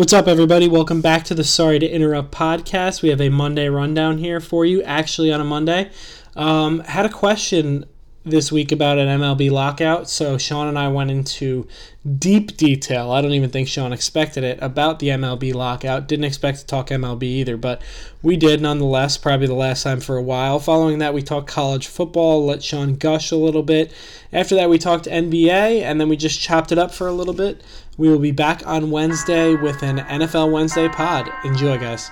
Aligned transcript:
What's 0.00 0.14
up, 0.14 0.28
everybody? 0.28 0.66
Welcome 0.66 1.02
back 1.02 1.24
to 1.24 1.34
the 1.34 1.44
Sorry 1.44 1.78
to 1.78 1.86
Interrupt 1.86 2.32
podcast. 2.32 3.02
We 3.02 3.10
have 3.10 3.20
a 3.20 3.28
Monday 3.28 3.68
rundown 3.68 4.16
here 4.16 4.40
for 4.40 4.64
you, 4.64 4.82
actually, 4.82 5.30
on 5.30 5.42
a 5.42 5.44
Monday. 5.44 5.90
Um, 6.34 6.80
had 6.80 7.04
a 7.04 7.10
question 7.10 7.84
this 8.24 8.50
week 8.50 8.72
about 8.72 8.98
an 8.98 9.20
MLB 9.20 9.50
lockout, 9.50 10.08
so 10.08 10.38
Sean 10.38 10.68
and 10.68 10.78
I 10.78 10.88
went 10.88 11.10
into 11.10 11.66
deep 12.18 12.56
detail. 12.56 13.10
I 13.10 13.20
don't 13.20 13.32
even 13.32 13.50
think 13.50 13.68
Sean 13.68 13.92
expected 13.92 14.44
it 14.44 14.58
about 14.62 15.00
the 15.00 15.08
MLB 15.08 15.54
lockout. 15.54 16.08
Didn't 16.08 16.24
expect 16.24 16.60
to 16.60 16.66
talk 16.66 16.88
MLB 16.88 17.22
either, 17.22 17.58
but 17.58 17.82
we 18.22 18.36
did 18.36 18.62
nonetheless, 18.62 19.18
probably 19.18 19.46
the 19.46 19.54
last 19.54 19.82
time 19.82 20.00
for 20.00 20.16
a 20.16 20.22
while. 20.22 20.58
Following 20.58 20.98
that, 20.98 21.12
we 21.12 21.22
talked 21.22 21.46
college 21.46 21.86
football, 21.86 22.44
let 22.44 22.62
Sean 22.62 22.94
gush 22.94 23.30
a 23.30 23.36
little 23.36 23.62
bit. 23.62 23.92
After 24.32 24.54
that, 24.54 24.70
we 24.70 24.78
talked 24.78 25.04
NBA, 25.04 25.82
and 25.82 26.00
then 26.00 26.08
we 26.08 26.16
just 26.16 26.40
chopped 26.40 26.72
it 26.72 26.78
up 26.78 26.94
for 26.94 27.06
a 27.06 27.12
little 27.12 27.34
bit. 27.34 27.62
We 28.00 28.08
will 28.08 28.18
be 28.18 28.30
back 28.30 28.66
on 28.66 28.90
Wednesday 28.90 29.54
with 29.56 29.82
an 29.82 29.98
NFL 29.98 30.50
Wednesday 30.50 30.88
pod. 30.88 31.30
Enjoy, 31.44 31.76
guys. 31.76 32.10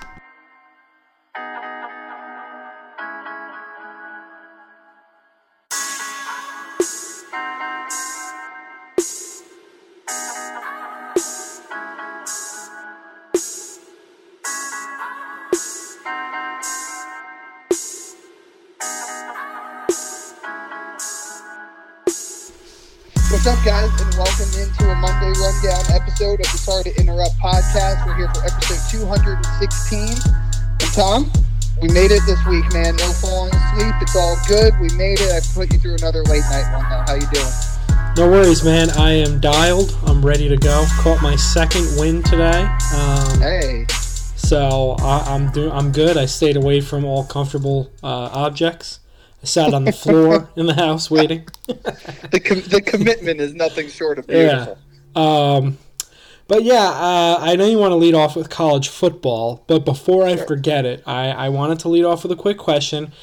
Sorry 26.79 26.93
to 26.95 27.01
Interrupt 27.01 27.35
podcast. 27.39 28.07
We're 28.07 28.15
here 28.15 28.29
for 28.33 28.45
episode 28.45 28.99
216. 28.99 29.99
And 30.79 30.93
Tom, 30.93 31.29
we 31.81 31.89
made 31.89 32.09
it 32.09 32.21
this 32.25 32.39
week, 32.45 32.71
man. 32.71 32.95
No 32.95 33.11
falling 33.19 33.53
asleep. 33.53 33.93
It's 34.01 34.15
all 34.15 34.37
good. 34.47 34.79
We 34.79 34.87
made 34.95 35.19
it. 35.19 35.29
I 35.29 35.41
put 35.53 35.73
you 35.73 35.79
through 35.79 35.95
another 35.95 36.23
late 36.23 36.43
night 36.49 36.71
one, 36.71 36.89
though. 36.89 37.03
How 37.05 37.15
you 37.15 37.27
doing? 37.33 38.15
No 38.15 38.31
worries, 38.31 38.63
man. 38.63 38.91
I 38.91 39.11
am 39.11 39.41
dialed. 39.41 39.93
I'm 40.05 40.25
ready 40.25 40.47
to 40.47 40.55
go. 40.55 40.85
Caught 41.01 41.21
my 41.21 41.35
second 41.35 41.85
win 41.99 42.23
today. 42.23 42.61
Um, 42.95 43.41
Hey, 43.41 43.85
So 43.89 44.95
I, 44.99 45.19
I'm 45.27 45.51
doing. 45.51 45.73
I'm 45.73 45.91
good. 45.91 46.15
I 46.15 46.27
stayed 46.27 46.55
away 46.55 46.79
from 46.79 47.03
all 47.03 47.25
comfortable 47.25 47.91
uh, 48.01 48.29
objects. 48.31 49.01
I 49.43 49.47
sat 49.47 49.73
on 49.73 49.83
the 49.83 49.91
floor 50.05 50.49
in 50.55 50.65
the 50.65 50.75
house 50.75 51.11
waiting. 51.11 51.45
the 51.67 52.39
com- 52.39 52.61
the 52.61 52.81
commitment 52.81 53.41
is 53.41 53.53
nothing 53.53 53.89
short 53.89 54.17
of 54.17 54.27
beautiful. 54.27 54.77
Yeah. 55.13 55.21
Um, 55.21 55.77
but 56.49 56.63
yeah, 56.63 56.89
uh, 56.89 57.37
I 57.39 57.55
know 57.55 57.67
you 57.67 57.77
want 57.77 57.91
to 57.91 57.95
lead 57.95 58.15
off 58.15 58.35
with 58.35 58.49
college 58.49 58.89
football, 58.89 59.63
but 59.67 59.85
before 59.85 60.25
I 60.25 60.35
forget 60.35 60.83
it, 60.83 61.03
I, 61.05 61.29
I 61.29 61.49
wanted 61.49 61.77
to 61.81 61.89
lead 61.89 62.03
off 62.03 62.23
with 62.23 62.31
a 62.31 62.35
quick 62.35 62.57
question. 62.57 63.13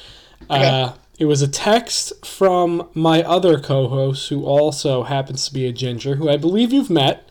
Uh, 0.49 0.93
it 1.19 1.25
was 1.25 1.41
a 1.41 1.47
text 1.47 2.25
from 2.25 2.87
my 2.93 3.21
other 3.23 3.59
co-host, 3.59 4.29
who 4.29 4.45
also 4.45 5.03
happens 5.03 5.45
to 5.49 5.53
be 5.53 5.65
a 5.65 5.73
ginger, 5.73 6.15
who 6.15 6.29
I 6.29 6.37
believe 6.37 6.71
you've 6.71 6.89
met. 6.89 7.29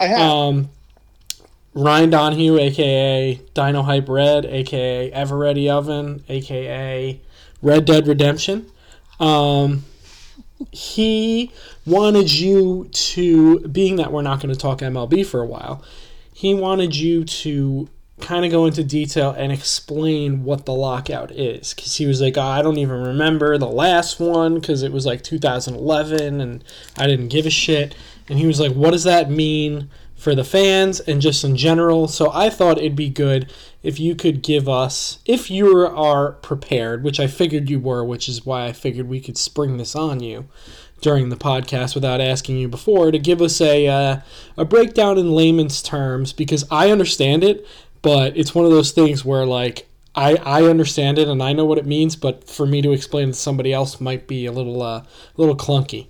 I 0.00 0.06
have. 0.06 0.20
Um, 0.20 0.70
Ryan 1.74 2.08
Donahue, 2.08 2.58
aka 2.58 3.34
Dino 3.52 3.82
Hype 3.82 4.08
Red, 4.08 4.46
aka 4.46 5.10
Eveready 5.10 5.68
Oven, 5.68 6.24
aka 6.30 7.20
Red 7.60 7.84
Dead 7.84 8.06
Redemption. 8.06 8.70
Um, 9.20 9.84
he 10.72 11.52
wanted 11.84 12.32
you 12.32 12.88
to, 12.92 13.60
being 13.68 13.96
that 13.96 14.12
we're 14.12 14.22
not 14.22 14.40
going 14.40 14.54
to 14.54 14.60
talk 14.60 14.78
MLB 14.78 15.24
for 15.26 15.40
a 15.40 15.46
while, 15.46 15.82
he 16.32 16.54
wanted 16.54 16.96
you 16.96 17.24
to 17.24 17.88
kind 18.20 18.44
of 18.46 18.50
go 18.50 18.64
into 18.64 18.82
detail 18.82 19.30
and 19.32 19.52
explain 19.52 20.42
what 20.42 20.64
the 20.64 20.72
lockout 20.72 21.30
is. 21.30 21.74
Because 21.74 21.96
he 21.96 22.06
was 22.06 22.20
like, 22.20 22.36
oh, 22.38 22.42
I 22.42 22.62
don't 22.62 22.78
even 22.78 23.02
remember 23.02 23.58
the 23.58 23.68
last 23.68 24.18
one 24.18 24.54
because 24.54 24.82
it 24.82 24.92
was 24.92 25.04
like 25.04 25.22
2011 25.22 26.40
and 26.40 26.64
I 26.96 27.06
didn't 27.06 27.28
give 27.28 27.46
a 27.46 27.50
shit. 27.50 27.94
And 28.28 28.38
he 28.38 28.46
was 28.46 28.58
like, 28.58 28.72
what 28.72 28.92
does 28.92 29.04
that 29.04 29.30
mean? 29.30 29.90
For 30.26 30.34
the 30.34 30.42
fans 30.42 30.98
and 30.98 31.22
just 31.22 31.44
in 31.44 31.56
general. 31.56 32.08
So 32.08 32.32
I 32.32 32.50
thought 32.50 32.78
it'd 32.78 32.96
be 32.96 33.08
good 33.08 33.52
if 33.84 34.00
you 34.00 34.16
could 34.16 34.42
give 34.42 34.68
us, 34.68 35.20
if 35.24 35.52
you 35.52 35.86
are 35.86 36.32
prepared, 36.32 37.04
which 37.04 37.20
I 37.20 37.28
figured 37.28 37.70
you 37.70 37.78
were, 37.78 38.04
which 38.04 38.28
is 38.28 38.44
why 38.44 38.64
I 38.64 38.72
figured 38.72 39.06
we 39.06 39.20
could 39.20 39.38
spring 39.38 39.76
this 39.76 39.94
on 39.94 40.18
you 40.18 40.48
during 41.00 41.28
the 41.28 41.36
podcast 41.36 41.94
without 41.94 42.20
asking 42.20 42.56
you 42.56 42.66
before, 42.66 43.12
to 43.12 43.20
give 43.20 43.40
us 43.40 43.60
a 43.60 43.86
uh, 43.86 44.20
a 44.56 44.64
breakdown 44.64 45.16
in 45.16 45.30
layman's 45.30 45.80
terms 45.80 46.32
because 46.32 46.64
I 46.72 46.90
understand 46.90 47.44
it, 47.44 47.64
but 48.02 48.36
it's 48.36 48.52
one 48.52 48.64
of 48.64 48.72
those 48.72 48.90
things 48.90 49.24
where 49.24 49.46
like. 49.46 49.86
I, 50.18 50.36
I 50.46 50.62
understand 50.62 51.18
it 51.18 51.28
and 51.28 51.42
I 51.42 51.52
know 51.52 51.66
what 51.66 51.76
it 51.76 51.84
means, 51.84 52.16
but 52.16 52.48
for 52.48 52.64
me 52.64 52.80
to 52.80 52.92
explain 52.92 53.28
to 53.28 53.34
somebody 53.34 53.74
else 53.74 54.00
might 54.00 54.26
be 54.26 54.46
a 54.46 54.50
little 54.50 54.82
uh, 54.82 55.00
a 55.00 55.06
little 55.36 55.54
clunky. 55.54 56.06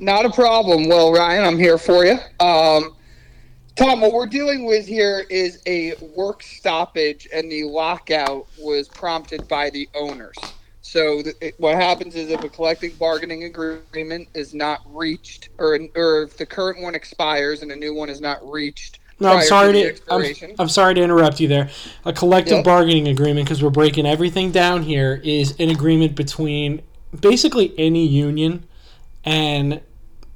Not 0.00 0.24
a 0.24 0.30
problem. 0.30 0.88
Well, 0.88 1.12
Ryan, 1.12 1.44
I'm 1.44 1.58
here 1.58 1.76
for 1.76 2.06
you. 2.06 2.18
Um, 2.40 2.96
Tom, 3.76 4.00
what 4.00 4.12
we're 4.14 4.26
dealing 4.26 4.64
with 4.64 4.86
here 4.86 5.26
is 5.28 5.62
a 5.66 5.94
work 6.16 6.42
stoppage, 6.42 7.28
and 7.34 7.52
the 7.52 7.64
lockout 7.64 8.46
was 8.58 8.88
prompted 8.88 9.46
by 9.46 9.68
the 9.68 9.86
owners. 9.94 10.36
So, 10.80 11.22
th- 11.22 11.54
what 11.58 11.76
happens 11.76 12.14
is 12.16 12.30
if 12.30 12.42
a 12.42 12.48
collective 12.48 12.98
bargaining 12.98 13.44
agreement 13.44 14.28
is 14.34 14.54
not 14.54 14.80
reached, 14.86 15.50
or 15.58 15.78
or 15.94 16.22
if 16.22 16.36
the 16.38 16.46
current 16.46 16.80
one 16.80 16.94
expires 16.94 17.60
and 17.60 17.70
a 17.70 17.76
new 17.76 17.94
one 17.94 18.08
is 18.08 18.22
not 18.22 18.38
reached, 18.50 19.00
No, 19.20 19.28
I'm 19.28 19.42
sorry 19.44 19.72
the 19.72 19.92
to 19.92 20.02
I'm, 20.14 20.54
I'm 20.60 20.68
sorry 20.70 20.94
to 20.94 21.02
interrupt 21.02 21.40
you 21.40 21.46
there. 21.46 21.68
A 22.06 22.12
collective 22.12 22.56
Yep. 22.56 22.64
bargaining 22.64 23.08
agreement 23.08 23.46
because 23.46 23.62
we're 23.62 23.68
breaking 23.68 24.06
everything 24.06 24.50
down 24.50 24.82
here 24.82 25.20
is 25.22 25.54
an 25.60 25.68
agreement 25.68 26.16
between 26.16 26.80
basically 27.20 27.74
any 27.76 28.06
union 28.06 28.64
and 29.24 29.80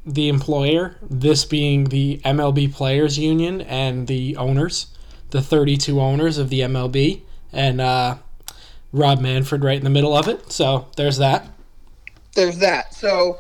the 0.07 0.29
employer. 0.29 0.97
This 1.03 1.45
being 1.45 1.85
the 1.85 2.21
MLB 2.25 2.73
Players 2.73 3.19
Union 3.19 3.61
and 3.61 4.07
the 4.07 4.37
owners, 4.37 4.87
the 5.31 5.43
32 5.43 6.01
owners 6.01 6.39
of 6.39 6.51
the 6.51 6.61
MLB, 6.61 7.23
and 7.53 7.81
uh, 7.81 8.17
Rob 8.93 9.21
Manfred 9.21 9.65
right 9.65 9.79
in 9.79 9.85
the 9.85 9.91
middle 9.91 10.17
of 10.17 10.29
it. 10.29 10.53
So 10.53 10.87
there's 10.97 11.19
that. 11.19 11.49
there's 12.35 12.59
that. 12.59 12.95
So 12.95 13.39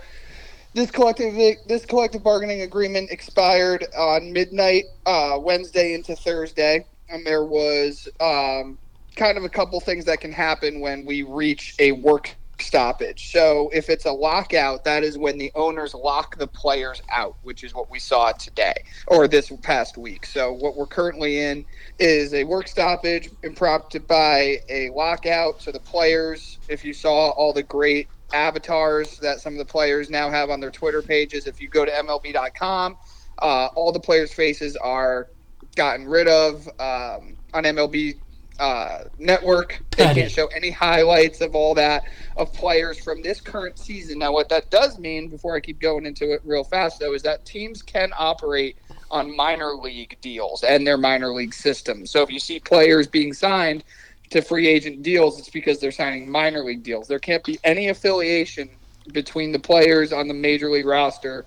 this 0.75 0.91
collective 0.91 1.35
this 1.67 1.87
collective 1.87 2.23
bargaining 2.23 2.63
agreement 2.63 3.11
expired 3.11 3.87
on 3.97 4.33
midnight 4.33 4.85
uh, 5.07 5.39
Wednesday 5.41 5.95
into 5.95 6.17
Thursday, 6.17 6.85
and 7.09 7.25
there 7.25 7.45
was 7.45 8.09
um, 8.21 8.77
kind 9.15 9.39
of 9.39 9.45
a 9.45 9.49
couple 9.49 9.79
things 9.81 10.05
that 10.07 10.21
can 10.21 10.33
happen 10.33 10.81
when 10.81 11.05
we 11.05 11.23
reach 11.23 11.77
a 11.79 11.93
work 11.93 12.35
stoppage. 12.65 13.31
So 13.31 13.71
if 13.73 13.89
it's 13.89 14.05
a 14.05 14.13
lockout, 14.13 14.85
that 14.85 15.05
is 15.05 15.19
when 15.19 15.39
the 15.39 15.53
owners 15.55 15.95
lock 15.95 16.37
the 16.39 16.47
players 16.47 17.03
out, 17.11 17.37
which 17.43 17.63
is 17.63 17.75
what 17.75 17.91
we 17.91 17.99
saw 17.99 18.33
today 18.33 18.75
or 19.07 19.29
this 19.29 19.53
past 19.63 19.97
week. 19.97 20.27
So 20.27 20.53
what 20.53 20.77
we're 20.77 20.87
currently 20.87 21.41
in 21.41 21.65
is 21.99 22.35
a 22.35 22.45
work 22.45 22.69
stoppage 22.69 23.29
prompted 23.55 24.07
by 24.07 24.59
a 24.69 24.91
lockout. 24.91 25.63
So 25.63 25.71
the 25.71 25.81
players, 25.81 26.59
if 26.69 26.85
you 26.85 26.93
saw 26.93 27.31
all 27.31 27.53
the 27.53 27.63
great 27.63 28.09
avatars 28.33 29.19
that 29.19 29.41
some 29.41 29.55
of 29.55 29.59
the 29.59 29.65
players 29.65 30.11
now 30.11 30.31
have 30.31 30.51
on 30.51 30.61
their 30.61 30.71
Twitter 30.71 31.03
pages, 31.03 31.47
if 31.47 31.61
you 31.61 31.69
go 31.69 31.85
to 31.85 31.91
MLB.com, 31.91 32.97
uh, 33.39 33.69
all 33.75 33.93
the 33.93 34.01
players' 34.01 34.33
faces 34.33 34.77
are 34.77 35.29
gotten 35.77 36.07
rid 36.07 36.29
of 36.29 36.67
um, 36.79 37.37
on 37.53 37.65
MLB 37.65 38.17
uh, 38.59 39.05
network. 39.19 39.83
They 39.97 40.15
can't 40.15 40.31
show 40.31 40.47
any 40.49 40.71
highlights 40.71 41.41
of 41.41 41.55
all 41.55 41.75
that 41.75 42.05
of 42.37 42.53
players 42.53 42.99
from 42.99 43.23
this 43.23 43.41
current 43.41 43.79
season. 43.79 44.19
Now, 44.19 44.33
what 44.33 44.49
that 44.49 44.71
does 44.71 44.99
mean, 44.99 45.29
before 45.29 45.57
I 45.57 45.61
keep 45.61 45.81
going 45.81 46.07
into 46.07 46.33
it 46.33 46.41
real 46.45 46.65
fast, 46.65 47.01
though, 47.01 47.15
is 47.15 47.23
that 47.23 47.45
teams 47.45 47.83
can 47.83 48.13
operate 48.19 48.77
on 49.11 49.35
minor 49.35 49.75
league 49.75 50.17
deals 50.21 50.63
and 50.65 50.87
their 50.87 50.99
minor 50.99 51.33
league 51.33 51.55
system. 51.55 52.07
So 52.07 52.23
if 52.23 52.31
you 52.31 52.41
see 52.41 52.59
players 52.59 53.07
being 53.07 53.33
signed 53.33 53.85
to 54.31 54.41
free 54.41 54.67
agent 54.67 55.03
deals, 55.03 55.39
it's 55.39 55.51
because 55.51 55.79
they're 55.79 55.93
signing 55.93 56.29
minor 56.29 56.65
league 56.65 56.83
deals. 56.83 57.07
There 57.07 57.19
can't 57.19 57.45
be 57.45 57.59
any 57.65 57.89
affiliation 57.89 58.69
between 59.13 59.53
the 59.53 59.59
players 59.59 60.13
on 60.13 60.29
the 60.29 60.35
major 60.35 60.71
league 60.71 60.87
roster 60.87 61.45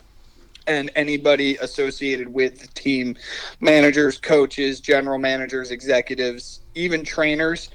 and 0.67 0.91
anybody 0.95 1.55
associated 1.57 2.27
with 2.27 2.59
the 2.59 2.67
team 2.67 3.15
managers, 3.61 4.17
coaches, 4.17 4.79
general 4.79 5.17
managers, 5.17 5.71
executives, 5.71 6.59
even 6.77 7.03
trainers 7.03 7.69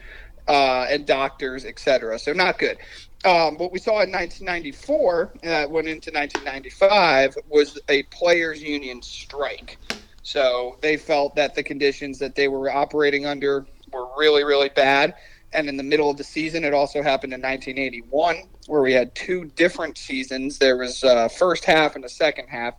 uh, 0.48 0.86
and 0.88 1.06
doctors, 1.06 1.64
etc. 1.64 2.18
So 2.18 2.32
not 2.32 2.58
good. 2.58 2.78
Um, 3.24 3.56
what 3.56 3.70
we 3.70 3.78
saw 3.78 4.02
in 4.02 4.10
1994, 4.10 5.32
uh, 5.44 5.66
went 5.68 5.86
into 5.86 6.10
1995, 6.10 7.36
was 7.48 7.78
a 7.88 8.02
players' 8.04 8.62
union 8.62 9.00
strike. 9.00 9.78
So 10.22 10.76
they 10.80 10.96
felt 10.96 11.36
that 11.36 11.54
the 11.54 11.62
conditions 11.62 12.18
that 12.18 12.34
they 12.34 12.48
were 12.48 12.70
operating 12.70 13.26
under 13.26 13.66
were 13.92 14.08
really, 14.16 14.44
really 14.44 14.70
bad. 14.70 15.14
And 15.52 15.68
in 15.68 15.76
the 15.76 15.82
middle 15.82 16.10
of 16.10 16.16
the 16.16 16.24
season, 16.24 16.64
it 16.64 16.74
also 16.74 17.02
happened 17.02 17.32
in 17.34 17.42
1981, 17.42 18.48
where 18.66 18.80
we 18.80 18.92
had 18.92 19.14
two 19.14 19.44
different 19.56 19.98
seasons. 19.98 20.58
There 20.58 20.78
was 20.78 21.04
uh, 21.04 21.28
first 21.28 21.64
half 21.64 21.94
and 21.94 22.04
a 22.04 22.08
second 22.08 22.48
half. 22.48 22.74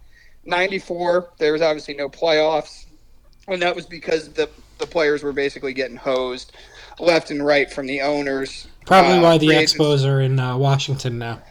94, 0.46 1.34
there 1.38 1.54
was 1.54 1.62
obviously 1.62 1.94
no 1.94 2.10
playoffs. 2.10 2.86
and 3.48 3.62
that 3.62 3.76
was 3.76 3.86
because 3.86 4.30
the 4.30 4.50
the 4.78 4.88
players 4.88 5.24
were 5.24 5.34
basically 5.34 5.74
getting 5.74 5.98
hosed 5.98 6.52
left 7.00 7.32
and 7.32 7.46
right 7.46 7.72
from 7.72 7.88
the 7.88 8.02
owners. 8.02 8.68
Probably 8.86 9.18
Uh, 9.18 9.22
why 9.22 9.38
the 9.38 9.52
agents- 9.52 9.74
Expos 9.74 10.06
are 10.06 10.22
in 10.22 10.40
uh, 10.40 10.58
Washington 10.58 11.18
now. 11.18 11.42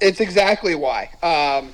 It's 0.00 0.20
exactly 0.20 0.74
why. 0.74 1.10
Um, 1.22 1.72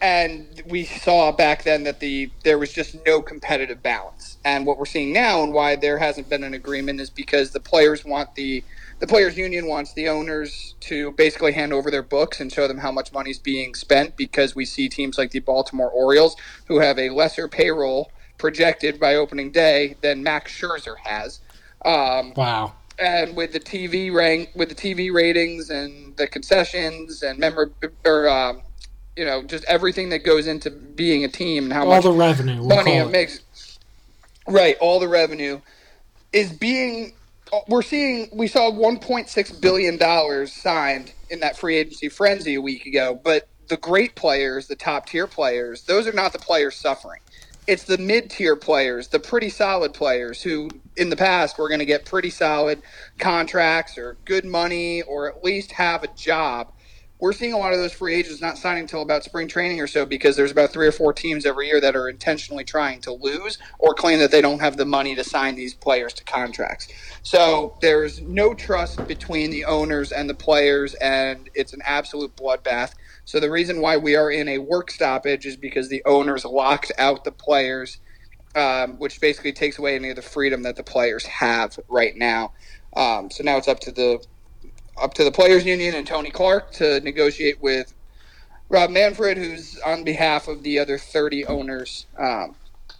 and 0.00 0.62
we 0.66 0.84
saw 0.84 1.32
back 1.32 1.64
then 1.64 1.84
that 1.84 2.00
the 2.00 2.30
there 2.42 2.58
was 2.58 2.72
just 2.72 2.96
no 3.06 3.22
competitive 3.22 3.82
balance. 3.82 4.36
And 4.44 4.66
what 4.66 4.78
we're 4.78 4.84
seeing 4.86 5.12
now, 5.12 5.42
and 5.42 5.52
why 5.52 5.76
there 5.76 5.98
hasn't 5.98 6.28
been 6.28 6.44
an 6.44 6.54
agreement, 6.54 7.00
is 7.00 7.10
because 7.10 7.50
the 7.50 7.60
players 7.60 8.04
want 8.04 8.34
the 8.34 8.62
the 9.00 9.06
players 9.08 9.36
union 9.36 9.66
wants 9.66 9.92
the 9.94 10.08
owners 10.08 10.74
to 10.80 11.10
basically 11.12 11.52
hand 11.52 11.72
over 11.72 11.90
their 11.90 12.02
books 12.02 12.38
and 12.40 12.52
show 12.52 12.68
them 12.68 12.78
how 12.78 12.92
much 12.92 13.12
money's 13.12 13.38
being 13.38 13.74
spent 13.74 14.16
because 14.16 14.54
we 14.54 14.64
see 14.64 14.88
teams 14.88 15.18
like 15.18 15.32
the 15.32 15.40
Baltimore 15.40 15.90
Orioles 15.90 16.36
who 16.66 16.78
have 16.78 16.98
a 16.98 17.10
lesser 17.10 17.48
payroll 17.48 18.12
projected 18.38 19.00
by 19.00 19.16
opening 19.16 19.52
day 19.52 19.96
than 20.02 20.22
Max 20.22 20.52
Scherzer 20.52 20.96
has. 21.04 21.40
Um, 21.84 22.34
Wow. 22.36 22.74
and 22.98 23.36
with 23.36 23.52
the 23.52 23.60
TV 23.60 24.12
rank, 24.14 24.50
with 24.56 24.70
the 24.70 24.76
TV 24.76 25.12
ratings 25.12 25.70
and 25.70 26.16
the 26.18 26.28
concessions 26.28 27.22
and 27.22 27.38
member 27.40 27.72
or 28.06 28.28
um, 28.30 28.62
you 29.16 29.26
know 29.26 29.44
just 29.44 29.64
everything 29.66 30.10
that 30.10 30.24
goes 30.24 30.48
into 30.48 30.70
being 30.70 31.24
a 31.24 31.28
team 31.28 31.66
and 31.66 31.74
how 31.74 31.84
All 31.84 31.86
much 31.86 32.02
the 32.02 32.12
revenue. 32.12 32.62
We'll 32.62 32.76
money 32.76 32.98
it 32.98 33.08
it. 33.08 33.12
makes. 33.12 33.40
Right, 34.48 34.76
all 34.80 35.00
the 35.00 35.08
revenue 35.08 35.60
is 36.32 36.52
being. 36.52 37.14
We're 37.68 37.82
seeing. 37.82 38.28
We 38.32 38.48
saw 38.48 38.70
1.6 38.72 39.62
billion 39.62 39.98
dollars 39.98 40.52
signed 40.54 41.12
in 41.30 41.40
that 41.40 41.58
free 41.58 41.76
agency 41.78 42.08
frenzy 42.10 42.54
a 42.56 42.62
week 42.62 42.86
ago, 42.86 43.20
but 43.22 43.44
the 43.68 43.78
great 43.78 44.16
players, 44.16 44.68
the 44.68 44.76
top 44.76 45.06
tier 45.06 45.26
players, 45.28 45.84
those 45.84 46.06
are 46.08 46.12
not 46.12 46.32
the 46.34 46.40
players 46.40 46.76
suffering. 46.76 47.20
It's 47.66 47.84
the 47.84 47.98
mid 47.98 48.30
tier 48.30 48.56
players, 48.56 49.08
the 49.08 49.20
pretty 49.20 49.50
solid 49.50 49.94
players 49.94 50.42
who, 50.42 50.70
in 50.96 51.10
the 51.10 51.16
past, 51.16 51.58
were 51.58 51.68
going 51.68 51.80
to 51.80 51.86
get 51.86 52.04
pretty 52.04 52.30
solid 52.30 52.82
contracts 53.18 53.98
or 53.98 54.18
good 54.24 54.44
money 54.44 55.02
or 55.02 55.28
at 55.28 55.44
least 55.44 55.72
have 55.72 56.02
a 56.04 56.08
job 56.08 56.72
we're 57.20 57.32
seeing 57.32 57.54
a 57.54 57.58
lot 57.58 57.72
of 57.72 57.78
those 57.78 57.94
free 57.94 58.14
agents 58.14 58.42
not 58.42 58.58
signing 58.58 58.82
until 58.82 59.00
about 59.00 59.24
spring 59.24 59.48
training 59.48 59.80
or 59.80 59.86
so 59.86 60.04
because 60.04 60.36
there's 60.36 60.50
about 60.50 60.72
three 60.72 60.86
or 60.86 60.92
four 60.92 61.14
teams 61.14 61.46
every 61.46 61.68
year 61.68 61.80
that 61.80 61.96
are 61.96 62.08
intentionally 62.08 62.64
trying 62.64 63.00
to 63.02 63.12
lose 63.12 63.58
or 63.78 63.94
claim 63.94 64.18
that 64.18 64.30
they 64.30 64.42
don't 64.42 64.60
have 64.60 64.76
the 64.76 64.84
money 64.84 65.14
to 65.14 65.24
sign 65.24 65.54
these 65.54 65.74
players 65.74 66.12
to 66.14 66.24
contracts. 66.24 66.88
So 67.22 67.78
there's 67.80 68.20
no 68.20 68.52
trust 68.52 69.06
between 69.08 69.50
the 69.50 69.64
owners 69.64 70.12
and 70.12 70.28
the 70.28 70.34
players, 70.34 70.94
and 70.96 71.48
it's 71.54 71.72
an 71.72 71.82
absolute 71.86 72.36
bloodbath. 72.36 72.94
So 73.24 73.40
the 73.40 73.50
reason 73.50 73.80
why 73.80 73.96
we 73.96 74.16
are 74.16 74.30
in 74.30 74.48
a 74.48 74.58
work 74.58 74.90
stoppage 74.90 75.46
is 75.46 75.56
because 75.56 75.88
the 75.88 76.02
owners 76.04 76.44
locked 76.44 76.92
out 76.98 77.24
the 77.24 77.32
players, 77.32 77.98
um, 78.54 78.98
which 78.98 79.20
basically 79.20 79.52
takes 79.52 79.78
away 79.78 79.94
any 79.94 80.10
of 80.10 80.16
the 80.16 80.22
freedom 80.22 80.62
that 80.62 80.76
the 80.76 80.82
players 80.82 81.24
have 81.26 81.78
right 81.88 82.16
now. 82.16 82.52
Um, 82.96 83.30
so 83.30 83.42
now 83.42 83.56
it's 83.56 83.68
up 83.68 83.80
to 83.80 83.92
the 83.92 84.24
up 84.96 85.14
to 85.14 85.24
the 85.24 85.32
players 85.32 85.66
union 85.66 85.94
and 85.94 86.06
Tony 86.06 86.30
Clark 86.30 86.70
to 86.72 87.00
negotiate 87.00 87.60
with 87.60 87.92
Rob 88.68 88.90
Manfred, 88.90 89.36
who's 89.36 89.78
on 89.80 90.04
behalf 90.04 90.46
of 90.48 90.62
the 90.62 90.78
other 90.78 90.98
30 90.98 91.46
owners 91.46 92.06
um, 92.18 92.54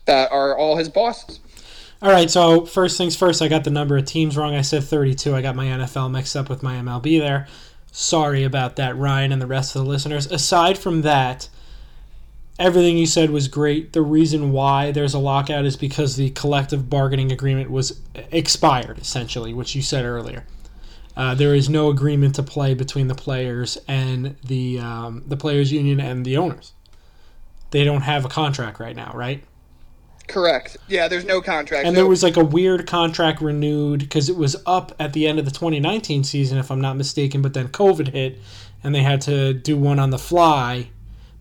that 0.07 0.31
are 0.33 0.57
all 0.57 0.77
his 0.77 0.89
bosses. 0.89 1.41
All 2.03 2.11
right, 2.11 2.31
so 2.31 2.67
first 2.67 2.99
things 2.99 3.17
first, 3.17 3.41
I 3.41 3.49
got 3.49 3.65
the 3.65 3.71
number 3.71 3.97
of 3.97 4.05
teams 4.05 4.37
wrong. 4.37 4.55
I 4.55 4.61
said 4.61 4.85
32. 4.85 5.35
I 5.35 5.41
got 5.41 5.57
my 5.57 5.67
NFL 5.67 6.11
mixed 6.11 6.37
up 6.37 6.51
with 6.51 6.63
my 6.63 6.75
MLB 6.75 7.19
there. 7.19 7.47
Sorry 7.97 8.43
about 8.43 8.75
that, 8.75 8.97
Ryan, 8.97 9.31
and 9.31 9.41
the 9.41 9.47
rest 9.47 9.77
of 9.77 9.85
the 9.85 9.89
listeners. 9.89 10.27
Aside 10.27 10.77
from 10.77 11.03
that, 11.03 11.49
everything 12.59 12.99
you 12.99 13.07
said 13.07 13.31
was 13.31 13.47
great. 13.47 13.93
The 13.93 14.03
reason 14.03 14.51
why 14.51 14.91
there's 14.91 15.15
a 15.15 15.21
lockout 15.21 15.65
is 15.65 15.77
because 15.77 16.17
the 16.17 16.31
collective 16.31 16.91
bargaining 16.91 17.31
agreement 17.31 17.71
was 17.71 18.01
expired, 18.33 18.99
essentially, 18.99 19.55
which 19.55 19.77
you 19.77 19.81
said 19.81 20.05
earlier. 20.05 20.45
Uh, 21.17 21.37
there 21.37 21.55
is 21.55 21.69
no 21.69 21.89
agreement 21.89 22.35
to 22.35 22.43
play 22.43 22.75
between 22.75 23.07
the 23.07 23.15
players 23.15 23.79
and 23.87 24.35
the 24.45 24.81
um, 24.81 25.23
the 25.29 25.37
players 25.37 25.71
union 25.71 26.01
and 26.01 26.25
the 26.25 26.37
owners. 26.37 26.73
They 27.71 27.85
don't 27.85 28.03
have 28.03 28.25
a 28.25 28.29
contract 28.29 28.81
right 28.81 28.97
now, 28.97 29.13
right? 29.15 29.45
Correct. 30.27 30.77
Yeah, 30.89 31.09
there's 31.09 31.25
no 31.25 31.41
contract. 31.41 31.87
And 31.87 31.95
So- 31.95 32.01
there 32.01 32.09
was 32.09 32.23
like 32.23 32.37
a 32.37 32.45
weird 32.45 32.87
contract 32.87 33.41
renewed 33.41 34.01
because 34.01 34.29
it 34.29 34.37
was 34.37 34.57
up 34.67 34.95
at 34.99 35.13
the 35.13 35.27
end 35.27 35.39
of 35.39 35.45
the 35.45 35.51
2019 35.51 36.25
season, 36.25 36.59
if 36.59 36.71
I'm 36.71 36.81
not 36.81 36.97
mistaken. 36.97 37.43
But 37.43 37.55
then 37.55 37.69
COVID 37.69 38.09
hit, 38.09 38.41
and 38.83 38.95
they 38.95 39.03
had 39.03 39.21
to 39.23 39.53
do 39.55 39.77
one 39.77 39.99
on 39.99 40.11
the 40.11 40.19
fly. 40.19 40.89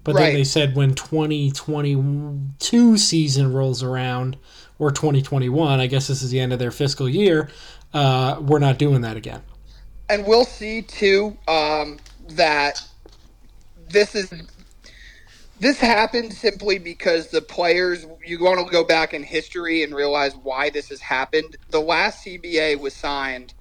But 0.03 0.15
then 0.15 0.33
they 0.33 0.43
said 0.43 0.75
when 0.75 0.95
2022 0.95 2.97
season 2.97 3.53
rolls 3.53 3.81
around, 3.81 4.35
or 4.79 4.91
2021, 4.91 5.79
I 5.79 5.87
guess 5.87 6.07
this 6.07 6.21
is 6.21 6.29
the 6.31 6.41
end 6.41 6.51
of 6.51 6.59
their 6.59 6.71
fiscal 6.71 7.07
year, 7.07 7.49
uh, 7.93 8.37
we're 8.41 8.59
not 8.59 8.77
doing 8.77 9.01
that 9.01 9.15
again. 9.17 9.41
and 10.09 10.25
we'll 10.27 10.45
see 10.45 10.81
too 10.81 11.37
um, 11.47 11.97
that 12.31 12.81
this 13.89 14.15
is 14.15 14.33
this 15.63 15.79
happened 15.79 16.33
simply 16.33 16.77
because 16.77 17.29
the 17.29 17.41
players 17.41 18.05
you 18.25 18.43
want 18.43 18.59
to 18.59 18.69
go 18.69 18.83
back 18.83 19.13
in 19.13 19.23
history 19.23 19.81
and 19.81 19.95
realize 19.95 20.35
why 20.35 20.69
this 20.69 20.89
has 20.89 20.99
happened. 20.99 21.55
The 21.69 21.79
last 21.79 22.25
cba 22.25 22.77
was 22.77 22.93
signed 22.93 23.53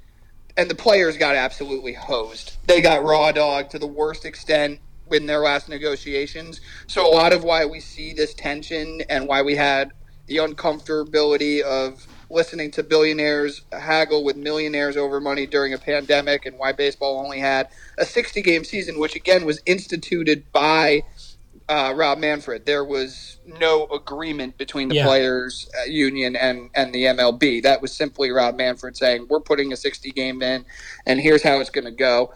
and 0.57 0.69
the 0.69 0.75
players 0.75 1.17
got 1.17 1.37
absolutely 1.37 1.93
hosed. 1.93 2.57
They 2.67 2.81
got 2.81 3.05
raw 3.05 3.31
dog 3.31 3.71
to 3.71 3.79
the 3.79 3.87
worst 3.87 4.25
extent 4.25 4.81
in 5.13 5.27
their 5.27 5.39
last 5.39 5.69
negotiations. 5.69 6.61
So 6.89 7.07
a 7.07 7.15
lot 7.15 7.33
of 7.33 7.45
why 7.45 7.67
we 7.67 7.79
see 7.79 8.13
this 8.13 8.35
tension 8.35 9.03
and 9.09 9.29
why 9.29 9.43
we 9.43 9.55
had 9.55 9.93
the 10.27 10.39
uncomfortability 10.39 11.61
of 11.61 12.05
listening 12.31 12.71
to 12.73 12.83
billionaires 12.83 13.63
haggle 13.73 14.25
with 14.25 14.37
millionaires 14.37 14.97
over 14.97 15.21
money 15.21 15.47
during 15.47 15.73
a 15.73 15.79
pandemic 15.79 16.47
and 16.47 16.59
why 16.59 16.73
baseball 16.73 17.19
only 17.23 17.39
had 17.39 17.69
a 17.99 18.05
60 18.05 18.43
game 18.43 18.65
season, 18.65 18.99
which 18.99 19.15
again 19.15 19.45
was 19.45 19.61
instituted 19.67 20.51
by 20.51 21.03
uh, 21.73 21.95
Rob 21.97 22.19
Manfred. 22.19 22.67
There 22.67 22.85
was 22.85 23.41
no 23.47 23.87
agreement 23.89 24.59
between 24.59 24.89
the 24.91 24.97
Yeah. 24.97 25.07
players 25.07 25.69
uh, 25.81 25.85
union 25.87 26.37
and, 26.37 26.71
and 26.75 26.95
the 26.95 27.05
MLB. 27.07 27.63
That 27.65 27.83
was 27.83 27.95
simply 27.97 28.31
Rob 28.33 28.57
Manfred 28.57 28.97
saying, 28.97 29.29
we're 29.31 29.41
putting 29.41 29.73
a 29.73 29.77
60 29.77 30.13
game 30.13 30.43
in 30.43 30.67
and 31.07 31.21
here's 31.21 31.45
how 31.45 31.61
it's 31.61 31.71
going 31.71 31.87
to 31.87 31.93
go. 31.93 32.33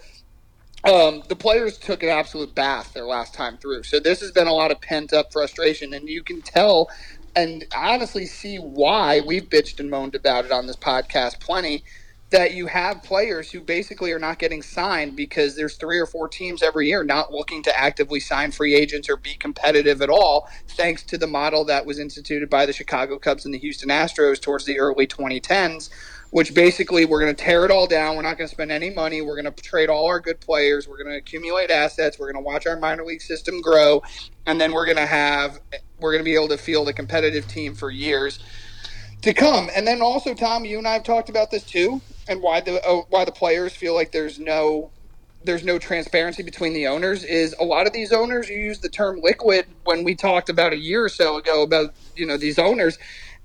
Um, 0.84 1.22
the 1.28 1.36
players 1.36 1.78
took 1.78 2.02
an 2.02 2.10
absolute 2.10 2.54
bath 2.56 2.94
their 2.94 3.06
last 3.06 3.34
time 3.34 3.58
through. 3.58 3.84
So 3.84 4.00
this 4.00 4.20
has 4.20 4.32
been 4.32 4.48
a 4.48 4.52
lot 4.54 4.72
of 4.72 4.80
pent 4.82 5.12
up 5.12 5.32
frustration, 5.32 5.94
and 5.94 6.08
you 6.08 6.22
can 6.24 6.42
tell 6.42 6.90
and 7.36 7.64
honestly 7.76 8.26
see 8.26 8.58
why 8.58 9.20
we've 9.26 9.48
bitched 9.48 9.80
and 9.80 9.90
moaned 9.90 10.16
about 10.16 10.44
it 10.44 10.52
on 10.52 10.66
this 10.66 10.76
podcast 10.76 11.40
plenty. 11.40 11.84
That 12.30 12.54
you 12.54 12.66
have 12.66 13.04
players 13.04 13.52
who 13.52 13.60
basically 13.60 14.10
are 14.12 14.18
not 14.18 14.40
getting 14.40 14.60
signed 14.60 15.14
because 15.14 15.54
there's 15.54 15.76
three 15.76 15.98
or 15.98 16.06
four 16.06 16.28
teams 16.28 16.60
every 16.62 16.88
year 16.88 17.04
not 17.04 17.32
looking 17.32 17.62
to 17.62 17.78
actively 17.78 18.18
sign 18.18 18.50
free 18.50 18.74
agents 18.74 19.08
or 19.08 19.16
be 19.16 19.34
competitive 19.34 20.02
at 20.02 20.10
all, 20.10 20.48
thanks 20.70 21.04
to 21.04 21.18
the 21.18 21.28
model 21.28 21.64
that 21.66 21.86
was 21.86 22.00
instituted 22.00 22.50
by 22.50 22.66
the 22.66 22.72
Chicago 22.72 23.18
Cubs 23.18 23.44
and 23.44 23.54
the 23.54 23.58
Houston 23.58 23.90
Astros 23.90 24.40
towards 24.40 24.64
the 24.64 24.80
early 24.80 25.06
2010s, 25.06 25.88
which 26.30 26.52
basically 26.52 27.04
we're 27.04 27.20
going 27.20 27.34
to 27.34 27.44
tear 27.44 27.64
it 27.64 27.70
all 27.70 27.86
down. 27.86 28.16
We're 28.16 28.22
not 28.22 28.38
going 28.38 28.48
to 28.48 28.54
spend 28.54 28.72
any 28.72 28.90
money. 28.90 29.22
We're 29.22 29.40
going 29.40 29.52
to 29.52 29.62
trade 29.62 29.88
all 29.88 30.06
our 30.06 30.18
good 30.18 30.40
players. 30.40 30.88
We're 30.88 30.98
going 30.98 31.10
to 31.10 31.18
accumulate 31.18 31.70
assets. 31.70 32.18
We're 32.18 32.32
going 32.32 32.42
to 32.42 32.46
watch 32.46 32.66
our 32.66 32.76
minor 32.76 33.04
league 33.04 33.22
system 33.22 33.60
grow, 33.60 34.02
and 34.46 34.60
then 34.60 34.72
we're 34.72 34.86
going 34.86 34.96
to 34.98 35.06
have 35.06 35.60
we're 36.00 36.12
going 36.12 36.22
to 36.22 36.28
be 36.28 36.34
able 36.34 36.48
to 36.48 36.58
field 36.58 36.88
a 36.88 36.92
competitive 36.92 37.46
team 37.46 37.74
for 37.74 37.90
years 37.90 38.40
to 39.22 39.32
come. 39.32 39.70
And 39.74 39.86
then 39.86 40.02
also, 40.02 40.34
Tom, 40.34 40.64
you 40.64 40.78
and 40.78 40.86
I 40.88 40.94
have 40.94 41.04
talked 41.04 41.28
about 41.28 41.50
this 41.50 41.64
too, 41.64 42.02
and 42.28 42.42
why 42.42 42.60
the 42.60 42.84
uh, 42.86 43.02
why 43.10 43.24
the 43.24 43.32
players 43.32 43.74
feel 43.74 43.94
like 43.94 44.12
there's 44.12 44.38
no 44.38 44.92
there's 45.44 45.64
no 45.64 45.78
transparency 45.78 46.42
between 46.42 46.74
the 46.74 46.86
owners 46.86 47.24
is 47.24 47.54
a 47.60 47.64
lot 47.64 47.86
of 47.86 47.92
these 47.92 48.12
owners 48.12 48.48
you 48.48 48.58
use 48.58 48.80
the 48.80 48.88
term 48.88 49.20
liquid 49.22 49.66
when 49.84 50.04
we 50.04 50.14
talked 50.14 50.48
about 50.48 50.72
a 50.72 50.78
year 50.78 51.04
or 51.04 51.08
so 51.08 51.36
ago 51.38 51.62
about 51.62 51.94
you 52.16 52.26
know 52.26 52.36
these 52.36 52.58
owners 52.58 52.98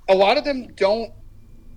a 0.10 0.16
lot 0.16 0.38
of 0.38 0.44
them 0.46 0.68
don't 0.76 1.12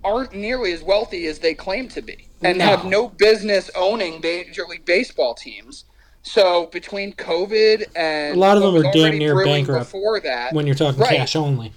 aren't 0.03 0.33
nearly 0.33 0.71
as 0.73 0.83
wealthy 0.83 1.27
as 1.27 1.39
they 1.39 1.53
claim 1.53 1.89
to 1.89 2.01
be 2.01 2.29
and 2.43 2.59
No. 2.59 2.65
have 2.65 2.85
no 2.85 3.09
business 3.09 3.69
owning 3.75 4.21
major 4.21 4.65
league 4.69 4.85
baseball 4.85 5.35
teams 5.35 5.85
so 6.23 6.67
between 6.67 7.13
covid 7.13 7.85
and 7.95 8.37
A 8.37 8.39
lot 8.39 8.57
of 8.57 8.63
them 8.63 8.75
are 8.75 8.91
damn 8.93 9.17
near 9.17 9.35
bankrupt 9.43 9.85
before 9.85 10.19
that 10.21 10.53
when 10.53 10.67
you're 10.67 10.75
talking 10.75 11.01
Right. 11.01 11.17
cash 11.17 11.35
only. 11.35 11.73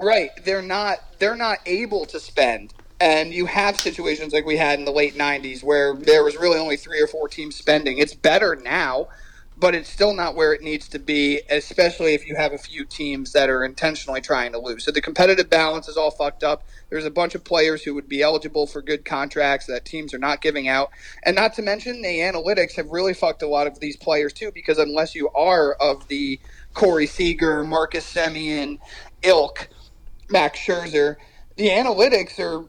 Right. 0.00 0.30
They're 0.44 0.62
not 0.62 0.98
they're 1.20 1.36
not 1.36 1.58
able 1.66 2.06
to 2.06 2.20
spend. 2.20 2.74
And 3.00 3.34
you 3.34 3.46
have 3.46 3.78
situations 3.78 4.32
like 4.32 4.46
we 4.46 4.56
had 4.56 4.78
in 4.78 4.84
the 4.84 4.92
late 4.92 5.14
90s 5.14 5.62
where 5.62 5.94
there 5.94 6.24
was 6.24 6.36
really 6.36 6.58
only 6.58 6.76
3 6.76 7.00
or 7.02 7.06
4 7.06 7.28
teams 7.28 7.56
spending. 7.56 7.98
It's 7.98 8.14
better 8.14 8.56
now, 8.56 9.08
but 9.56 9.74
it's 9.74 9.90
still 9.90 10.14
not 10.14 10.34
where 10.34 10.52
it 10.52 10.62
needs 10.62 10.88
to 10.88 10.98
be, 10.98 11.40
especially 11.50 12.14
if 12.14 12.26
you 12.26 12.36
have 12.36 12.52
a 12.52 12.58
few 12.58 12.84
teams 12.84 13.32
that 13.32 13.50
are 13.50 13.64
intentionally 13.64 14.20
trying 14.20 14.52
to 14.52 14.58
lose. 14.58 14.84
So 14.84 14.90
the 14.90 15.00
competitive 15.00 15.50
balance 15.50 15.88
is 15.88 15.96
all 15.96 16.12
fucked 16.12 16.44
up. 16.44 16.64
There's 16.88 17.04
a 17.04 17.10
bunch 17.10 17.34
of 17.34 17.44
players 17.44 17.82
who 17.82 17.94
would 17.94 18.08
be 18.08 18.22
eligible 18.22 18.66
for 18.66 18.80
good 18.80 19.04
contracts 19.04 19.66
that 19.66 19.84
teams 19.84 20.14
are 20.14 20.18
not 20.18 20.40
giving 20.40 20.68
out. 20.68 20.90
And 21.24 21.36
not 21.36 21.54
to 21.54 21.62
mention 21.62 22.00
the 22.00 22.20
analytics 22.20 22.76
have 22.76 22.90
really 22.90 23.14
fucked 23.14 23.42
a 23.42 23.48
lot 23.48 23.66
of 23.66 23.80
these 23.80 23.96
players 23.96 24.32
too 24.32 24.50
because 24.52 24.78
unless 24.78 25.14
you 25.14 25.28
are 25.30 25.74
of 25.74 26.08
the 26.08 26.40
Corey 26.74 27.06
Seager, 27.06 27.64
Marcus 27.64 28.12
Semien 28.12 28.78
ilk, 29.22 29.68
Max 30.30 30.58
Scherzer, 30.58 31.16
the 31.56 31.68
analytics 31.68 32.38
are 32.40 32.64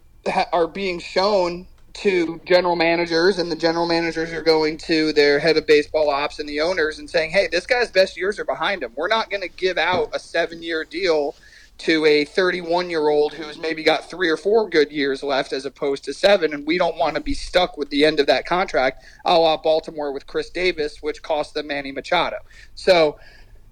are 0.53 0.67
being 0.67 1.00
shown 1.00 1.67
to 1.94 2.41
general 2.46 2.75
managers, 2.75 3.39
and 3.39 3.51
the 3.51 3.55
general 3.55 3.88
managers 3.88 4.32
are 4.34 4.41
going 4.41 4.77
to 4.77 5.13
their 5.13 5.39
head 5.39 5.58
of 5.58 5.67
baseball 5.67 6.10
ops 6.10 6.39
and 6.39 6.50
the 6.50 6.62
owners 6.62 7.00
and 7.00 7.10
saying, 7.10 7.32
"Hey, 7.32 7.48
this 7.51 7.65
guy's 7.67 7.91
best 7.91 8.17
years 8.17 8.39
are 8.39 8.46
behind 8.46 8.84
him. 8.84 8.94
We're 8.96 9.10
not 9.10 9.29
going 9.29 9.41
to 9.41 9.50
give 9.50 9.77
out 9.77 10.10
a 10.13 10.20
seven-year 10.20 10.86
deal." 10.86 11.36
To 11.79 12.05
a 12.05 12.25
31 12.25 12.89
year 12.91 13.10
old 13.10 13.34
who's 13.34 13.58
maybe 13.58 13.84
got 13.84 14.10
three 14.10 14.29
or 14.29 14.38
four 14.38 14.70
good 14.70 14.91
years 14.91 15.24
left 15.24 15.53
as 15.53 15.65
opposed 15.65 16.05
to 16.05 16.13
seven, 16.13 16.53
and 16.53 16.65
we 16.67 16.77
don't 16.77 16.98
want 16.98 17.15
to 17.15 17.22
be 17.22 17.34
stuck 17.34 17.77
with 17.77 17.89
the 17.89 18.05
end 18.05 18.22
of 18.22 18.27
that 18.27 18.46
contract, 18.46 19.03
a 19.25 19.38
la 19.38 19.58
Baltimore 19.58 20.13
with 20.13 20.27
Chris 20.27 20.50
Davis, 20.51 21.00
which 21.01 21.22
cost 21.24 21.53
them 21.55 21.67
Manny 21.67 21.91
Machado. 21.91 22.38
So, 22.75 23.17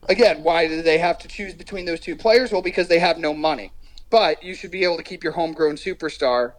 again, 0.10 0.44
why 0.44 0.68
do 0.68 0.82
they 0.82 1.00
have 1.00 1.18
to 1.20 1.28
choose 1.30 1.54
between 1.56 1.86
those 1.86 2.02
two 2.02 2.16
players? 2.16 2.52
Well, 2.52 2.62
because 2.62 2.90
they 2.90 3.00
have 3.00 3.18
no 3.20 3.34
money. 3.34 3.72
But 4.14 4.44
you 4.44 4.54
should 4.54 4.70
be 4.70 4.84
able 4.84 4.98
to 4.98 5.04
keep 5.04 5.24
your 5.24 5.34
homegrown 5.34 5.78
superstar, 5.78 6.54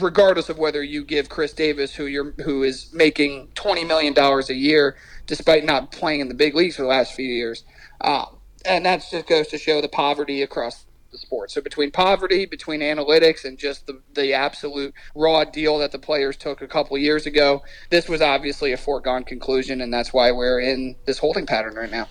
regardless 0.00 0.50
of 0.50 0.58
whether 0.58 0.82
you 0.82 1.02
give 1.02 1.30
Chris 1.30 1.54
Davis, 1.54 1.94
who 1.94 2.04
you're 2.04 2.32
who 2.44 2.62
is 2.62 2.92
making 2.92 3.48
twenty 3.54 3.84
million 3.86 4.12
dollars 4.12 4.50
a 4.50 4.54
year, 4.54 4.94
despite 5.26 5.64
not 5.64 5.92
playing 5.92 6.20
in 6.20 6.28
the 6.28 6.34
big 6.34 6.54
leagues 6.54 6.76
for 6.76 6.82
the 6.82 6.88
last 6.88 7.14
few 7.14 7.24
years. 7.26 7.64
Um, 8.02 8.36
and 8.66 8.84
that 8.84 9.02
just 9.10 9.26
goes 9.26 9.48
to 9.48 9.56
show 9.56 9.80
the 9.80 9.88
poverty 9.88 10.42
across 10.42 10.84
the 11.10 11.16
sport. 11.16 11.50
So 11.50 11.62
between 11.62 11.90
poverty, 11.90 12.44
between 12.44 12.80
analytics, 12.80 13.46
and 13.46 13.56
just 13.56 13.86
the, 13.86 14.02
the 14.12 14.34
absolute 14.34 14.92
raw 15.14 15.44
deal 15.44 15.78
that 15.78 15.90
the 15.90 15.98
players 15.98 16.36
took 16.36 16.60
a 16.60 16.68
couple 16.68 16.98
years 16.98 17.24
ago, 17.24 17.62
this 17.88 18.10
was 18.10 18.20
obviously 18.20 18.72
a 18.72 18.76
foregone 18.76 19.24
conclusion, 19.24 19.80
and 19.80 19.90
that's 19.90 20.12
why 20.12 20.32
we're 20.32 20.60
in 20.60 20.96
this 21.06 21.16
holding 21.16 21.46
pattern 21.46 21.76
right 21.76 21.90
now. 21.90 22.08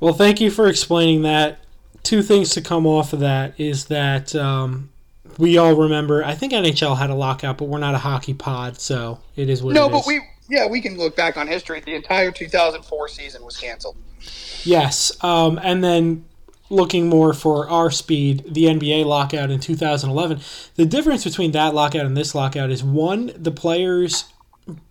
Well, 0.00 0.12
thank 0.12 0.38
you 0.42 0.50
for 0.50 0.68
explaining 0.68 1.22
that. 1.22 1.60
Two 2.06 2.22
things 2.22 2.50
to 2.50 2.60
come 2.60 2.86
off 2.86 3.12
of 3.12 3.18
that 3.18 3.58
is 3.58 3.86
that 3.86 4.32
um, 4.36 4.90
we 5.38 5.58
all 5.58 5.74
remember. 5.74 6.22
I 6.22 6.36
think 6.36 6.52
NHL 6.52 6.96
had 6.96 7.10
a 7.10 7.16
lockout, 7.16 7.58
but 7.58 7.64
we're 7.64 7.80
not 7.80 7.96
a 7.96 7.98
hockey 7.98 8.32
pod, 8.32 8.80
so 8.80 9.18
it 9.34 9.48
is 9.48 9.60
what 9.60 9.74
no, 9.74 9.88
but 9.88 10.02
is. 10.02 10.06
we 10.06 10.20
yeah 10.48 10.68
we 10.68 10.80
can 10.80 10.96
look 10.96 11.16
back 11.16 11.36
on 11.36 11.48
history. 11.48 11.80
The 11.80 11.94
entire 11.94 12.30
2004 12.30 13.08
season 13.08 13.44
was 13.44 13.56
canceled. 13.56 13.96
Yes, 14.62 15.12
um, 15.24 15.58
and 15.60 15.82
then 15.82 16.24
looking 16.70 17.08
more 17.08 17.32
for 17.32 17.68
our 17.68 17.90
speed, 17.90 18.44
the 18.46 18.66
NBA 18.66 19.04
lockout 19.04 19.50
in 19.50 19.58
2011. 19.58 20.40
The 20.76 20.86
difference 20.86 21.24
between 21.24 21.50
that 21.52 21.74
lockout 21.74 22.06
and 22.06 22.16
this 22.16 22.36
lockout 22.36 22.70
is 22.70 22.84
one, 22.84 23.32
the 23.36 23.50
players 23.50 24.26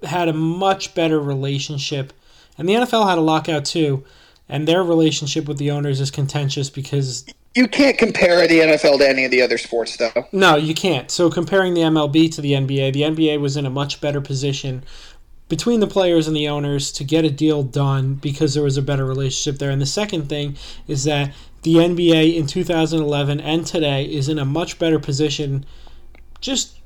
had 0.04 0.28
a 0.28 0.34
much 0.34 0.94
better 0.96 1.18
relationship, 1.18 2.12
and 2.58 2.68
the 2.68 2.74
NFL 2.74 3.08
had 3.08 3.18
a 3.18 3.22
lockout 3.22 3.64
too, 3.64 4.04
and 4.50 4.68
their 4.68 4.84
relationship 4.84 5.48
with 5.48 5.58
the 5.58 5.72
owners 5.72 6.00
is 6.00 6.12
contentious 6.12 6.70
because 6.70 7.26
You 7.56 7.68
can't 7.68 7.98
compare 7.98 8.48
the 8.48 8.60
NFL 8.60 9.00
to 9.00 9.08
any 9.10 9.26
of 9.26 9.32
the 9.32 9.42
other 9.42 9.58
sports, 9.58 9.98
though. 9.98 10.28
no, 10.32 10.56
you 10.56 10.74
can't. 10.74 11.10
So 11.10 11.30
comparing 11.30 11.74
the 11.74 11.82
MLB 11.82 12.34
to 12.36 12.42
the 12.42 12.52
NBA, 12.52 12.94
the 12.94 13.02
NBA 13.02 13.40
was 13.40 13.58
in 13.58 13.66
a 13.66 13.70
much 13.70 14.02
better 14.02 14.22
position 14.22 14.84
between 15.48 15.80
the 15.80 15.88
players 15.88 16.28
and 16.28 16.36
the 16.36 16.48
owners 16.48 16.92
to 16.92 17.04
get 17.04 17.24
a 17.24 17.30
deal 17.30 17.62
done 17.64 18.16
because 18.16 18.54
there 18.56 18.64
was 18.64 18.78
a 18.78 18.82
better 18.82 19.06
relationship 19.06 19.60
there. 19.60 19.70
And 19.70 19.82
the 19.82 19.86
second 19.86 20.28
thing 20.28 20.58
is 20.88 21.04
that 21.04 21.34
the 21.62 21.76
NBA 21.76 22.36
in 22.36 22.48
2011 22.48 23.40
and 23.40 23.66
today 23.66 24.06
is 24.06 24.28
in 24.28 24.40
a 24.40 24.46
much 24.46 24.80
better 24.80 25.00
position 25.00 25.66
just 26.42 26.80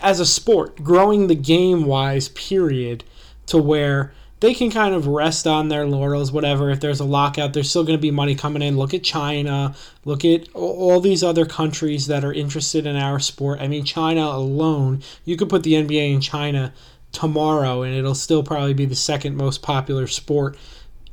as 0.00 0.18
a 0.20 0.26
sport, 0.26 0.82
growing 0.82 1.26
the 1.26 1.34
game 1.34 1.84
wise, 1.84 2.28
period, 2.30 3.04
to 3.46 3.58
where 3.58 4.12
they 4.42 4.54
can 4.54 4.72
kind 4.72 4.92
of 4.92 5.06
rest 5.06 5.46
on 5.46 5.68
their 5.68 5.86
laurels, 5.86 6.32
whatever. 6.32 6.68
If 6.68 6.80
there's 6.80 6.98
a 6.98 7.04
lockout, 7.04 7.52
there's 7.52 7.70
still 7.70 7.84
going 7.84 7.96
to 7.96 8.02
be 8.02 8.10
money 8.10 8.34
coming 8.34 8.60
in. 8.60 8.76
Look 8.76 8.92
at 8.92 9.04
China. 9.04 9.76
Look 10.04 10.24
at 10.24 10.48
all 10.52 10.98
these 10.98 11.22
other 11.22 11.46
countries 11.46 12.08
that 12.08 12.24
are 12.24 12.32
interested 12.32 12.84
in 12.84 12.96
our 12.96 13.20
sport. 13.20 13.60
I 13.60 13.68
mean, 13.68 13.84
China 13.84 14.22
alone, 14.22 15.00
you 15.24 15.36
could 15.36 15.48
put 15.48 15.62
the 15.62 15.74
NBA 15.74 16.12
in 16.12 16.20
China 16.20 16.74
tomorrow 17.12 17.82
and 17.82 17.94
it'll 17.94 18.16
still 18.16 18.42
probably 18.42 18.74
be 18.74 18.84
the 18.84 18.96
second 18.96 19.36
most 19.36 19.62
popular 19.62 20.08
sport, 20.08 20.56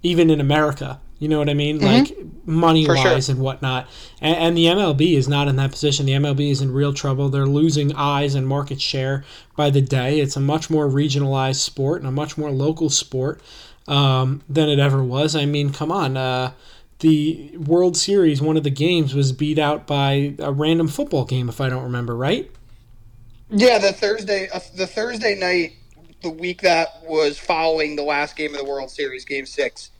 even 0.01 0.31
in 0.31 0.41
America. 0.41 0.99
You 1.19 1.27
know 1.27 1.37
what 1.37 1.49
I 1.49 1.53
mean? 1.53 1.79
Like 1.79 2.15
money 2.45 2.87
wise 2.87 3.25
sure. 3.25 3.35
and 3.35 3.43
whatnot. 3.43 3.87
And, 4.21 4.35
and 4.37 4.57
the 4.57 4.65
MLB 4.65 5.15
is 5.15 5.27
not 5.27 5.47
in 5.49 5.57
that 5.57 5.71
position. 5.71 6.05
The 6.05 6.13
MLB 6.13 6.49
is 6.49 6.61
in 6.61 6.73
real 6.73 6.93
trouble. 6.93 7.29
They're 7.29 7.45
losing 7.45 7.93
eyes 7.93 8.35
and 8.35 8.47
market 8.47 8.79
share 8.79 9.25
by 9.57 9.69
the 9.69 9.81
day. 9.81 10.21
It's 10.21 10.37
a 10.37 10.39
much 10.39 10.69
more 10.69 10.87
regionalized 10.87 11.57
sport 11.57 11.99
and 11.99 12.07
a 12.07 12.11
much 12.11 12.37
more 12.37 12.51
local 12.51 12.89
sport 12.89 13.41
um, 13.87 14.41
than 14.47 14.69
it 14.69 14.79
ever 14.79 15.03
was. 15.03 15.35
I 15.35 15.45
mean, 15.45 15.73
come 15.73 15.91
on. 15.91 16.15
Uh, 16.15 16.53
the 16.99 17.55
World 17.57 17.97
Series, 17.97 18.41
one 18.41 18.57
of 18.57 18.63
the 18.63 18.69
games 18.69 19.13
was 19.13 19.31
beat 19.31 19.59
out 19.59 19.87
by 19.87 20.35
a 20.39 20.51
random 20.51 20.87
football 20.87 21.25
game, 21.25 21.49
if 21.49 21.59
I 21.61 21.69
don't 21.69 21.83
remember 21.83 22.15
right. 22.15 22.49
Yeah, 23.49 23.79
the 23.79 23.93
Thursday, 23.93 24.47
uh, 24.53 24.59
the 24.75 24.85
Thursday 24.85 25.35
night, 25.35 25.73
the 26.21 26.29
week 26.29 26.61
that 26.61 27.03
was 27.07 27.39
following 27.39 27.95
the 27.95 28.03
last 28.03 28.35
game 28.35 28.53
of 28.53 28.59
the 28.59 28.65
World 28.65 28.91
Series, 28.91 29.25
Game 29.25 29.45
Six, 29.45 29.91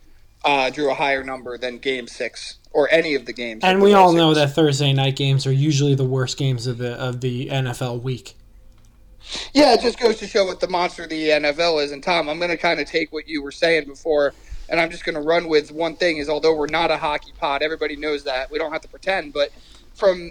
uh, 0.44 0.70
drew 0.70 0.90
a 0.90 0.94
higher 0.94 1.22
number 1.22 1.58
than 1.58 1.78
Game 1.78 2.06
Six 2.06 2.58
or 2.72 2.88
any 2.90 3.14
of 3.14 3.26
the 3.26 3.32
games. 3.32 3.64
And 3.64 3.82
we 3.82 3.94
all 3.94 4.12
know 4.12 4.34
that 4.34 4.54
Thursday 4.54 4.92
night 4.92 5.16
games 5.16 5.46
are 5.46 5.52
usually 5.52 5.94
the 5.94 6.04
worst 6.04 6.36
games 6.36 6.66
of 6.66 6.78
the 6.78 6.94
of 6.94 7.20
the 7.20 7.48
NFL 7.48 8.02
week. 8.02 8.36
Yeah, 9.52 9.74
it 9.74 9.80
just 9.80 9.98
goes 9.98 10.18
to 10.18 10.26
show 10.26 10.46
what 10.46 10.60
the 10.60 10.68
monster 10.68 11.06
the 11.06 11.28
NFL 11.28 11.84
is. 11.84 11.92
And 11.92 12.02
Tom, 12.02 12.28
I'm 12.28 12.38
going 12.38 12.50
to 12.50 12.56
kind 12.56 12.80
of 12.80 12.86
take 12.86 13.12
what 13.12 13.28
you 13.28 13.42
were 13.42 13.52
saying 13.52 13.86
before, 13.86 14.34
and 14.68 14.80
I'm 14.80 14.90
just 14.90 15.04
going 15.04 15.14
to 15.14 15.20
run 15.20 15.48
with 15.48 15.70
one 15.70 15.96
thing. 15.96 16.18
Is 16.18 16.28
although 16.28 16.54
we're 16.54 16.66
not 16.66 16.90
a 16.90 16.96
hockey 16.96 17.32
pod, 17.38 17.62
everybody 17.62 17.96
knows 17.96 18.24
that 18.24 18.50
we 18.50 18.58
don't 18.58 18.72
have 18.72 18.82
to 18.82 18.88
pretend. 18.88 19.32
But 19.32 19.50
from 19.94 20.30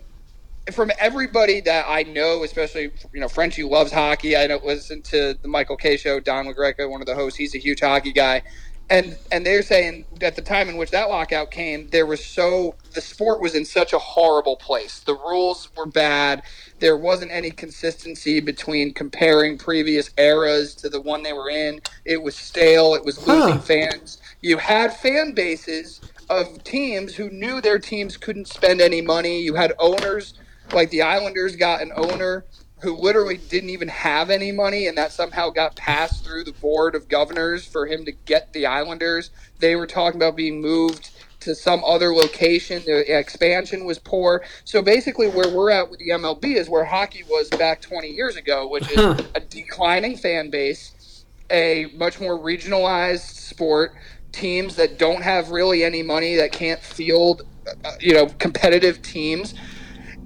from 0.72 0.92
everybody 1.00 1.62
that 1.62 1.86
I 1.88 2.04
know, 2.04 2.44
especially 2.44 2.92
you 3.14 3.20
know 3.20 3.28
Frenchie 3.28 3.64
loves 3.64 3.92
hockey. 3.92 4.36
I 4.36 4.48
know 4.48 4.60
listen 4.64 5.02
to 5.04 5.36
the 5.42 5.48
Michael 5.48 5.78
Kay 5.78 5.98
show. 5.98 6.20
Don 6.20 6.46
LaGreca, 6.46 6.90
one 6.90 7.02
of 7.02 7.08
the 7.08 7.16
hosts, 7.16 7.38
he's 7.38 7.56
a 7.56 7.60
huge 7.60 7.82
hockey 7.82 8.12
guy. 8.12 8.42
And 8.90 9.18
and 9.34 9.46
they're 9.46 9.64
saying 9.64 10.08
at 10.22 10.38
the 10.38 10.44
time 10.44 10.70
in 10.70 10.78
which 10.78 10.92
that 10.94 11.10
lockout 11.10 11.52
came, 11.52 11.90
there 11.90 12.08
was 12.08 12.26
so 12.26 12.78
the 12.96 13.02
sport 13.02 13.42
was 13.42 13.56
in 13.56 13.66
such 13.66 13.94
a 13.94 14.00
horrible 14.00 14.56
place. 14.58 15.02
The 15.02 15.16
rules 15.16 15.70
were 15.78 15.88
bad. 15.88 16.44
There 16.80 16.98
wasn't 16.98 17.34
any 17.34 17.52
consistency 17.52 18.40
between 18.40 18.96
comparing 18.96 19.60
previous 19.60 20.12
eras 20.18 20.76
to 20.78 20.90
the 20.90 21.02
one 21.02 21.24
they 21.26 21.34
were 21.34 21.52
in. 21.52 21.82
It 22.06 22.24
was 22.24 22.38
stale. 22.38 22.96
It 22.96 23.06
was 23.06 23.28
losing 23.28 23.60
Huh. 23.60 23.62
fans. 23.62 24.20
You 24.42 24.60
had 24.60 24.96
fan 24.98 25.34
bases 25.36 26.02
of 26.30 26.64
teams 26.64 27.16
who 27.18 27.30
knew 27.32 27.62
their 27.62 27.80
teams 27.80 28.18
couldn't 28.18 28.48
spend 28.48 28.82
any 28.82 29.02
money. 29.02 29.42
You 29.42 29.56
had 29.56 29.74
owners 29.80 30.34
like 30.72 30.92
the 30.92 31.04
Islanders 31.04 31.58
got 31.58 31.82
an 31.84 31.92
owner 31.98 32.46
who 32.82 32.96
literally 32.96 33.38
didn't 33.38 33.70
even 33.70 33.88
have 33.88 34.30
any 34.30 34.52
money, 34.52 34.88
and 34.88 34.98
that 34.98 35.12
somehow 35.12 35.50
got 35.50 35.76
passed 35.76 36.24
through 36.26 36.44
the 36.44 36.54
board 36.54 36.96
of 36.96 37.10
governors 37.10 37.66
for 37.66 37.86
him 37.86 38.06
to 38.06 38.12
get 38.12 38.54
the 38.54 38.66
Islanders. 38.66 39.32
They 39.60 39.76
were 39.76 39.88
talking 39.88 40.20
about 40.20 40.36
being 40.36 40.62
moved 40.62 41.12
to 41.42 41.56
some 41.56 41.84
other 41.84 42.14
location. 42.14 42.82
The 42.86 43.18
expansion 43.18 43.86
was 43.86 44.00
poor. 44.00 44.44
So 44.66 44.82
basically, 44.82 45.28
where 45.28 45.50
we're 45.50 45.72
at 45.72 45.90
with 45.90 46.00
the 46.00 46.10
MLB 46.10 46.56
is 46.56 46.70
where 46.70 46.86
hockey 46.86 47.24
was 47.30 47.50
back 47.50 47.82
20 47.82 48.10
years 48.10 48.36
ago, 48.36 48.68
which 48.68 48.90
is 48.92 48.98
a 49.36 49.40
declining 49.40 50.18
fan 50.18 50.50
base, 50.50 51.26
a 51.50 51.88
much 51.96 52.20
more 52.20 52.38
regionalized 52.38 53.36
sport, 53.36 53.94
teams 54.32 54.76
that 54.76 55.00
don't 55.00 55.22
have 55.22 55.50
really 55.52 55.84
any 55.84 56.04
money 56.04 56.36
that 56.36 56.52
can't 56.52 56.82
field, 56.82 57.44
uh, 57.84 57.92
you 58.00 58.14
know, 58.14 58.28
competitive 58.38 59.02
teams 59.02 59.54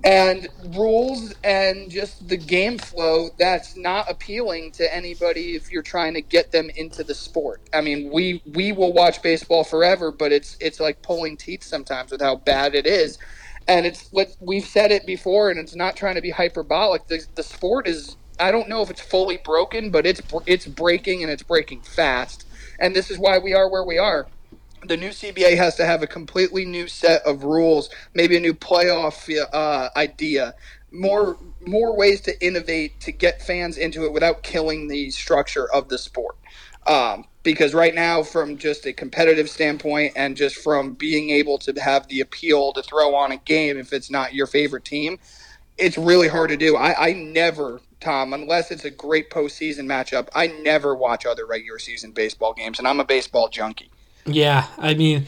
and 0.03 0.49
rules 0.75 1.35
and 1.45 1.91
just 1.91 2.27
the 2.27 2.37
game 2.37 2.79
flow 2.79 3.29
that's 3.39 3.77
not 3.77 4.11
appealing 4.11 4.71
to 4.73 4.95
anybody 4.95 5.55
if 5.55 5.71
you're 5.71 5.83
trying 5.83 6.15
to 6.15 6.23
get 6.23 6.51
them 6.53 6.71
into 6.75 7.05
the 7.05 7.15
sport. 7.15 7.61
I 7.73 7.81
mean, 7.81 8.11
we 8.11 8.41
we 8.47 8.73
will 8.73 8.93
watch 8.93 9.21
baseball 9.21 9.63
forever, 9.63 10.11
but 10.11 10.33
it's 10.33 10.57
it's 10.61 10.81
like 10.81 11.03
pulling 11.03 11.37
teeth 11.37 11.63
sometimes 11.63 12.11
with 12.11 12.21
how 12.21 12.37
bad 12.37 12.75
it 12.75 12.87
is. 12.87 13.19
And 13.67 13.85
it's 13.85 14.09
what 14.11 14.29
we've 14.41 14.65
said 14.65 14.91
it 14.91 15.05
before 15.05 15.51
and 15.51 15.59
it's 15.59 15.75
not 15.75 15.95
trying 15.95 16.15
to 16.15 16.21
be 16.21 16.31
hyperbolic. 16.31 17.07
The, 17.07 17.23
the 17.35 17.43
sport 17.43 17.87
is 17.87 18.17
I 18.39 18.51
don't 18.51 18.69
know 18.69 18.81
if 18.81 18.89
it's 18.89 19.01
fully 19.01 19.39
broken, 19.45 19.91
but 19.91 20.07
it's 20.07 20.23
it's 20.47 20.67
breaking 20.67 21.23
and 21.23 21.31
it's 21.31 21.43
breaking 21.43 21.83
fast. 21.83 22.47
And 22.79 22.95
this 22.95 23.11
is 23.11 23.19
why 23.19 23.39
we 23.39 23.53
are 23.53 23.69
where 23.71 23.85
we 23.85 23.99
are 23.99 24.27
the 24.87 24.97
new 24.97 25.09
CBA 25.09 25.57
has 25.57 25.75
to 25.75 25.85
have 25.85 26.03
a 26.03 26.07
completely 26.07 26.65
new 26.65 26.87
set 26.87 27.21
of 27.25 27.43
rules, 27.43 27.89
maybe 28.13 28.37
a 28.37 28.39
new 28.39 28.53
playoff 28.53 29.29
uh, 29.53 29.89
idea, 29.95 30.55
more 30.91 31.37
more 31.65 31.95
ways 31.95 32.21
to 32.21 32.45
innovate 32.45 32.99
to 33.01 33.11
get 33.11 33.41
fans 33.41 33.77
into 33.77 34.05
it 34.05 34.11
without 34.13 34.43
killing 34.43 34.87
the 34.87 35.09
structure 35.11 35.71
of 35.71 35.89
the 35.89 35.97
sport. 35.97 36.35
Um, 36.85 37.25
because 37.43 37.73
right 37.73 37.95
now, 37.95 38.23
from 38.23 38.57
just 38.57 38.85
a 38.85 38.93
competitive 38.93 39.49
standpoint 39.49 40.13
and 40.15 40.35
just 40.35 40.57
from 40.57 40.93
being 40.93 41.29
able 41.29 41.57
to 41.59 41.73
have 41.81 42.07
the 42.07 42.19
appeal 42.19 42.73
to 42.73 42.83
throw 42.83 43.15
on 43.15 43.31
a 43.31 43.37
game 43.37 43.77
if 43.77 43.93
it's 43.93 44.11
not 44.11 44.33
your 44.33 44.47
favorite 44.47 44.85
team, 44.85 45.19
it's 45.77 45.97
really 45.97 46.27
hard 46.27 46.49
to 46.49 46.57
do. 46.57 46.75
I, 46.75 47.09
I 47.09 47.13
never, 47.13 47.81
Tom, 47.99 48.33
unless 48.33 48.71
it's 48.71 48.85
a 48.85 48.91
great 48.91 49.29
postseason 49.29 49.85
matchup, 49.85 50.27
I 50.35 50.47
never 50.47 50.95
watch 50.95 51.25
other 51.25 51.45
regular 51.45 51.79
season 51.79 52.11
baseball 52.11 52.53
games, 52.53 52.79
and 52.79 52.87
I'm 52.87 52.99
a 52.99 53.05
baseball 53.05 53.49
junkie. 53.49 53.91
Yeah, 54.25 54.67
I 54.77 54.93
mean, 54.93 55.25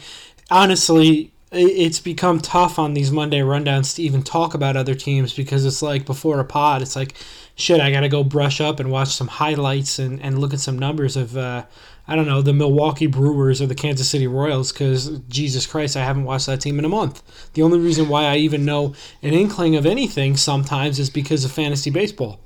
honestly, 0.50 1.32
it's 1.52 2.00
become 2.00 2.40
tough 2.40 2.78
on 2.78 2.94
these 2.94 3.10
Monday 3.12 3.40
rundowns 3.40 3.94
to 3.96 4.02
even 4.02 4.22
talk 4.22 4.54
about 4.54 4.76
other 4.76 4.94
teams 4.94 5.32
because 5.34 5.64
it's 5.64 5.82
like 5.82 6.06
before 6.06 6.40
a 6.40 6.44
pod, 6.44 6.82
it's 6.82 6.96
like, 6.96 7.14
shit, 7.54 7.80
I 7.80 7.90
got 7.90 8.00
to 8.00 8.08
go 8.08 8.24
brush 8.24 8.60
up 8.60 8.80
and 8.80 8.90
watch 8.90 9.14
some 9.14 9.28
highlights 9.28 9.98
and, 9.98 10.20
and 10.22 10.38
look 10.38 10.52
at 10.52 10.60
some 10.60 10.78
numbers 10.78 11.16
of, 11.16 11.36
uh, 11.36 11.64
I 12.08 12.16
don't 12.16 12.26
know, 12.26 12.42
the 12.42 12.52
Milwaukee 12.52 13.06
Brewers 13.06 13.60
or 13.60 13.66
the 13.66 13.74
Kansas 13.74 14.08
City 14.08 14.26
Royals 14.26 14.72
because, 14.72 15.18
Jesus 15.28 15.66
Christ, 15.66 15.96
I 15.96 16.04
haven't 16.04 16.24
watched 16.24 16.46
that 16.46 16.60
team 16.60 16.78
in 16.78 16.84
a 16.84 16.90
month. 16.90 17.22
The 17.54 17.62
only 17.62 17.78
reason 17.78 18.08
why 18.08 18.24
I 18.24 18.36
even 18.36 18.64
know 18.64 18.94
an 19.22 19.34
inkling 19.34 19.76
of 19.76 19.86
anything 19.86 20.36
sometimes 20.36 20.98
is 20.98 21.10
because 21.10 21.44
of 21.44 21.52
fantasy 21.52 21.90
baseball. 21.90 22.40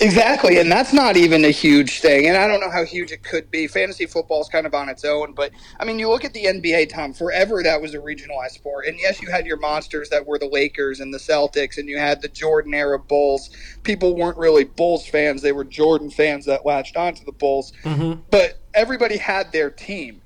Exactly, 0.00 0.58
and 0.58 0.70
that's 0.70 0.92
not 0.92 1.16
even 1.16 1.44
a 1.44 1.50
huge 1.50 2.00
thing, 2.00 2.26
and 2.26 2.36
I 2.36 2.46
don't 2.46 2.60
know 2.60 2.70
how 2.70 2.84
huge 2.84 3.12
it 3.12 3.22
could 3.22 3.50
be. 3.50 3.66
Fantasy 3.66 4.06
football 4.06 4.40
is 4.40 4.48
kind 4.48 4.66
of 4.66 4.74
on 4.74 4.88
its 4.88 5.04
own, 5.04 5.34
but 5.34 5.52
I 5.78 5.84
mean, 5.84 5.98
you 5.98 6.08
look 6.08 6.24
at 6.24 6.34
the 6.34 6.44
NBA, 6.44 6.88
Tom. 6.90 7.12
Forever, 7.12 7.62
that 7.62 7.80
was 7.80 7.94
a 7.94 7.98
regionalized 7.98 8.52
sport, 8.52 8.86
and 8.86 8.98
yes, 8.98 9.22
you 9.22 9.30
had 9.30 9.46
your 9.46 9.56
monsters 9.56 10.08
that 10.10 10.26
were 10.26 10.38
the 10.38 10.48
Lakers 10.48 11.00
and 11.00 11.12
the 11.12 11.18
Celtics, 11.18 11.78
and 11.78 11.88
you 11.88 11.98
had 11.98 12.22
the 12.22 12.28
Jordan 12.28 12.74
era 12.74 12.98
Bulls. 12.98 13.50
People 13.82 14.16
weren't 14.16 14.38
really 14.38 14.64
Bulls 14.64 15.06
fans; 15.06 15.42
they 15.42 15.52
were 15.52 15.64
Jordan 15.64 16.10
fans 16.10 16.44
that 16.46 16.66
latched 16.66 16.96
onto 16.96 17.24
the 17.24 17.32
Bulls. 17.32 17.72
Mm-hmm. 17.84 18.20
But 18.30 18.58
everybody 18.74 19.16
had 19.16 19.52
their 19.52 19.70
team. 19.70 20.20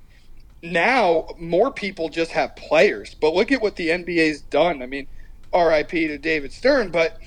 Now, 0.63 1.29
more 1.39 1.71
people 1.71 2.09
just 2.09 2.33
have 2.33 2.57
players. 2.57 3.15
But 3.15 3.35
look 3.35 3.53
at 3.53 3.63
what 3.63 3.77
the 3.77 3.89
NBA's 3.89 4.41
done. 4.41 4.83
I 4.83 4.87
mean, 4.87 5.07
R.I.P. 5.53 6.09
to 6.09 6.19
David 6.19 6.53
Stern, 6.53 6.91
but 6.91 7.19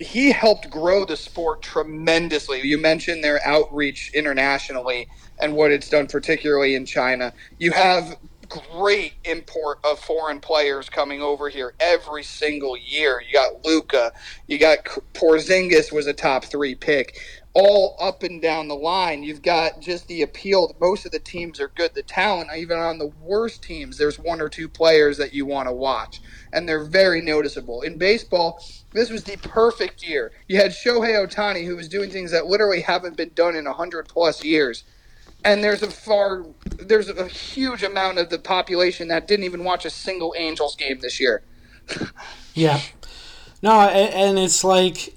he 0.00 0.32
helped 0.32 0.70
grow 0.70 1.04
the 1.04 1.16
sport 1.16 1.62
tremendously. 1.62 2.60
You 2.62 2.78
mentioned 2.78 3.24
their 3.24 3.40
outreach 3.46 4.10
internationally 4.14 5.08
and 5.40 5.54
what 5.54 5.72
it's 5.72 5.88
done, 5.88 6.06
particularly 6.06 6.74
in 6.74 6.86
China. 6.86 7.32
You 7.58 7.72
have 7.72 8.16
great 8.48 9.14
import 9.24 9.78
of 9.84 9.98
foreign 9.98 10.40
players 10.40 10.88
coming 10.88 11.20
over 11.20 11.48
here 11.48 11.74
every 11.80 12.22
single 12.22 12.76
year. 12.76 13.22
You 13.26 13.32
got 13.34 13.64
Luka, 13.64 14.12
you 14.46 14.58
got 14.58 14.84
Porzingis 15.14 15.92
was 15.92 16.06
a 16.06 16.14
top 16.14 16.44
three 16.44 16.74
pick. 16.74 17.18
All 17.54 17.96
up 18.00 18.22
and 18.22 18.40
down 18.40 18.68
the 18.68 18.76
line, 18.76 19.24
you've 19.24 19.42
got 19.42 19.80
just 19.80 20.06
the 20.06 20.22
appeal. 20.22 20.76
Most 20.80 21.06
of 21.06 21.12
the 21.12 21.18
teams 21.18 21.58
are 21.60 21.72
good. 21.74 21.92
The 21.94 22.04
talent, 22.04 22.50
even 22.56 22.78
on 22.78 22.98
the 22.98 23.08
worst 23.20 23.62
teams, 23.62 23.98
there's 23.98 24.18
one 24.18 24.40
or 24.40 24.48
two 24.48 24.68
players 24.68 25.18
that 25.18 25.34
you 25.34 25.44
want 25.44 25.68
to 25.68 25.72
watch, 25.72 26.20
and 26.52 26.68
they're 26.68 26.84
very 26.84 27.20
noticeable. 27.20 27.82
In 27.82 27.98
baseball, 27.98 28.62
this 28.92 29.10
was 29.10 29.24
the 29.24 29.36
perfect 29.38 30.06
year. 30.06 30.32
You 30.46 30.56
had 30.56 30.72
Shohei 30.72 31.14
Ohtani, 31.14 31.64
who 31.66 31.76
was 31.76 31.88
doing 31.88 32.10
things 32.10 32.30
that 32.30 32.46
literally 32.46 32.80
haven't 32.80 33.16
been 33.16 33.30
done 33.34 33.54
in 33.54 33.64
100 33.64 34.08
plus 34.08 34.44
years. 34.44 34.84
And 35.44 35.62
there's 35.62 35.82
a 35.82 35.90
far, 35.90 36.44
there's 36.78 37.08
a 37.08 37.26
huge 37.28 37.82
amount 37.82 38.18
of 38.18 38.30
the 38.30 38.38
population 38.38 39.08
that 39.08 39.28
didn't 39.28 39.44
even 39.44 39.62
watch 39.62 39.84
a 39.84 39.90
single 39.90 40.34
Angels 40.36 40.74
game 40.74 40.98
this 41.00 41.20
year. 41.20 41.42
yeah. 42.54 42.80
No, 43.62 43.80
and 43.80 44.38
it's 44.38 44.64
like 44.64 45.14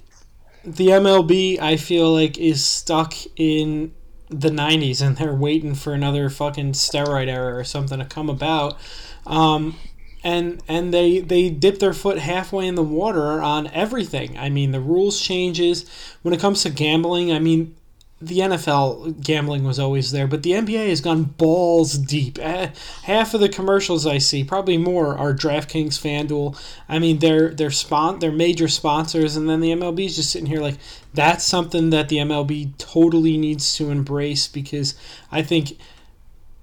the 0.64 0.88
MLB, 0.88 1.60
I 1.60 1.78
feel 1.78 2.14
like, 2.14 2.38
is 2.38 2.64
stuck 2.64 3.14
in 3.36 3.94
the 4.30 4.50
90s 4.50 5.02
and 5.06 5.18
they're 5.18 5.36
waiting 5.36 5.76
for 5.76 5.94
another 5.94 6.30
fucking 6.30 6.72
steroid 6.72 7.28
era 7.28 7.56
or 7.56 7.64
something 7.64 8.00
to 8.00 8.06
come 8.06 8.30
about. 8.30 8.78
Um, 9.26 9.76
and 10.24 10.62
and 10.68 10.94
they 10.94 11.20
they 11.20 11.50
dip 11.50 11.80
their 11.80 11.94
foot 11.94 12.20
halfway 12.20 12.68
in 12.68 12.76
the 12.76 12.84
water 12.84 13.42
on 13.42 13.68
everything. 13.68 14.38
I 14.38 14.50
mean, 14.50 14.72
the 14.72 14.80
rules 14.80 15.20
changes 15.20 15.86
when 16.22 16.34
it 16.34 16.40
comes 16.40 16.64
to 16.64 16.70
gambling. 16.70 17.32
I 17.32 17.40
mean, 17.40 17.76
the 18.22 18.40
NFL 18.40 19.24
gambling 19.24 19.64
was 19.64 19.80
always 19.80 20.12
there, 20.12 20.28
but 20.28 20.44
the 20.44 20.52
NBA 20.52 20.90
has 20.90 21.02
gone 21.02 21.24
balls 21.24 21.98
deep. 21.98 22.38
Eh, 22.40 22.70
half 23.04 23.34
of 23.34 23.42
the 23.42 23.50
commercials 23.50 24.06
I 24.06 24.20
see, 24.20 24.44
probably 24.44 24.78
more, 24.78 25.18
are 25.18 25.34
DraftKings, 25.34 26.00
FanDuel. 26.00 26.56
I 26.88 27.00
mean, 27.00 27.18
they're 27.18 27.50
they're 27.50 27.72
spon- 27.72 28.20
they're 28.20 28.32
major 28.32 28.68
sponsors, 28.68 29.36
and 29.36 29.50
then 29.50 29.60
the 29.60 29.72
MLB 29.72 30.06
is 30.06 30.18
just 30.18 30.30
sitting 30.30 30.48
here 30.48 30.62
like 30.62 30.78
that's 31.14 31.44
something 31.44 31.90
that 31.90 32.10
the 32.10 32.18
MLB 32.18 32.78
totally 32.78 33.38
needs 33.38 33.76
to 33.78 33.90
embrace 33.90 34.48
because 34.48 34.94
I 35.32 35.42
think 35.42 35.78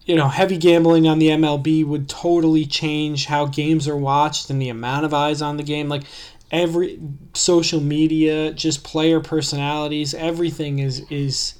you 0.08 0.16
know, 0.16 0.28
heavy 0.28 0.56
gambling 0.56 1.06
on 1.06 1.18
the 1.18 1.28
MLB 1.28 1.84
would 1.84 2.08
totally 2.08 2.64
change 2.64 3.26
how 3.26 3.44
games 3.44 3.86
are 3.86 3.96
watched 3.96 4.48
and 4.48 4.60
the 4.60 4.70
amount 4.70 5.04
of 5.04 5.12
eyes 5.12 5.42
on 5.42 5.58
the 5.58 5.62
game. 5.62 5.90
Like 5.90 6.04
every 6.50 6.98
social 7.34 7.78
media, 7.78 8.54
just 8.54 8.82
player 8.82 9.20
personalities, 9.20 10.14
everything 10.14 10.78
is 10.78 11.04
is 11.10 11.54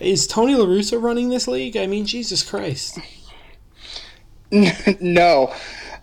is 0.00 0.26
Tony 0.26 0.56
La 0.56 0.66
Russa 0.66 1.00
running 1.00 1.28
this 1.28 1.46
league? 1.46 1.76
I 1.76 1.86
mean, 1.86 2.04
Jesus 2.04 2.42
Christ. 2.42 2.98
no, 4.50 5.54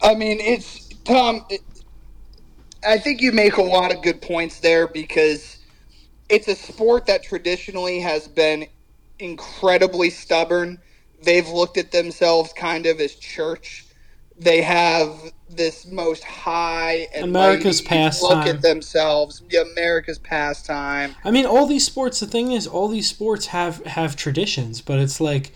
I 0.01 0.15
mean 0.15 0.39
it's 0.39 0.87
Tom. 1.03 1.45
It, 1.49 1.59
I 2.87 2.99
think 2.99 3.19
you 3.19 3.33
make 3.33 3.57
a 3.57 3.63
lot 3.63 3.93
of 3.93 4.01
good 4.01 4.21
points 4.21 4.61
there 4.61 4.87
because 4.87 5.57
it's 6.29 6.47
a 6.47 6.55
sport 6.55 7.07
that 7.07 7.21
traditionally 7.21 7.99
has 7.99 8.29
been 8.29 8.65
incredibly 9.19 10.09
stubborn 10.09 10.79
they've 11.25 11.47
looked 11.47 11.77
at 11.77 11.91
themselves 11.91 12.53
kind 12.53 12.85
of 12.85 12.99
as 12.99 13.15
church. 13.15 13.85
They 14.37 14.61
have 14.61 15.31
this 15.49 15.85
most 15.87 16.23
high 16.23 17.07
and 17.13 17.25
America's 17.25 17.81
pastime. 17.81 18.37
Look 18.37 18.47
at 18.47 18.61
themselves, 18.61 19.41
America's 19.71 20.19
pastime. 20.19 21.15
I 21.23 21.31
mean, 21.31 21.45
all 21.45 21.65
these 21.65 21.85
sports. 21.85 22.19
The 22.19 22.27
thing 22.27 22.51
is, 22.51 22.67
all 22.67 22.87
these 22.87 23.09
sports 23.09 23.47
have 23.47 23.83
have 23.85 24.15
traditions, 24.15 24.81
but 24.81 24.99
it's 24.99 25.21
like 25.21 25.53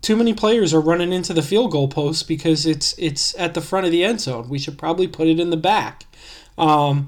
too 0.00 0.16
many 0.16 0.34
players 0.34 0.72
are 0.74 0.80
running 0.80 1.12
into 1.12 1.32
the 1.32 1.42
field 1.42 1.70
goal 1.70 1.88
post 1.88 2.28
because 2.28 2.66
it's 2.66 2.94
it's 2.98 3.34
at 3.38 3.54
the 3.54 3.60
front 3.60 3.86
of 3.86 3.92
the 3.92 4.04
end 4.04 4.20
zone. 4.20 4.48
We 4.48 4.58
should 4.58 4.78
probably 4.78 5.08
put 5.08 5.26
it 5.26 5.40
in 5.40 5.50
the 5.50 5.56
back. 5.56 6.04
Um, 6.56 7.06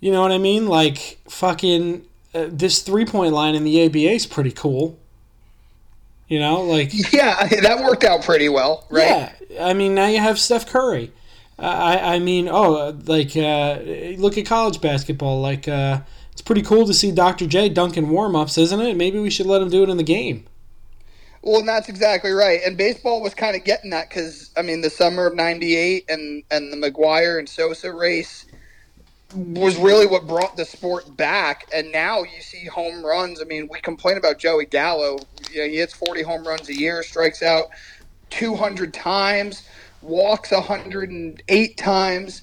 you 0.00 0.12
know 0.12 0.22
what 0.22 0.32
I 0.32 0.38
mean? 0.38 0.66
Like 0.66 1.18
fucking 1.28 2.04
uh, 2.34 2.46
this 2.50 2.82
three 2.82 3.04
point 3.04 3.32
line 3.32 3.54
in 3.54 3.64
the 3.64 3.84
ABA 3.86 4.12
is 4.12 4.26
pretty 4.26 4.52
cool. 4.52 4.98
You 6.28 6.38
know, 6.38 6.62
like 6.62 6.92
yeah, 7.12 7.46
that 7.46 7.82
worked 7.82 8.04
out 8.04 8.22
pretty 8.22 8.48
well, 8.48 8.84
right? 8.90 9.32
Yeah, 9.48 9.66
I 9.66 9.72
mean, 9.72 9.94
now 9.94 10.06
you 10.06 10.18
have 10.18 10.38
Steph 10.38 10.66
Curry. 10.66 11.12
Uh, 11.58 11.62
I 11.62 12.14
I 12.14 12.18
mean, 12.18 12.48
oh, 12.48 12.96
like 13.06 13.36
uh, 13.36 13.78
look 14.18 14.36
at 14.36 14.46
college 14.46 14.80
basketball. 14.80 15.40
Like 15.40 15.66
uh, 15.66 16.00
it's 16.32 16.42
pretty 16.42 16.62
cool 16.62 16.86
to 16.86 16.94
see 16.94 17.10
Dr. 17.10 17.46
J 17.46 17.70
dunking 17.70 18.10
warm 18.10 18.36
ups, 18.36 18.58
isn't 18.58 18.80
it? 18.80 18.96
Maybe 18.96 19.18
we 19.18 19.30
should 19.30 19.46
let 19.46 19.62
him 19.62 19.70
do 19.70 19.82
it 19.82 19.88
in 19.88 19.96
the 19.96 20.04
game. 20.04 20.44
Well, 21.42 21.64
that's 21.64 21.88
exactly 21.88 22.32
right. 22.32 22.60
And 22.66 22.76
baseball 22.76 23.22
was 23.22 23.32
kind 23.32 23.56
of 23.56 23.64
getting 23.64 23.90
that 23.90 24.08
because 24.08 24.50
I 24.56 24.62
mean, 24.62 24.82
the 24.82 24.90
summer 24.90 25.26
of 25.26 25.34
'98 25.34 26.04
and 26.10 26.42
and 26.50 26.72
the 26.72 26.76
McGwire 26.76 27.38
and 27.38 27.48
Sosa 27.48 27.92
race 27.92 28.44
was 29.34 29.76
really 29.76 30.06
what 30.06 30.26
brought 30.26 30.56
the 30.56 30.64
sport 30.64 31.16
back. 31.16 31.68
And 31.74 31.92
now 31.92 32.22
you 32.22 32.40
see 32.40 32.64
home 32.66 33.04
runs. 33.04 33.40
I 33.40 33.44
mean, 33.44 33.68
we 33.70 33.80
complain 33.80 34.16
about 34.16 34.38
Joey 34.38 34.66
Gallo. 34.66 35.18
You 35.50 35.62
know, 35.62 35.68
he 35.68 35.76
hits 35.76 35.94
40 35.94 36.22
home 36.22 36.46
runs 36.46 36.68
a 36.68 36.74
year, 36.74 37.02
strikes 37.02 37.42
out 37.42 37.68
200 38.30 38.92
times, 38.94 39.68
walks 40.02 40.50
108 40.50 41.76
times, 41.76 42.42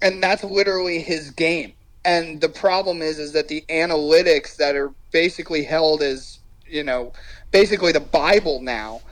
and 0.00 0.22
that's 0.22 0.44
literally 0.44 1.00
his 1.00 1.30
game. 1.30 1.74
And 2.04 2.40
the 2.40 2.48
problem 2.48 3.02
is, 3.02 3.18
is 3.18 3.32
that 3.32 3.48
the 3.48 3.64
analytics 3.68 4.56
that 4.56 4.74
are 4.74 4.92
basically 5.12 5.62
held 5.62 6.02
as, 6.02 6.38
you 6.66 6.82
know, 6.82 7.12
basically 7.50 7.92
the 7.92 8.00
Bible 8.00 8.60
now 8.60 9.02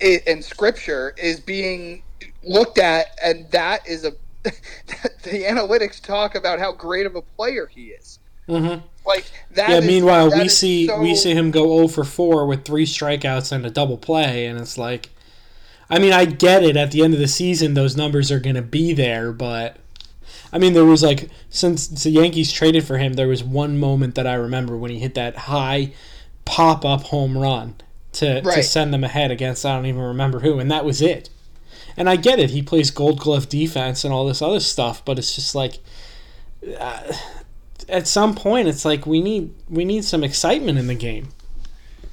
in 0.00 0.42
Scripture 0.42 1.14
is 1.16 1.38
being 1.38 2.02
looked 2.42 2.78
at, 2.78 3.16
and 3.22 3.48
that 3.52 3.86
is 3.86 4.04
a 4.04 4.12
the 5.22 5.44
analytics 5.44 6.00
talk 6.00 6.34
about 6.34 6.58
how 6.58 6.72
great 6.72 7.06
of 7.06 7.14
a 7.14 7.22
player 7.22 7.66
he 7.66 7.86
is. 7.86 8.18
Mm-hmm. 8.48 8.84
Like 9.06 9.24
that. 9.52 9.70
Yeah. 9.70 9.78
Is, 9.78 9.86
meanwhile, 9.86 10.30
that 10.30 10.42
we 10.42 10.48
see 10.48 10.86
so... 10.86 11.00
we 11.00 11.14
see 11.14 11.32
him 11.32 11.50
go 11.50 11.76
0 11.76 11.88
for 11.88 12.04
4 12.04 12.46
with 12.46 12.64
three 12.64 12.86
strikeouts 12.86 13.52
and 13.52 13.64
a 13.64 13.70
double 13.70 13.98
play, 13.98 14.46
and 14.46 14.60
it's 14.60 14.76
like, 14.76 15.10
I 15.88 15.98
mean, 15.98 16.12
I 16.12 16.24
get 16.24 16.62
it. 16.62 16.76
At 16.76 16.90
the 16.90 17.02
end 17.02 17.14
of 17.14 17.20
the 17.20 17.28
season, 17.28 17.74
those 17.74 17.96
numbers 17.96 18.30
are 18.32 18.40
going 18.40 18.56
to 18.56 18.62
be 18.62 18.92
there, 18.92 19.32
but 19.32 19.76
I 20.52 20.58
mean, 20.58 20.74
there 20.74 20.84
was 20.84 21.02
like 21.02 21.30
since 21.48 21.86
the 21.88 22.10
Yankees 22.10 22.52
traded 22.52 22.84
for 22.84 22.98
him, 22.98 23.14
there 23.14 23.28
was 23.28 23.42
one 23.42 23.78
moment 23.78 24.14
that 24.16 24.26
I 24.26 24.34
remember 24.34 24.76
when 24.76 24.90
he 24.90 24.98
hit 24.98 25.14
that 25.14 25.36
high 25.36 25.92
pop 26.44 26.84
up 26.84 27.04
home 27.04 27.38
run 27.38 27.76
to 28.14 28.42
right. 28.44 28.56
to 28.56 28.62
send 28.62 28.92
them 28.92 29.04
ahead 29.04 29.30
against 29.30 29.64
I 29.64 29.76
don't 29.76 29.86
even 29.86 30.02
remember 30.02 30.40
who, 30.40 30.58
and 30.58 30.70
that 30.70 30.84
was 30.84 31.00
it. 31.00 31.30
And 31.96 32.08
I 32.08 32.16
get 32.16 32.38
it. 32.38 32.50
He 32.50 32.62
plays 32.62 32.90
Gold 32.90 33.18
Glove 33.20 33.48
defense 33.48 34.04
and 34.04 34.12
all 34.12 34.26
this 34.26 34.42
other 34.42 34.60
stuff, 34.60 35.04
but 35.04 35.18
it's 35.18 35.34
just 35.34 35.54
like 35.54 35.78
uh, 36.78 37.12
at 37.88 38.06
some 38.06 38.34
point, 38.34 38.68
it's 38.68 38.84
like 38.84 39.06
we 39.06 39.20
need 39.20 39.54
we 39.68 39.84
need 39.84 40.04
some 40.04 40.24
excitement 40.24 40.78
in 40.78 40.86
the 40.86 40.94
game. 40.94 41.28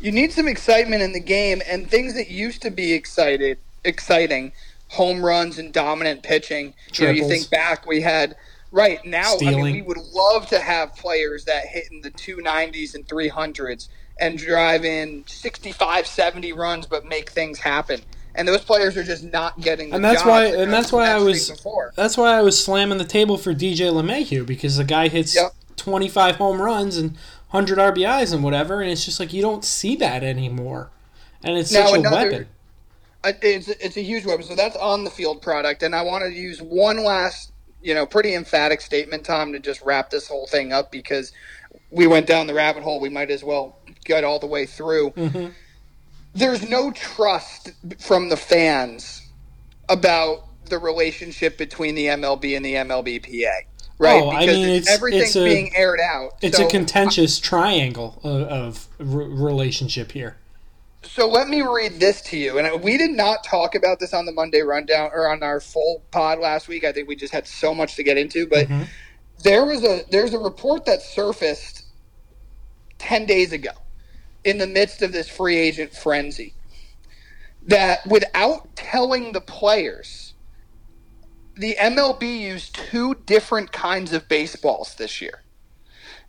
You 0.01 0.11
need 0.11 0.31
some 0.31 0.47
excitement 0.47 1.01
in 1.01 1.13
the 1.13 1.19
game, 1.19 1.61
and 1.67 1.89
things 1.89 2.13
that 2.15 2.29
used 2.29 2.61
to 2.61 2.71
be 2.71 2.93
excited, 2.93 3.57
exciting, 3.83 4.53
home 4.89 5.23
runs 5.23 5.57
and 5.59 5.73
dominant 5.73 6.23
pitching. 6.23 6.73
You 6.93 7.05
know, 7.05 7.11
you 7.11 7.27
think 7.27 7.49
back, 7.49 7.85
we 7.85 8.01
had 8.01 8.35
right 8.71 9.03
now. 9.05 9.35
Stealing. 9.35 9.59
I 9.59 9.63
mean, 9.63 9.73
we 9.75 9.81
would 9.81 9.97
love 10.13 10.47
to 10.47 10.59
have 10.59 10.95
players 10.95 11.45
that 11.45 11.65
hit 11.65 11.91
in 11.91 12.01
the 12.01 12.11
two 12.11 12.41
nineties 12.41 12.95
and 12.95 13.07
three 13.07 13.27
hundreds 13.27 13.89
and 14.21 14.37
drive 14.37 14.83
in 14.83 15.23
65, 15.27 16.05
70 16.05 16.51
runs, 16.51 16.85
but 16.85 17.05
make 17.05 17.29
things 17.29 17.57
happen 17.57 18.01
and 18.35 18.47
those 18.47 18.61
players 18.61 18.95
are 18.97 19.03
just 19.03 19.23
not 19.23 19.59
getting. 19.61 19.93
and 19.93 20.03
that's 20.03 20.23
why, 20.25 20.45
and 20.45 20.71
that's 20.71 20.91
why 20.91 21.07
I 21.09 21.17
was, 21.19 21.49
before. 21.49 21.91
that's 21.95 22.17
why 22.17 22.37
I 22.37 22.41
was 22.41 22.63
slamming 22.63 22.97
the 22.97 23.05
table 23.05 23.37
for 23.37 23.53
DJ 23.53 23.91
LeMahieu 23.91 24.45
because 24.45 24.77
the 24.77 24.83
guy 24.83 25.07
hits 25.07 25.35
Yep. 25.35 25.53
25 25.77 26.35
home 26.35 26.61
runs 26.61 26.97
and 26.97 27.11
100 27.51 27.77
RBIs 27.79 28.33
and 28.33 28.43
whatever, 28.43 28.81
and 28.81 28.91
it's 28.91 29.05
just 29.05 29.19
like 29.19 29.33
you 29.33 29.41
don't 29.41 29.63
see 29.65 29.95
that 29.95 30.23
anymore, 30.23 30.89
and 31.43 31.57
it's 31.57 31.71
Now 31.71 31.85
such 31.87 31.95
a 31.95 31.99
another- 31.99 32.15
weapon. 32.31 32.47
It's 33.23 33.67
it's 33.67 33.97
a 33.97 34.01
huge 34.01 34.25
weapon. 34.25 34.45
So 34.45 34.55
that's 34.55 34.77
on 34.77 35.03
the 35.03 35.09
field 35.09 35.41
product, 35.41 35.83
and 35.83 35.93
I 35.93 36.03
want 36.03 36.23
to 36.23 36.31
use 36.31 36.61
one 36.61 37.03
last, 37.03 37.51
you 37.81 37.93
know, 37.93 38.05
pretty 38.05 38.33
emphatic 38.33 38.79
statement, 38.79 39.25
Tom, 39.25 39.51
to 39.51 39.59
just 39.59 39.81
wrap 39.81 40.09
this 40.09 40.25
whole 40.27 40.47
thing 40.47 40.71
up 40.71 40.89
because 40.89 41.33
we 41.91 42.07
went 42.07 42.27
down 42.27 42.47
the 42.47 42.53
rabbit 42.53 42.81
hole. 42.83 43.01
We 43.01 43.09
might 43.09 43.29
as 43.29 43.43
well 43.43 43.77
get 44.05 44.23
all 44.23 44.39
the 44.39 44.47
way 44.47 44.65
through. 44.65 45.11
Mhm. 45.11 45.51
There's 46.33 46.67
no 46.69 46.91
trust 46.91 47.71
from 47.99 48.29
the 48.29 48.37
fans 48.37 49.27
about 49.89 50.45
the 50.65 50.77
relationship 50.77 51.57
between 51.57 51.95
the 51.95 52.05
MLB 52.07 52.55
and 52.55 52.63
the 52.63 52.75
MLBPA, 52.75 53.61
right? 53.97 54.21
Oh, 54.21 54.29
I 54.31 54.45
mean, 54.45 54.69
it's, 54.69 54.87
everything's 54.89 55.23
it's 55.23 55.35
a- 55.35 55.43
being 55.43 55.75
aired 55.75 55.99
out. 55.99 56.33
It's 56.41 56.57
So- 56.57 56.67
a 56.67 56.69
contentious 56.69 57.39
triangle 57.39 58.19
of, 58.23 58.41
of 58.43 58.87
r- 58.99 59.05
relationship 59.05 60.11
here. 60.11 60.37
So 61.01 61.27
let 61.29 61.47
me 61.47 61.61
read 61.61 61.99
this 61.99 62.21
to 62.23 62.37
you. 62.37 62.59
And 62.59 62.83
we 62.83 62.97
did 62.97 63.11
not 63.11 63.43
talk 63.43 63.73
about 63.73 63.99
this 63.99 64.13
on 64.13 64.25
the 64.25 64.33
Monday 64.33 64.61
rundown 64.61 65.09
or 65.13 65.31
on 65.31 65.41
our 65.41 65.59
full 65.61 66.03
pod 66.11 66.39
last 66.39 66.67
week. 66.67 66.83
I 66.83 66.91
think 66.91 67.07
we 67.07 67.15
just 67.15 67.33
had 67.33 67.47
so 67.47 67.73
much 67.73 67.95
to 67.95 68.03
get 68.03 68.17
into. 68.17 68.45
But 68.45 68.67
Mhm. 68.67 68.85
there 69.43 69.63
was 69.65 69.81
a 69.83 70.03
there's 70.11 70.33
a 70.33 70.37
report 70.39 70.85
that 70.85 71.01
surfaced 71.01 71.83
ten 72.97 73.25
days 73.25 73.53
ago 73.53 73.71
in 74.43 74.57
the 74.57 74.67
midst 74.67 75.01
of 75.01 75.11
this 75.11 75.27
free 75.27 75.57
agent 75.57 75.93
frenzy 75.93 76.53
that 77.67 78.05
without 78.07 78.75
telling 78.75 79.31
the 79.31 79.41
players, 79.41 80.33
the 81.55 81.75
MLB 81.79 82.39
used 82.39 82.73
two 82.73 83.15
different 83.25 83.71
kinds 83.71 84.13
of 84.13 84.27
baseballs 84.29 84.95
this 84.95 85.21
year. 85.21 85.43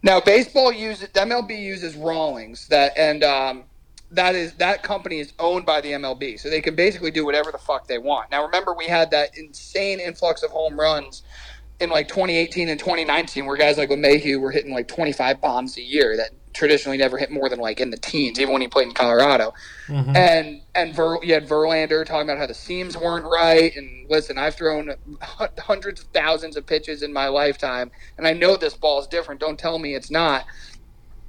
Now, 0.03 0.20
baseball 0.20 0.73
uses 0.73 1.09
MLB 1.11 1.61
uses 1.61 1.94
Rawlings 1.94 2.68
that 2.68 2.96
and 2.96 3.23
um, 3.23 3.64
that 4.11 4.35
is 4.35 4.55
that 4.55 4.83
company 4.83 5.20
is 5.20 5.33
owned 5.38 5.66
by 5.66 5.81
the 5.81 5.92
MLB, 5.92 6.40
so 6.40 6.51
they 6.51 6.61
can 6.61 6.75
basically 6.75 7.11
do 7.11 7.25
whatever 7.25 7.53
the 7.53 7.59
fuck 7.59 7.87
they 7.87 7.99
want. 7.99 8.31
Now, 8.31 8.44
remember 8.44 8.75
we 8.75 8.87
had 8.87 9.11
that 9.12 9.37
insane 9.37 10.01
influx 10.01 10.42
of 10.42 10.51
home 10.51 10.79
runs 10.79 11.23
in 11.81 11.90
like 11.90 12.09
2018 12.09 12.68
and 12.68 12.79
2019, 12.79 13.46
where 13.46 13.57
guys 13.57 13.79
like 13.79 13.90
LeMahieu 13.90 14.40
were 14.40 14.51
hitting 14.51 14.73
like 14.73 14.88
25 14.88 15.40
bombs 15.40 15.77
a 15.77 15.83
year 15.83 16.16
that 16.16 16.31
traditionally 16.61 16.99
never 16.99 17.18
hit 17.18 17.33
more 17.33 17.49
than 17.49 17.59
like 17.59 17.81
in 17.81 17.90
the 17.90 17.96
teens, 17.96 18.38
even 18.38 18.53
when 18.53 18.62
he 18.62 18.68
played 18.68 18.87
in 18.88 18.94
Colorado. 18.94 19.55
Mhm. 19.88 20.14
And 20.14 20.62
and 20.77 20.94
Ver, 20.94 21.18
you 21.25 21.35
had 21.35 21.49
Verlander 21.49 22.07
talking 22.07 22.29
about 22.29 22.38
how 22.38 22.46
the 22.46 22.55
seams 22.55 22.99
weren't 22.99 23.25
right. 23.25 23.75
And 23.75 24.07
listen, 24.11 24.38
I've 24.38 24.57
thrown 24.57 24.94
hundreds 25.59 26.03
of 26.03 26.09
thousands 26.09 26.57
of 26.59 26.66
pitches 26.66 27.03
in 27.03 27.14
my 27.14 27.29
lifetime, 27.29 27.90
and 28.18 28.27
I 28.29 28.35
know 28.35 28.57
this 28.59 28.75
ball 28.75 29.01
is 29.01 29.09
different. 29.09 29.40
Don't 29.40 29.59
tell 29.59 29.79
me 29.81 29.94
it's 29.96 30.11
not. 30.12 30.44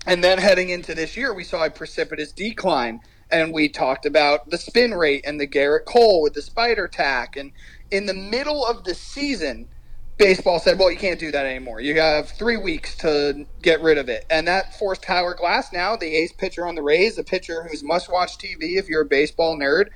And 0.05 0.23
then 0.23 0.39
heading 0.39 0.69
into 0.69 0.95
this 0.95 1.17
year, 1.17 1.33
we 1.33 1.45
saw 1.45 1.65
a 1.65 1.71
precipitous 1.71 2.33
decline, 2.33 3.01
and 3.31 3.53
we 3.53 3.69
talked 3.69 4.05
about 4.05 4.49
the 4.49 4.57
spin 4.57 4.93
rate 4.95 5.23
and 5.25 5.39
the 5.39 5.47
Gerrit 5.47 5.85
Cole 5.85 6.21
with 6.21 6.33
the 6.33 6.41
spider 6.43 6.87
tack. 6.89 7.37
And 7.37 7.53
in 7.91 8.05
the 8.07 8.13
middle 8.13 8.65
of 8.65 8.83
the 8.83 8.95
season, 8.95 9.69
baseball 10.17 10.59
said, 10.59 10.79
"Well, 10.79 10.91
you 10.91 10.97
can't 10.97 11.19
do 11.19 11.31
that 11.31 11.45
anymore. 11.45 11.81
You 11.81 11.99
have 11.99 12.29
three 12.29 12.57
weeks 12.57 12.95
to 12.97 13.45
get 13.61 13.81
rid 13.81 13.97
of 13.97 14.09
it." 14.09 14.25
And 14.29 14.47
that 14.47 14.77
forced 14.77 15.03
Tyler 15.03 15.35
Glasnow 15.35 15.99
the 15.99 16.15
ace 16.15 16.33
pitcher 16.33 16.67
on 16.67 16.75
the 16.75 16.83
Rays, 16.83 17.17
a 17.17 17.23
pitcher 17.23 17.67
who's 17.69 17.83
must-watch 17.83 18.37
TV 18.37 18.77
if 18.77 18.89
you're 18.89 19.01
a 19.01 19.05
baseball 19.05 19.57
nerd. 19.57 19.87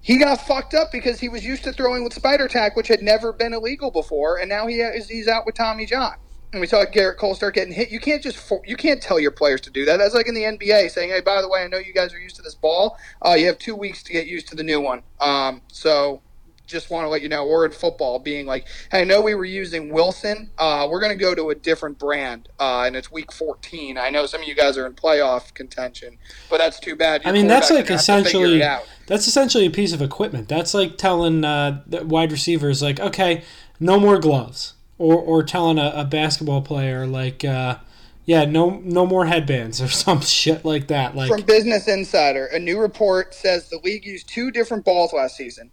He 0.00 0.18
got 0.18 0.40
fucked 0.40 0.74
up 0.74 0.90
because 0.90 1.20
he 1.20 1.28
was 1.28 1.44
used 1.44 1.64
to 1.64 1.72
throwing 1.72 2.02
with 2.02 2.12
spider 2.12 2.48
tack, 2.48 2.76
which 2.76 2.88
had 2.88 3.02
never 3.02 3.32
been 3.32 3.54
illegal 3.54 3.90
before, 3.90 4.36
and 4.38 4.48
now 4.48 4.66
he 4.66 4.84
he's 5.08 5.28
out 5.28 5.46
with 5.46 5.54
Tommy 5.54 5.86
John. 5.86 6.14
And 6.52 6.60
we 6.60 6.66
saw 6.66 6.84
Gerrit 6.84 7.16
Cole 7.16 7.34
start 7.34 7.54
getting 7.54 7.72
hit. 7.72 7.90
You 7.90 8.00
can't 8.00 8.22
just 8.22 8.52
you 8.66 8.76
can't 8.76 9.00
tell 9.00 9.18
your 9.20 9.30
players 9.30 9.60
to 9.62 9.70
do 9.70 9.84
that. 9.86 9.98
That's 9.98 10.14
like 10.14 10.26
in 10.28 10.34
the 10.34 10.42
NBA 10.42 10.90
saying, 10.90 11.10
"Hey, 11.10 11.20
by 11.20 11.40
the 11.40 11.48
way, 11.48 11.62
I 11.62 11.68
know 11.68 11.78
you 11.78 11.94
guys 11.94 12.12
are 12.12 12.18
used 12.18 12.36
to 12.36 12.42
this 12.42 12.54
ball. 12.54 12.98
Uh, 13.24 13.34
you 13.34 13.46
have 13.46 13.58
two 13.58 13.76
weeks 13.76 14.02
to 14.02 14.12
get 14.12 14.26
used 14.26 14.48
to 14.48 14.56
the 14.56 14.64
new 14.64 14.80
one." 14.80 15.02
Um, 15.20 15.62
so 15.68 16.20
just 16.66 16.90
want 16.90 17.04
to 17.04 17.08
let 17.08 17.22
you 17.22 17.28
know, 17.28 17.46
or 17.46 17.64
in 17.64 17.72
football, 17.72 18.18
being 18.18 18.46
like, 18.46 18.66
hey, 18.90 19.02
I 19.02 19.04
know 19.04 19.20
we 19.20 19.34
were 19.34 19.44
using 19.44 19.92
Wilson. 19.92 20.50
Uh, 20.58 20.88
we're 20.90 21.00
going 21.00 21.16
to 21.16 21.22
go 21.22 21.34
to 21.34 21.50
a 21.50 21.54
different 21.54 21.98
brand, 21.98 22.48
uh, 22.58 22.84
and 22.86 22.96
it's 22.96 23.10
week 23.10 23.32
14. 23.32 23.98
I 23.98 24.10
know 24.10 24.26
some 24.26 24.42
of 24.42 24.48
you 24.48 24.54
guys 24.54 24.78
are 24.78 24.86
in 24.86 24.94
playoff 24.94 25.52
contention, 25.54 26.18
but 26.48 26.58
that's 26.58 26.80
too 26.80 26.96
bad. 26.96 27.22
I 27.24 27.32
mean, 27.32 27.46
that's 27.46 27.70
like 27.70 27.86
gonna 27.86 28.00
have 28.00 28.06
to 28.06 28.24
figure 28.24 28.46
essentially 28.46 28.62
that's 29.06 29.26
essentially 29.26 29.66
a 29.66 29.70
piece 29.70 29.92
of 29.92 30.00
equipment. 30.00 30.48
That's 30.48 30.74
like 30.74 30.96
telling 30.96 31.44
uh, 31.44 31.82
the 31.86 32.04
wide 32.04 32.32
receivers 32.32 32.82
like, 32.82 33.00
okay, 33.00 33.42
no 33.80 33.98
more 33.98 34.18
gloves, 34.18 34.74
or 34.98 35.16
or 35.16 35.42
telling 35.42 35.78
a, 35.78 35.92
a 35.94 36.04
basketball 36.04 36.62
player 36.62 37.06
like, 37.06 37.44
uh, 37.44 37.78
yeah, 38.24 38.44
no 38.44 38.80
no 38.84 39.04
more 39.04 39.26
headbands 39.26 39.82
or 39.82 39.88
some 39.88 40.20
shit 40.20 40.64
like 40.64 40.88
that. 40.88 41.16
Like, 41.16 41.30
From 41.30 41.42
Business 41.42 41.88
Insider, 41.88 42.46
a 42.46 42.58
new 42.58 42.78
report 42.78 43.34
says 43.34 43.68
the 43.68 43.78
league 43.78 44.06
used 44.06 44.28
two 44.28 44.50
different 44.50 44.84
balls 44.84 45.12
last 45.12 45.36
season. 45.36 45.70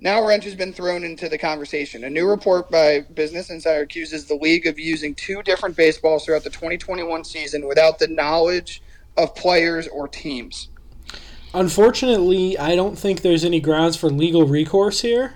Now 0.00 0.24
wrench 0.24 0.44
has 0.44 0.54
been 0.54 0.72
thrown 0.72 1.02
into 1.02 1.28
the 1.28 1.38
conversation. 1.38 2.04
A 2.04 2.10
new 2.10 2.28
report 2.28 2.70
by 2.70 3.00
Business 3.00 3.50
Insider 3.50 3.80
accuses 3.82 4.26
the 4.26 4.36
league 4.36 4.66
of 4.66 4.78
using 4.78 5.14
two 5.14 5.42
different 5.42 5.76
baseballs 5.76 6.24
throughout 6.24 6.44
the 6.44 6.50
2021 6.50 7.24
season 7.24 7.66
without 7.66 7.98
the 7.98 8.06
knowledge 8.06 8.80
of 9.16 9.34
players 9.34 9.88
or 9.88 10.06
teams. 10.06 10.68
unfortunately, 11.52 12.56
I 12.56 12.76
don't 12.76 12.96
think 12.96 13.22
there's 13.22 13.44
any 13.44 13.58
grounds 13.60 13.96
for 13.96 14.08
legal 14.10 14.46
recourse 14.46 15.00
here. 15.00 15.34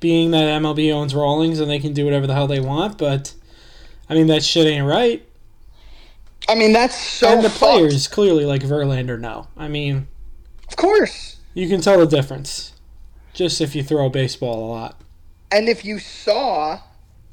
Being 0.00 0.30
that 0.30 0.44
MLB 0.62 0.92
owns 0.92 1.12
Rawlings 1.14 1.58
and 1.58 1.68
they 1.68 1.80
can 1.80 1.92
do 1.92 2.04
whatever 2.04 2.28
the 2.28 2.34
hell 2.34 2.46
they 2.46 2.60
want, 2.60 2.98
but 2.98 3.34
I 4.08 4.14
mean 4.14 4.28
that 4.28 4.44
shit 4.44 4.66
ain't 4.68 4.86
right. 4.86 5.24
I 6.48 6.54
mean, 6.54 6.72
that's 6.72 6.96
so 6.96 7.28
and 7.28 7.44
the 7.44 7.50
fucked. 7.50 7.58
players 7.58 8.06
clearly 8.06 8.44
like 8.44 8.62
Verlander 8.62 9.18
know. 9.18 9.48
I 9.56 9.66
mean, 9.66 10.06
Of 10.68 10.76
course. 10.76 11.37
You 11.54 11.68
can 11.68 11.80
tell 11.80 11.98
the 11.98 12.06
difference 12.06 12.72
just 13.34 13.60
if 13.60 13.74
you 13.74 13.82
throw 13.82 14.06
a 14.06 14.10
baseball 14.10 14.64
a 14.64 14.68
lot. 14.68 15.00
And 15.50 15.68
if 15.68 15.84
you 15.84 15.98
saw 15.98 16.80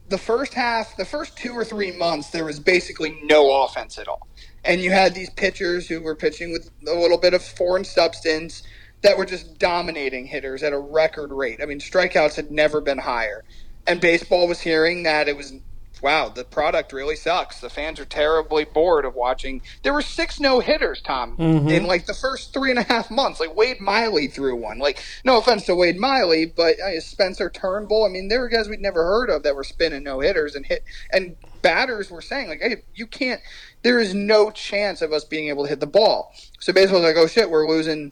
the 0.10 0.18
first 0.18 0.54
half, 0.54 0.96
the 0.98 1.06
first 1.06 1.38
two 1.38 1.54
or 1.54 1.66
three 1.66 1.92
months, 1.92 2.30
there 2.30 2.46
was 2.46 2.60
basically 2.60 3.20
no 3.24 3.64
offense 3.64 3.98
at 3.98 4.08
all. 4.08 4.28
And 4.64 4.82
you 4.82 4.92
had 4.92 5.14
these 5.14 5.30
pitchers 5.32 5.88
who 5.88 6.02
were 6.02 6.16
pitching 6.16 6.52
with 6.52 6.70
a 6.88 6.94
little 6.94 7.18
bit 7.18 7.34
of 7.34 7.44
foreign 7.44 7.84
substance 7.84 8.64
that 9.02 9.18
were 9.18 9.26
just 9.26 9.60
dominating 9.60 10.26
hitters 10.26 10.64
at 10.64 10.74
a 10.74 10.80
record 10.80 11.32
rate. 11.32 11.60
I 11.62 11.66
mean, 11.66 11.80
strikeouts 11.80 12.36
had 12.36 12.52
never 12.52 12.82
been 12.82 12.98
higher. 12.98 13.44
And 13.88 14.02
baseball 14.02 14.48
was 14.48 14.60
hearing 14.60 15.04
that 15.04 15.28
it 15.28 15.38
was, 15.38 15.54
wow, 16.02 16.30
the 16.30 16.44
product 16.44 16.94
really 16.94 17.16
sucks. 17.16 17.60
The 17.60 17.70
fans 17.70 18.00
are 18.00 18.06
terribly 18.06 18.64
bored 18.66 19.06
of 19.06 19.16
watching. 19.16 19.62
There 19.84 19.94
were 19.94 20.02
six 20.02 20.40
no 20.40 20.60
hitters, 20.60 21.02
Tom, 21.02 21.38
Mhm. 21.38 21.72
in 21.72 21.86
like 21.88 22.06
the 22.06 22.14
first 22.14 22.54
three 22.54 22.70
and 22.70 22.80
a 22.80 22.84
half 22.84 23.10
months. 23.10 23.40
Like 23.40 23.56
Wade 23.56 23.80
Miley 23.82 24.28
threw 24.28 24.56
one. 24.56 24.80
Like, 24.80 25.02
no 25.24 25.38
offense 25.38 25.66
to 25.66 25.76
Wade 25.76 25.98
Miley, 25.98 26.46
but 26.46 26.80
uh, 26.80 27.00
Spencer 27.00 27.50
Turnbull. 27.50 28.06
I 28.06 28.10
mean, 28.10 28.28
there 28.28 28.40
were 28.42 28.50
guys 28.50 28.68
we'd 28.70 28.80
never 28.82 29.04
heard 29.04 29.30
of 29.30 29.44
that 29.44 29.56
were 29.56 29.64
spinning 29.64 30.04
no 30.04 30.20
hitters 30.20 30.56
and 30.56 30.66
hit. 30.66 30.84
And 31.12 31.36
batters 31.62 32.12
were 32.12 32.22
saying 32.22 32.50
like, 32.50 32.62
hey, 32.62 32.84
you 32.94 33.08
can't. 33.08 33.42
There 33.82 34.00
is 34.00 34.14
no 34.14 34.52
chance 34.52 35.02
of 35.02 35.14
us 35.14 35.24
being 35.24 35.50
able 35.50 35.64
to 35.64 35.70
hit 35.70 35.80
the 35.80 35.88
ball. 35.88 36.34
So 36.60 36.74
baseball's 36.74 37.04
like, 37.04 37.18
oh 37.18 37.28
shit, 37.28 37.50
we're 37.50 37.68
losing. 37.68 38.12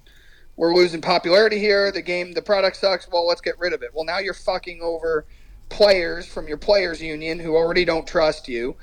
We're 0.55 0.75
losing 0.75 1.01
popularity 1.01 1.57
here. 1.57 1.91
The 1.91 2.03
game, 2.03 2.33
the 2.33 2.41
product 2.43 2.77
sucks. 2.77 3.07
Well, 3.11 3.25
let's 3.25 3.41
get 3.41 3.57
rid 3.57 3.73
of 3.73 3.81
it. 3.81 3.89
Well, 3.91 4.05
now 4.05 4.19
you're 4.19 4.35
fucking 4.35 4.81
over 4.83 5.25
players 5.69 6.25
from 6.25 6.47
your 6.47 6.57
players 6.57 7.01
union 7.01 7.39
who 7.39 7.55
already 7.55 7.85
don't 7.85 8.07
trust 8.07 8.47
you. 8.47 8.75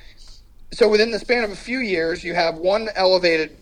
So 0.73 0.89
within 0.89 1.11
the 1.11 1.19
span 1.19 1.45
of 1.45 1.51
a 1.51 1.57
few 1.57 1.81
years, 1.81 2.25
you 2.25 2.35
have 2.35 2.57
one 2.59 2.89
elevated 2.95 3.57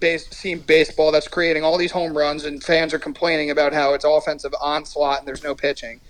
base 0.00 0.28
team 0.28 0.60
baseball 0.60 1.12
that's 1.12 1.28
creating 1.28 1.64
all 1.64 1.78
these 1.78 1.92
home 1.92 2.16
runs, 2.16 2.44
and 2.44 2.62
fans 2.62 2.92
are 2.92 2.98
complaining 2.98 3.50
about 3.50 3.72
how 3.72 3.94
it's 3.94 4.04
offensive 4.04 4.54
onslaught 4.60 5.20
and 5.20 5.26
there's 5.26 5.42
no 5.42 5.54
pitching. 5.54 6.00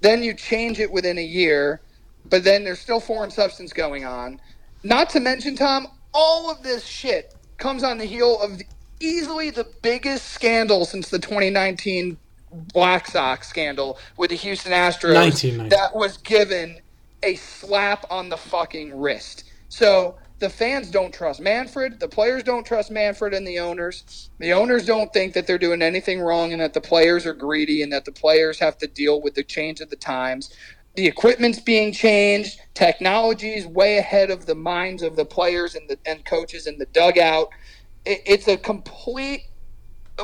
Then 0.00 0.22
you 0.22 0.34
change 0.34 0.78
it 0.78 0.92
within 0.92 1.18
a 1.18 1.24
year, 1.24 1.80
but 2.24 2.44
then 2.44 2.64
there's 2.64 2.78
still 2.78 3.00
foreign 3.00 3.30
substance 3.32 3.72
going 3.72 4.04
on. 4.04 4.40
Not 4.84 5.10
to 5.10 5.20
mention, 5.20 5.56
Tom, 5.56 5.88
all 6.14 6.50
of 6.50 6.62
this 6.62 6.86
shit 6.86 7.34
comes 7.58 7.82
on 7.82 7.98
the 7.98 8.04
heel 8.04 8.40
of 8.40 8.58
the, 8.58 8.66
easily 9.00 9.50
the 9.50 9.66
biggest 9.82 10.26
scandal 10.28 10.84
since 10.84 11.08
the 11.10 11.18
2019 11.18 12.18
Black 12.52 13.06
Sox 13.06 13.48
scandal 13.48 13.98
with 14.16 14.30
the 14.30 14.36
Houston 14.36 14.72
Astros 14.72 15.70
that 15.70 15.94
was 15.94 16.16
given 16.18 16.80
a 17.22 17.34
slap 17.36 18.06
on 18.10 18.28
the 18.28 18.36
fucking 18.36 18.98
wrist. 18.98 19.44
So 19.68 20.16
the 20.40 20.50
fans 20.50 20.90
don't 20.90 21.12
trust 21.12 21.40
Manfred, 21.40 22.00
the 22.00 22.08
players 22.08 22.42
don't 22.42 22.66
trust 22.66 22.90
Manfred 22.90 23.34
and 23.34 23.46
the 23.46 23.58
owners. 23.58 24.30
The 24.38 24.52
owners 24.52 24.86
don't 24.86 25.12
think 25.12 25.34
that 25.34 25.46
they're 25.46 25.58
doing 25.58 25.82
anything 25.82 26.20
wrong 26.20 26.52
and 26.52 26.62
that 26.62 26.72
the 26.72 26.80
players 26.80 27.26
are 27.26 27.34
greedy 27.34 27.82
and 27.82 27.92
that 27.92 28.04
the 28.04 28.12
players 28.12 28.58
have 28.58 28.78
to 28.78 28.86
deal 28.86 29.20
with 29.20 29.34
the 29.34 29.44
change 29.44 29.80
of 29.80 29.90
the 29.90 29.96
times. 29.96 30.52
The 30.96 31.06
equipment's 31.06 31.60
being 31.60 31.92
changed, 31.92 32.58
technology's 32.74 33.66
way 33.66 33.98
ahead 33.98 34.30
of 34.30 34.46
the 34.46 34.54
minds 34.54 35.02
of 35.02 35.14
the 35.14 35.24
players 35.24 35.74
and 35.74 35.88
the 35.88 35.98
and 36.04 36.24
coaches 36.24 36.66
in 36.66 36.78
the 36.78 36.86
dugout. 36.86 37.50
It, 38.04 38.22
it's 38.26 38.48
a 38.48 38.56
complete 38.56 39.42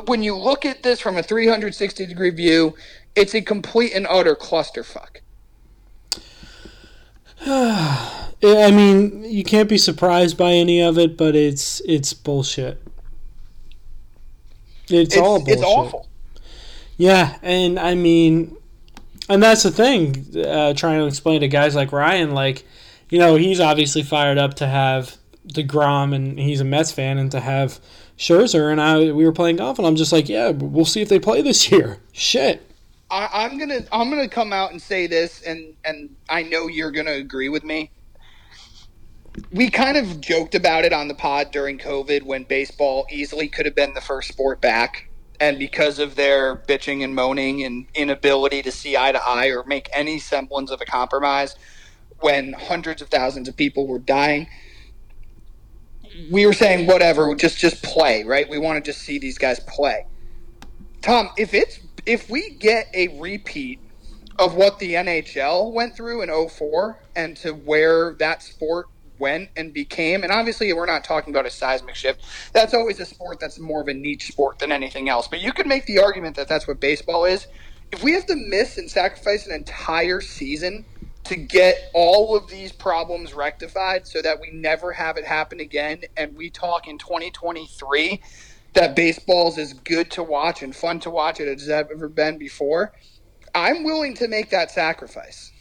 when 0.05 0.23
you 0.23 0.35
look 0.35 0.65
at 0.65 0.83
this 0.83 0.99
from 0.99 1.17
a 1.17 1.23
360 1.23 2.05
degree 2.05 2.29
view, 2.29 2.75
it's 3.15 3.33
a 3.33 3.41
complete 3.41 3.93
and 3.93 4.07
utter 4.09 4.35
clusterfuck. 4.35 5.17
I 7.45 8.71
mean, 8.71 9.23
you 9.23 9.43
can't 9.43 9.69
be 9.69 9.77
surprised 9.77 10.37
by 10.37 10.51
any 10.51 10.81
of 10.81 10.97
it, 10.97 11.17
but 11.17 11.35
it's 11.35 11.81
it's 11.81 12.13
bullshit. 12.13 12.81
It's, 14.89 15.15
It's, 15.15 15.17
all 15.17 15.39
bullshit. 15.39 15.53
it's 15.55 15.63
awful. 15.63 16.07
Yeah, 16.97 17.37
and 17.41 17.79
I 17.79 17.93
mean, 17.95 18.55
and 19.29 19.41
that's 19.41 19.63
the 19.63 19.71
thing. 19.71 20.25
Uh, 20.35 20.73
trying 20.73 20.99
to 20.99 21.05
explain 21.07 21.41
to 21.41 21.47
guys 21.47 21.75
like 21.75 21.91
Ryan, 21.91 22.33
like, 22.33 22.65
you 23.09 23.19
know, 23.19 23.35
he's 23.35 23.59
obviously 23.59 24.03
fired 24.03 24.37
up 24.37 24.55
to 24.55 24.67
have 24.67 25.17
Degrom, 25.47 26.15
and 26.15 26.39
he's 26.39 26.59
a 26.59 26.65
Mets 26.65 26.91
fan, 26.91 27.17
and 27.17 27.31
to 27.31 27.39
have 27.39 27.79
Scherzer, 28.17 28.71
and 28.71 28.81
I 28.81 29.11
we 29.11 29.25
were 29.25 29.31
playing 29.31 29.57
golf, 29.57 29.77
and 29.77 29.87
I'm 29.87 29.95
just 29.95 30.11
like, 30.11 30.27
yeah, 30.27 30.49
we'll 30.49 30.85
see 30.85 31.01
if 31.01 31.09
they 31.09 31.19
play 31.19 31.41
this 31.41 31.71
year. 31.71 31.99
Shit. 32.11 32.63
I, 33.09 33.29
I'm 33.31 33.57
gonna 33.57 33.81
I'm 33.91 34.09
gonna 34.09 34.27
come 34.27 34.51
out 34.51 34.71
and 34.71 34.81
say 34.81 35.07
this, 35.07 35.41
and 35.43 35.75
and 35.85 36.15
I 36.29 36.43
know 36.43 36.67
you're 36.67 36.91
gonna 36.91 37.13
agree 37.13 37.49
with 37.49 37.63
me. 37.63 37.91
We 39.51 39.69
kind 39.69 39.97
of 39.97 40.19
joked 40.19 40.55
about 40.55 40.83
it 40.83 40.93
on 40.93 41.07
the 41.07 41.13
pod 41.13 41.51
during 41.51 41.77
COVID 41.77 42.23
when 42.23 42.43
baseball 42.43 43.05
easily 43.11 43.47
could 43.47 43.67
have 43.67 43.75
been 43.75 43.93
the 43.93 44.01
first 44.01 44.29
sport 44.29 44.61
back, 44.61 45.09
and 45.39 45.59
because 45.59 45.99
of 45.99 46.15
their 46.15 46.55
bitching 46.55 47.03
and 47.03 47.13
moaning 47.13 47.63
and 47.63 47.85
inability 47.93 48.63
to 48.63 48.71
see 48.71 48.97
eye 48.97 49.11
to 49.11 49.21
eye 49.23 49.47
or 49.47 49.63
make 49.65 49.89
any 49.93 50.17
semblance 50.17 50.71
of 50.71 50.81
a 50.81 50.85
compromise, 50.85 51.55
when 52.19 52.53
hundreds 52.53 53.01
of 53.01 53.09
thousands 53.09 53.47
of 53.47 53.55
people 53.55 53.85
were 53.85 53.99
dying, 53.99 54.47
we 56.31 56.45
were 56.45 56.53
saying 56.53 56.87
whatever, 56.87 57.33
just 57.35 57.57
just 57.57 57.83
play, 57.83 58.23
right? 58.23 58.49
We 58.49 58.57
want 58.57 58.83
to 58.83 58.91
just 58.91 59.03
see 59.03 59.19
these 59.19 59.37
guys 59.37 59.59
play. 59.61 60.05
Tom, 61.01 61.29
if 61.37 61.53
it's 61.53 61.79
if 62.05 62.29
we 62.29 62.51
get 62.51 62.87
a 62.93 63.19
repeat 63.19 63.79
of 64.39 64.55
what 64.55 64.79
the 64.79 64.93
NHL 64.93 65.73
went 65.73 65.95
through 65.95 66.21
in 66.21 66.49
04 66.49 66.99
and 67.15 67.35
to 67.37 67.51
where 67.51 68.13
that 68.15 68.41
sport 68.43 68.87
went 69.19 69.49
and 69.55 69.73
became, 69.73 70.23
and 70.23 70.31
obviously 70.31 70.71
we're 70.73 70.85
not 70.85 71.03
talking 71.03 71.33
about 71.33 71.45
a 71.45 71.49
seismic 71.49 71.95
shift. 71.95 72.23
That's 72.53 72.73
always 72.73 72.99
a 72.99 73.05
sport 73.05 73.39
that's 73.39 73.59
more 73.59 73.81
of 73.81 73.87
a 73.87 73.93
niche 73.93 74.27
sport 74.27 74.59
than 74.59 74.71
anything 74.71 75.09
else. 75.09 75.27
But 75.27 75.41
you 75.41 75.53
could 75.53 75.67
make 75.67 75.85
the 75.85 75.99
argument 75.99 76.35
that 76.35 76.47
that's 76.47 76.67
what 76.67 76.79
baseball 76.79 77.25
is. 77.25 77.47
If 77.91 78.03
we 78.03 78.13
have 78.13 78.25
to 78.27 78.35
miss 78.35 78.77
and 78.77 78.89
sacrifice 78.89 79.47
an 79.47 79.53
entire 79.53 80.21
season 80.21 80.85
to 81.27 81.35
get 81.35 81.89
all 81.93 82.35
of 82.35 82.49
these 82.49 82.71
problems 82.71 83.33
rectified 83.33 84.07
so 84.07 84.21
that 84.21 84.39
we 84.39 84.51
never 84.51 84.91
have 84.91 85.17
it 85.17 85.25
happen 85.25 85.59
again, 85.59 86.01
and 86.15 86.35
we 86.35 86.49
talk 86.49 86.87
in 86.87 86.97
2023 86.97 88.21
that 88.73 88.95
baseball's 88.95 89.57
as 89.57 89.73
good 89.73 90.11
to 90.11 90.23
watch 90.23 90.61
and 90.61 90.75
fun 90.75 90.99
to 91.01 91.09
watch 91.09 91.39
it 91.39 91.47
as 91.47 91.63
it's 91.63 91.69
ever 91.69 92.07
been 92.07 92.37
before, 92.37 92.93
I'm 93.55 93.83
willing 93.83 94.13
to 94.15 94.27
make 94.27 94.51
that 94.51 94.71
sacrifice. 94.71 95.51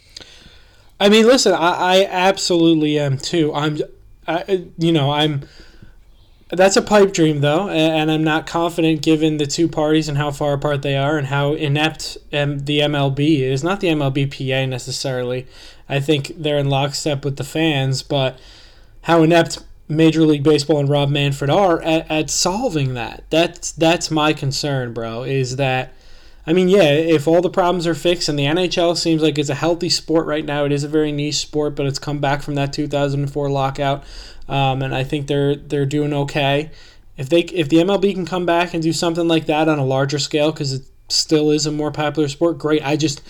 I 1.01 1.09
mean, 1.09 1.27
listen, 1.27 1.53
I, 1.53 2.01
I 2.03 2.07
absolutely 2.07 2.99
am 2.99 3.19
too. 3.19 3.53
I'm, 3.55 3.79
I, 4.27 4.69
you 4.79 4.93
know, 4.93 5.11
I'm. 5.11 5.43
That's 6.49 6.77
a 6.77 6.83
pipe 6.83 7.13
dream, 7.13 7.41
though, 7.41 7.69
and, 7.69 8.09
I'm 8.09 8.23
not 8.23 8.47
confident 8.47 9.03
given 9.03 9.39
the 9.39 9.47
two 9.47 9.67
parties 9.67 10.09
and 10.09 10.17
how 10.17 10.31
far 10.31 10.53
apart 10.53 10.83
they 10.83 10.97
are 10.97 11.19
and 11.19 11.27
how 11.27 11.55
inept 11.55 12.19
the 12.31 12.81
MLB 12.81 13.41
is. 13.41 13.65
Not 13.65 13.81
the 13.81 13.89
MLBPA 13.89 14.69
necessarily. 14.69 15.47
I 15.89 15.99
think 15.99 16.33
they're 16.37 16.59
in 16.59 16.69
lockstep 16.69 17.25
with 17.25 17.37
the 17.37 17.45
fans, 17.45 18.05
but 18.05 18.39
how 19.03 19.25
inept 19.25 19.65
Major 19.89 20.23
League 20.23 20.45
Baseball 20.45 20.79
and 20.79 20.89
Rob 20.89 21.11
Manfred 21.11 21.51
are 21.51 21.83
at, 21.83 22.09
at 22.11 22.31
solving 22.31 22.95
that. 22.95 23.25
That's 23.31 23.73
that's 23.73 24.11
my 24.11 24.33
concern, 24.33 24.93
bro. 24.93 25.23
Is 25.23 25.57
that 25.57 25.95
I 26.47 26.53
mean, 26.53 26.69
yeah, 26.69 26.85
if 26.85 27.27
all 27.27 27.43
the 27.43 27.51
problems 27.51 27.87
are 27.89 27.95
fixed 27.95 28.29
and 28.29 28.39
the 28.39 28.45
NHL 28.45 28.97
seems 28.97 29.21
like 29.21 29.37
it's 29.37 29.49
a 29.49 29.55
healthy 29.55 29.89
sport 29.89 30.27
right 30.27 30.45
now, 30.45 30.65
it 30.65 30.71
is 30.71 30.85
a 30.85 30.89
very 30.89 31.11
niche 31.11 31.39
sport, 31.39 31.75
but 31.75 31.87
it's 31.87 31.99
come 31.99 32.21
back 32.21 32.43
from 32.43 32.55
that 32.55 32.73
2004 32.73 33.51
lockout, 33.51 34.05
um, 34.49 34.81
and 34.83 34.95
I 34.95 35.03
think 35.03 35.27
they're 35.27 35.57
they're 35.57 35.87
doing 35.87 36.13
okay. 36.13 36.71
If 37.17 37.29
they 37.29 37.41
if 37.41 37.69
the 37.69 37.79
MLB 37.79 38.15
can 38.15 38.27
come 38.27 38.47
back 38.47 38.75
and 38.75 38.83
do 38.83 38.93
something 38.93 39.27
like 39.27 39.47
that 39.47 39.69
on 39.69 39.81
a 39.81 39.85
larger 39.85 40.21
scale, 40.21 40.53
because 40.53 40.73
it 40.73 40.83
still 41.09 41.51
is 41.51 41.67
a 41.67 41.73
more 41.73 41.91
popular 41.91 42.29
sport, 42.29 42.59
great. 42.59 42.87
I 42.87 42.97
just 42.97 43.23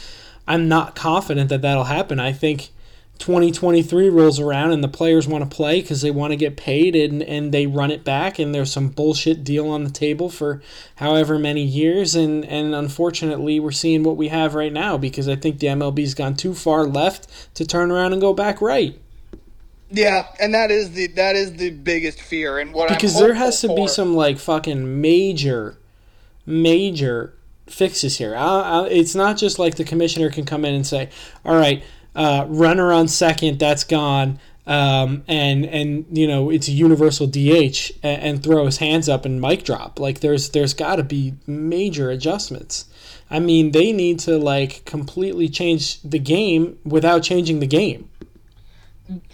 I'm 0.47 0.69
not 0.69 0.95
confident 0.95 1.49
that 1.49 1.63
that'll 1.63 1.85
happen. 1.85 2.21
I 2.21 2.33
think 2.33 2.71
2023 3.19 4.09
rolls 4.11 4.39
around 4.39 4.73
and 4.73 4.85
the 4.85 4.89
players 4.89 5.27
want 5.27 5.49
to 5.49 5.57
play 5.57 5.81
because 5.81 6.03
they 6.03 6.11
want 6.11 6.33
to 6.33 6.37
get 6.37 6.57
paid 6.57 6.95
and, 6.95 7.23
and 7.23 7.53
they 7.53 7.67
run 7.67 7.91
it 7.91 8.05
back 8.05 8.39
and 8.39 8.55
there's 8.55 8.73
some 8.73 8.89
bullshit 8.89 9.43
deal 9.43 9.69
on 9.69 9.85
the 9.85 9.91
table 9.91 10.29
for 10.29 10.63
however 10.97 11.39
many 11.39 11.63
years 11.63 12.15
and, 12.15 12.45
and 12.45 12.75
unfortunately 12.75 13.59
we're 13.59 13.71
seeing 13.71 14.03
what 14.03 14.17
we 14.17 14.29
have 14.29 14.55
right 14.55 14.73
now 14.73 14.99
because 14.99 15.29
I 15.29 15.37
think 15.37 15.59
the 15.59 15.69
MLB's 15.69 16.15
gone 16.15 16.35
too 16.35 16.55
far 16.55 16.85
left 16.85 17.55
to 17.55 17.67
turn 17.67 17.91
around 17.91 18.13
and 18.13 18.21
go 18.21 18.35
back 18.35 18.61
right. 18.61 18.99
Yeah, 19.91 20.27
and 20.41 20.53
that 20.55 20.71
is 20.71 20.93
the 20.93 21.07
that 21.09 21.37
is 21.37 21.55
the 21.55 21.71
biggest 21.71 22.21
fear 22.21 22.59
and 22.59 22.73
what 22.73 22.89
because 22.89 23.19
there 23.19 23.35
has 23.35 23.61
to 23.61 23.69
hopeful 23.69 23.85
be 23.85 23.89
some 23.89 24.17
like 24.17 24.39
fucking 24.39 25.01
major 25.01 25.79
major 26.45 27.35
fixes 27.69 28.19
here. 28.19 28.35
I, 28.35 28.61
I, 28.61 28.87
it's 28.89 29.15
not 29.15 29.37
just 29.37 29.61
like 29.61 29.77
the 29.77 29.85
commissioner 29.85 30.29
can 30.31 30.45
come 30.45 30.65
in 30.65 30.75
and 30.75 30.85
say, 30.85 31.11
"All 31.45 31.55
right, 31.55 31.85
uh, 32.17 32.47
runner 32.49 32.91
on 32.93 33.07
second, 33.07 33.61
that's 33.61 33.85
gone," 33.85 34.41
um, 34.67 35.23
and 35.29 35.65
and 35.67 36.07
you 36.11 36.27
know 36.27 36.51
it's 36.51 36.67
a 36.67 36.73
universal 36.73 37.29
DH 37.29 37.93
and, 38.03 38.23
and 38.23 38.43
throw 38.43 38.65
his 38.67 38.79
hands 38.79 39.09
up 39.09 39.25
and 39.25 39.41
mic 39.41 39.63
drop. 39.63 40.01
Like 40.01 40.19
there's 40.21 40.49
there's 40.51 40.75
got 40.75 40.97
to 40.97 41.05
be 41.05 41.35
major 41.47 42.11
adjustments. 42.11 42.87
I 43.31 43.39
mean, 43.41 43.73
they 43.73 43.93
need 43.93 44.19
to 44.21 44.39
like 44.39 44.85
completely 44.85 45.49
change 45.49 46.01
the 46.03 46.19
game 46.19 46.79
without 46.85 47.23
changing 47.23 47.61
the 47.61 47.67
game. 47.67 48.09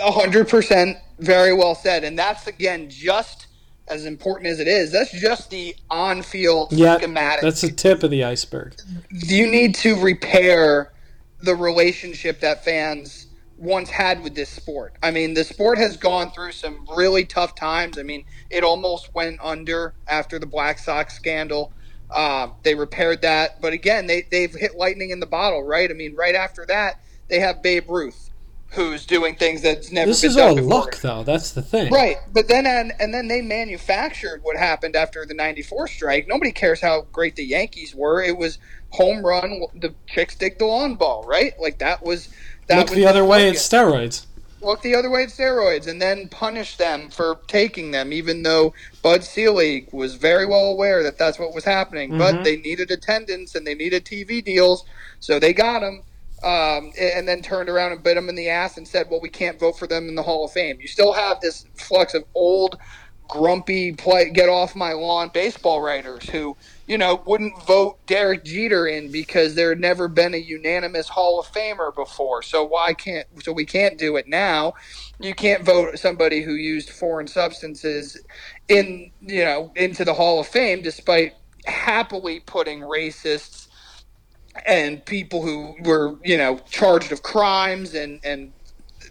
A 0.01 0.11
hundred 0.13 0.49
percent, 0.49 0.99
very 1.19 1.55
well 1.55 1.75
said, 1.75 2.05
and 2.05 2.19
that's 2.19 2.47
again 2.47 2.91
just 2.91 3.47
as 3.89 4.05
important 4.07 4.47
as 4.47 4.61
it 4.61 4.69
is. 4.69 4.93
That's 4.93 5.11
just 5.19 5.51
the 5.51 5.75
on-field 5.91 6.73
Yeah, 6.73 6.97
schematic. 6.99 7.43
that's 7.43 7.63
the 7.63 7.71
tip 7.73 8.03
of 8.03 8.11
the 8.11 8.23
iceberg. 8.25 8.75
you 9.11 9.47
need 9.51 9.75
to 9.77 10.01
repair 10.01 10.92
the 11.43 11.57
relationship 11.57 12.41
that 12.41 12.65
fans 12.65 13.29
once 13.59 13.91
had 13.91 14.23
with 14.23 14.35
this 14.35 14.51
sport. 14.51 14.97
I 15.03 15.13
mean, 15.13 15.35
the 15.35 15.45
sport 15.45 15.79
has 15.79 15.97
gone 15.97 16.33
through 16.33 16.53
some 16.53 16.87
really 16.97 17.25
tough 17.27 17.55
times. 17.57 17.99
I 17.99 18.05
mean, 18.05 18.25
it 18.51 18.65
almost 18.65 19.15
went 19.15 19.39
under 19.43 19.95
after 20.09 20.39
the 20.41 20.47
Black 20.47 20.79
Sox 20.81 21.15
scandal. 21.15 21.73
Uh, 22.11 22.49
they 22.65 22.75
repaired 22.75 23.23
that, 23.23 23.61
but 23.63 23.73
again, 23.75 24.07
they 24.07 24.25
they've 24.31 24.55
hit 24.55 24.77
lightning 24.77 25.11
in 25.11 25.21
the 25.21 25.27
bottle, 25.27 25.63
right? 25.65 25.91
I 25.91 25.95
mean, 25.95 26.17
right 26.17 26.35
after 26.37 26.67
that, 26.69 26.97
they 27.29 27.41
have 27.41 27.63
Babe 27.63 27.91
Ruth, 27.91 28.31
who's 28.73 29.07
doing 29.07 29.37
things 29.37 29.63
that's 29.63 29.93
never 29.93 30.09
This 30.11 30.21
been 30.21 30.31
is 30.31 30.37
all 30.39 30.55
before. 30.57 30.69
luck, 30.69 31.01
though. 31.01 31.25
That's 31.25 31.53
the 31.53 31.63
thing. 31.63 31.91
Right, 31.91 32.17
but 32.33 32.49
then 32.49 32.67
and, 32.67 32.93
and 33.01 33.15
then 33.15 33.29
they 33.29 33.43
manufactured 33.43 34.41
what 34.43 34.57
happened 34.57 34.97
after 34.97 35.27
the 35.27 35.35
'94 35.35 35.89
strike. 35.89 36.29
Nobody 36.29 36.53
cares 36.53 36.81
how 36.81 37.03
great 37.13 37.37
the 37.37 37.45
Yankees 37.45 37.95
were. 37.95 38.23
It 38.23 38.39
was 38.39 38.59
home 38.93 39.25
run. 39.25 39.65
The 39.75 39.95
chicks 40.07 40.35
dig 40.37 40.59
the 40.59 40.67
lawn 40.67 40.95
ball, 40.95 41.25
right? 41.27 41.59
Like 41.59 41.79
that 41.79 42.03
was 42.05 42.29
that 42.69 42.79
Look 42.79 42.91
was 42.91 42.97
the 42.97 43.07
other 43.07 43.25
way 43.25 43.49
at 43.49 43.57
steroids. 43.57 44.27
Look 44.61 44.83
the 44.83 44.95
other 44.95 45.11
way 45.11 45.25
at 45.25 45.31
steroids, 45.31 45.89
and 45.89 46.01
then 46.01 46.29
punish 46.29 46.77
them 46.77 47.11
for 47.11 47.41
taking 47.49 47.91
them, 47.91 48.13
even 48.13 48.45
though 48.45 48.75
Bud 49.03 49.25
Selig 49.25 49.89
was 49.93 50.15
very 50.15 50.47
well 50.47 50.67
aware 50.67 51.03
that 51.03 51.19
that's 51.19 51.39
what 51.39 51.53
was 51.53 51.65
happening. 51.65 52.13
Mhm. 52.13 52.19
But 52.19 52.45
they 52.45 52.57
needed 52.57 52.91
attendance 52.93 53.57
and 53.57 53.67
they 53.67 53.75
needed 53.75 54.05
TV 54.05 54.41
deals, 54.41 54.85
so 55.19 55.41
they 55.41 55.53
got 55.53 55.81
them. 55.81 56.03
Um, 56.45 56.93
and 57.01 57.29
then 57.29 57.41
turned 57.41 57.69
around 57.69 57.93
and 57.93 58.03
bit 58.03 58.17
him 58.17 58.29
in 58.29 58.35
the 58.35 58.49
ass 58.49 58.77
and 58.77 58.87
said, 58.87 59.09
"Well, 59.09 59.21
we 59.21 59.29
can't 59.29 59.61
vote 59.61 59.79
for 59.79 59.87
them 59.87 60.09
in 60.09 60.17
the 60.17 60.25
Hall 60.25 60.45
of 60.45 60.51
Fame." 60.51 60.79
You 60.81 60.89
still 60.89 61.13
have 61.13 61.41
this 61.41 61.67
flux 61.77 62.15
of 62.15 62.25
old, 62.35 62.79
grumpy, 63.29 63.93
play 63.93 64.29
get 64.29 64.49
off 64.49 64.75
my 64.75 64.93
lawn 64.93 65.31
baseball 65.33 65.81
writers 65.81 66.29
who, 66.31 66.57
you 66.93 66.99
know, 66.99 67.23
wouldn't 67.25 67.59
vote 67.63 68.07
Derek 68.07 68.45
Jeter 68.45 68.87
in 68.87 69.11
because 69.11 69.55
there 69.55 69.71
had 69.71 69.81
never 69.81 70.09
been 70.09 70.35
a 70.35 70.37
unanimous 70.37 71.09
Hall 71.09 71.41
of 71.41 71.47
Famer 71.47 71.95
before. 71.95 72.43
So 72.43 72.67
why 72.67 72.93
can't? 72.93 73.27
So 73.43 73.51
we 73.51 73.65
can't 73.65 73.97
do 73.97 74.17
it 74.17 74.29
now. 74.29 74.75
You 75.19 75.35
can't 75.35 75.65
vote 75.65 75.99
somebody 75.99 76.43
who 76.43 76.53
used 76.53 76.91
foreign 76.91 77.29
substances 77.29 78.23
in, 78.69 79.11
you 79.23 79.43
know, 79.43 79.73
into 79.75 80.05
the 80.05 80.13
Hall 80.13 80.39
of 80.39 80.49
Fame, 80.49 80.83
despite 80.83 81.33
happily 81.65 82.41
putting 82.41 82.81
racists 82.81 83.69
and 84.67 85.03
people 85.07 85.41
who 85.41 85.75
were, 85.85 86.19
you 86.23 86.37
know, 86.37 86.59
charged 86.69 87.11
of 87.11 87.23
crimes 87.23 87.95
and 87.95 88.21
and 88.23 88.53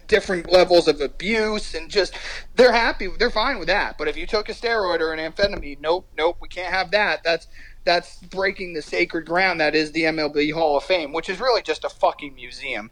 different 0.06 0.52
levels 0.52 0.88
of 0.88 1.00
abuse 1.00 1.74
and 1.74 1.90
just 1.90 2.14
they're 2.54 2.72
happy 2.72 3.08
they're 3.18 3.30
fine 3.30 3.58
with 3.58 3.68
that 3.68 3.96
but 3.96 4.08
if 4.08 4.16
you 4.16 4.26
took 4.26 4.48
a 4.50 4.52
steroid 4.52 5.00
or 5.00 5.12
an 5.12 5.18
amphetamine 5.18 5.80
nope 5.80 6.06
nope 6.18 6.36
we 6.40 6.48
can't 6.48 6.72
have 6.72 6.90
that 6.90 7.22
that's 7.24 7.46
that's 7.84 8.16
breaking 8.16 8.74
the 8.74 8.82
sacred 8.82 9.26
ground 9.26 9.60
that 9.60 9.74
is 9.74 9.92
the 9.92 10.02
MLB 10.02 10.52
Hall 10.52 10.76
of 10.76 10.84
Fame 10.84 11.12
which 11.12 11.28
is 11.28 11.40
really 11.40 11.62
just 11.62 11.84
a 11.84 11.88
fucking 11.88 12.34
museum 12.34 12.90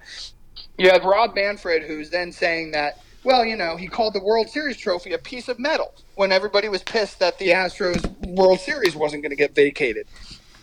you 0.79 0.90
have 0.90 1.05
Rob 1.05 1.35
Manfred 1.35 1.85
who's 1.85 2.11
then 2.11 2.33
saying 2.33 2.72
that 2.72 2.98
well, 3.22 3.44
you 3.44 3.57
know, 3.57 3.76
he 3.76 3.87
called 3.87 4.14
the 4.14 4.22
World 4.22 4.48
Series 4.48 4.79
trophy 4.79 5.12
a 5.12 5.18
piece 5.18 5.48
of 5.48 5.59
metal 5.59 5.92
when 6.14 6.33
everybody 6.33 6.68
was 6.68 6.83
pissed 6.83 7.18
that 7.18 7.38
the 7.38 7.48
Astros 7.48 8.07
World 8.26 8.61
Series 8.61 8.96
wasn't 8.96 9.22
going 9.22 9.31
to 9.31 9.37
get 9.37 9.55
vacated. 9.55 10.07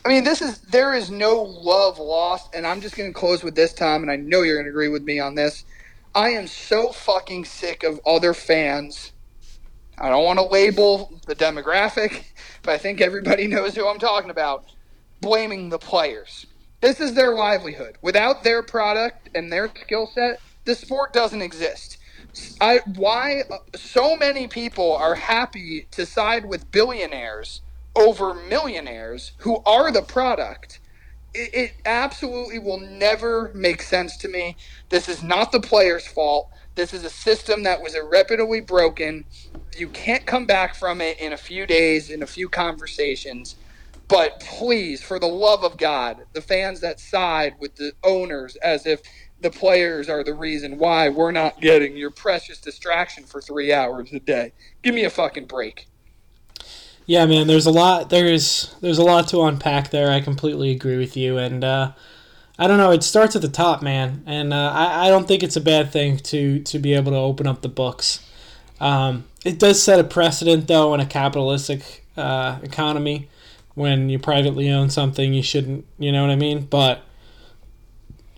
I 0.06 0.10
mean, 0.10 0.24
this 0.24 0.42
is 0.42 0.60
there 0.62 0.94
is 0.94 1.12
no 1.12 1.42
love 1.42 2.00
lost, 2.00 2.56
and 2.56 2.66
I'm 2.66 2.82
just 2.82 2.96
going 2.96 3.10
to 3.10 3.14
close 3.14 3.44
with 3.44 3.56
this, 3.56 3.74
Tom, 3.74 4.02
and 4.02 4.10
I 4.10 4.16
know 4.16 4.42
you're 4.42 4.56
going 4.56 4.66
to 4.66 4.72
agree 4.72 4.88
with 4.88 5.04
me 5.04 5.20
on 5.20 5.36
this. 5.36 5.66
I 6.16 6.30
am 6.30 6.48
so 6.48 6.92
fucking 6.92 7.46
sick 7.46 7.84
of 7.84 8.00
other 8.06 8.34
fans. 8.34 9.12
I 10.00 10.10
don't 10.10 10.24
want 10.24 10.40
to 10.40 10.46
label 10.46 11.22
the 11.28 11.36
demographic, 11.36 12.24
I 12.70 12.78
think 12.78 13.02
everybody 13.02 13.48
knows 13.50 13.76
who 13.76 13.88
I'm 13.88 14.00
talking 14.00 14.30
about. 14.30 14.66
Blaming 15.22 15.70
the 15.70 15.80
players. 15.80 16.46
This 16.82 17.00
is 17.00 17.16
their 17.16 17.34
livelihood. 17.34 17.98
Without 18.02 18.44
their 18.44 18.64
product 18.64 19.30
and 19.36 19.52
their 19.52 19.70
skill 19.70 20.08
set, 20.14 20.40
the 20.66 20.76
sport 20.76 21.14
doesn't 21.14 21.42
exist. 21.42 21.98
I, 22.62 22.82
why 22.96 23.44
uh, 23.52 23.58
so 23.76 24.16
many 24.16 24.48
people 24.48 24.96
are 24.96 25.16
happy 25.16 25.88
to 25.92 26.06
side 26.06 26.46
with 26.46 26.72
billionaires 26.72 27.62
over 27.96 28.34
millionaires 28.34 29.34
who 29.40 29.62
are 29.66 29.92
the 29.92 30.04
product. 30.04 30.80
It, 31.34 31.54
it 31.54 31.72
absolutely 31.86 32.60
will 32.60 32.80
never 32.80 33.52
make 33.56 33.82
sense 33.82 34.18
to 34.18 34.28
me. 34.28 34.56
This 34.90 35.10
is 35.10 35.24
not 35.24 35.52
the 35.52 35.60
player's 35.60 36.08
fault. 36.08 36.50
This 36.78 36.94
is 36.94 37.04
a 37.04 37.10
system 37.10 37.64
that 37.64 37.82
was 37.82 37.96
irreparably 37.96 38.62
broken. 38.62 39.26
You 39.76 39.90
can't 39.90 40.28
come 40.28 40.46
back 40.46 40.76
from 40.76 41.02
it 41.02 41.20
in 41.20 41.34
a 41.34 41.38
few 41.38 41.66
days, 41.66 42.12
in 42.12 42.22
a 42.22 42.28
few 42.28 42.48
conversations. 42.48 43.56
But 44.08 44.40
please, 44.42 45.02
for 45.02 45.18
the 45.18 45.26
love 45.26 45.64
of 45.64 45.78
God, 45.78 46.18
the 46.34 46.42
fans 46.42 46.80
that 46.82 47.00
side 47.00 47.56
with 47.60 47.78
the 47.78 47.94
owners 48.04 48.58
as 48.58 48.86
if 48.86 49.02
the 49.42 49.50
players 49.50 50.08
are 50.08 50.24
the 50.24 50.36
reason 50.36 50.78
why 50.78 51.10
we're 51.10 51.32
not 51.32 51.60
getting 51.60 51.98
your 51.98 52.12
precious 52.12 52.60
distraction 52.60 53.24
for 53.24 53.42
three 53.42 53.74
hours 53.74 54.14
a 54.14 54.20
day. 54.20 54.54
Give 54.84 54.94
me 54.94 55.04
a 55.04 55.10
fucking 55.10 55.46
break. 55.46 55.88
Yeah, 57.08 57.26
man. 57.26 57.48
There's 57.48 57.66
a 57.66 57.72
lot. 57.72 58.12
There's 58.12 58.76
there's 58.82 59.00
a 59.00 59.04
lot 59.04 59.28
to 59.30 59.42
unpack 59.42 59.90
there. 59.90 60.12
I 60.12 60.22
completely 60.22 60.70
agree 60.70 60.98
with 60.98 61.18
you, 61.18 61.40
and 61.40 61.64
uh, 61.64 61.94
I 62.60 62.68
don't 62.68 62.78
know. 62.78 62.92
It 62.92 63.04
starts 63.04 63.36
at 63.36 63.42
the 63.42 63.50
top, 63.50 63.82
man, 63.84 64.24
and 64.26 64.52
uh, 64.54 64.72
I 64.74 65.08
I 65.08 65.10
don't 65.10 65.28
think 65.28 65.44
it's 65.44 65.56
a 65.56 65.62
bad 65.62 65.92
thing 65.92 66.18
to 66.18 66.60
to 66.62 66.80
be 66.80 66.94
able 66.94 67.12
to 67.12 67.18
open 67.18 67.46
up 67.48 67.62
the 67.62 67.70
books. 67.70 68.26
Um, 68.80 69.26
it 69.46 69.60
does 69.60 69.82
set 69.82 70.00
a 70.00 70.04
precedent, 70.04 70.68
though, 70.68 70.94
in 70.94 71.00
a 71.00 71.06
capitalistic 71.06 72.06
uh, 72.16 72.60
economy. 72.64 73.30
When 73.76 74.10
you 74.10 74.18
privately 74.18 74.72
own 74.72 74.90
something, 74.90 75.34
you 75.36 75.44
shouldn't. 75.44 75.86
You 76.00 76.12
know 76.12 76.22
what 76.22 76.32
I 76.32 76.36
mean? 76.36 76.62
But 76.66 77.02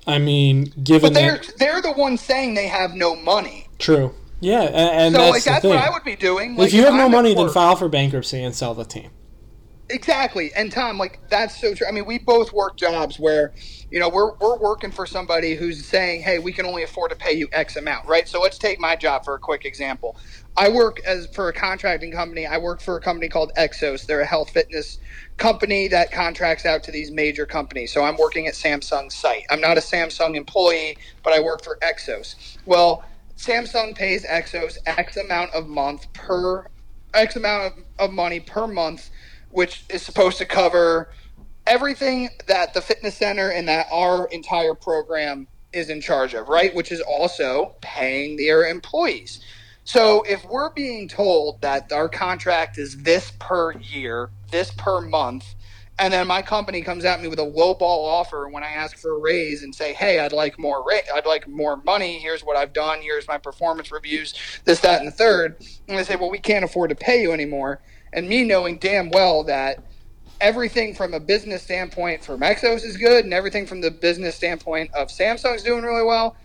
I 0.06 0.18
mean, 0.18 0.74
given 0.84 1.14
But 1.14 1.20
they're 1.20 1.38
that, 1.38 1.54
they're 1.58 1.82
the 1.82 1.94
ones 1.94 2.20
saying 2.22 2.56
they 2.56 2.68
have 2.68 2.94
no 2.94 3.16
money. 3.16 3.68
true. 3.78 4.14
Yeah, 4.42 4.62
a- 4.62 4.68
and, 4.72 5.14
So 5.14 5.20
that's 5.22 5.32
like 5.32 5.44
that's 5.44 5.66
what 5.66 5.78
I 5.78 5.90
would 5.90 6.04
be 6.06 6.16
doing. 6.16 6.56
Like, 6.56 6.68
if 6.68 6.74
you 6.74 6.86
have 6.86 6.94
no 6.94 7.06
I'm 7.06 7.12
money, 7.12 7.34
then 7.34 7.50
file 7.50 7.76
for 7.76 7.90
bankruptcy 7.90 8.42
and 8.42 8.56
sell 8.56 8.74
the 8.74 8.86
team. 8.86 9.10
Exactly. 9.90 10.54
And 10.56 10.72
Tom, 10.74 11.00
like 11.00 11.22
that's 11.30 11.62
so 11.62 11.74
true. 11.76 11.88
I 11.88 11.94
mean, 11.94 12.06
we 12.06 12.20
both 12.20 12.54
work 12.54 12.78
jobs 12.78 13.22
where, 13.22 13.54
you 13.92 14.02
know, 14.02 14.10
we're 14.10 14.34
we're 14.42 14.58
working 14.60 14.92
for 14.92 15.08
somebody 15.08 15.56
who's 15.56 15.86
saying, 15.86 16.24
"Hey, 16.24 16.40
we 16.40 16.54
can 16.54 16.68
only 16.68 16.84
afford 16.84 17.12
to 17.12 17.18
pay 17.18 17.34
you 17.34 17.48
X 17.54 17.78
amount," 17.78 18.08
right? 18.08 18.28
So 18.28 18.42
let's 18.42 18.60
take 18.60 18.82
my 18.82 18.98
job 18.98 19.26
for 19.26 19.36
a 19.36 19.40
quick 19.40 19.66
example. 19.66 20.18
I 20.58 20.70
work 20.72 21.00
as 21.08 21.28
for 21.34 21.50
a 21.50 21.54
contracting 21.54 22.12
company. 22.12 22.48
I 22.48 22.60
work 22.60 22.82
for 22.82 22.98
a 22.98 23.02
company 23.02 23.30
called 23.30 23.54
Exos. 23.58 24.08
They're 24.08 24.22
a 24.22 24.28
health 24.28 24.52
fitness 24.52 25.00
company 25.38 25.88
that 25.90 26.12
contracts 26.12 26.68
out 26.68 26.84
to 26.84 26.92
these 26.92 27.12
major 27.14 27.48
companies. 27.48 27.94
So 27.94 28.04
I'm 28.04 28.18
working 28.18 28.48
at 28.50 28.56
Samsung's 28.56 29.16
site. 29.16 29.46
I'm 29.52 29.62
not 29.62 29.78
a 29.78 29.82
Samsung 29.82 30.36
employee, 30.36 30.98
but 31.24 31.34
I 31.34 31.40
work 31.42 31.64
for 31.64 31.78
Exos. 31.84 32.36
Well, 32.66 33.06
Samsung 33.38 33.96
pays 33.96 34.26
Exos 34.26 34.80
X 34.88 35.18
amount 35.18 35.54
of 35.54 35.68
month 35.70 36.14
per 36.14 36.66
X 37.14 37.38
amount 37.38 37.74
of, 37.74 37.84
of 38.00 38.12
money 38.14 38.42
per 38.42 38.68
month, 38.68 39.12
which 39.52 39.86
is 39.90 40.02
supposed 40.02 40.38
to 40.40 40.46
cover 40.46 41.10
everything 41.68 42.30
that 42.48 42.74
the 42.74 42.82
fitness 42.82 43.16
center 43.16 43.50
and 43.52 43.68
that 43.68 43.88
our 43.92 44.28
entire 44.28 44.74
program 44.74 45.48
is 45.74 45.90
in 45.90 46.02
charge 46.02 46.34
of, 46.34 46.50
right? 46.50 46.74
Which 46.76 46.92
is 46.92 47.02
also 47.02 47.76
paying 47.82 48.38
their 48.38 48.66
employees. 48.68 49.40
So 49.84 50.24
if 50.24 50.46
we're 50.46 50.72
being 50.72 51.08
told 51.08 51.62
that 51.62 51.92
our 51.92 52.10
contract 52.10 52.78
is 52.78 53.04
this 53.04 53.32
per 53.40 53.74
year, 53.74 54.30
this 54.52 54.72
per 54.72 55.02
month, 55.02 55.56
and 56.00 56.14
then 56.14 56.28
my 56.28 56.42
company 56.42 56.82
comes 56.82 57.06
at 57.06 57.22
me 57.22 57.28
with 57.28 57.40
a 57.40 57.44
low 57.44 57.74
ball 57.74 58.06
offer 58.06 58.48
when 58.50 58.64
I 58.64 58.70
ask 58.70 58.98
for 58.98 59.12
a 59.16 59.20
raise 59.20 59.64
and 59.64 59.76
say, 59.76 59.94
"Hey, 59.94 60.20
I'd 60.20 60.32
like 60.32 60.58
more 60.58 60.84
ra- 60.84 61.14
I'd 61.14 61.26
like 61.26 61.48
more 61.48 61.78
money. 61.78 62.20
Here's 62.20 62.44
what 62.44 62.56
I've 62.56 62.74
done. 62.74 63.02
Here's 63.02 63.28
my 63.28 63.38
performance 63.38 63.92
reviews. 63.92 64.34
This, 64.66 64.80
that, 64.82 65.00
and 65.00 65.08
the 65.08 65.12
third. 65.12 65.58
And 65.88 65.98
they 65.98 66.04
say, 66.04 66.16
"Well, 66.16 66.30
we 66.30 66.40
can't 66.40 66.64
afford 66.66 66.90
to 66.92 66.96
pay 66.96 67.22
you 67.22 67.34
anymore." 67.34 67.82
And 68.14 68.28
me 68.28 68.44
knowing 68.44 68.78
damn 68.78 69.10
well 69.10 69.44
that 69.46 69.84
everything 70.42 70.94
from 70.96 71.14
a 71.14 71.20
business 71.20 71.64
standpoint 71.64 72.24
for 72.24 72.38
Exos 72.38 72.84
is 72.84 72.98
good, 72.98 73.26
and 73.26 73.34
everything 73.34 73.66
from 73.66 73.82
the 73.82 73.92
business 73.92 74.36
standpoint 74.36 74.94
of 74.94 75.10
Samsung's 75.10 75.64
doing 75.64 75.84
really 75.84 76.06
well. 76.06 76.36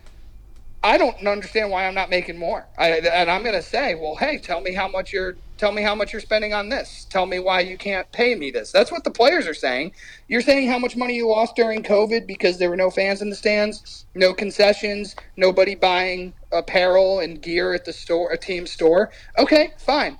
I 0.83 0.99
don't 0.99 1.25
understand 1.25 1.71
why 1.71 1.87
I'm 1.87 1.95
not 1.95 2.11
making 2.11 2.37
more. 2.37 2.67
I, 2.77 2.89
and 2.91 3.31
I'm 3.31 3.41
going 3.41 3.55
to 3.55 3.63
say, 3.63 3.95
well, 3.95 4.15
hey, 4.15 4.37
tell 4.37 4.61
me 4.61 4.71
how 4.71 4.87
much 4.87 5.11
you're 5.11 5.35
tell 5.57 5.71
me 5.71 5.81
how 5.81 5.95
much 5.95 6.13
you're 6.13 6.21
spending 6.21 6.53
on 6.53 6.69
this. 6.69 7.07
Tell 7.09 7.25
me 7.25 7.39
why 7.39 7.61
you 7.61 7.77
can't 7.77 8.11
pay 8.11 8.35
me 8.35 8.51
this. 8.51 8.71
That's 8.71 8.91
what 8.91 9.03
the 9.03 9.09
players 9.09 9.47
are 9.47 9.53
saying. 9.53 9.93
You're 10.27 10.41
saying 10.41 10.67
how 10.67 10.77
much 10.77 10.95
money 10.95 11.15
you 11.15 11.27
lost 11.27 11.55
during 11.55 11.81
COVID 11.81 12.27
because 12.27 12.59
there 12.59 12.69
were 12.69 12.75
no 12.75 12.91
fans 12.91 13.21
in 13.21 13.29
the 13.29 13.35
stands, 13.35 14.05
no 14.13 14.33
concessions, 14.33 15.15
nobody 15.37 15.73
buying 15.73 16.33
apparel 16.51 17.19
and 17.19 17.41
gear 17.41 17.73
at 17.73 17.85
the 17.85 17.93
store, 17.93 18.31
a 18.31 18.37
team 18.37 18.67
store. 18.67 19.11
Okay, 19.37 19.73
fine. 19.79 20.19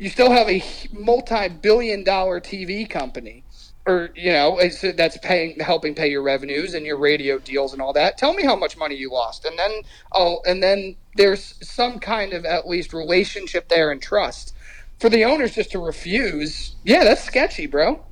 You 0.00 0.08
still 0.08 0.30
have 0.30 0.48
a 0.48 0.64
multi-billion 0.92 2.04
dollar 2.04 2.40
TV 2.40 2.88
company 2.88 3.44
or 3.86 4.10
you 4.14 4.32
know 4.32 4.60
that's 4.94 5.18
paying 5.18 5.58
helping 5.60 5.94
pay 5.94 6.10
your 6.10 6.22
revenues 6.22 6.74
and 6.74 6.84
your 6.84 6.98
radio 6.98 7.38
deals 7.38 7.72
and 7.72 7.80
all 7.80 7.94
that 7.94 8.18
tell 8.18 8.34
me 8.34 8.42
how 8.44 8.54
much 8.54 8.76
money 8.76 8.94
you 8.94 9.10
lost 9.10 9.46
and 9.46 9.58
then 9.58 9.70
oh 10.12 10.40
and 10.46 10.62
then 10.62 10.94
there's 11.16 11.54
some 11.66 11.98
kind 11.98 12.34
of 12.34 12.44
at 12.44 12.68
least 12.68 12.92
relationship 12.92 13.68
there 13.68 13.90
and 13.90 14.02
trust 14.02 14.54
for 14.98 15.08
the 15.08 15.24
owners 15.24 15.54
just 15.54 15.70
to 15.72 15.78
refuse 15.78 16.76
yeah 16.84 17.04
that's 17.04 17.24
sketchy 17.24 17.66
bro 17.66 18.04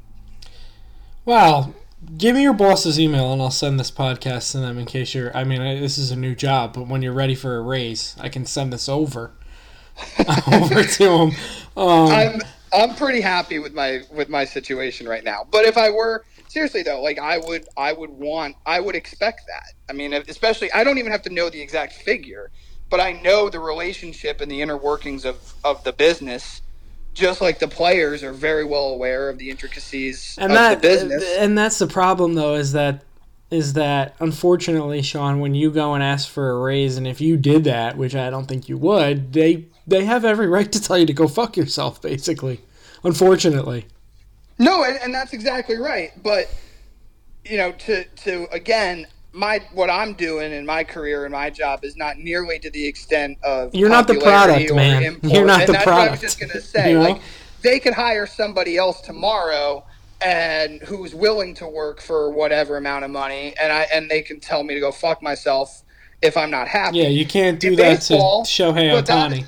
Well, 1.28 1.74
give 2.16 2.36
me 2.36 2.42
your 2.42 2.54
boss's 2.54 2.98
email 2.98 3.34
and 3.34 3.42
I'll 3.42 3.50
send 3.50 3.78
this 3.78 3.90
podcast 3.90 4.52
to 4.52 4.60
them 4.60 4.78
in 4.78 4.86
case 4.86 5.14
you're. 5.14 5.36
I 5.36 5.44
mean, 5.44 5.60
this 5.60 5.98
is 5.98 6.10
a 6.10 6.16
new 6.16 6.34
job, 6.34 6.72
but 6.72 6.88
when 6.88 7.02
you're 7.02 7.12
ready 7.12 7.34
for 7.34 7.56
a 7.56 7.60
raise, 7.60 8.16
I 8.18 8.30
can 8.30 8.46
send 8.46 8.72
this 8.72 8.88
over 8.88 9.32
over 10.50 10.84
to 10.84 11.04
them. 11.04 11.32
Um, 11.78 12.08
i'm 12.08 12.42
i'm 12.72 12.94
pretty 12.96 13.20
happy 13.20 13.58
with 13.58 13.72
my 13.72 14.02
with 14.10 14.28
my 14.28 14.44
situation 14.44 15.08
right 15.08 15.24
now. 15.24 15.46
But 15.50 15.64
if 15.64 15.76
i 15.76 15.90
were 15.90 16.24
seriously 16.48 16.82
though 16.82 17.00
like 17.00 17.18
i 17.18 17.38
would 17.38 17.68
i 17.76 17.92
would 17.92 18.10
want 18.10 18.56
i 18.66 18.80
would 18.80 18.96
expect 18.96 19.42
that. 19.46 19.74
I 19.88 19.92
mean 19.92 20.12
especially 20.12 20.72
i 20.72 20.82
don't 20.82 20.98
even 20.98 21.12
have 21.12 21.22
to 21.22 21.30
know 21.30 21.50
the 21.50 21.60
exact 21.60 21.92
figure 21.92 22.50
but 22.90 23.00
i 23.00 23.12
know 23.12 23.48
the 23.48 23.60
relationship 23.60 24.40
and 24.40 24.50
the 24.50 24.60
inner 24.60 24.76
workings 24.76 25.24
of 25.24 25.54
of 25.62 25.84
the 25.84 25.92
business 25.92 26.62
just 27.14 27.40
like 27.40 27.58
the 27.58 27.68
players 27.68 28.22
are 28.22 28.32
very 28.32 28.64
well 28.64 28.88
aware 28.88 29.28
of 29.28 29.38
the 29.38 29.50
intricacies 29.50 30.36
and 30.40 30.52
of 30.52 30.58
that 30.58 30.82
the 30.82 30.88
business. 30.88 31.36
and 31.38 31.56
that's 31.56 31.78
the 31.78 31.86
problem 31.86 32.34
though 32.34 32.54
is 32.54 32.72
that 32.72 33.04
is 33.50 33.72
that 33.74 34.14
unfortunately, 34.20 35.00
Sean, 35.02 35.40
when 35.40 35.54
you 35.54 35.70
go 35.70 35.94
and 35.94 36.02
ask 36.02 36.28
for 36.28 36.50
a 36.50 36.58
raise, 36.58 36.98
and 36.98 37.06
if 37.06 37.20
you 37.20 37.36
did 37.36 37.64
that, 37.64 37.96
which 37.96 38.14
I 38.14 38.28
don't 38.30 38.46
think 38.46 38.68
you 38.68 38.76
would, 38.76 39.32
they 39.32 39.64
they 39.88 40.04
have 40.04 40.24
every 40.24 40.46
right 40.46 40.70
to 40.70 40.80
tell 40.80 40.98
you 40.98 41.06
to 41.06 41.12
go 41.12 41.26
fuck 41.26 41.56
yourself, 41.56 42.00
basically. 42.00 42.60
Unfortunately. 43.02 43.86
No, 44.58 44.84
and, 44.84 44.98
and 45.02 45.14
that's 45.14 45.32
exactly 45.32 45.76
right. 45.76 46.10
But 46.22 46.50
you 47.44 47.56
know, 47.56 47.72
to 47.72 48.04
to 48.04 48.46
again, 48.52 49.06
my 49.32 49.62
what 49.72 49.88
I'm 49.88 50.14
doing 50.14 50.52
in 50.52 50.66
my 50.66 50.84
career 50.84 51.24
and 51.24 51.32
my 51.32 51.48
job 51.50 51.84
is 51.84 51.96
not 51.96 52.18
nearly 52.18 52.58
to 52.58 52.70
the 52.70 52.86
extent 52.86 53.38
of 53.42 53.74
You're 53.74 53.88
not 53.88 54.06
the 54.06 54.20
product, 54.20 54.74
man. 54.74 55.02
import. 55.02 55.32
You're 55.32 55.46
not 55.46 55.60
and 55.60 55.68
the 55.68 55.72
that's 55.72 55.86
What 55.86 55.94
I 55.94 56.10
was 56.10 56.20
just 56.20 56.40
gonna 56.40 56.60
say, 56.60 56.90
You 56.90 56.98
know? 56.98 57.10
like 57.10 57.22
they 57.62 57.80
could 57.80 57.94
hire 57.94 58.26
somebody 58.26 58.76
else 58.76 59.00
tomorrow 59.00 59.84
and 60.20 60.82
who's 60.82 61.14
willing 61.14 61.54
to 61.54 61.68
work 61.68 62.00
for 62.00 62.30
whatever 62.30 62.76
amount 62.76 63.04
of 63.04 63.10
money, 63.10 63.54
and 63.60 63.72
I 63.72 63.86
and 63.92 64.10
they 64.10 64.22
can 64.22 64.40
tell 64.40 64.64
me 64.64 64.74
to 64.74 64.80
go 64.80 64.90
fuck 64.90 65.22
myself 65.22 65.82
if 66.20 66.36
I'm 66.36 66.50
not 66.50 66.66
happy. 66.66 66.98
Yeah, 66.98 67.08
you 67.08 67.24
can't 67.24 67.60
do 67.60 67.68
In 67.68 67.76
that 67.76 67.94
baseball, 67.98 68.44
to 68.44 68.50
Shohei 68.50 69.00
Ohtani. 69.00 69.46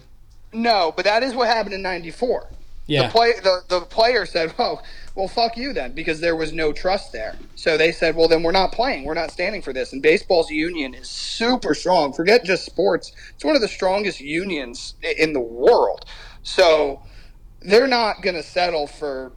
No, 0.53 0.93
but 0.95 1.05
that 1.05 1.23
is 1.23 1.35
what 1.35 1.49
happened 1.49 1.75
in 1.75 1.83
'94. 1.83 2.49
Yeah. 2.87 3.05
The 3.05 3.09
play 3.11 3.33
the, 3.43 3.63
the 3.69 3.81
player 3.83 4.27
said, 4.27 4.55
"Oh, 4.59 4.81
well, 5.15 5.29
fuck 5.29 5.57
you 5.57 5.73
then," 5.73 5.93
because 5.93 6.21
there 6.21 6.37
was 6.37 6.53
no 6.53 6.73
trust 6.73 7.13
there. 7.13 7.37
So 7.55 7.77
they 7.77 7.93
said, 7.93 8.17
"Well, 8.17 8.29
then 8.29 8.43
we're 8.43 8.53
not 8.53 8.73
playing. 8.73 9.05
We're 9.05 9.15
not 9.15 9.31
standing 9.31 9.63
for 9.63 9.73
this." 9.73 9.93
And 9.93 10.03
baseball's 10.03 10.51
union 10.51 10.95
is 10.95 11.09
super 11.09 11.75
strong. 11.75 12.13
Forget 12.13 12.45
just 12.45 12.67
sports; 12.67 13.13
it's 13.35 13.45
one 13.45 13.55
of 13.57 13.63
the 13.63 13.69
strongest 13.69 14.21
unions 14.21 14.95
in 15.03 15.33
the 15.33 15.41
world. 15.41 16.05
So 16.43 17.03
they're 17.61 17.87
not 17.87 18.23
going 18.23 18.37
to 18.37 18.43
settle 18.43 18.87
for 18.87 19.33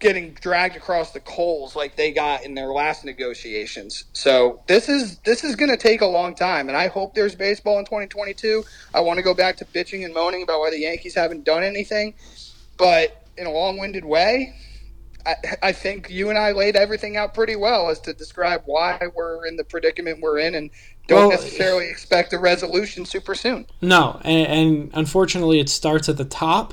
getting 0.00 0.32
dragged 0.32 0.76
across 0.76 1.12
the 1.12 1.20
coals 1.20 1.76
like 1.76 1.94
they 1.94 2.10
got 2.10 2.44
in 2.44 2.54
their 2.54 2.72
last 2.72 3.04
negotiations. 3.04 4.04
So 4.14 4.62
this 4.66 4.88
is 4.88 5.18
this 5.18 5.44
is 5.44 5.54
going 5.54 5.70
to 5.70 5.76
take 5.76 6.00
a 6.00 6.06
long 6.06 6.34
time, 6.34 6.68
and 6.68 6.76
I 6.76 6.88
hope 6.88 7.14
there's 7.14 7.34
baseball 7.34 7.78
in 7.78 7.84
2022. 7.84 8.64
I 8.94 9.00
want 9.00 9.18
to 9.18 9.22
go 9.22 9.34
back 9.34 9.58
to 9.58 9.64
bitching 9.66 10.04
and 10.04 10.12
moaning 10.12 10.42
about 10.42 10.60
why 10.60 10.70
the 10.70 10.80
Yankees 10.80 11.14
haven't 11.14 11.44
done 11.44 11.62
anything, 11.62 12.14
but 12.76 13.24
in 13.36 13.46
a 13.46 13.50
long-winded 13.50 14.04
way. 14.04 14.54
I, 15.26 15.34
I 15.62 15.72
think 15.72 16.08
you 16.08 16.30
and 16.30 16.38
I 16.38 16.52
laid 16.52 16.76
everything 16.76 17.18
out 17.18 17.34
pretty 17.34 17.54
well 17.54 17.90
as 17.90 18.00
to 18.00 18.14
describe 18.14 18.62
why 18.64 18.98
we're 19.14 19.44
in 19.46 19.56
the 19.56 19.64
predicament 19.64 20.20
we're 20.22 20.38
in, 20.38 20.54
and 20.54 20.70
don't 21.08 21.28
Well- 21.28 21.30
necessarily 21.30 21.90
expect 21.90 22.32
a 22.32 22.38
resolution 22.38 23.04
super 23.04 23.34
soon. 23.34 23.66
No, 23.82 24.18
and, 24.24 24.46
and 24.46 24.90
unfortunately, 24.94 25.60
it 25.60 25.68
starts 25.68 26.08
at 26.08 26.16
the 26.16 26.24
top, 26.24 26.72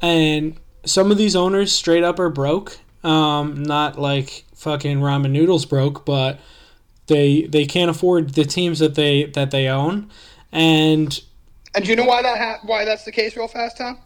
and 0.00 0.56
some 0.86 1.10
of 1.10 1.18
these 1.18 1.36
owners 1.36 1.72
straight 1.72 2.02
up 2.04 2.18
are 2.18 2.30
broke. 2.30 2.78
Um, 3.04 3.62
not 3.62 3.98
like 3.98 4.44
fucking 4.54 4.98
ramen 5.00 5.30
noodles 5.30 5.64
broke, 5.66 6.04
but 6.04 6.40
they 7.06 7.42
they 7.42 7.66
can't 7.66 7.90
afford 7.90 8.34
the 8.34 8.44
teams 8.44 8.78
that 8.80 8.94
they 8.96 9.24
that 9.24 9.50
they 9.52 9.68
own, 9.68 10.10
and 10.50 11.20
And 11.74 11.84
do 11.84 11.90
you 11.90 11.96
know 11.96 12.04
why 12.04 12.22
that 12.22 12.38
ha- 12.38 12.58
why 12.64 12.84
that's 12.84 13.04
the 13.04 13.12
case, 13.12 13.36
real 13.36 13.46
fast, 13.48 13.78
Tom? 13.78 13.98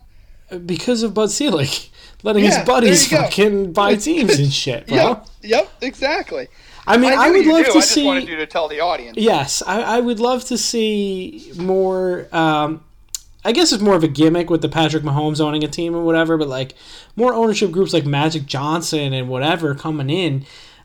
because 0.67 1.05
of 1.05 1.15
Bud 1.15 1.31
Selig 1.31 1.91
letting 2.25 2.45
Yeah, 2.45 2.59
his 2.59 2.67
buddies 2.67 3.09
there 3.09 3.19
you 3.21 3.25
go. 3.25 3.31
fucking 3.31 3.73
buy 3.73 3.95
teams 3.95 4.37
and 4.39 4.53
shit, 4.53 4.87
bro. 4.89 4.97
Yep, 4.97 5.27
yep, 5.43 5.71
exactly. 5.81 6.49
I 6.87 6.97
mean, 6.97 7.13
I, 7.17 7.29
knew 7.29 7.39
would 7.39 7.47
love 7.47 7.59
do. 7.67 7.73
to 7.73 7.79
I 7.79 7.81
just 7.81 7.93
see. 7.93 8.05
wanted 8.05 8.29
you 8.29 8.37
to 8.37 8.47
tell 8.47 8.67
the 8.67 8.81
audience. 8.81 9.17
Yes, 9.17 9.63
I, 9.65 9.81
I 9.83 10.01
would 10.01 10.19
love 10.19 10.45
to 10.47 10.59
see 10.59 11.53
more. 11.57 12.27
Um, 12.33 12.83
I 13.45 13.53
guess 13.53 13.73
it's 13.73 13.83
more 13.83 13.95
of 13.95 14.05
a 14.05 14.09
gimmick 14.09 14.51
with 14.51 14.61
the 14.63 14.69
Patrick 14.69 15.03
Mahomes 15.03 15.41
owning 15.41 15.65
a 15.65 15.69
team 15.69 15.95
and 15.95 16.05
whatever, 16.05 16.37
but 16.37 16.49
like 16.49 16.75
more 17.17 17.33
ownership 17.33 17.71
groups 17.71 17.93
like 17.93 18.05
Magic 18.05 18.47
Johnson 18.47 19.13
and 19.13 19.29
whatever 19.29 19.75
coming 19.75 20.11
in. 20.11 20.45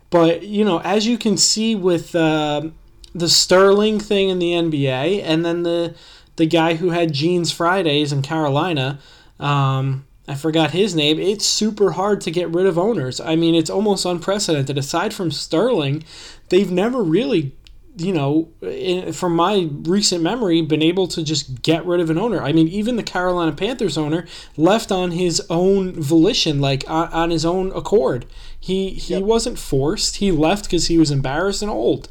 But 0.10 0.44
you 0.44 0.64
know, 0.64 0.80
as 0.82 1.06
you 1.06 1.18
can 1.18 1.38
see 1.38 1.76
with 1.76 2.16
um 2.16 2.76
the 3.14 3.30
Sterling 3.30 4.00
thing 4.00 4.30
in 4.30 4.40
the 4.40 4.52
NBA, 4.52 5.24
and 5.24 5.46
then 5.46 5.64
the 5.64 5.96
the 6.36 6.46
guy 6.46 6.76
who 6.76 6.90
had 6.90 7.14
Jeans 7.14 7.52
Fridays 7.52 8.12
in 8.12 8.22
Carolina, 8.22 9.00
um, 9.40 10.06
I 10.28 10.36
forgot 10.36 10.72
his 10.72 10.94
name. 10.94 11.18
It's 11.18 11.46
super 11.46 11.92
hard 11.92 12.20
to 12.22 12.32
get 12.32 12.50
rid 12.50 12.66
of 12.66 12.78
owners. 12.78 13.22
I 13.22 13.38
mean, 13.38 13.56
it's 13.56 13.70
almost 13.70 14.06
unprecedented. 14.06 14.78
Aside 14.78 15.14
from 15.14 15.32
Sterling, 15.32 16.04
they've 16.50 16.72
never 16.72 17.02
really 17.02 17.54
you 17.98 18.12
know, 18.14 18.50
in, 18.62 19.14
from 19.14 19.36
my 19.36 19.70
recent 19.84 20.22
memory, 20.22 20.62
been 20.62 20.82
able 20.82 21.08
to 21.08 21.24
just 21.24 21.62
get 21.62 21.86
rid 21.86 22.00
of 22.00 22.10
an 22.10 22.18
owner. 22.18 22.42
I 22.42 22.52
mean, 22.52 22.68
even 22.68 22.96
the 22.96 23.04
Carolina 23.04 23.52
Panthers 23.54 23.98
owner 23.98 24.26
left 24.58 24.92
on 24.92 25.12
his 25.12 25.42
own 25.50 25.94
volition, 26.02 26.60
like 26.60 26.84
on, 26.90 27.08
on 27.10 27.30
his 27.30 27.46
own 27.46 27.72
accord. 27.74 28.26
He 28.60 28.90
he 28.92 29.14
Yep. 29.14 29.24
wasn't 29.24 29.60
forced. 29.60 30.18
He 30.18 30.32
left 30.32 30.66
because 30.66 30.88
he 30.88 30.98
was 30.98 31.12
embarrassed 31.12 31.62
and 31.62 31.72
old. 31.72 32.10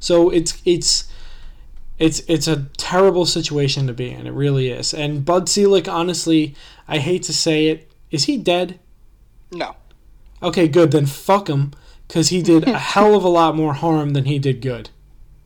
So 0.00 0.30
it's 0.30 0.62
it's 0.64 1.04
it's 1.98 2.20
it's 2.28 2.46
a 2.46 2.66
terrible 2.76 3.26
situation 3.26 3.86
to 3.88 3.92
be 3.92 4.10
in. 4.10 4.26
It 4.26 4.32
really 4.32 4.68
is. 4.70 4.94
And 4.94 5.24
Bud 5.24 5.48
Selig, 5.48 5.88
honestly, 5.88 6.54
I 6.86 6.98
hate 6.98 7.24
to 7.24 7.32
say 7.32 7.66
it, 7.66 7.90
is 8.10 8.24
he 8.24 8.36
dead? 8.38 8.78
No. 9.50 9.74
Okay, 10.42 10.68
good. 10.68 10.92
Then 10.92 11.06
fuck 11.06 11.48
him, 11.48 11.72
because 12.06 12.28
he 12.28 12.40
did 12.42 12.68
a 12.68 12.78
hell 12.94 13.14
of 13.16 13.24
a 13.24 13.28
lot 13.28 13.56
more 13.56 13.74
harm 13.74 14.10
than 14.10 14.24
he 14.26 14.38
did 14.38 14.62
good. 14.62 14.90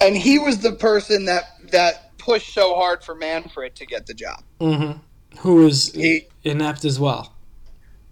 And 0.02 0.16
he 0.16 0.38
was 0.38 0.58
the 0.58 0.72
person 0.72 1.24
that 1.26 1.44
that 1.70 2.16
pushed 2.18 2.52
so 2.54 2.74
hard 2.74 3.02
for 3.02 3.14
Manfred 3.14 3.74
to 3.76 3.86
get 3.86 4.06
the 4.06 4.14
job. 4.14 4.42
hmm 4.60 4.92
Who 5.38 5.66
is 5.66 5.92
He 5.92 6.26
inept 6.44 6.84
as 6.84 6.98
well. 7.00 7.34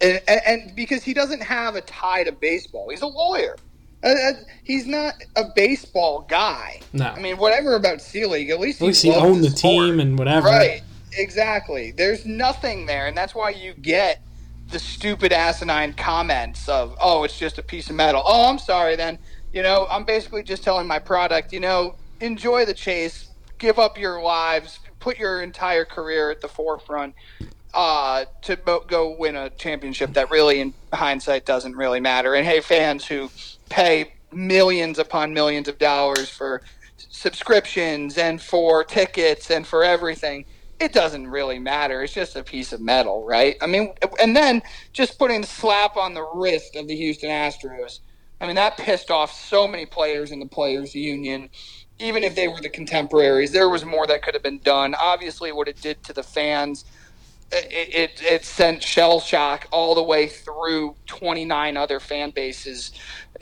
and, 0.00 0.20
and, 0.28 0.74
because 0.74 1.02
he 1.02 1.12
doesn't 1.14 1.42
have 1.42 1.76
a 1.76 1.80
tie 1.82 2.24
to 2.24 2.32
baseball, 2.32 2.88
he's 2.90 3.02
a 3.02 3.06
lawyer. 3.06 3.56
Uh, 4.02 4.08
uh, 4.08 4.32
he's 4.64 4.86
not 4.86 5.12
a 5.36 5.44
baseball 5.54 6.22
guy. 6.28 6.80
No. 6.94 7.04
I 7.06 7.20
mean, 7.20 7.36
whatever 7.36 7.74
about 7.74 8.00
Selig, 8.00 8.48
at 8.50 8.58
least 8.58 8.80
At 8.80 8.86
least 8.86 9.02
he 9.02 9.10
loved 9.10 9.26
owned 9.26 9.44
the 9.44 9.48
the 9.50 9.56
sport. 9.56 9.86
team 9.88 10.00
and 10.00 10.18
whatever. 10.18 10.46
Right. 10.48 10.82
Exactly. 11.12 11.90
There's 11.90 12.24
nothing 12.24 12.86
there, 12.86 13.06
and 13.08 13.16
that's 13.16 13.34
why 13.34 13.50
you 13.50 13.74
get 13.74 14.22
the 14.70 14.78
stupid 14.78 15.32
asinine 15.32 15.92
comments 15.94 16.68
of, 16.68 16.96
"Oh, 17.00 17.24
it's 17.24 17.38
just 17.38 17.58
a 17.58 17.62
piece 17.62 17.90
of 17.90 17.96
metal." 17.96 18.22
Oh, 18.24 18.48
I'm 18.48 18.58
sorry. 18.60 18.96
Then 18.96 19.18
you 19.52 19.62
know, 19.62 19.86
I'm 19.90 20.04
basically 20.04 20.42
just 20.42 20.62
telling 20.62 20.86
my 20.86 20.98
product, 20.98 21.52
you 21.52 21.60
know, 21.60 21.96
enjoy 22.20 22.64
the 22.64 22.74
chase, 22.74 23.30
give 23.58 23.78
up 23.78 23.98
your 23.98 24.22
lives, 24.22 24.78
put 25.00 25.18
your 25.18 25.42
entire 25.42 25.84
career 25.84 26.30
at 26.30 26.40
the 26.40 26.48
forefront 26.48 27.14
uh, 27.74 28.24
to 28.42 28.56
go 28.86 29.16
win 29.18 29.36
a 29.36 29.50
championship 29.50 30.12
that 30.14 30.30
really, 30.30 30.60
in 30.60 30.74
hindsight, 30.92 31.46
doesn't 31.46 31.76
really 31.76 32.00
matter. 32.00 32.34
And 32.34 32.46
hey, 32.46 32.60
fans 32.60 33.06
who 33.06 33.30
pay 33.68 34.14
millions 34.32 34.98
upon 34.98 35.34
millions 35.34 35.68
of 35.68 35.78
dollars 35.78 36.28
for 36.28 36.62
subscriptions 36.96 38.18
and 38.18 38.40
for 38.40 38.84
tickets 38.84 39.50
and 39.50 39.66
for 39.66 39.84
everything, 39.84 40.44
it 40.78 40.92
doesn't 40.92 41.26
really 41.26 41.58
matter. 41.58 42.02
It's 42.02 42.12
just 42.12 42.36
a 42.36 42.42
piece 42.42 42.72
of 42.72 42.80
metal, 42.80 43.24
right? 43.24 43.56
I 43.60 43.66
mean, 43.66 43.92
and 44.20 44.34
then 44.34 44.62
just 44.92 45.18
putting 45.18 45.42
the 45.42 45.46
slap 45.46 45.96
on 45.96 46.14
the 46.14 46.26
wrist 46.34 46.76
of 46.76 46.88
the 46.88 46.96
Houston 46.96 47.30
Astros. 47.30 48.00
I 48.40 48.46
mean, 48.46 48.56
that 48.56 48.76
pissed 48.76 49.10
off 49.10 49.32
so 49.32 49.68
many 49.68 49.86
players 49.86 50.30
in 50.30 50.40
the 50.40 50.46
players' 50.46 50.94
union. 50.94 51.50
Even 51.98 52.24
if 52.24 52.34
they 52.34 52.48
were 52.48 52.60
the 52.60 52.70
contemporaries, 52.70 53.52
there 53.52 53.68
was 53.68 53.84
more 53.84 54.06
that 54.06 54.22
could 54.22 54.34
have 54.34 54.42
been 54.42 54.60
done. 54.60 54.94
Obviously, 54.94 55.52
what 55.52 55.68
it 55.68 55.80
did 55.80 56.02
to 56.04 56.12
the 56.14 56.22
fans 56.22 56.84
it, 57.52 57.94
it, 57.94 58.22
it 58.22 58.44
sent 58.44 58.82
shell 58.82 59.20
shock 59.20 59.66
all 59.72 59.94
the 59.94 60.02
way 60.02 60.28
through 60.28 60.94
29 61.06 61.76
other 61.76 61.98
fan 62.00 62.30
bases, 62.30 62.92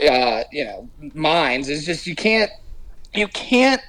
uh, 0.00 0.44
you 0.50 0.64
know, 0.64 0.88
minds. 1.14 1.68
It's 1.68 1.84
just 1.84 2.06
you 2.06 2.14
can't 2.14 2.50
you 3.14 3.28
can't 3.28 3.82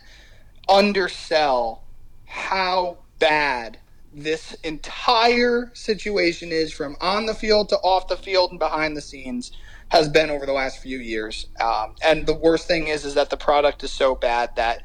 undersell 0.67 1.83
how 2.25 2.97
bad 3.19 3.77
this 4.13 4.53
entire 4.63 5.71
situation 5.73 6.51
is 6.51 6.73
from 6.73 6.97
on 6.99 7.25
the 7.25 7.33
field 7.33 7.69
to 7.69 7.77
off 7.77 8.07
the 8.07 8.17
field 8.17 8.51
and 8.51 8.59
behind 8.59 8.97
the 8.97 9.01
scenes 9.01 9.51
has 9.89 10.07
been 10.09 10.29
over 10.29 10.45
the 10.45 10.53
last 10.53 10.79
few 10.79 10.99
years. 10.99 11.47
Um, 11.59 11.95
and 12.03 12.25
the 12.25 12.33
worst 12.33 12.67
thing 12.67 12.87
is, 12.87 13.05
is 13.05 13.15
that 13.15 13.29
the 13.29 13.37
product 13.37 13.83
is 13.83 13.91
so 13.91 14.15
bad 14.15 14.55
that 14.55 14.83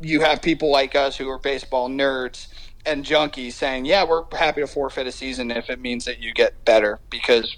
you 0.00 0.20
have 0.20 0.42
people 0.42 0.70
like 0.70 0.94
us 0.94 1.16
who 1.16 1.28
are 1.28 1.38
baseball 1.38 1.88
nerds 1.88 2.48
and 2.86 3.04
junkies 3.04 3.52
saying, 3.52 3.84
"Yeah, 3.84 4.04
we're 4.04 4.24
happy 4.32 4.60
to 4.60 4.66
forfeit 4.66 5.06
a 5.06 5.12
season 5.12 5.50
if 5.50 5.68
it 5.68 5.80
means 5.80 6.04
that 6.04 6.20
you 6.20 6.32
get 6.32 6.64
better," 6.64 7.00
because 7.10 7.56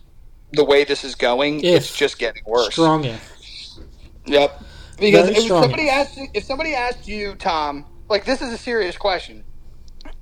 the 0.52 0.64
way 0.64 0.84
this 0.84 1.04
is 1.04 1.14
going, 1.14 1.60
If. 1.60 1.76
it's 1.76 1.96
just 1.96 2.18
getting 2.18 2.42
worse. 2.46 2.72
Strong 2.72 3.04
if. 3.04 3.30
Yep. 4.26 4.62
Because 4.98 5.30
Very 5.30 5.36
if 5.36 5.48
somebody 5.48 5.88
asked 5.88 6.18
if 6.34 6.44
somebody 6.44 6.74
asked 6.74 7.08
you, 7.08 7.34
Tom, 7.34 7.86
like 8.08 8.24
this 8.24 8.42
is 8.42 8.52
a 8.52 8.58
serious 8.58 8.96
question. 8.96 9.44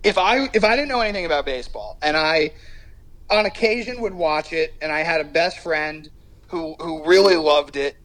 If 0.02 0.18
I 0.18 0.48
if 0.52 0.64
I 0.64 0.76
didn't 0.76 0.88
know 0.88 1.00
anything 1.00 1.26
about 1.26 1.46
baseball 1.46 1.98
and 2.02 2.16
I 2.16 2.52
on 3.30 3.46
occasion 3.46 4.00
would 4.00 4.14
watch 4.14 4.52
it 4.52 4.74
and 4.80 4.92
I 4.92 5.00
had 5.00 5.20
a 5.20 5.24
best 5.24 5.58
friend 5.58 6.08
who 6.48 6.74
who 6.80 7.04
really 7.04 7.36
loved 7.36 7.76
it 7.76 7.96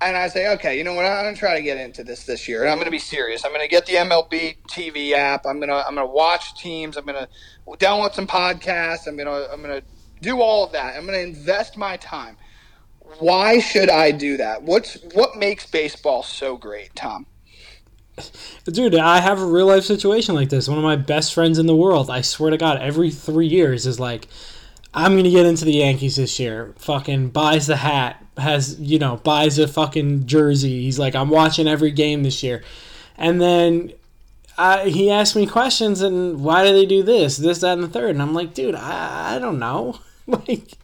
and 0.00 0.16
I 0.16 0.28
say, 0.28 0.52
okay, 0.54 0.76
you 0.76 0.84
know 0.84 0.94
what? 0.94 1.06
I'm 1.06 1.24
gonna 1.24 1.36
try 1.36 1.56
to 1.56 1.62
get 1.62 1.78
into 1.78 2.04
this 2.04 2.24
this 2.24 2.48
year, 2.48 2.62
and 2.62 2.70
I'm 2.70 2.78
gonna 2.78 2.90
be 2.90 2.98
serious. 2.98 3.44
I'm 3.44 3.52
gonna 3.52 3.68
get 3.68 3.86
the 3.86 3.94
MLB 3.94 4.56
TV 4.68 5.12
app. 5.12 5.46
I'm 5.46 5.60
gonna 5.60 5.76
I'm 5.86 5.94
gonna 5.94 6.06
watch 6.06 6.60
teams. 6.60 6.96
I'm 6.96 7.06
gonna 7.06 7.28
download 7.78 8.12
some 8.14 8.26
podcasts. 8.26 9.06
I'm 9.06 9.16
gonna 9.16 9.46
I'm 9.52 9.62
gonna 9.62 9.82
do 10.20 10.40
all 10.40 10.64
of 10.64 10.72
that. 10.72 10.96
I'm 10.96 11.06
gonna 11.06 11.18
invest 11.18 11.76
my 11.76 11.96
time. 11.96 12.36
Why 13.18 13.60
should 13.60 13.90
I 13.90 14.10
do 14.10 14.36
that? 14.36 14.62
What's 14.62 14.98
what 15.14 15.36
makes 15.36 15.66
baseball 15.66 16.22
so 16.22 16.56
great, 16.56 16.94
Tom? 16.94 17.26
Dude, 18.66 18.94
I 18.94 19.20
have 19.20 19.40
a 19.40 19.46
real 19.46 19.66
life 19.66 19.84
situation 19.84 20.34
like 20.34 20.48
this. 20.48 20.68
One 20.68 20.78
of 20.78 20.84
my 20.84 20.96
best 20.96 21.34
friends 21.34 21.58
in 21.58 21.66
the 21.66 21.74
world, 21.74 22.10
I 22.10 22.20
swear 22.20 22.50
to 22.50 22.56
God, 22.56 22.78
every 22.80 23.10
three 23.10 23.48
years 23.48 23.86
is 23.86 23.98
like, 23.98 24.28
I'm 24.94 25.12
going 25.12 25.24
to 25.24 25.30
get 25.30 25.44
into 25.44 25.64
the 25.64 25.72
Yankees 25.72 26.16
this 26.16 26.38
year. 26.38 26.72
Fucking 26.78 27.30
buys 27.30 27.66
the 27.66 27.76
hat, 27.76 28.24
has, 28.36 28.78
you 28.78 28.98
know, 28.98 29.16
buys 29.16 29.58
a 29.58 29.66
fucking 29.66 30.26
jersey. 30.26 30.82
He's 30.82 30.98
like, 30.98 31.16
I'm 31.16 31.30
watching 31.30 31.66
every 31.66 31.90
game 31.90 32.22
this 32.22 32.42
year. 32.42 32.62
And 33.16 33.40
then 33.40 33.92
I, 34.56 34.88
he 34.88 35.10
asked 35.10 35.34
me 35.34 35.46
questions 35.46 36.00
and 36.00 36.40
why 36.40 36.64
do 36.64 36.72
they 36.72 36.86
do 36.86 37.02
this, 37.02 37.36
this, 37.36 37.60
that, 37.60 37.72
and 37.72 37.82
the 37.82 37.88
third? 37.88 38.10
And 38.10 38.22
I'm 38.22 38.34
like, 38.34 38.54
dude, 38.54 38.76
I, 38.76 39.34
I 39.34 39.38
don't 39.40 39.58
know. 39.58 39.98
like, 40.26 40.78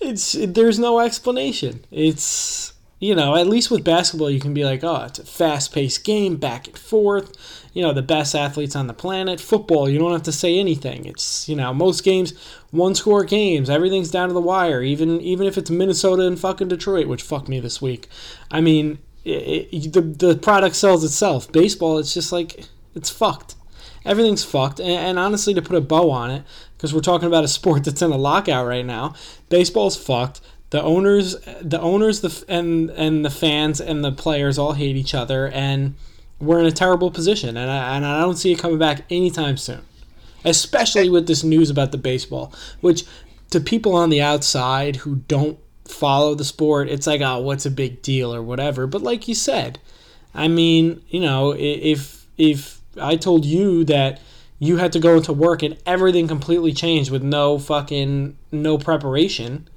it's 0.00 0.32
there's 0.32 0.78
no 0.78 1.00
explanation. 1.00 1.84
It's 1.90 2.72
you 3.00 3.14
know, 3.14 3.36
at 3.36 3.46
least 3.46 3.70
with 3.70 3.84
basketball, 3.84 4.30
you 4.30 4.40
can 4.40 4.54
be 4.54 4.64
like, 4.64 4.82
oh, 4.82 5.04
it's 5.04 5.20
a 5.20 5.24
fast 5.24 5.72
paced 5.72 6.04
game, 6.04 6.36
back 6.36 6.66
and 6.66 6.78
forth. 6.78 7.32
You 7.78 7.84
know, 7.84 7.92
the 7.92 8.02
best 8.02 8.34
athletes 8.34 8.74
on 8.74 8.88
the 8.88 8.92
planet. 8.92 9.40
Football, 9.40 9.88
you 9.88 10.00
don't 10.00 10.10
have 10.10 10.24
to 10.24 10.32
say 10.32 10.58
anything. 10.58 11.04
It's 11.04 11.48
you 11.48 11.54
know, 11.54 11.72
most 11.72 12.02
games, 12.02 12.34
one 12.72 12.96
score 12.96 13.22
games. 13.22 13.70
Everything's 13.70 14.10
down 14.10 14.26
to 14.26 14.34
the 14.34 14.40
wire. 14.40 14.82
Even 14.82 15.20
even 15.20 15.46
if 15.46 15.56
it's 15.56 15.70
Minnesota 15.70 16.22
and 16.22 16.40
fucking 16.40 16.66
Detroit, 16.66 17.06
which 17.06 17.22
fucked 17.22 17.48
me 17.48 17.60
this 17.60 17.80
week. 17.80 18.08
I 18.50 18.60
mean, 18.60 18.98
it, 19.24 19.68
it, 19.70 19.92
the 19.92 20.00
the 20.00 20.36
product 20.36 20.74
sells 20.74 21.04
itself. 21.04 21.52
Baseball, 21.52 21.98
it's 21.98 22.12
just 22.12 22.32
like 22.32 22.64
it's 22.96 23.10
fucked. 23.10 23.54
everything's 24.04 24.42
fucked. 24.42 24.80
And, 24.80 24.90
and 24.90 25.18
honestly, 25.20 25.54
to 25.54 25.62
put 25.62 25.76
a 25.76 25.80
bow 25.80 26.10
on 26.10 26.32
it, 26.32 26.42
because 26.76 26.92
we're 26.92 27.00
talking 27.00 27.28
about 27.28 27.44
a 27.44 27.48
sport 27.58 27.84
that's 27.84 28.02
in 28.02 28.10
a 28.10 28.16
lockout 28.16 28.66
right 28.66 28.84
now, 28.84 29.14
baseball's 29.50 29.96
fucked. 29.96 30.40
The 30.70 30.82
owners, 30.82 31.36
the 31.62 31.80
owners, 31.80 32.22
the 32.22 32.44
and 32.48 32.90
and 32.90 33.24
the 33.24 33.30
fans 33.30 33.80
and 33.80 34.04
the 34.04 34.10
players 34.10 34.58
all 34.58 34.72
hate 34.72 34.96
each 34.96 35.14
other, 35.14 35.46
and 35.48 35.94
we're 36.40 36.60
in 36.60 36.66
a 36.66 36.72
terrible 36.72 37.10
position. 37.10 37.56
And 37.56 37.70
I, 37.70 37.96
and 37.96 38.06
I 38.06 38.20
don't 38.20 38.36
see 38.36 38.52
it 38.52 38.58
coming 38.58 38.78
back 38.78 39.04
anytime 39.10 39.56
soon, 39.56 39.82
especially 40.44 41.08
with 41.08 41.26
this 41.26 41.44
news 41.44 41.70
about 41.70 41.92
the 41.92 41.98
baseball, 41.98 42.52
which 42.80 43.04
to 43.50 43.60
people 43.60 43.94
on 43.94 44.10
the 44.10 44.22
outside 44.22 44.96
who 44.96 45.16
don't 45.28 45.58
follow 45.84 46.34
the 46.34 46.44
sport, 46.44 46.88
it's 46.88 47.06
like, 47.06 47.20
oh, 47.20 47.40
what's 47.40 47.66
a 47.66 47.70
big 47.70 48.02
deal 48.02 48.34
or 48.34 48.42
whatever. 48.42 48.86
But 48.86 49.02
like 49.02 49.26
you 49.26 49.34
said, 49.34 49.78
I 50.34 50.48
mean, 50.48 51.02
you 51.08 51.20
know, 51.20 51.54
if 51.56 52.26
if 52.36 52.80
I 53.00 53.16
told 53.16 53.44
you 53.44 53.84
that 53.84 54.20
you 54.58 54.76
had 54.76 54.92
to 54.92 55.00
go 55.00 55.16
into 55.16 55.32
work 55.32 55.62
and 55.62 55.76
everything 55.86 56.28
completely 56.28 56.72
changed 56.72 57.10
with 57.10 57.22
no 57.22 57.58
fucking 57.58 58.36
no 58.52 58.76
preparation, 58.78 59.68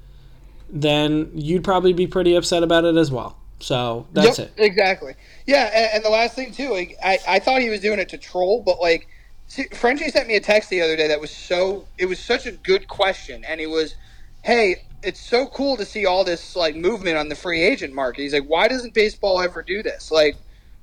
then 0.68 1.30
you'd 1.34 1.64
probably 1.64 1.92
be 1.92 2.06
pretty 2.06 2.34
upset 2.34 2.62
about 2.62 2.84
it 2.84 2.96
as 2.96 3.10
well. 3.10 3.38
So 3.62 4.06
that's 4.12 4.38
Yep, 4.38 4.40
it. 4.40 4.52
Exactly. 4.58 5.14
Yeah, 5.46 5.70
and, 5.74 5.90
and 5.96 6.04
the 6.04 6.10
last 6.10 6.34
thing 6.36 6.52
too, 6.52 6.70
like 6.72 6.96
I, 7.04 7.18
I 7.28 7.40
thought 7.40 7.62
he 7.62 7.70
was 7.70 7.80
doing 7.80 8.00
it 8.00 8.10
to 8.10 8.18
troll, 8.18 8.62
but 8.64 8.80
like 8.80 9.08
see, 9.46 9.66
Frenchie 9.74 10.10
sent 10.10 10.28
me 10.28 10.36
a 10.36 10.40
text 10.40 10.70
the 10.70 10.82
other 10.82 10.96
day 10.96 11.08
that 11.08 11.20
was 11.20 11.32
so 11.32 11.88
it 11.98 12.06
was 12.06 12.20
such 12.24 12.46
a 12.46 12.52
good 12.52 12.88
question, 12.88 13.44
and 13.48 13.60
he 13.60 13.66
was, 13.66 13.96
"Hey, 14.44 14.76
it's 15.02 15.20
so 15.20 15.48
cool 15.48 15.76
to 15.78 15.86
see 15.86 16.06
all 16.06 16.24
this 16.24 16.56
like 16.56 16.76
movement 16.76 17.18
on 17.18 17.28
the 17.30 17.36
free 17.36 17.62
agent 17.62 17.94
market." 17.94 18.22
He's 18.22 18.34
like, 18.34 18.46
"Why 18.46 18.68
doesn't 18.68 18.94
baseball 18.94 19.40
ever 19.42 19.62
do 19.62 19.82
this? 19.82 20.10
Like, 20.12 20.36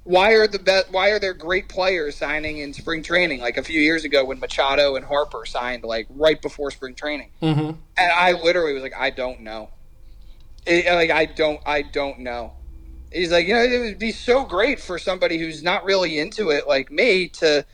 why 0.04 0.34
are 0.34 0.48
the 0.48 0.60
be- 0.60 0.92
why 0.92 1.12
are 1.12 1.20
there 1.20 1.36
great 1.36 1.70
players 1.70 2.18
signing 2.18 2.60
in 2.60 2.74
spring 2.74 3.04
training? 3.04 3.42
Like 3.42 3.58
a 3.58 3.64
few 3.64 3.82
years 3.82 4.06
ago 4.06 4.26
when 4.26 4.40
Machado 4.40 4.96
and 4.98 5.06
Harper 5.06 5.46
signed 5.46 5.84
like 5.86 6.08
right 6.10 6.42
before 6.42 6.72
spring 6.72 6.96
training." 6.96 7.32
hmm 7.42 7.72
And 7.98 8.12
I 8.12 8.34
literally 8.34 8.74
was 8.74 8.84
like, 8.84 8.96
I 8.98 9.12
don't 9.12 9.42
know. 9.42 9.72
It, 10.66 10.88
like 10.94 11.12
I 11.12 11.26
don't, 11.26 11.62
I 11.66 11.84
don't 11.84 12.20
know. 12.22 12.54
He's 13.12 13.32
like, 13.32 13.48
you 13.48 13.54
know, 13.56 13.62
it 13.64 13.80
would 13.80 14.00
be 14.00 14.12
so 14.12 14.46
great 14.46 14.80
for 14.80 15.00
somebody 15.00 15.38
who's 15.38 15.64
not 15.64 15.84
really 15.84 16.20
into 16.20 16.50
it, 16.52 16.68
like 16.68 16.92
me, 16.92 17.28
to 17.30 17.66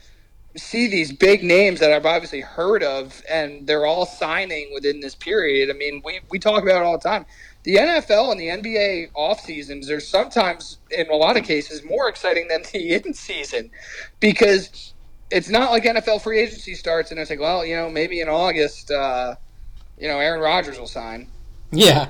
see 0.56 0.88
these 0.88 1.12
big 1.12 1.44
names 1.44 1.82
that 1.82 1.92
I've 1.92 2.06
obviously 2.06 2.40
heard 2.40 2.82
of, 2.84 3.22
and 3.30 3.68
they're 3.68 3.86
all 3.86 4.06
signing 4.06 4.72
within 4.74 5.02
this 5.02 5.14
period. 5.16 5.70
I 5.70 5.74
mean, 5.74 6.02
we 6.06 6.22
we 6.30 6.40
talk 6.40 6.64
about 6.64 6.82
it 6.82 6.86
all 6.86 6.98
the 6.98 7.04
time. 7.10 7.26
The 7.64 7.76
NFL 7.76 8.32
and 8.32 8.40
the 8.40 8.48
NBA 8.48 9.10
off 9.16 9.42
seasons 9.42 9.90
are 9.90 10.00
sometimes, 10.00 10.78
in 10.92 11.10
a 11.10 11.16
lot 11.16 11.36
of 11.36 11.44
cases, 11.44 11.84
more 11.84 12.08
exciting 12.08 12.48
than 12.48 12.62
the 12.72 12.94
in 13.06 13.14
season 13.14 13.72
because 14.20 14.94
it's 15.32 15.50
not 15.50 15.72
like 15.72 15.84
NFL 15.84 16.22
free 16.22 16.40
agency 16.40 16.76
starts 16.76 17.12
and 17.12 17.20
it's 17.20 17.30
like, 17.30 17.40
well, 17.40 17.66
you 17.66 17.76
know, 17.76 17.90
maybe 17.90 18.22
in 18.22 18.30
August, 18.30 18.92
uh, 18.92 19.36
you 19.98 20.08
know, 20.08 20.20
Aaron 20.20 20.40
Rodgers 20.42 20.78
will 20.80 20.88
sign. 20.88 21.28
Yeah. 21.72 22.10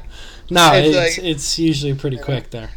No, 0.52 0.74
It's 0.74 0.96
it's 0.96 1.18
like- 1.18 1.26
it's 1.26 1.58
usually 1.58 1.94
pretty 1.96 2.18
quick 2.18 2.50
there. 2.52 2.70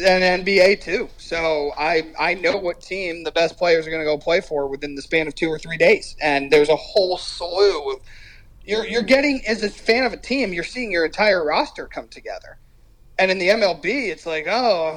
And 0.00 0.46
NBA 0.46 0.80
too. 0.80 1.08
So 1.16 1.72
I 1.76 2.12
I 2.18 2.34
know 2.34 2.56
what 2.56 2.80
team 2.80 3.24
the 3.24 3.32
best 3.32 3.56
players 3.56 3.86
are 3.86 3.90
going 3.90 4.02
to 4.02 4.06
go 4.06 4.16
play 4.16 4.40
for 4.40 4.68
within 4.68 4.94
the 4.94 5.02
span 5.02 5.26
of 5.26 5.34
two 5.34 5.48
or 5.48 5.58
three 5.58 5.76
days, 5.76 6.16
and 6.22 6.52
there's 6.52 6.68
a 6.68 6.76
whole 6.76 7.18
slew 7.18 7.92
of. 7.92 8.00
You're 8.64 8.86
you're 8.86 9.02
getting 9.02 9.42
as 9.46 9.62
a 9.62 9.70
fan 9.70 10.04
of 10.04 10.12
a 10.12 10.16
team, 10.16 10.52
you're 10.52 10.62
seeing 10.62 10.92
your 10.92 11.04
entire 11.04 11.44
roster 11.44 11.86
come 11.86 12.08
together. 12.08 12.58
And 13.18 13.32
in 13.32 13.38
the 13.38 13.48
MLB, 13.48 14.10
it's 14.10 14.26
like, 14.26 14.46
oh, 14.48 14.96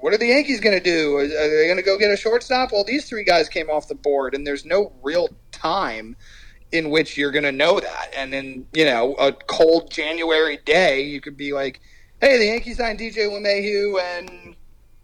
what 0.00 0.12
are 0.12 0.18
the 0.18 0.26
Yankees 0.26 0.60
going 0.60 0.76
to 0.76 0.84
do? 0.84 1.16
Are 1.16 1.26
they 1.26 1.64
going 1.64 1.78
to 1.78 1.82
go 1.82 1.96
get 1.96 2.10
a 2.10 2.16
shortstop? 2.16 2.72
Well, 2.72 2.84
these 2.84 3.08
three 3.08 3.24
guys 3.24 3.48
came 3.48 3.70
off 3.70 3.88
the 3.88 3.94
board, 3.94 4.34
and 4.34 4.46
there's 4.46 4.66
no 4.66 4.92
real 5.02 5.30
time 5.50 6.14
in 6.72 6.90
which 6.90 7.16
you're 7.16 7.30
going 7.30 7.44
to 7.44 7.52
know 7.52 7.80
that. 7.80 8.12
And 8.14 8.32
then, 8.32 8.66
you 8.74 8.84
know, 8.84 9.14
a 9.14 9.32
cold 9.32 9.90
January 9.90 10.58
day, 10.66 11.02
you 11.04 11.22
could 11.22 11.38
be 11.38 11.54
like, 11.54 11.80
hey, 12.24 12.38
the 12.38 12.46
Yankees 12.46 12.78
signed 12.78 12.98
DJ 12.98 13.28
LeMahieu 13.28 14.00
and 14.00 14.54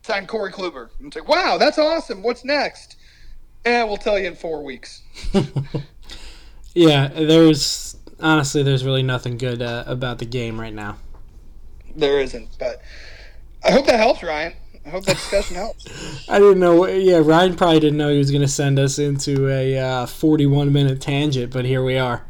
signed 0.02 0.28
Corey 0.28 0.52
Kluber. 0.52 0.88
And 0.98 1.08
it's 1.08 1.16
like, 1.16 1.28
wow, 1.28 1.58
that's 1.58 1.78
awesome. 1.78 2.22
What's 2.22 2.44
next? 2.44 2.96
And 3.64 3.88
we'll 3.88 3.98
tell 3.98 4.18
you 4.18 4.26
in 4.26 4.34
four 4.34 4.62
weeks. 4.64 5.02
Yeah, 6.74 7.08
there's 7.08 7.96
honestly 8.20 8.62
there's 8.62 8.84
really 8.84 9.02
nothing 9.02 9.38
good 9.38 9.60
uh, 9.60 9.84
about 9.86 10.18
the 10.18 10.24
game 10.24 10.60
right 10.60 10.72
now. 10.72 10.98
There 11.96 12.20
isn't, 12.20 12.48
but 12.58 12.80
I 13.64 13.72
hope 13.72 13.86
that 13.86 13.98
helps, 13.98 14.22
Ryan. 14.22 14.54
I 14.86 14.90
hope 14.90 15.04
that 15.04 15.16
discussion 15.16 15.56
helps. 15.56 16.28
I 16.28 16.38
didn't 16.38 16.60
know. 16.60 16.86
Yeah, 16.86 17.20
Ryan 17.24 17.56
probably 17.56 17.80
didn't 17.80 17.98
know 17.98 18.10
he 18.10 18.18
was 18.18 18.30
going 18.30 18.42
to 18.42 18.48
send 18.48 18.78
us 18.78 18.98
into 18.98 19.48
a 19.48 19.78
uh, 19.78 20.06
41 20.06 20.72
minute 20.72 21.00
tangent, 21.00 21.52
but 21.52 21.64
here 21.64 21.82
we 21.82 21.98
are. 21.98 22.24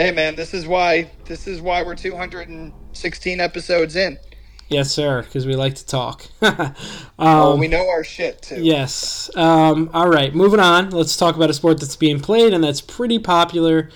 Hey, 0.00 0.12
man, 0.12 0.34
this 0.34 0.54
is 0.54 0.66
why 0.66 1.10
this 1.26 1.46
is 1.46 1.60
why 1.60 1.82
we're 1.82 1.94
216 1.94 3.38
episodes 3.38 3.96
in. 3.96 4.18
Yes, 4.70 4.90
sir, 4.90 5.20
because 5.22 5.44
we 5.44 5.54
like 5.54 5.74
to 5.74 5.84
talk. 5.84 6.24
um, 6.40 6.74
Oh, 7.18 7.56
we 7.56 7.68
know 7.68 7.86
our 7.86 8.02
shit 8.02 8.40
too. 8.40 8.62
Yes. 8.62 9.28
Um, 9.36 9.90
all 9.92 10.08
right, 10.08 10.34
moving 10.34 10.58
on. 10.58 10.88
Let's 10.88 11.18
talk 11.18 11.36
about 11.36 11.50
a 11.50 11.52
sport 11.52 11.80
that's 11.80 11.96
being 11.96 12.18
played 12.18 12.54
and 12.54 12.64
that's 12.64 12.80
pretty 12.80 13.18
popular. 13.18 13.90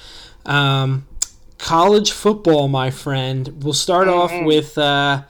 Um, 0.44 1.06
college 1.56 2.12
football, 2.12 2.68
my 2.68 2.90
friend. 2.90 3.62
We'll 3.64 3.72
start 3.72 4.06
off 4.06 4.30
with. 4.44 4.76
Uh, 4.76 5.22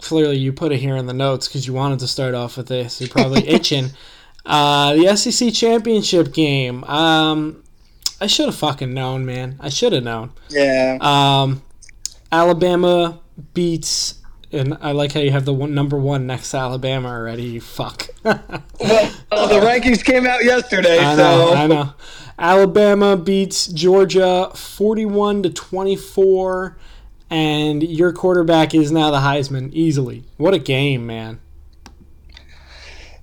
clearly, 0.00 0.38
you 0.38 0.52
put 0.52 0.72
it 0.72 0.78
here 0.78 0.96
in 0.96 1.06
the 1.06 1.14
notes 1.14 1.46
because 1.46 1.68
you 1.68 1.72
wanted 1.72 2.00
to 2.00 2.08
start 2.08 2.34
off 2.34 2.56
with 2.56 2.66
this. 2.66 3.00
You're 3.00 3.10
probably 3.10 3.46
itching. 3.48 3.90
Uh, 4.44 4.96
the 4.96 5.16
SEC 5.16 5.52
championship 5.52 6.32
game. 6.32 6.82
Um, 6.82 7.63
I 8.20 8.26
should 8.26 8.46
have 8.46 8.54
fucking 8.56 8.94
known, 8.94 9.26
man. 9.26 9.56
I 9.60 9.68
should 9.68 9.92
have 9.92 10.04
known. 10.04 10.32
Yeah. 10.48 10.98
Um, 11.00 11.62
Alabama 12.30 13.20
beats, 13.52 14.20
and 14.52 14.76
I 14.80 14.92
like 14.92 15.12
how 15.12 15.20
you 15.20 15.30
have 15.30 15.44
the 15.44 15.52
one, 15.52 15.74
number 15.74 15.98
one 15.98 16.26
next 16.26 16.50
to 16.52 16.58
Alabama 16.58 17.08
already. 17.08 17.44
You 17.44 17.60
fuck. 17.60 18.08
Well, 19.30 19.48
the 19.48 19.66
rankings 19.66 20.04
came 20.04 20.26
out 20.26 20.44
yesterday, 20.44 20.98
I 20.98 21.16
so 21.16 21.22
know, 21.22 21.52
I 21.54 21.66
know. 21.66 21.92
Alabama 22.38 23.16
beats 23.16 23.66
Georgia 23.66 24.50
forty-one 24.54 25.42
to 25.42 25.50
twenty-four, 25.50 26.78
and 27.30 27.82
your 27.82 28.12
quarterback 28.12 28.74
is 28.74 28.92
now 28.92 29.10
the 29.10 29.18
Heisman 29.18 29.72
easily. 29.72 30.22
What 30.36 30.54
a 30.54 30.60
game, 30.60 31.04
man! 31.04 31.40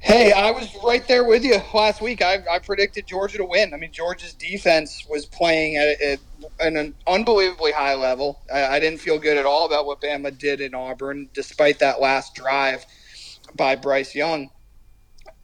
Hey, 0.01 0.31
I 0.31 0.49
was 0.49 0.67
right 0.83 1.07
there 1.07 1.23
with 1.23 1.43
you 1.43 1.61
last 1.75 2.01
week. 2.01 2.23
I, 2.23 2.39
I 2.51 2.57
predicted 2.57 3.05
Georgia 3.05 3.37
to 3.37 3.45
win. 3.45 3.71
I 3.71 3.77
mean, 3.77 3.91
Georgia's 3.91 4.33
defense 4.33 5.05
was 5.07 5.27
playing 5.27 5.77
at, 5.77 6.01
at 6.01 6.19
an 6.59 6.95
unbelievably 7.05 7.73
high 7.73 7.93
level. 7.93 8.41
I, 8.51 8.65
I 8.65 8.79
didn't 8.79 8.99
feel 8.99 9.19
good 9.19 9.37
at 9.37 9.45
all 9.45 9.67
about 9.67 9.85
what 9.85 10.01
Bama 10.01 10.35
did 10.35 10.59
in 10.59 10.73
Auburn, 10.73 11.29
despite 11.35 11.79
that 11.79 12.01
last 12.01 12.33
drive 12.33 12.83
by 13.55 13.75
Bryce 13.75 14.15
Young. 14.15 14.49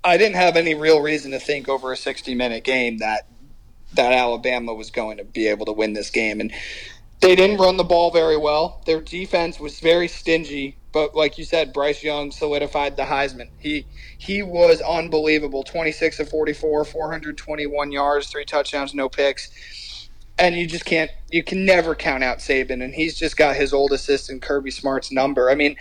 I 0.03 0.17
didn't 0.17 0.37
have 0.37 0.57
any 0.57 0.73
real 0.73 1.01
reason 1.01 1.31
to 1.31 1.39
think 1.39 1.69
over 1.69 1.91
a 1.91 1.97
60 1.97 2.33
minute 2.33 2.63
game 2.63 2.97
that 2.97 3.27
that 3.93 4.11
Alabama 4.11 4.73
was 4.73 4.89
going 4.89 5.17
to 5.17 5.23
be 5.23 5.47
able 5.47 5.67
to 5.67 5.71
win 5.71 5.93
this 5.93 6.09
game. 6.09 6.41
And 6.41 6.51
they 7.21 7.35
didn't 7.35 7.57
run 7.57 7.77
the 7.77 7.83
ball 7.83 8.11
very 8.11 8.37
well. 8.37 8.81
Their 8.85 9.01
defense 9.01 9.59
was 9.59 9.79
very 9.79 10.07
stingy. 10.07 10.77
But 10.91 11.15
like 11.15 11.37
you 11.37 11.45
said, 11.45 11.73
Bryce 11.73 12.03
Young 12.03 12.31
solidified 12.31 12.95
the 12.95 13.03
Heisman. 13.03 13.49
He 13.59 13.85
he 14.17 14.41
was 14.41 14.81
unbelievable. 14.81 15.63
26 15.63 16.19
of 16.19 16.29
44, 16.29 16.85
421 16.85 17.91
yards, 17.91 18.27
three 18.27 18.45
touchdowns, 18.45 18.93
no 18.93 19.09
picks. 19.09 20.09
And 20.39 20.55
you 20.55 20.67
just 20.67 20.85
can't, 20.85 21.09
you 21.31 21.43
can 21.43 21.65
never 21.65 21.95
count 21.95 22.23
out 22.23 22.39
Saban. 22.39 22.83
And 22.83 22.93
he's 22.93 23.17
just 23.17 23.37
got 23.37 23.55
his 23.55 23.73
old 23.73 23.91
assistant 23.91 24.41
Kirby 24.43 24.71
Smart's 24.71 25.11
number. 25.11 25.49
I 25.49 25.55
mean, 25.55 25.75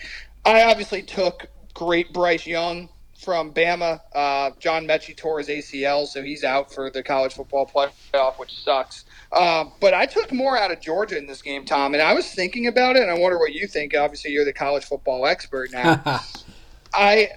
I 0.44 0.62
obviously 0.64 1.02
took 1.02 1.46
great 1.74 2.12
Bryce 2.12 2.46
Young 2.46 2.88
from 3.18 3.52
Bama. 3.52 4.00
Uh, 4.14 4.50
John 4.58 4.86
Metchie 4.86 5.16
tore 5.16 5.38
his 5.38 5.48
ACL, 5.48 6.06
so 6.06 6.22
he's 6.22 6.44
out 6.44 6.72
for 6.72 6.90
the 6.90 7.02
college 7.02 7.34
football 7.34 7.66
playoff, 7.66 8.38
which 8.38 8.62
sucks. 8.62 9.04
Uh, 9.36 9.66
but 9.80 9.92
I 9.92 10.06
took 10.06 10.32
more 10.32 10.56
out 10.56 10.70
of 10.70 10.80
Georgia 10.80 11.18
in 11.18 11.26
this 11.26 11.42
game, 11.42 11.66
Tom, 11.66 11.92
and 11.92 12.02
I 12.02 12.14
was 12.14 12.26
thinking 12.26 12.68
about 12.68 12.96
it, 12.96 13.02
and 13.02 13.10
I 13.10 13.18
wonder 13.18 13.38
what 13.38 13.52
you 13.52 13.66
think. 13.66 13.94
Obviously, 13.94 14.30
you're 14.30 14.46
the 14.46 14.52
college 14.52 14.86
football 14.86 15.26
expert 15.26 15.70
now. 15.72 16.02
I 16.94 17.28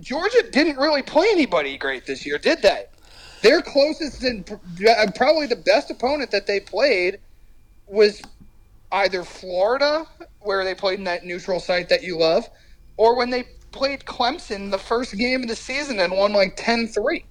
Georgia 0.00 0.42
didn't 0.50 0.78
really 0.78 1.02
play 1.02 1.26
anybody 1.30 1.76
great 1.76 2.06
this 2.06 2.24
year, 2.24 2.38
did 2.38 2.62
they? 2.62 2.86
Their 3.42 3.60
closest 3.60 4.22
and 4.22 4.50
uh, 4.50 5.10
probably 5.14 5.46
the 5.46 5.56
best 5.56 5.90
opponent 5.90 6.30
that 6.30 6.46
they 6.46 6.58
played 6.58 7.18
was 7.86 8.22
either 8.90 9.24
Florida, 9.24 10.06
where 10.40 10.64
they 10.64 10.74
played 10.74 10.98
in 10.98 11.04
that 11.04 11.22
neutral 11.22 11.60
site 11.60 11.90
that 11.90 12.02
you 12.02 12.16
love, 12.16 12.48
or 12.96 13.14
when 13.14 13.28
they 13.28 13.44
played 13.72 14.06
Clemson 14.06 14.70
the 14.70 14.78
first 14.78 15.14
game 15.18 15.42
of 15.42 15.48
the 15.48 15.56
season 15.56 16.00
and 16.00 16.16
won 16.16 16.32
like 16.32 16.56
10-3. 16.56 17.24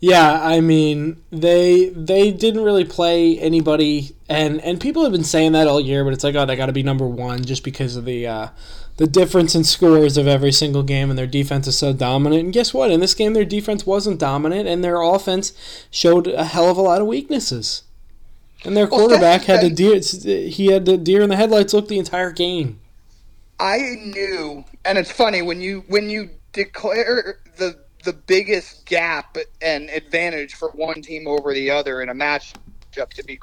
Yeah, 0.00 0.40
I 0.42 0.60
mean 0.60 1.22
they 1.30 1.90
they 1.90 2.32
didn't 2.32 2.64
really 2.64 2.84
play 2.86 3.38
anybody, 3.38 4.16
and 4.30 4.58
and 4.62 4.80
people 4.80 5.02
have 5.02 5.12
been 5.12 5.24
saying 5.24 5.52
that 5.52 5.66
all 5.68 5.80
year, 5.80 6.04
but 6.04 6.14
it's 6.14 6.24
like 6.24 6.34
oh 6.34 6.46
they 6.46 6.56
got 6.56 6.66
to 6.66 6.72
be 6.72 6.82
number 6.82 7.06
one 7.06 7.44
just 7.44 7.62
because 7.62 7.96
of 7.96 8.06
the 8.06 8.26
uh, 8.26 8.48
the 8.96 9.06
difference 9.06 9.54
in 9.54 9.62
scores 9.62 10.16
of 10.16 10.26
every 10.26 10.52
single 10.52 10.82
game, 10.82 11.10
and 11.10 11.18
their 11.18 11.26
defense 11.26 11.66
is 11.66 11.76
so 11.76 11.92
dominant. 11.92 12.44
And 12.44 12.52
guess 12.52 12.72
what? 12.72 12.90
In 12.90 13.00
this 13.00 13.12
game, 13.14 13.34
their 13.34 13.44
defense 13.44 13.84
wasn't 13.84 14.18
dominant, 14.18 14.66
and 14.66 14.82
their 14.82 15.02
offense 15.02 15.52
showed 15.90 16.26
a 16.26 16.44
hell 16.44 16.70
of 16.70 16.78
a 16.78 16.82
lot 16.82 17.02
of 17.02 17.06
weaknesses. 17.06 17.82
And 18.64 18.74
their 18.76 18.86
Well, 18.86 19.00
quarterback 19.00 19.42
had 19.44 19.60
the 19.60 19.70
deer. 19.70 20.00
He 20.48 20.66
had 20.66 20.86
the 20.86 20.96
deer 20.96 21.22
in 21.22 21.28
the 21.30 21.36
headlights 21.36 21.74
look 21.74 21.88
the 21.88 21.98
entire 21.98 22.30
game. 22.30 22.80
I 23.58 23.78
knew, 24.00 24.64
and 24.84 24.96
it's 24.98 25.10
funny 25.10 25.42
when 25.42 25.60
you 25.60 25.84
when 25.88 26.08
you 26.08 26.30
declare 26.52 27.38
the 27.56 27.78
the 28.02 28.12
biggest 28.12 28.86
gap 28.86 29.36
and 29.62 29.90
advantage 29.90 30.54
for 30.54 30.70
one 30.70 31.02
team 31.02 31.26
over 31.26 31.52
the 31.52 31.70
other 31.70 32.02
in 32.02 32.08
a 32.08 32.14
matchup 32.14 33.10
to 33.14 33.24
be 33.24 33.38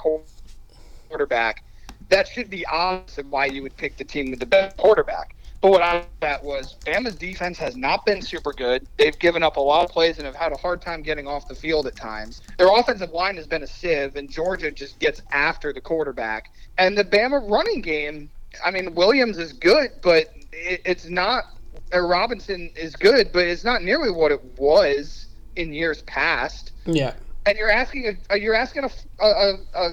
quarterback. 1.10 1.64
That 2.10 2.28
should 2.28 2.50
be 2.50 2.66
obvious 2.66 3.18
of 3.18 3.30
why 3.30 3.48
you 3.48 3.62
would 3.64 3.76
pick 3.78 3.98
the 3.98 4.04
team 4.04 4.32
with 4.32 4.40
the 4.40 4.46
best 4.46 4.78
quarterback. 4.78 5.36
But 5.62 5.72
what 5.72 5.82
I 5.82 6.06
that 6.20 6.44
was 6.44 6.76
Bama's 6.86 7.16
defense 7.16 7.58
has 7.58 7.76
not 7.76 8.06
been 8.06 8.22
super 8.22 8.54
good. 8.54 8.88
They've 8.98 9.18
given 9.18 9.42
up 9.42 9.58
a 9.58 9.60
lot 9.60 9.86
of 9.86 9.92
plays 9.92 10.18
and 10.18 10.26
have 10.26 10.36
had 10.36 10.52
a 10.52 10.58
hard 10.58 10.82
time 10.82 11.02
getting 11.02 11.28
off 11.28 11.48
the 11.48 11.56
field 11.56 11.88
at 11.88 11.96
times. 11.96 12.42
Their 12.58 12.72
offensive 12.72 13.12
line 13.12 13.36
has 13.38 13.48
been 13.48 13.64
a 13.64 13.68
sieve, 13.68 14.16
and 14.16 14.30
Georgia 14.30 14.72
just 14.72 15.00
gets 15.00 15.22
after 15.32 15.74
the 15.74 15.82
quarterback. 15.82 16.52
And 16.78 16.98
the 16.98 17.04
Bama 17.04 17.50
running 17.50 17.82
game, 17.82 18.30
I 18.64 18.70
mean, 18.70 18.94
Williams 18.94 19.38
is 19.40 19.54
good, 19.54 19.92
but 20.02 20.32
it, 20.54 20.82
it's 20.86 21.10
not. 21.10 21.46
Uh, 21.94 22.02
Robinson 22.02 22.72
is 22.76 22.96
good, 22.96 23.32
but 23.32 23.46
it's 23.48 23.64
not 23.64 23.84
nearly 23.84 24.12
what 24.12 24.32
it 24.32 24.44
was 24.58 25.28
in 25.56 25.74
years 25.74 26.02
past. 26.04 26.72
Yeah. 26.86 27.14
And 27.46 27.58
you're 27.58 27.72
asking 27.72 28.18
a 28.30 28.38
you're 28.38 28.56
asking 28.56 28.84
a, 28.84 29.26
a, 29.26 29.54
a 29.74 29.90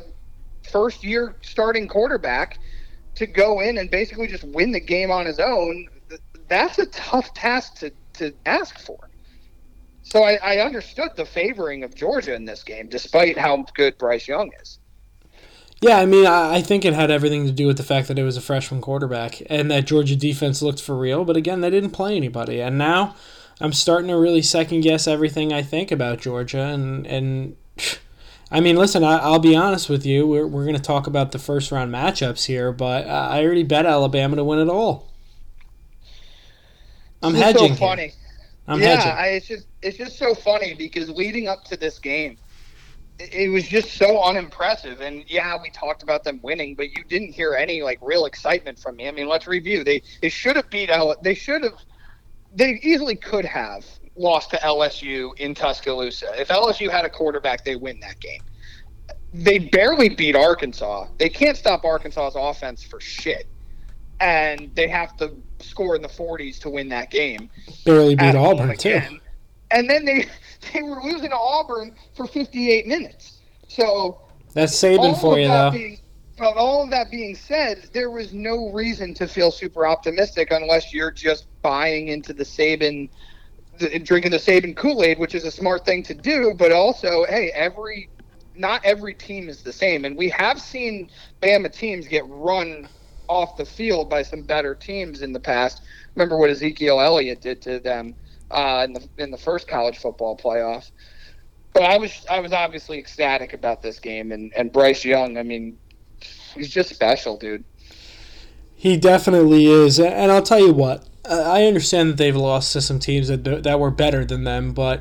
first 0.70 1.04
year 1.04 1.36
starting 1.42 1.86
quarterback 1.86 2.58
to 3.14 3.26
go 3.26 3.60
in 3.60 3.78
and 3.78 3.90
basically 3.90 4.26
just 4.26 4.44
win 4.44 4.72
the 4.72 4.80
game 4.80 5.10
on 5.10 5.26
his 5.26 5.38
own. 5.38 5.88
That's 6.48 6.78
a 6.78 6.86
tough 6.86 7.32
task 7.34 7.76
to, 7.76 7.92
to 8.14 8.34
ask 8.44 8.78
for. 8.78 9.08
So 10.02 10.22
I, 10.22 10.38
I 10.42 10.58
understood 10.58 11.10
the 11.16 11.24
favoring 11.24 11.82
of 11.82 11.94
Georgia 11.94 12.34
in 12.34 12.44
this 12.44 12.62
game, 12.62 12.88
despite 12.88 13.38
how 13.38 13.64
good 13.74 13.96
Bryce 13.98 14.28
Young 14.28 14.50
is. 14.60 14.78
Yeah, 15.84 15.98
I 15.98 16.06
mean, 16.06 16.24
I 16.24 16.54
I 16.56 16.62
think 16.62 16.86
it 16.86 16.94
had 16.94 17.10
everything 17.10 17.44
to 17.44 17.52
do 17.52 17.66
with 17.66 17.76
the 17.76 17.82
fact 17.82 18.08
that 18.08 18.18
it 18.18 18.22
was 18.22 18.38
a 18.38 18.40
freshman 18.40 18.80
quarterback 18.80 19.42
and 19.50 19.70
that 19.70 19.84
Georgia 19.84 20.16
defense 20.16 20.62
looked 20.62 20.80
for 20.80 20.96
real. 20.96 21.26
But 21.26 21.36
again, 21.36 21.60
they 21.60 21.68
didn't 21.68 21.90
play 21.90 22.16
anybody, 22.16 22.62
and 22.62 22.78
now 22.78 23.14
I'm 23.60 23.74
starting 23.74 24.08
to 24.08 24.16
really 24.16 24.40
second 24.40 24.80
guess 24.80 25.06
everything 25.06 25.52
I 25.52 25.60
think 25.60 25.92
about 25.92 26.20
Georgia. 26.22 26.62
And 26.62 27.06
and 27.06 27.56
I 28.50 28.60
mean, 28.60 28.76
listen, 28.76 29.04
I, 29.04 29.18
I'll 29.18 29.38
be 29.38 29.54
honest 29.54 29.90
with 29.90 30.06
you. 30.06 30.26
We're 30.26 30.46
we're 30.46 30.64
going 30.64 30.74
to 30.76 30.80
talk 30.82 31.06
about 31.06 31.32
the 31.32 31.38
first 31.38 31.70
round 31.70 31.92
matchups 31.92 32.46
here, 32.46 32.72
but 32.72 33.06
I 33.06 33.44
already 33.44 33.62
bet 33.62 33.84
Alabama 33.84 34.36
to 34.36 34.44
win 34.44 34.60
it 34.60 34.70
all. 34.70 35.12
I'm 37.22 37.34
It's 37.34 37.44
hedging. 37.44 37.74
So 37.74 37.74
funny. 37.74 38.14
I'm 38.66 38.80
yeah, 38.80 38.96
hedging. 38.96 39.12
I, 39.12 39.26
it's 39.28 39.46
just 39.46 39.66
it's 39.82 39.98
just 39.98 40.18
so 40.18 40.34
funny 40.34 40.74
because 40.74 41.10
leading 41.10 41.48
up 41.48 41.64
to 41.64 41.76
this 41.76 41.98
game, 41.98 42.38
it, 43.18 43.50
was 43.50 43.66
just 43.66 43.92
so 43.92 44.22
unimpressive. 44.22 45.00
And 45.00 45.24
yeah, 45.28 45.56
we 45.60 45.70
talked 45.70 46.02
about 46.02 46.24
them 46.24 46.40
winning, 46.42 46.74
but 46.74 46.96
you 46.96 47.04
didn't 47.04 47.32
hear 47.32 47.54
any 47.54 47.82
like 47.82 47.98
real 48.02 48.26
excitement 48.26 48.78
from 48.78 48.96
me. 48.96 49.08
I 49.08 49.10
mean, 49.10 49.28
let's 49.28 49.46
review. 49.46 49.84
They 49.84 50.02
they 50.20 50.28
should 50.28 50.56
have 50.56 50.70
beat 50.70 50.90
L. 50.90 51.14
They 51.22 51.34
should 51.34 51.62
have. 51.62 51.74
They 52.54 52.80
easily 52.82 53.16
could 53.16 53.44
have 53.44 53.84
lost 54.16 54.50
to 54.50 54.56
LSU 54.58 55.36
in 55.38 55.54
Tuscaloosa. 55.54 56.40
If 56.40 56.48
LSU 56.48 56.90
had 56.90 57.04
a 57.04 57.10
quarterback, 57.10 57.64
they 57.64 57.76
win 57.76 58.00
that 58.00 58.20
game. 58.20 58.42
They 59.32 59.58
barely 59.58 60.08
beat 60.08 60.36
Arkansas. 60.36 61.08
They 61.18 61.28
can't 61.28 61.56
stop 61.56 61.84
Arkansas's 61.84 62.36
offense 62.38 62.84
for 62.84 63.00
shit. 63.00 63.48
And 64.20 64.70
they 64.74 64.86
have 64.86 65.16
to 65.16 65.32
score 65.58 65.96
in 65.96 66.02
the 66.02 66.08
40s 66.08 66.60
to 66.60 66.70
win 66.70 66.88
that 66.90 67.10
game 67.10 67.50
Barely 67.84 68.14
beat 68.14 68.36
Auburn 68.36 68.76
too. 68.76 69.00
And 69.74 69.90
then 69.90 70.04
they 70.04 70.26
they 70.72 70.82
were 70.82 71.02
losing 71.02 71.30
to 71.30 71.36
Auburn 71.36 71.94
for 72.14 72.26
58 72.26 72.86
minutes. 72.86 73.40
So 73.68 74.20
That's 74.54 74.72
Saban 74.72 75.20
for 75.20 75.38
you, 75.38 75.48
though. 75.48 75.70
being, 75.70 75.98
but 76.38 76.56
all 76.56 76.84
of 76.84 76.90
that 76.90 77.10
being 77.10 77.34
said, 77.34 77.90
there 77.92 78.10
was 78.10 78.32
no 78.32 78.70
reason 78.70 79.14
to 79.14 79.28
feel 79.28 79.50
super 79.50 79.86
optimistic 79.86 80.50
unless 80.50 80.92
you're 80.92 81.10
just 81.10 81.46
buying 81.62 82.08
into 82.08 82.32
the 82.32 82.44
Saban, 82.44 83.10
the, 83.78 83.98
drinking 83.98 84.30
the 84.30 84.38
Saban 84.38 84.76
Kool 84.76 85.02
Aid, 85.02 85.18
which 85.18 85.34
is 85.34 85.44
a 85.44 85.50
smart 85.50 85.84
thing 85.84 86.02
to 86.04 86.14
do. 86.14 86.54
But 86.56 86.72
also, 86.72 87.24
hey, 87.24 87.50
every 87.54 88.08
not 88.56 88.84
every 88.84 89.14
team 89.14 89.48
is 89.48 89.62
the 89.62 89.72
same, 89.72 90.04
and 90.04 90.16
we 90.16 90.28
have 90.30 90.60
seen 90.60 91.10
Bama 91.42 91.72
teams 91.72 92.06
get 92.06 92.24
run 92.28 92.88
off 93.26 93.56
the 93.56 93.64
field 93.64 94.08
by 94.08 94.22
some 94.22 94.42
better 94.42 94.74
teams 94.74 95.22
in 95.22 95.32
the 95.32 95.40
past. 95.40 95.82
Remember 96.14 96.36
what 96.36 96.50
Ezekiel 96.50 97.00
Elliott 97.00 97.40
did 97.40 97.60
to 97.62 97.80
them 97.80 98.14
uh, 98.54 98.84
in 98.84 98.92
the 98.92 99.08
in 99.18 99.30
the 99.30 99.36
first 99.36 99.68
college 99.68 99.98
football 99.98 100.36
playoff. 100.36 100.90
But 101.72 101.82
I 101.82 101.98
was 101.98 102.24
I 102.30 102.40
was 102.40 102.52
obviously 102.52 102.98
ecstatic 102.98 103.52
about 103.52 103.82
this 103.82 103.98
game, 103.98 104.32
and 104.32 104.52
and 104.56 104.72
Bryce 104.72 105.04
Young. 105.04 105.36
I 105.36 105.42
mean, 105.42 105.76
he's 106.54 106.70
just 106.70 106.90
special, 106.90 107.36
dude. 107.36 107.64
He 108.74 108.96
definitely 108.96 109.66
is, 109.66 109.98
and 109.98 110.30
I'll 110.30 110.42
tell 110.42 110.60
you 110.60 110.72
what. 110.72 111.08
I 111.28 111.64
understand 111.64 112.10
that 112.10 112.16
they've 112.18 112.36
lost 112.36 112.74
to 112.74 112.80
some 112.80 112.98
teams 112.98 113.28
that 113.28 113.44
that 113.44 113.80
were 113.80 113.90
better 113.90 114.24
than 114.24 114.44
them, 114.44 114.72
but 114.72 115.00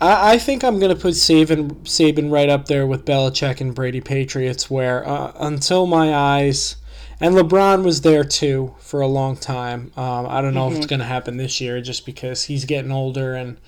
I, 0.00 0.34
I 0.34 0.38
think 0.38 0.62
I'm 0.62 0.78
going 0.78 0.94
to 0.94 1.00
put 1.00 1.14
Saban 1.14 1.72
Saban 1.84 2.30
right 2.30 2.48
up 2.48 2.66
there 2.66 2.86
with 2.86 3.04
Belichick 3.04 3.60
and 3.60 3.74
Brady 3.74 4.00
Patriots, 4.00 4.70
where 4.70 5.06
uh, 5.08 5.32
until 5.40 5.86
my 5.86 6.14
eyes, 6.14 6.76
and 7.20 7.34
LeBron 7.34 7.84
was 7.84 8.00
there 8.00 8.24
too 8.24 8.74
for 8.78 9.00
a 9.00 9.06
long 9.06 9.36
time. 9.36 9.92
Um, 9.96 10.26
I 10.26 10.40
don't 10.40 10.54
know 10.54 10.70
if 10.70 10.76
it's 10.76 10.86
going 10.86 11.00
to 11.00 11.06
happen 11.06 11.36
this 11.36 11.60
year, 11.60 11.80
just 11.80 12.06
because 12.06 12.44
he's 12.44 12.64
getting 12.64 12.92
older 12.92 13.34
and 13.34 13.58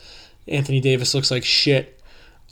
Anthony 0.48 0.80
Davis 0.80 1.14
looks 1.14 1.30
like 1.30 1.44
shit. 1.44 1.92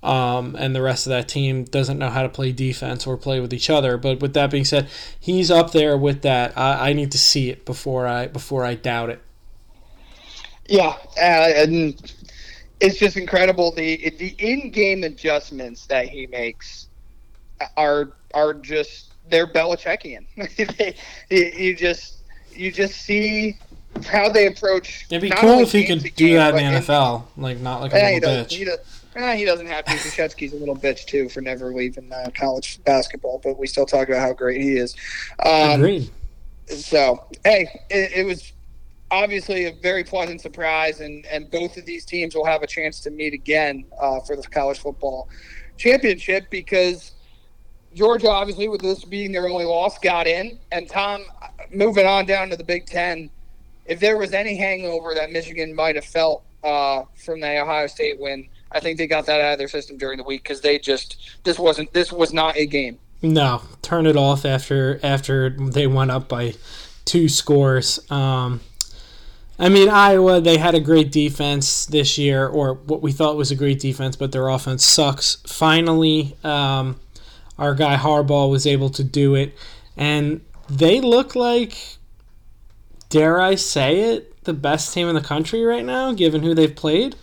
Um, 0.03 0.55
and 0.59 0.77
the 0.77 0.83
rest 0.83 1.07
of 1.07 1.11
that 1.11 1.29
team 1.29 1.65
doesn't 1.65 1.99
know 1.99 2.11
how 2.11 2.23
to 2.23 2.29
play 2.29 2.53
defense 2.53 3.07
or 3.07 3.17
play 3.17 3.41
with 3.41 3.55
each 3.55 3.71
other. 3.71 3.97
But 3.97 4.21
with 4.21 4.35
that 4.35 4.51
being 4.51 4.67
said, 4.67 4.89
he's 5.19 5.51
up 5.51 5.73
there 5.73 5.97
with 5.97 6.21
that. 6.23 6.57
I, 6.59 6.91
I 6.91 6.93
need 6.93 7.11
to 7.13 7.19
see 7.19 7.49
it 7.49 7.65
before 7.65 8.07
I 8.07 8.27
before 8.27 8.65
I 8.65 8.75
doubt 8.75 9.09
it. 9.09 9.23
Yeah, 10.67 10.97
uh, 11.17 11.53
and 11.57 12.15
it's 12.81 12.99
just 12.99 13.17
incredible 13.17 13.73
the 13.73 14.11
the 14.19 14.35
in-game 14.39 15.05
adjustments 15.05 15.87
that 15.87 16.09
he 16.09 16.27
makes 16.27 16.89
are 17.79 18.13
are 18.35 18.53
just 18.53 19.14
they're 19.29 19.47
Belichickian. 19.47 20.27
they, 21.29 21.53
you 21.55 21.75
just 21.75 22.19
you 22.53 22.71
just 22.71 23.03
see 23.03 23.59
how 24.07 24.29
they 24.29 24.47
approach. 24.47 25.07
It'd 25.11 25.23
be 25.23 25.31
cool 25.31 25.61
if 25.61 25.73
he 25.73 25.87
could 25.87 26.03
do 26.03 26.11
game, 26.11 26.37
that 26.37 26.55
in 26.55 26.73
the 26.73 26.81
NFL, 26.81 27.25
like 27.37 27.59
not 27.59 27.81
like 27.81 27.93
a 27.93 28.15
little 28.15 28.31
bitch. 28.31 28.53
He, 28.53 28.65
does, 28.65 28.79
eh, 29.17 29.37
he 29.37 29.45
doesn't 29.45 29.67
have 29.67 29.85
to. 29.85 29.93
Krzyzewski's 29.93 30.53
a 30.53 30.57
little 30.57 30.77
bitch 30.77 31.07
too 31.07 31.29
for 31.29 31.41
never 31.41 31.73
leaving 31.73 32.13
uh, 32.13 32.31
college 32.35 32.83
basketball, 32.85 33.41
but 33.43 33.59
we 33.59 33.67
still 33.67 33.87
talk 33.87 34.09
about 34.09 34.21
how 34.21 34.33
great 34.33 34.61
he 34.61 34.77
is. 34.77 34.95
Um, 35.45 35.81
Agreed. 35.81 36.11
so, 36.67 37.25
hey, 37.45 37.69
it, 37.91 38.13
it 38.15 38.27
was 38.27 38.53
obviously 39.11 39.67
a 39.67 39.73
very 39.83 40.03
pleasant 40.05 40.41
surprise, 40.41 41.01
and, 41.01 41.25
and 41.27 41.51
both 41.51 41.77
of 41.77 41.87
these 41.87 42.05
teams 42.05 42.35
will 42.35 42.45
have 42.45 42.63
a 42.63 42.67
chance 42.67 43.01
to 43.01 43.11
meet 43.11 43.33
again 43.33 43.85
uh, 44.01 44.21
for 44.21 44.37
the 44.37 44.43
college 44.43 44.79
football 44.79 45.29
championship 45.77 46.47
because 46.51 47.14
Georgia, 47.95 48.29
obviously, 48.29 48.69
with 48.69 48.81
this 48.81 49.05
being 49.05 49.33
their 49.33 49.49
only 49.49 49.65
loss, 49.65 49.99
got 49.99 50.27
in. 50.27 50.59
And 50.73 50.89
Tom, 50.89 51.25
moving 51.73 52.07
on 52.07 52.27
down 52.27 52.51
to 52.51 52.57
the 52.57 52.65
Big 52.65 52.87
Ten, 52.87 53.31
if 53.87 54.01
there 54.01 54.17
was 54.17 54.33
any 54.33 54.57
hangover 54.57 55.15
that 55.15 55.31
Michigan 55.31 55.75
might 55.75 55.95
have 55.95 56.05
felt 56.05 56.43
uh, 56.63 57.05
from 57.25 57.41
the 57.41 57.61
Ohio 57.61 57.87
State 57.87 58.19
win, 58.19 58.49
I 58.73 58.81
think 58.81 58.99
they 58.99 59.07
got 59.07 59.27
that 59.27 59.41
out 59.41 59.53
of 59.53 59.59
their 59.59 59.69
system 59.69 59.97
during 59.97 60.19
the 60.19 60.25
week 60.25 60.43
because 60.43 60.61
they 60.61 60.79
just 60.79 61.17
this 61.45 61.59
wasn't 61.59 61.93
this 61.93 62.11
was 62.11 62.33
not 62.33 62.57
a 62.57 62.67
game. 62.67 62.99
No, 63.23 63.63
turn 63.83 64.07
it 64.07 64.17
off 64.17 64.45
after 64.45 64.99
after 65.03 65.51
they 65.51 65.87
went 65.87 66.11
up 66.11 66.29
by 66.29 66.55
two 67.05 67.29
scores. 67.29 68.01
Um, 68.11 68.61
I 69.59 69.69
mean, 69.69 69.89
Iowa, 69.89 70.41
they 70.41 70.59
had 70.59 70.75
a 70.75 70.81
great 70.81 71.13
defense 71.13 71.87
this 71.87 72.19
year, 72.19 72.49
or 72.49 72.75
what 72.75 73.03
we 73.03 73.13
thought 73.13 73.37
was 73.37 73.53
a 73.53 73.55
great 73.55 73.79
defense, 73.79 74.17
but 74.17 74.33
their 74.33 74.49
offense 74.49 74.85
sucks. 74.85 75.37
Finally, 75.47 76.37
um, 76.43 76.99
our 77.59 77.75
guy 77.75 77.97
Harbaugh 77.97 78.51
was 78.51 78.67
able 78.67 78.91
to 78.91 79.05
do 79.05 79.35
it, 79.35 79.55
and 79.97 80.41
they 80.69 81.01
look 81.01 81.35
like, 81.35 81.77
dare 83.09 83.41
I 83.41 83.55
say 83.55 84.15
it, 84.15 84.45
the 84.45 84.55
best 84.55 84.93
team 84.93 85.09
in 85.09 85.15
the 85.15 85.21
country 85.21 85.63
right 85.65 85.85
now, 85.85 86.13
given 86.13 86.43
who 86.43 86.55
they've 86.55 86.75
played. 86.75 87.17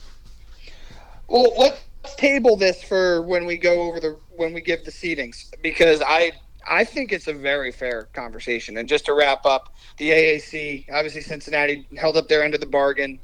Well, 1.28 1.54
let's 1.58 1.82
table 2.18 2.56
this 2.56 2.84
for 2.84 3.22
when 3.22 3.46
we 3.46 3.58
go 3.58 3.82
over 3.82 4.00
the 4.00 4.18
when 4.36 4.54
we 4.54 4.62
give 4.62 4.84
the 4.86 4.92
seedings 4.92 5.52
because 5.62 6.02
I 6.06 6.34
I 6.68 6.84
think 6.84 7.12
it's 7.12 7.28
a 7.28 7.34
very 7.34 7.72
fair 7.72 8.10
conversation. 8.14 8.78
And 8.78 8.88
just 8.88 9.06
to 9.06 9.14
wrap 9.14 9.46
up, 9.46 9.74
the 9.98 10.12
AAC 10.12 10.92
obviously 10.94 11.22
Cincinnati 11.22 11.88
held 11.98 12.18
up 12.18 12.28
their 12.28 12.44
end 12.44 12.54
of 12.54 12.60
the 12.60 12.68
bargain. 12.68 13.20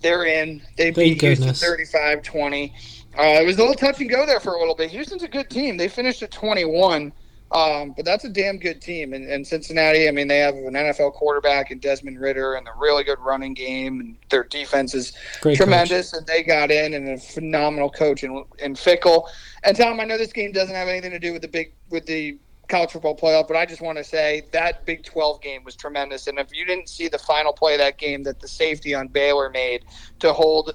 They're 0.00 0.24
in. 0.24 0.62
They 0.76 0.90
beat 0.90 1.18
goodness. 1.18 1.60
Houston 1.60 2.22
35-20. 2.22 2.72
Uh, 3.16 3.40
it 3.40 3.46
was 3.46 3.56
a 3.56 3.60
little 3.60 3.74
touch 3.74 4.00
and 4.00 4.10
go 4.10 4.26
there 4.26 4.40
for 4.40 4.54
a 4.54 4.58
little 4.58 4.74
bit. 4.74 4.90
Houston's 4.90 5.22
a 5.22 5.28
good 5.28 5.50
team. 5.50 5.76
They 5.76 5.88
finished 5.88 6.22
at 6.22 6.30
21, 6.30 7.12
Um, 7.50 7.94
but 7.96 8.04
that's 8.04 8.24
a 8.24 8.28
damn 8.28 8.58
good 8.58 8.80
team. 8.82 9.14
And, 9.14 9.28
and, 9.28 9.46
Cincinnati, 9.46 10.06
I 10.06 10.10
mean, 10.10 10.28
they 10.28 10.38
have 10.38 10.54
an 10.54 10.74
NFL 10.74 11.14
quarterback 11.14 11.70
and 11.70 11.80
Desmond 11.80 12.20
Ridder 12.20 12.54
and 12.54 12.68
a 12.68 12.72
really 12.78 13.04
good 13.04 13.18
running 13.20 13.54
game. 13.54 14.00
And 14.00 14.16
their 14.28 14.44
defense 14.44 14.94
is 14.94 15.14
Great 15.40 15.56
tremendous. 15.56 16.12
Coach. 16.12 16.18
And 16.18 16.26
they 16.26 16.42
got 16.42 16.70
in 16.70 16.94
and 16.94 17.08
a 17.08 17.18
phenomenal 17.18 17.90
coach 17.90 18.22
in, 18.22 18.44
in 18.58 18.74
Fickell. 18.74 19.28
And 19.64 19.76
Tom, 19.76 19.98
I 19.98 20.04
know 20.04 20.18
this 20.18 20.32
game 20.32 20.52
doesn't 20.52 20.74
have 20.74 20.88
anything 20.88 21.10
to 21.12 21.18
do 21.18 21.32
with 21.32 21.42
the 21.42 21.48
big 21.48 21.72
with 21.90 22.04
the 22.06 22.38
college 22.68 22.90
football 22.90 23.16
playoff, 23.16 23.48
but 23.48 23.56
I 23.56 23.64
just 23.66 23.80
want 23.80 23.98
to 23.98 24.04
say 24.04 24.42
that 24.52 24.84
Big 24.84 25.02
12 25.02 25.40
game 25.40 25.64
was 25.64 25.74
tremendous. 25.74 26.26
And 26.26 26.38
if 26.38 26.54
you 26.54 26.66
didn't 26.66 26.88
see 26.88 27.08
the 27.08 27.18
final 27.18 27.52
play 27.52 27.74
of 27.74 27.78
that 27.78 27.98
game 27.98 28.22
that 28.24 28.40
the 28.40 28.48
safety 28.48 28.94
on 28.94 29.08
Baylor 29.08 29.48
made 29.50 29.84
to 30.20 30.32
hold 30.32 30.74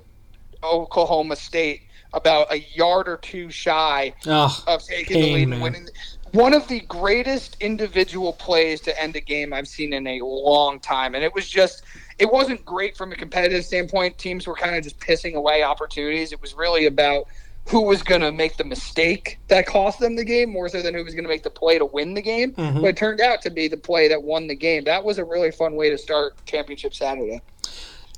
Oklahoma 0.63 1.35
State 1.35 1.82
about 2.13 2.51
a 2.51 2.59
yard 2.73 3.07
or 3.07 3.17
two 3.17 3.49
shy 3.49 4.13
oh, 4.27 4.63
of 4.67 4.83
taking 4.83 5.21
the 5.21 5.33
lead 5.33 5.47
and 5.49 5.61
winning. 5.61 5.87
One 6.31 6.53
of 6.53 6.67
the 6.67 6.79
greatest 6.81 7.57
individual 7.59 8.33
plays 8.33 8.81
to 8.81 9.01
end 9.01 9.15
a 9.15 9.21
game 9.21 9.53
I've 9.53 9.67
seen 9.67 9.93
in 9.93 10.07
a 10.07 10.19
long 10.23 10.79
time, 10.79 11.15
and 11.15 11.23
it 11.23 11.33
was 11.33 11.47
just. 11.47 11.83
It 12.19 12.31
wasn't 12.31 12.63
great 12.63 12.95
from 12.95 13.11
a 13.11 13.15
competitive 13.15 13.65
standpoint. 13.65 14.19
Teams 14.19 14.45
were 14.45 14.53
kind 14.53 14.75
of 14.75 14.83
just 14.83 14.99
pissing 14.99 15.33
away 15.33 15.63
opportunities. 15.63 16.31
It 16.31 16.39
was 16.39 16.53
really 16.53 16.85
about 16.85 17.25
who 17.67 17.81
was 17.81 18.03
going 18.03 18.21
to 18.21 18.31
make 18.31 18.57
the 18.57 18.63
mistake 18.63 19.39
that 19.47 19.65
cost 19.65 19.99
them 19.99 20.15
the 20.15 20.23
game 20.23 20.51
more 20.51 20.67
so 20.67 20.81
than 20.81 20.93
who 20.93 21.03
was 21.03 21.13
going 21.13 21.23
to 21.23 21.29
make 21.29 21.43
the 21.43 21.49
play 21.49 21.77
to 21.77 21.85
win 21.85 22.13
the 22.13 22.21
game. 22.21 22.51
Mm-hmm. 22.53 22.81
But 22.81 22.87
it 22.87 22.97
turned 22.97 23.21
out 23.21 23.41
to 23.43 23.49
be 23.49 23.67
the 23.67 23.77
play 23.77 24.07
that 24.09 24.21
won 24.21 24.47
the 24.47 24.55
game. 24.55 24.83
That 24.83 25.03
was 25.03 25.17
a 25.17 25.25
really 25.25 25.51
fun 25.51 25.75
way 25.75 25.89
to 25.89 25.97
start 25.97 26.33
Championship 26.45 26.93
Saturday. 26.93 27.41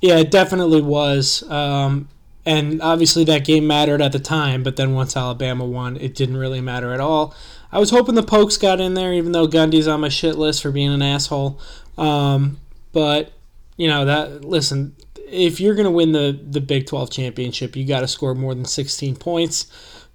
Yeah, 0.02 0.18
it 0.18 0.30
definitely 0.30 0.82
was. 0.82 1.48
Um, 1.48 2.08
and 2.46 2.80
obviously 2.80 3.24
that 3.24 3.44
game 3.44 3.66
mattered 3.66 4.00
at 4.00 4.12
the 4.12 4.20
time, 4.20 4.62
but 4.62 4.76
then 4.76 4.94
once 4.94 5.16
Alabama 5.16 5.64
won, 5.64 5.96
it 5.96 6.14
didn't 6.14 6.36
really 6.36 6.60
matter 6.60 6.92
at 6.92 7.00
all. 7.00 7.34
I 7.72 7.80
was 7.80 7.90
hoping 7.90 8.14
the 8.14 8.22
Pokes 8.22 8.56
got 8.56 8.80
in 8.80 8.94
there, 8.94 9.12
even 9.12 9.32
though 9.32 9.48
Gundy's 9.48 9.88
on 9.88 10.00
my 10.00 10.08
shit 10.08 10.36
list 10.36 10.62
for 10.62 10.70
being 10.70 10.92
an 10.92 11.02
asshole. 11.02 11.60
Um, 11.98 12.58
but 12.92 13.32
you 13.76 13.88
know 13.88 14.04
that 14.04 14.44
listen, 14.44 14.94
if 15.28 15.60
you're 15.60 15.74
going 15.74 15.84
to 15.86 15.90
win 15.90 16.12
the 16.12 16.38
the 16.40 16.60
Big 16.60 16.86
12 16.86 17.10
championship, 17.10 17.74
you 17.74 17.84
got 17.84 18.00
to 18.00 18.08
score 18.08 18.34
more 18.34 18.54
than 18.54 18.64
16 18.64 19.16
points. 19.16 19.66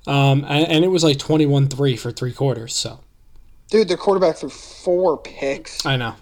Um, 0.07 0.45
and, 0.47 0.67
and, 0.67 0.83
it 0.83 0.87
was 0.87 1.03
like 1.03 1.17
21-3 1.17 1.99
for 1.99 2.11
three 2.11 2.33
quarters. 2.33 2.73
So, 2.73 3.01
dude, 3.69 3.87
the 3.87 3.95
quarterback 3.95 4.37
threw 4.37 4.49
four 4.49 5.19
picks. 5.19 5.85
I 5.85 5.95
know, 5.95 6.15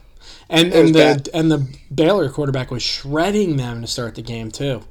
and 0.50 0.74
and 0.74 0.90
the 0.90 1.00
bad. 1.00 1.30
and 1.34 1.50
the 1.50 1.66
Baylor 1.94 2.30
quarterback 2.30 2.72
was 2.72 2.84
shredding 2.84 3.56
them 3.56 3.80
to 3.80 3.88
start 3.88 4.16
the 4.16 4.22
game 4.22 4.52
too 4.52 4.84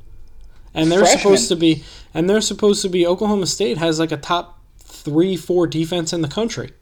and 0.79 0.91
they're 0.91 1.01
Freshman. 1.01 1.19
supposed 1.19 1.49
to 1.49 1.57
be 1.57 1.85
and 2.15 2.29
they're 2.29 2.41
supposed 2.41 2.83
to 2.83 2.89
be 2.89 3.07
Oklahoma 3.07 3.47
State 3.47 3.79
has 3.79 3.99
like 3.99 4.13
a 4.13 4.17
top 4.17 4.61
three 4.79 5.37
four 5.37 5.67
defense 5.67 6.13
in 6.13 6.23
the 6.23 6.29
country. 6.29 6.73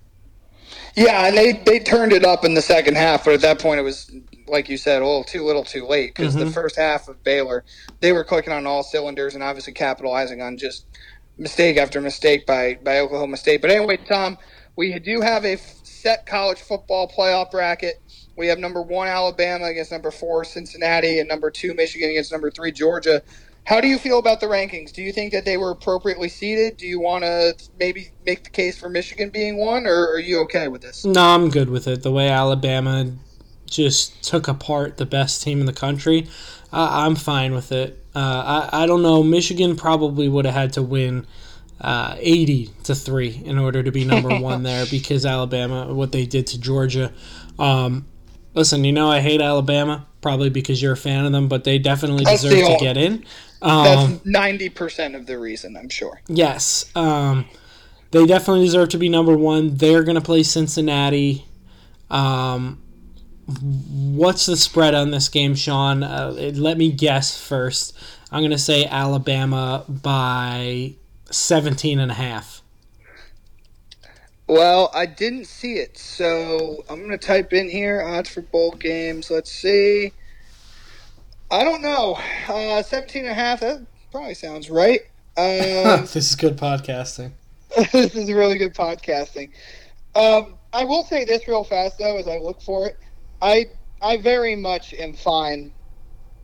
Yeah, 0.95 1.27
and 1.27 1.37
they 1.37 1.53
they 1.53 1.79
turned 1.79 2.13
it 2.13 2.25
up 2.25 2.45
in 2.45 2.55
the 2.55 2.63
second 2.63 2.97
half, 2.97 3.25
but 3.25 3.35
at 3.35 3.41
that 3.43 3.59
point 3.59 3.81
it 3.81 3.83
was 3.83 4.11
like 4.49 4.69
you 4.69 4.77
said, 4.77 5.03
a 5.03 5.07
little 5.07 5.25
too 5.25 5.45
little, 5.45 5.65
too 5.65 5.87
late 5.87 6.15
because 6.15 6.35
mm-hmm. 6.35 6.45
the 6.47 6.51
first 6.51 6.77
half 6.77 7.09
of 7.09 7.23
Baylor 7.23 7.65
they 8.01 8.13
were 8.13 8.25
clicking 8.25 8.53
on 8.53 8.67
all 8.67 8.83
cylinders 8.83 9.35
and 9.35 9.43
obviously 9.43 9.73
capitalizing 9.73 10.41
on 10.41 10.57
just 10.57 10.87
mistake 11.39 11.77
after 11.77 12.01
mistake 12.01 12.47
by 12.47 12.79
by 12.83 13.01
Oklahoma 13.01 13.37
State. 13.37 13.61
But 13.61 13.71
anyway, 13.71 13.99
Tom, 13.99 14.39
we 14.77 14.99
do 14.99 15.21
have 15.21 15.45
a 15.45 15.57
set 15.57 16.27
college 16.27 16.61
football 16.61 17.09
playoff 17.09 17.51
bracket. 17.51 18.01
We 18.37 18.49
have 18.49 18.59
number 18.59 18.83
one 18.83 19.09
Alabama 19.09 19.67
against 19.67 19.93
number 19.93 20.11
four 20.11 20.45
Cincinnati, 20.45 21.19
and 21.19 21.29
number 21.29 21.51
two 21.51 21.75
Michigan 21.75 22.11
against 22.11 22.33
number 22.33 22.51
three 22.51 22.73
Georgia. 22.73 23.23
How 23.67 23.81
do 23.81 23.89
you 23.89 23.99
feel 23.99 24.21
about 24.21 24.39
the 24.41 24.47
rankings? 24.47 24.93
Do 24.93 25.03
you 25.03 25.12
think 25.12 25.33
that 25.33 25.45
they 25.45 25.57
were 25.57 25.73
appropriately 25.73 26.29
seeded? 26.29 26.77
Do 26.77 26.87
you 26.87 27.01
want 27.01 27.25
to 27.25 27.55
maybe 27.81 28.11
make 28.25 28.45
the 28.45 28.51
case 28.51 28.79
for 28.79 28.89
Michigan 28.89 29.31
being 29.31 29.57
one, 29.57 29.87
or 29.87 30.12
are 30.12 30.21
you 30.21 30.41
okay 30.43 30.69
with 30.69 30.83
this? 30.83 31.05
No, 31.05 31.21
I'm 31.21 31.51
good 31.51 31.69
with 31.69 31.89
it. 31.89 32.05
The 32.05 32.12
way 32.12 32.29
Alabama 32.29 33.12
just 33.67 34.23
took 34.23 34.47
apart 34.47 34.99
the 34.99 35.07
best 35.07 35.43
team 35.43 35.59
in 35.59 35.67
the 35.67 35.73
country, 35.73 36.29
I'm 36.73 37.17
fine 37.17 37.55
with 37.55 37.73
it. 37.73 38.01
Uh, 38.14 38.69
I, 38.73 38.85
I 38.85 38.87
don't 38.87 39.03
know. 39.03 39.25
Michigan 39.25 39.75
probably 39.75 40.29
would 40.29 40.45
have 40.45 40.55
had 40.55 40.73
to 40.75 40.83
win 40.83 41.27
uh, 41.81 42.17
80 42.19 42.71
to 42.85 42.95
3 42.95 43.43
in 43.45 43.59
order 43.59 43.83
to 43.83 43.91
be 43.91 44.05
number 44.05 44.37
one 44.41 44.62
there 44.62 44.87
because 44.87 45.27
Alabama, 45.27 45.93
what 45.93 46.12
they 46.12 46.25
did 46.25 46.47
to 46.49 46.61
Georgia. 46.61 47.12
Um, 47.59 48.07
listen, 48.55 48.85
you 48.85 48.93
know, 48.93 49.11
I 49.11 49.21
hate 49.21 49.41
Alabama, 49.41 50.07
probably 50.21 50.51
because 50.51 50.81
you're 50.81 50.93
a 50.93 50.97
fan 50.97 51.27
of 51.27 51.33
them, 51.33 51.49
but 51.49 51.64
they 51.64 51.79
definitely 51.79 52.25
deserve 52.25 52.53
the 52.53 52.77
to 52.77 52.77
get 52.79 52.97
in. 52.97 53.25
Um, 53.63 53.85
That's 53.85 54.27
ninety 54.27 54.69
percent 54.69 55.15
of 55.15 55.27
the 55.27 55.39
reason, 55.39 55.77
I'm 55.77 55.89
sure. 55.89 56.21
Yes, 56.29 56.91
um, 56.95 57.47
they 58.11 58.27
definitely 58.27 58.65
deserve 58.65 58.91
to 58.91 58.99
be 58.99 59.09
number 59.09 59.37
one. 59.37 59.77
They're 59.77 60.03
going 60.03 60.17
to 60.17 60.21
play 60.21 60.43
Cincinnati. 60.43 61.45
Um, 62.11 62.83
what's 63.47 64.47
the 64.47 64.57
spread 64.57 64.95
on 64.95 65.11
this 65.11 65.29
game, 65.29 65.55
Sean? 65.55 66.03
Uh, 66.03 66.53
let 66.55 66.79
me 66.79 66.91
guess 66.91 67.39
first. 67.39 67.97
I'm 68.31 68.41
going 68.41 68.51
to 68.51 68.59
say 68.59 68.85
Alabama 68.85 69.85
by 69.89 70.95
17 71.31 72.01
and 72.01 72.11
a 72.11 72.15
half. 72.15 72.63
Well, 74.49 74.91
I 74.95 75.07
didn't 75.07 75.47
see 75.47 75.75
it, 75.75 75.99
so 75.99 76.85
I'm 76.89 76.99
going 76.99 77.11
to 77.11 77.19
type 77.19 77.53
in 77.53 77.69
here 77.69 78.03
odds 78.03 78.29
for 78.29 78.43
bowl 78.43 78.73
games. 78.73 79.31
Let's 79.31 79.51
see. 79.51 80.13
I 81.51 81.63
don't 81.63 81.81
know. 81.83 82.19
Uh, 82.49 82.83
17 82.83 83.23
and 83.23 83.31
a 83.31 83.35
half, 83.35 83.61
that 83.61 83.85
probably 84.11 84.35
sounds 84.35 84.71
right. 84.71 85.01
Um, 85.39 86.01
this 86.01 86.17
is 86.17 86.35
good 86.35 86.57
podcasting. 86.57 87.31
this 87.93 88.15
is 88.15 88.33
really 88.33 88.57
good 88.57 88.73
podcasting. 88.73 89.51
Um, 90.15 90.55
I 90.73 90.85
will 90.85 91.05
say 91.05 91.27
this 91.27 91.47
real 91.47 91.63
fast, 91.63 91.99
though, 91.99 92.17
as 92.17 92.27
I 92.27 92.39
look 92.39 92.63
for 92.63 92.87
it. 92.87 92.97
I 93.43 93.67
I 94.01 94.17
very 94.17 94.57
much 94.57 94.95
am 94.95 95.13
fine 95.13 95.75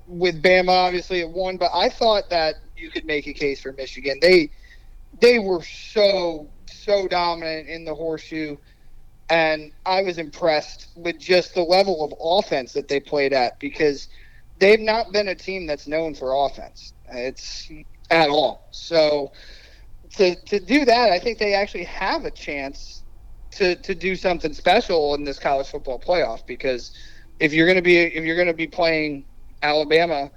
with 0.07 0.43
Bama, 0.43 0.69
obviously, 0.69 1.23
at 1.23 1.31
one, 1.31 1.57
but 1.57 1.71
I 1.73 1.89
thought 1.89 2.29
that 2.29 2.57
you 2.77 2.91
could 2.91 3.07
make 3.07 3.27
a 3.27 3.33
case 3.33 3.63
for 3.63 3.73
Michigan. 3.73 4.19
They 4.21 4.51
they 5.23 5.39
were 5.39 5.63
so 5.63 6.51
so 6.67 7.09
dominant 7.09 7.67
in 7.67 7.87
the 7.87 7.95
horseshoe, 7.95 8.59
and 9.31 9.73
I 9.87 10.03
was 10.03 10.19
impressed 10.19 10.89
with 10.97 11.19
just 11.19 11.55
the 11.55 11.63
level 11.63 12.05
of 12.05 12.13
offense 12.21 12.75
that 12.75 12.89
they 12.89 13.01
played 13.01 13.33
at 13.33 13.59
because– 13.59 14.09
they've 14.63 14.81
not 14.81 15.11
been 15.13 15.29
a 15.29 15.35
team 15.35 15.67
that's 15.67 15.89
known 15.89 16.15
for 16.15 16.47
offense. 16.47 16.93
It's 17.11 17.69
at 18.11 18.31
all. 18.31 18.69
So 18.71 19.33
to 20.17 20.37
to 20.37 20.61
do 20.61 20.85
that, 20.85 21.11
I 21.11 21.19
think 21.19 21.39
they 21.39 21.53
actually 21.53 21.85
have 21.85 22.25
a 22.25 22.31
chance 22.31 23.03
to 23.53 23.75
to 23.75 23.95
do 23.95 24.15
something 24.15 24.55
special 24.55 25.15
in 25.17 25.25
this 25.25 25.39
college 25.39 25.67
football 25.67 25.99
playoff 25.99 26.47
because 26.47 26.93
if 27.41 27.53
you're 27.53 27.67
going 27.67 27.77
to 27.77 27.83
be 27.83 27.99
if 27.99 28.25
you're 28.25 28.37
going 28.37 28.49
to 28.49 28.55
be 28.55 28.69
playing 28.69 29.25
Alabama 29.63 30.31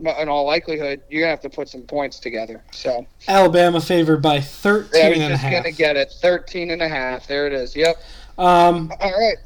in 0.00 0.28
all 0.28 0.44
likelihood, 0.46 1.00
you're 1.08 1.22
gonna 1.22 1.30
have 1.30 1.40
to 1.40 1.50
put 1.50 1.68
some 1.68 1.82
points 1.82 2.20
together. 2.20 2.62
So 2.70 3.04
Alabama 3.26 3.80
favored 3.80 4.22
by 4.22 4.40
13 4.40 4.90
yeah, 4.94 5.06
I 5.06 5.08
was 5.08 5.18
just 5.18 5.42
gonna 5.42 5.72
get 5.72 5.96
it 5.96 6.12
13 6.20 6.70
and 6.70 6.82
a 6.82 6.88
half. 6.88 7.26
There 7.26 7.48
it 7.48 7.52
is. 7.52 7.74
Yep. 7.74 7.96
Um, 8.38 8.92
all 9.00 9.10
right. 9.10 9.36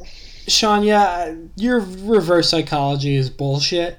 Sean, 0.49 0.83
yeah, 0.83 1.35
your 1.57 1.81
reverse 1.81 2.51
psychology 2.51 3.17
is 3.17 3.31
bullshit. 3.31 3.99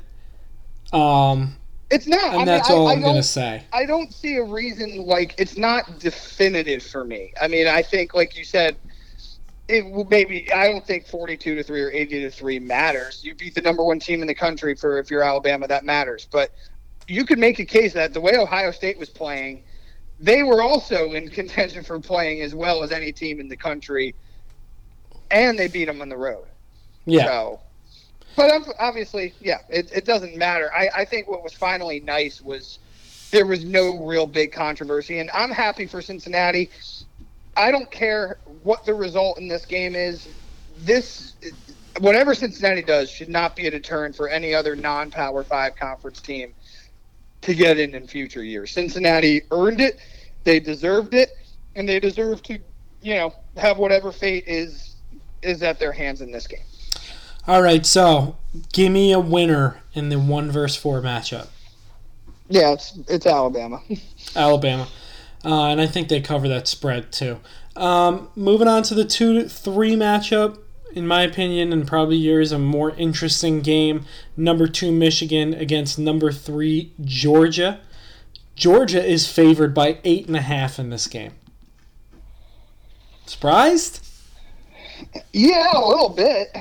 Um, 0.94 1.56
it's 1.89 2.08
not. 2.08 2.34
And 2.34 2.41
I 2.41 2.46
that's 2.46 2.70
mean, 2.70 2.78
all 2.78 2.88
I, 2.88 2.94
am 2.94 3.02
going 3.02 3.16
to 3.16 3.24
say. 3.24 3.64
I 3.74 3.86
don't 3.86 4.14
see 4.14 4.36
a 4.38 4.44
reason, 4.44 5.06
like, 5.06 5.36
it's 5.38 5.58
not 5.58 6.00
definitive 6.00 6.84
for 6.84 7.04
me. 7.04 7.34
I 7.41 7.48
mean, 7.48 7.68
I 7.68 7.82
think, 7.82 8.14
like 8.14 8.38
you 8.38 8.44
said, 8.44 8.78
it 9.68 9.86
will 9.86 10.06
maybe, 10.06 10.52
I 10.52 10.72
don't 10.72 10.86
think 10.86 11.08
42 11.08 11.56
to 11.56 11.64
3 11.64 11.82
or 11.82 11.91
80 11.91 12.22
to 12.22 12.30
3 12.30 12.60
matters. 12.60 13.24
You 13.24 13.36
beat 13.36 13.56
the 13.56 13.62
number 13.62 13.84
one 13.84 14.00
team 14.00 14.22
in 14.22 14.28
the 14.28 14.36
country 14.36 14.76
for, 14.76 14.98
if 14.98 15.10
you're 15.10 15.24
Alabama, 15.24 15.68
that 15.68 15.86
matters. 15.86 16.28
But 16.30 16.52
you 17.08 17.26
could 17.26 17.39
make 17.39 17.60
a 17.60 17.66
case 17.66 17.94
that 17.94 18.14
the 18.14 18.22
way 18.22 18.38
Ohio 18.38 18.72
State 18.72 18.98
was 18.98 19.10
playing, 19.10 19.64
they 20.20 20.44
were 20.44 20.62
also 20.62 21.12
in 21.14 21.30
contention 21.30 21.84
for 21.84 22.00
playing 22.00 22.41
as 22.41 22.56
well 22.56 22.84
as 22.84 22.91
any 22.91 23.12
team 23.12 23.39
in 23.39 23.48
the 23.48 23.58
country, 23.58 24.16
and 25.32 25.58
they 25.58 25.68
beat 25.68 25.86
them 25.86 26.02
on 26.02 26.10
the 26.10 26.18
road. 26.18 26.46
Yeah. 27.06 27.26
So, 27.26 27.60
but 28.36 28.64
obviously, 28.80 29.34
yeah, 29.42 29.60
it, 29.70 29.92
it 29.94 30.06
doesn't 30.06 30.38
matter. 30.38 30.72
I, 30.74 30.90
I 30.96 31.06
think 31.06 31.28
what 31.28 31.44
was 31.44 31.54
finally 31.54 32.00
nice 32.00 32.42
was 32.42 32.80
there 33.32 33.46
was 33.46 33.64
no 33.64 34.06
real 34.06 34.28
big 34.28 34.52
controversy, 34.52 35.20
and 35.20 35.30
I'm 35.32 35.52
happy 35.52 35.86
for 35.86 36.02
Cincinnati. 36.02 36.70
I 37.56 37.72
don't 37.72 37.90
care 37.92 38.38
what 38.64 38.86
the 38.86 38.94
result 38.94 39.40
in 39.40 39.48
this 39.48 39.66
game 39.66 39.96
is. 39.96 40.28
This, 40.80 41.34
whatever 42.00 42.34
Cincinnati 42.34 42.82
does, 42.82 43.10
should 43.10 43.30
not 43.30 43.56
be 43.56 43.68
a 43.68 43.72
deterrent 43.72 44.16
for 44.16 44.28
any 44.28 44.54
other 44.54 44.76
non-Power 44.76 45.44
Five 45.44 45.76
conference 45.76 46.22
team 46.22 46.54
to 47.42 47.54
get 47.54 47.80
in 47.80 47.94
in 47.94 48.08
future 48.08 48.44
years. 48.44 48.72
Cincinnati 48.72 49.42
earned 49.52 49.82
it; 49.82 50.00
they 50.44 50.60
deserved 50.60 51.14
it, 51.14 51.32
and 51.76 51.88
they 51.88 52.00
deserve 52.00 52.42
to, 52.44 52.60
you 53.02 53.16
know, 53.16 53.34
have 53.58 53.78
whatever 53.78 54.12
fate 54.12 54.44
is 54.48 54.96
is 55.42 55.62
at 55.62 55.80
their 55.80 55.92
hands 55.92 56.22
in 56.22 56.32
this 56.32 56.48
game. 56.48 56.60
All 57.46 57.62
right, 57.62 57.86
so 57.86 58.38
give 58.72 58.91
me 58.91 59.12
a 59.12 59.20
winner 59.20 59.82
in 59.94 60.08
the 60.08 60.18
one 60.18 60.50
verse 60.50 60.78
four 60.78 61.02
matchup. 61.02 61.48
Yeah, 62.48 62.72
it's 62.72 62.98
it's 63.10 63.26
Alabama. 63.26 63.82
Alabama, 64.36 64.88
uh, 65.44 65.66
and 65.66 65.82
I 65.82 65.88
think 65.88 66.08
they 66.08 66.22
cover 66.22 66.48
that 66.48 66.68
spread 66.68 67.12
too. 67.12 67.39
Um, 67.76 68.30
moving 68.36 68.68
on 68.68 68.84
to 68.84 68.94
the 68.94 69.04
two 69.04 69.50
three 69.50 69.96
matchup, 69.96 70.58
in 70.94 71.06
my 71.06 71.24
opinion, 71.24 71.74
and 71.74 71.86
probably 71.86 72.16
yours, 72.16 72.54
a 72.54 72.60
more 72.60 72.91
interesting 72.91 73.60
game. 73.60 74.06
Number 74.38 74.68
two 74.68 74.91
Michigan 74.91 75.54
against 75.54 76.00
number 76.00 76.32
three 76.32 76.94
Georgia. 77.04 77.82
Georgia 78.56 79.04
is 79.04 79.28
favored 79.30 79.74
by 79.74 79.98
eight 80.06 80.28
and 80.28 80.38
a 80.38 80.41
half 80.41 80.80
in 80.80 80.91
this 80.91 81.08
game. 81.08 81.34
Surprised? 83.26 84.06
Yeah, 85.34 85.72
a 85.74 85.86
little 85.86 86.10
bit. 86.10 86.56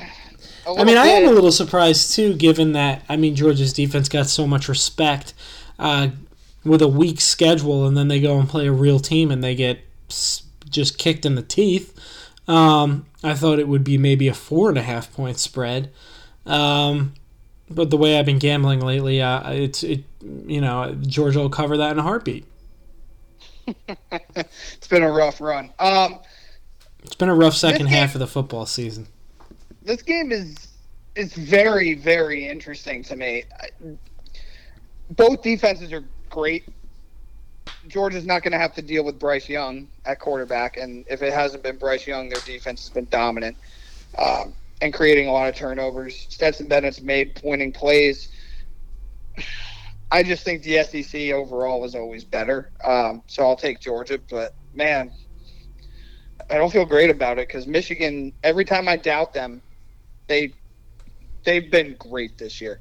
I 0.65 0.83
mean, 0.83 0.97
I 0.97 1.07
am 1.07 1.27
a 1.27 1.31
little 1.31 1.51
surprised 1.51 2.13
too, 2.15 2.33
given 2.35 2.71
that 2.73 3.03
I 3.09 3.17
mean 3.17 3.35
Georgia's 3.35 3.73
defense 3.73 4.09
got 4.09 4.27
so 4.27 4.47
much 4.47 4.67
respect 4.69 5.33
uh, 5.79 6.09
with 6.63 6.81
a 6.81 6.87
weak 6.87 7.21
schedule, 7.21 7.87
and 7.87 7.97
then 7.97 8.07
they 8.07 8.21
go 8.21 8.39
and 8.39 8.47
play 8.49 8.67
a 8.67 8.71
real 8.71 8.99
team 8.99 9.31
and 9.31 9.43
they 9.43 9.55
get 9.55 9.81
just 10.69 10.97
kicked 10.97 11.25
in 11.25 11.35
the 11.35 11.43
teeth. 11.43 11.97
Um, 12.47 13.05
I 13.23 13.33
thought 13.35 13.59
it 13.59 13.67
would 13.67 13.83
be 13.83 13.97
maybe 13.97 14.27
a 14.27 14.33
four 14.33 14.69
and 14.69 14.77
a 14.77 14.81
half 14.81 15.11
point 15.13 15.37
spread, 15.39 15.91
um, 16.45 17.13
but 17.69 17.89
the 17.89 17.97
way 17.97 18.17
I've 18.19 18.25
been 18.25 18.39
gambling 18.39 18.81
lately, 18.81 19.21
uh, 19.21 19.51
it's 19.51 19.83
it 19.83 20.03
you 20.47 20.61
know 20.61 20.95
Georgia 21.01 21.39
will 21.39 21.49
cover 21.49 21.77
that 21.77 21.91
in 21.91 21.99
a 21.99 22.03
heartbeat. 22.03 22.45
it's 24.11 24.87
been 24.89 25.03
a 25.03 25.11
rough 25.11 25.39
run. 25.41 25.71
Um, 25.79 26.19
It's 27.03 27.15
been 27.15 27.29
a 27.29 27.35
rough 27.35 27.55
second 27.55 27.87
half 27.87 28.15
of 28.15 28.19
the 28.19 28.27
football 28.27 28.65
season. 28.65 29.07
This 29.83 30.01
game 30.01 30.31
is 30.31 30.69
is 31.15 31.33
very 31.33 31.93
very 31.93 32.47
interesting 32.47 33.03
to 33.03 33.15
me. 33.15 33.43
Both 35.11 35.43
defenses 35.43 35.91
are 35.93 36.03
great. 36.29 36.65
Georgia's 37.87 38.25
not 38.25 38.43
going 38.43 38.53
to 38.53 38.57
have 38.57 38.73
to 38.75 38.81
deal 38.81 39.03
with 39.03 39.19
Bryce 39.19 39.47
Young 39.49 39.87
at 40.05 40.19
quarterback, 40.19 40.77
and 40.77 41.05
if 41.09 41.21
it 41.21 41.33
hasn't 41.33 41.63
been 41.63 41.77
Bryce 41.77 42.07
Young, 42.07 42.29
their 42.29 42.41
defense 42.45 42.81
has 42.81 42.89
been 42.89 43.07
dominant 43.09 43.57
um, 44.17 44.53
and 44.81 44.93
creating 44.93 45.27
a 45.27 45.31
lot 45.31 45.49
of 45.49 45.55
turnovers. 45.55 46.27
Stetson 46.29 46.67
Bennett's 46.67 47.01
made 47.01 47.39
winning 47.43 47.71
plays. 47.71 48.29
I 50.11 50.23
just 50.23 50.43
think 50.43 50.63
the 50.63 50.83
SEC 50.83 51.31
overall 51.31 51.83
is 51.83 51.95
always 51.95 52.23
better, 52.23 52.71
um, 52.83 53.21
so 53.27 53.43
I'll 53.43 53.57
take 53.57 53.79
Georgia. 53.79 54.19
But 54.29 54.53
man, 54.73 55.11
I 56.49 56.55
don't 56.55 56.71
feel 56.71 56.85
great 56.85 57.09
about 57.09 57.37
it 57.37 57.47
because 57.47 57.67
Michigan. 57.67 58.31
Every 58.43 58.63
time 58.63 58.87
I 58.87 58.95
doubt 58.95 59.33
them, 59.33 59.61
they 60.27 60.53
they've 61.43 61.69
been 61.69 61.95
great 61.99 62.37
this 62.37 62.61
year. 62.61 62.79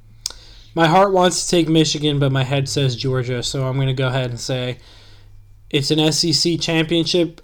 My 0.74 0.86
heart 0.86 1.12
wants 1.12 1.45
to 1.45 1.51
take 1.51 1.68
Michigan, 1.68 2.18
but 2.18 2.32
my 2.32 2.45
head 2.45 2.68
says 2.68 2.97
Georgia, 2.97 3.43
so 3.43 3.66
I'm 3.66 3.76
going 3.76 3.88
to 3.88 3.95
go 3.95 4.09
ahead 4.09 4.30
and 4.30 4.40
say 4.40 4.78
it's 5.68 5.90
an 5.90 6.12
SEC 6.12 6.59
championship 6.61 7.43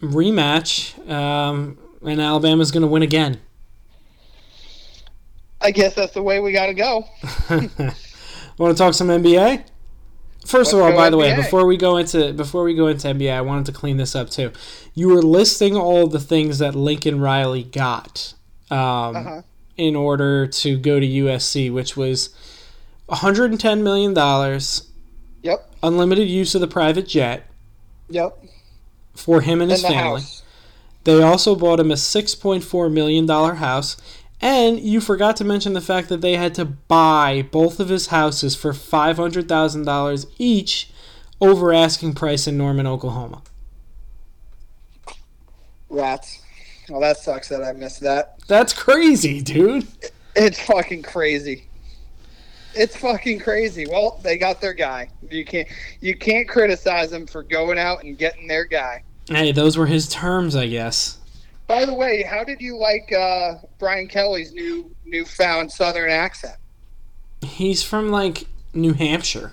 rematch, 0.00 0.98
um, 1.08 1.78
and 2.04 2.20
Alabama's 2.20 2.70
going 2.70 2.82
to 2.82 2.88
win 2.88 3.02
again. 3.02 3.40
I 5.60 5.70
guess 5.70 5.94
that's 5.94 6.12
the 6.12 6.22
way 6.22 6.40
we 6.40 6.52
got 6.52 6.66
to 6.66 6.74
go. 6.74 7.08
Want 8.58 8.76
to 8.76 8.78
talk 8.80 8.94
some 8.94 9.08
NBA? 9.08 9.64
First 10.46 10.72
of 10.72 10.78
Let's 10.78 10.92
all, 10.92 10.96
by 10.96 11.08
the 11.08 11.16
way, 11.16 11.34
before 11.34 11.64
we 11.66 11.78
go 11.78 11.96
into 11.96 12.34
before 12.34 12.64
we 12.64 12.74
go 12.74 12.88
into 12.88 13.08
NBA, 13.08 13.32
I 13.32 13.40
wanted 13.40 13.64
to 13.66 13.72
clean 13.72 13.96
this 13.96 14.14
up 14.14 14.28
too. 14.28 14.52
You 14.92 15.08
were 15.08 15.22
listing 15.22 15.74
all 15.74 16.06
the 16.06 16.20
things 16.20 16.58
that 16.58 16.74
Lincoln 16.74 17.18
Riley 17.18 17.62
got 17.62 18.34
um, 18.70 19.16
Uh-huh. 19.16 19.42
in 19.76 19.96
order 19.96 20.46
to 20.46 20.76
go 20.78 20.98
to 21.00 21.06
USC, 21.06 21.70
which 21.70 21.96
was 21.96 22.30
110 23.06 23.82
million 23.82 24.14
dollars, 24.14 24.88
Yep. 25.42 25.70
unlimited 25.82 26.28
use 26.28 26.54
of 26.54 26.60
the 26.60 26.66
private 26.66 27.06
jet 27.06 27.46
Yep. 28.08 28.38
for 29.14 29.40
him 29.42 29.60
and 29.60 29.70
his 29.70 29.82
In 29.84 29.88
the 29.90 29.94
family. 29.94 30.20
house. 30.22 30.42
They 31.04 31.22
also 31.22 31.54
bought 31.54 31.80
him 31.80 31.90
a 31.90 31.96
$6.4 31.96 32.88
million 32.90 33.28
house. 33.28 33.96
And 34.40 34.80
you 34.80 35.00
forgot 35.00 35.36
to 35.36 35.44
mention 35.44 35.72
the 35.74 35.80
fact 35.80 36.08
that 36.08 36.20
they 36.20 36.36
had 36.36 36.54
to 36.56 36.64
buy 36.64 37.46
both 37.50 37.78
of 37.80 37.88
his 37.88 38.08
houses 38.08 38.54
for 38.56 38.72
$500,000 38.72 40.26
each 40.38 40.90
over 41.40 41.72
asking 41.72 42.14
price 42.14 42.46
in 42.46 42.56
Norman, 42.58 42.86
Oklahoma. 42.86 43.42
Rats. 45.88 46.40
Well, 46.88 47.00
that 47.00 47.16
sucks 47.16 47.48
that 47.48 47.62
I 47.62 47.72
missed 47.72 48.00
that. 48.00 48.38
That's 48.46 48.72
crazy, 48.72 49.40
dude. 49.40 49.86
It's 50.36 50.60
fucking 50.60 51.02
crazy. 51.02 51.68
It's 52.74 52.96
fucking 52.96 53.38
crazy. 53.38 53.86
Well, 53.86 54.20
they 54.22 54.36
got 54.36 54.60
their 54.60 54.74
guy. 54.74 55.08
You 55.30 55.44
can't 55.44 55.68
you 56.00 56.16
can't 56.16 56.48
criticize 56.48 57.10
them 57.10 57.26
for 57.26 57.42
going 57.42 57.78
out 57.78 58.02
and 58.02 58.18
getting 58.18 58.48
their 58.48 58.64
guy. 58.64 59.04
Hey, 59.26 59.52
those 59.52 59.78
were 59.78 59.86
his 59.86 60.08
terms, 60.08 60.56
I 60.56 60.66
guess. 60.66 61.18
By 61.66 61.86
the 61.86 61.94
way, 61.94 62.22
how 62.22 62.44
did 62.44 62.60
you 62.60 62.76
like 62.76 63.10
uh, 63.10 63.54
Brian 63.78 64.06
Kelly's 64.06 64.52
new 64.52 64.94
newfound 65.06 65.72
Southern 65.72 66.10
accent? 66.10 66.56
He's 67.40 67.82
from, 67.82 68.10
like, 68.10 68.46
New 68.74 68.92
Hampshire. 68.92 69.52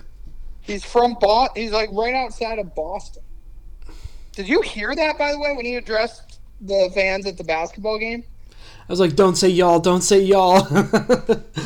He's 0.60 0.84
from 0.84 1.16
Boston. 1.20 1.62
He's 1.62 1.72
like 1.72 1.88
right 1.92 2.14
outside 2.14 2.58
of 2.58 2.74
Boston. 2.74 3.22
Did 4.32 4.48
you 4.48 4.60
hear 4.60 4.94
that, 4.94 5.16
by 5.16 5.32
the 5.32 5.38
way, 5.38 5.54
when 5.56 5.64
he 5.64 5.76
addressed 5.76 6.31
the 6.62 6.90
fans 6.94 7.26
at 7.26 7.36
the 7.36 7.44
basketball 7.44 7.98
game? 7.98 8.24
I 8.58 8.92
was 8.92 9.00
like, 9.00 9.14
don't 9.14 9.36
say 9.36 9.48
y'all, 9.48 9.78
don't 9.80 10.02
say 10.02 10.20
y'all. 10.20 10.62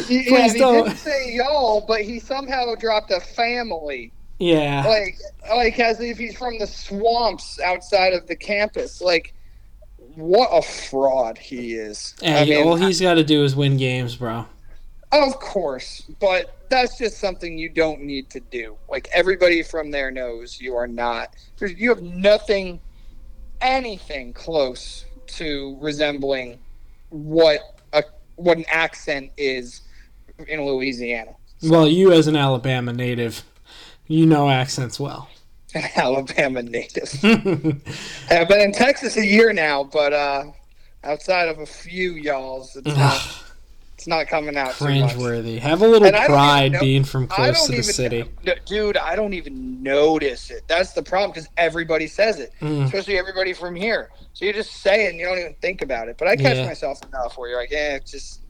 He, 0.07 0.22
yeah, 0.24 0.28
Please 0.28 0.53
he 0.53 0.59
don't. 0.61 0.84
didn't 0.84 0.99
say 0.99 1.32
y'all, 1.34 1.84
but 1.86 2.03
he 2.03 2.20
somehow 2.20 2.74
dropped 2.76 3.11
a 3.11 3.18
family, 3.20 4.12
Yeah. 4.38 4.84
like 4.86 5.18
like 5.51 5.80
as 5.80 6.01
if 6.01 6.18
he's 6.18 6.36
from 6.36 6.59
the 6.59 6.66
swamps 6.66 7.59
outside 7.61 8.12
of 8.12 8.26
the 8.28 8.36
campus. 8.36 9.01
Like, 9.01 9.32
what 10.14 10.49
a 10.53 10.62
fraud 10.62 11.38
he 11.38 11.74
is. 11.74 12.14
Hey, 12.22 12.42
I 12.42 12.44
mean, 12.44 12.68
all 12.68 12.76
he's 12.76 13.01
got 13.01 13.14
to 13.14 13.24
do 13.24 13.42
is 13.44 13.57
win 13.57 13.76
games, 13.76 14.14
bro. 14.16 14.47
Of 15.12 15.38
course, 15.40 16.03
but 16.20 16.55
that's 16.68 16.99
just 16.99 17.18
something 17.18 17.59
you 17.59 17.68
don't 17.68 18.03
need 18.03 18.28
to 18.30 18.40
do. 18.40 18.76
Like 18.88 19.09
everybody 19.12 19.62
from 19.62 19.90
there 19.90 20.11
knows 20.11 20.61
you 20.61 20.76
are 20.76 20.86
not. 20.88 21.34
You 21.61 21.88
have 21.90 22.03
nothing, 22.03 22.80
anything 23.61 24.32
close 24.32 25.04
to 25.26 25.76
resembling 25.80 26.59
what 27.11 27.61
a 27.92 28.02
what 28.36 28.59
an 28.59 28.64
accent 28.68 29.30
is 29.36 29.82
in 30.46 30.64
Louisiana. 30.64 31.34
Well, 31.62 31.88
you 31.88 32.12
as 32.12 32.26
an 32.26 32.36
Alabama 32.36 32.92
native, 32.92 33.42
you 34.07 34.26
know 34.26 34.48
accents 34.48 35.00
well. 35.00 35.28
An 35.74 35.84
Alabama 35.96 36.62
native. 36.62 37.12
I've 38.30 38.48
been 38.48 38.61
in 38.61 38.72
Texas 38.72 39.16
a 39.16 39.24
year 39.24 39.52
now, 39.52 39.84
but 39.84 40.12
uh, 40.12 40.44
outside 41.02 41.48
of 41.48 41.59
a 41.59 41.66
few 41.66 42.12
y'alls, 42.12 42.76
it's 42.76 42.86
not. 42.86 43.42
It's 43.97 44.07
not 44.07 44.26
coming 44.28 44.59
out. 44.59 44.72
Cringeworthy. 44.72 45.59
Have 45.59 45.80
a 45.80 45.88
little 45.88 46.07
And 46.07 46.14
pride 46.26 46.72
know- 46.72 46.80
being 46.80 47.03
from 47.03 47.26
close 47.26 47.62
to 47.64 47.72
the 47.72 47.78
even, 47.78 47.82
city. 47.92 48.24
Dude. 48.66 48.99
I 48.99 49.16
don't 49.16 49.32
even 49.32 49.82
notice 49.82 50.51
it. 50.51 50.64
That's 50.68 50.92
the 50.92 51.03
problem 51.03 51.30
because 51.30 51.49
everybody 51.57 52.07
says 52.07 52.38
it, 52.38 52.53
Mm. 52.61 52.84
especially 52.84 53.16
everybody 53.18 53.55
from 53.55 53.74
here. 53.74 54.11
So 54.34 54.44
you 54.44 54.53
just 54.53 54.70
say 54.82 55.07
it 55.07 55.11
and 55.11 55.18
you 55.18 55.24
don't 55.24 55.38
even 55.38 55.55
think 55.62 55.80
about 55.80 56.09
it. 56.09 56.16
But 56.18 56.28
I 56.28 56.36
catch 56.36 56.59
Yeah. 56.59 56.66
myself 56.66 57.01
enough 57.09 57.38
where 57.38 57.49
you're 57.49 57.59
like, 57.59 57.70
yeah, 57.70 57.94
it's 57.94 58.11
just 58.12 58.40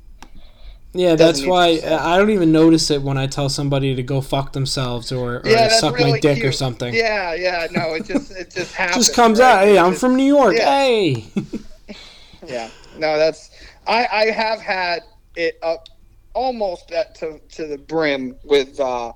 Yeah, 0.92 1.14
that's 1.14 1.44
why 1.47 1.68
to 1.68 1.74
be 1.76 1.80
said. 1.82 1.92
I 1.92 2.16
don't 2.18 2.30
even 2.30 2.51
notice 2.51 2.90
it 2.90 3.03
when 3.03 3.16
I 3.16 3.26
tell 3.28 3.49
somebody 3.49 3.94
to 3.94 4.03
go 4.03 4.20
fuck 4.20 4.53
themselves 4.53 5.12
or, 5.12 5.36
or 5.36 5.42
yeah, 5.44 5.68
suck 5.78 5.94
really 5.97 6.12
my 6.12 6.18
dick 6.20 6.36
cute. 6.38 6.47
or 6.47 6.53
something. 6.53 6.92
Yeah, 6.92 7.34
yeah. 7.34 7.68
No, 7.70 7.94
it 7.94 8.05
just 8.07 8.32
it 8.32 8.51
just 8.51 8.72
happens. 8.80 9.07
Just 9.07 9.14
comes 9.16 9.38
right? 9.38 9.53
out. 9.59 9.64
Hey, 9.64 9.78
I'm 9.78 9.90
just- 9.90 10.01
from 10.01 10.16
New 10.16 10.24
York. 10.24 10.57
yeah. 10.57 10.64
Hey. 10.76 11.24
Yeah. 12.47 12.68
No, 12.99 13.16
that's 13.18 13.51
I 13.86 14.07
I 14.12 14.24
have 14.30 14.61
had 14.61 15.03
it 15.37 15.59
up 15.62 15.89
almost 16.34 16.91
at 16.93 17.14
to 17.16 17.41
to 17.51 17.66
the 17.66 17.78
brim 17.78 18.37
with 18.45 18.78
uh 18.80 19.12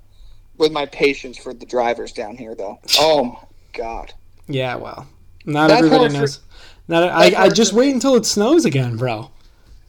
with 0.56 0.72
my 0.72 0.86
patience 0.86 1.38
for 1.38 1.52
the 1.54 1.66
drivers 1.66 2.12
down 2.12 2.36
here 2.36 2.54
though. 2.54 2.78
Oh 2.98 3.24
my 3.24 3.40
god. 3.72 4.12
yeah, 4.46 4.74
well, 4.76 5.06
not 5.46 5.68
That's 5.68 5.78
everybody 5.78 6.00
hard 6.00 6.12
for- 6.12 6.18
knows. 6.18 6.40
Not, 6.88 7.04
I, 7.04 7.44
I 7.44 7.48
just 7.50 7.70
for 7.70 7.78
wait 7.78 7.94
until 7.94 8.16
it 8.16 8.26
snows 8.26 8.64
again, 8.64 8.96
bro. 8.96 9.30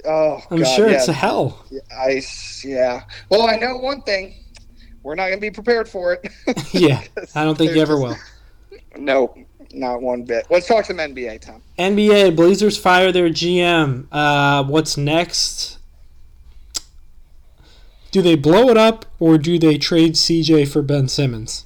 Oh, 0.05 0.39
I'm 0.51 0.59
God, 0.59 0.75
sure 0.75 0.88
yeah. 0.88 0.97
it's 0.97 1.07
a 1.07 1.13
hell. 1.13 1.65
Ice. 1.99 2.63
yeah. 2.63 3.05
Well, 3.29 3.47
I 3.49 3.55
know 3.55 3.77
one 3.77 4.03
thing. 4.03 4.36
We're 5.01 5.15
not 5.15 5.29
going 5.29 5.38
to 5.38 5.41
be 5.41 5.49
prepared 5.49 5.89
for 5.89 6.13
it. 6.13 6.32
Yeah, 6.73 7.01
I 7.36 7.43
don't 7.43 7.57
think 7.57 7.73
you 7.73 7.82
ever 7.82 7.97
will. 7.99 8.15
No, 8.95 9.36
not 9.73 10.01
one 10.01 10.23
bit. 10.23 10.45
Let's 10.51 10.67
talk 10.67 10.86
some 10.86 10.97
NBA, 10.97 11.41
Tom. 11.41 11.63
NBA 11.79 12.36
Blazers 12.36 12.77
fire 12.77 13.11
their 13.11 13.29
GM. 13.29 14.05
Uh, 14.11 14.63
what's 14.65 14.95
next? 14.95 15.79
Do 18.12 18.22
they 18.22 18.36
blow 18.36 18.70
it 18.70 18.78
up 18.78 19.05
or 19.20 19.38
do 19.38 19.57
they 19.57 19.78
trade 19.78 20.14
CJ 20.14 20.68
for 20.68 20.82
Ben 20.82 21.07
Simmons? 21.07 21.66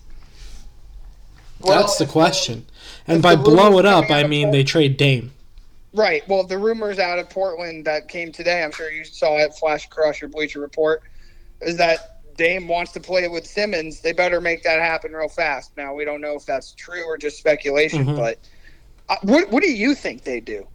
That's 1.65 1.97
the 1.97 2.05
question. 2.05 2.65
And 3.07 3.21
by 3.21 3.35
blow 3.35 3.79
it 3.79 3.85
up, 3.85 4.11
I 4.11 4.25
mean 4.27 4.51
they 4.51 4.63
trade 4.63 4.97
Dame. 4.97 5.31
Right. 5.93 6.27
Well, 6.27 6.43
the 6.43 6.57
rumors 6.57 6.99
out 6.99 7.19
of 7.19 7.29
Portland 7.29 7.85
that 7.85 8.07
came 8.07 8.31
today, 8.31 8.63
I'm 8.63 8.71
sure 8.71 8.91
you 8.91 9.05
saw 9.05 9.37
it 9.37 9.55
flash 9.55 9.85
across 9.85 10.21
your 10.21 10.29
Bleacher 10.29 10.59
Report, 10.59 11.01
is 11.61 11.77
that 11.77 12.21
Dame 12.37 12.67
wants 12.67 12.91
to 12.91 12.99
play 12.99 13.27
with 13.29 13.47
Simmons. 13.47 14.01
They 14.01 14.11
better 14.11 14.41
make 14.41 14.61
that 14.63 14.81
happen 14.81 15.13
real 15.13 15.29
fast. 15.29 15.71
Now, 15.77 15.93
we 15.93 16.03
don't 16.03 16.19
know 16.19 16.35
if 16.35 16.45
that's 16.45 16.73
true 16.73 17.03
or 17.05 17.17
just 17.17 17.37
speculation, 17.37 18.05
Mhm. 18.05 18.17
but 18.17 18.39
Uh, 19.07 19.15
what 19.21 19.51
What 19.51 19.61
do 19.61 19.71
you 19.71 19.93
think 19.93 20.23
they 20.23 20.39
do? 20.39 20.65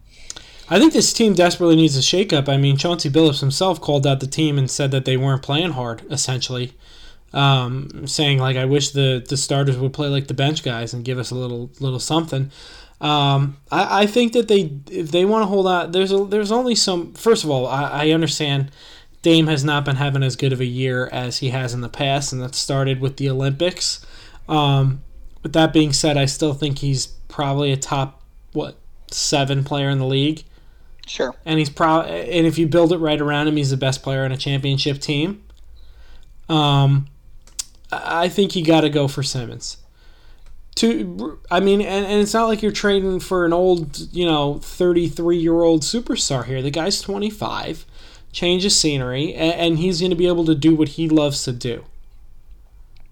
I 0.71 0.79
think 0.79 0.93
this 0.93 1.11
team 1.11 1.33
desperately 1.33 1.75
needs 1.75 1.97
a 1.97 1.99
shakeup. 1.99 2.47
I 2.47 2.55
mean, 2.55 2.77
Chauncey 2.77 3.09
Billups 3.09 3.41
himself 3.41 3.81
called 3.81 4.07
out 4.07 4.21
the 4.21 4.25
team 4.25 4.57
and 4.57 4.71
said 4.71 4.91
that 4.91 5.03
they 5.03 5.17
weren't 5.17 5.41
playing 5.41 5.71
hard, 5.71 6.03
essentially, 6.09 6.73
um, 7.33 8.07
saying 8.07 8.39
like, 8.39 8.55
"I 8.55 8.63
wish 8.63 8.91
the 8.91 9.21
the 9.27 9.35
starters 9.35 9.77
would 9.77 9.91
play 9.91 10.07
like 10.07 10.27
the 10.27 10.33
bench 10.33 10.63
guys 10.63 10.93
and 10.93 11.03
give 11.03 11.19
us 11.19 11.29
a 11.29 11.35
little 11.35 11.69
little 11.81 11.99
something." 11.99 12.51
Um, 13.01 13.57
I, 13.69 14.03
I 14.03 14.05
think 14.05 14.31
that 14.31 14.47
they 14.47 14.71
if 14.89 15.11
they 15.11 15.25
want 15.25 15.43
to 15.43 15.47
hold 15.47 15.67
out, 15.67 15.91
there's 15.91 16.13
a, 16.13 16.23
there's 16.23 16.53
only 16.53 16.75
some. 16.75 17.13
First 17.15 17.43
of 17.43 17.49
all, 17.49 17.67
I, 17.67 18.05
I 18.05 18.09
understand 18.11 18.71
Dame 19.23 19.47
has 19.47 19.65
not 19.65 19.83
been 19.83 19.97
having 19.97 20.23
as 20.23 20.37
good 20.37 20.53
of 20.53 20.61
a 20.61 20.65
year 20.65 21.09
as 21.11 21.39
he 21.39 21.49
has 21.49 21.73
in 21.73 21.81
the 21.81 21.89
past, 21.89 22.31
and 22.31 22.41
that 22.41 22.55
started 22.55 23.01
with 23.01 23.17
the 23.17 23.29
Olympics. 23.29 24.05
Um, 24.47 25.03
with 25.43 25.51
that 25.51 25.73
being 25.73 25.91
said, 25.91 26.15
I 26.15 26.27
still 26.27 26.53
think 26.53 26.79
he's 26.79 27.07
probably 27.27 27.73
a 27.73 27.77
top 27.77 28.21
what 28.53 28.77
seven 29.09 29.65
player 29.65 29.89
in 29.89 29.99
the 29.99 30.05
league. 30.05 30.45
Sure. 31.11 31.35
And 31.43 31.59
he's 31.59 31.69
pro 31.69 32.03
and 32.03 32.47
if 32.47 32.57
you 32.57 32.67
build 32.67 32.93
it 32.93 32.97
right 32.97 33.19
around 33.19 33.49
him, 33.49 33.57
he's 33.57 33.69
the 33.69 33.75
best 33.75 34.01
player 34.01 34.23
on 34.23 34.31
a 34.31 34.37
championship 34.37 34.99
team. 34.99 35.43
Um, 36.47 37.07
I 37.91 38.29
think 38.29 38.55
you 38.55 38.63
got 38.63 38.81
to 38.81 38.89
go 38.89 39.09
for 39.09 39.21
Simmons. 39.21 39.75
To, 40.75 41.37
I 41.51 41.59
mean, 41.59 41.81
and, 41.81 42.05
and 42.05 42.21
it's 42.21 42.33
not 42.33 42.45
like 42.45 42.61
you're 42.61 42.71
trading 42.71 43.19
for 43.19 43.45
an 43.45 43.51
old, 43.51 43.99
you 44.13 44.25
know, 44.25 44.59
33 44.59 45.35
year 45.35 45.63
old 45.63 45.81
superstar 45.81 46.45
here. 46.45 46.61
The 46.61 46.71
guy's 46.71 47.01
25, 47.01 47.85
change 48.31 48.63
of 48.63 48.71
scenery, 48.71 49.33
and, 49.33 49.53
and 49.53 49.79
he's 49.79 49.99
going 49.99 50.11
to 50.11 50.15
be 50.15 50.27
able 50.27 50.45
to 50.45 50.55
do 50.55 50.73
what 50.73 50.87
he 50.87 51.09
loves 51.09 51.43
to 51.43 51.51
do, 51.51 51.83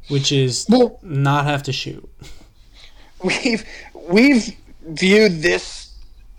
which 0.08 0.32
is 0.32 0.66
Well- 0.70 1.00
not 1.04 1.44
have 1.44 1.64
to 1.64 1.74
shoot. 1.74 2.10
we've 3.22 3.66
we've 3.94 4.56
viewed 4.88 5.42
this 5.42 5.89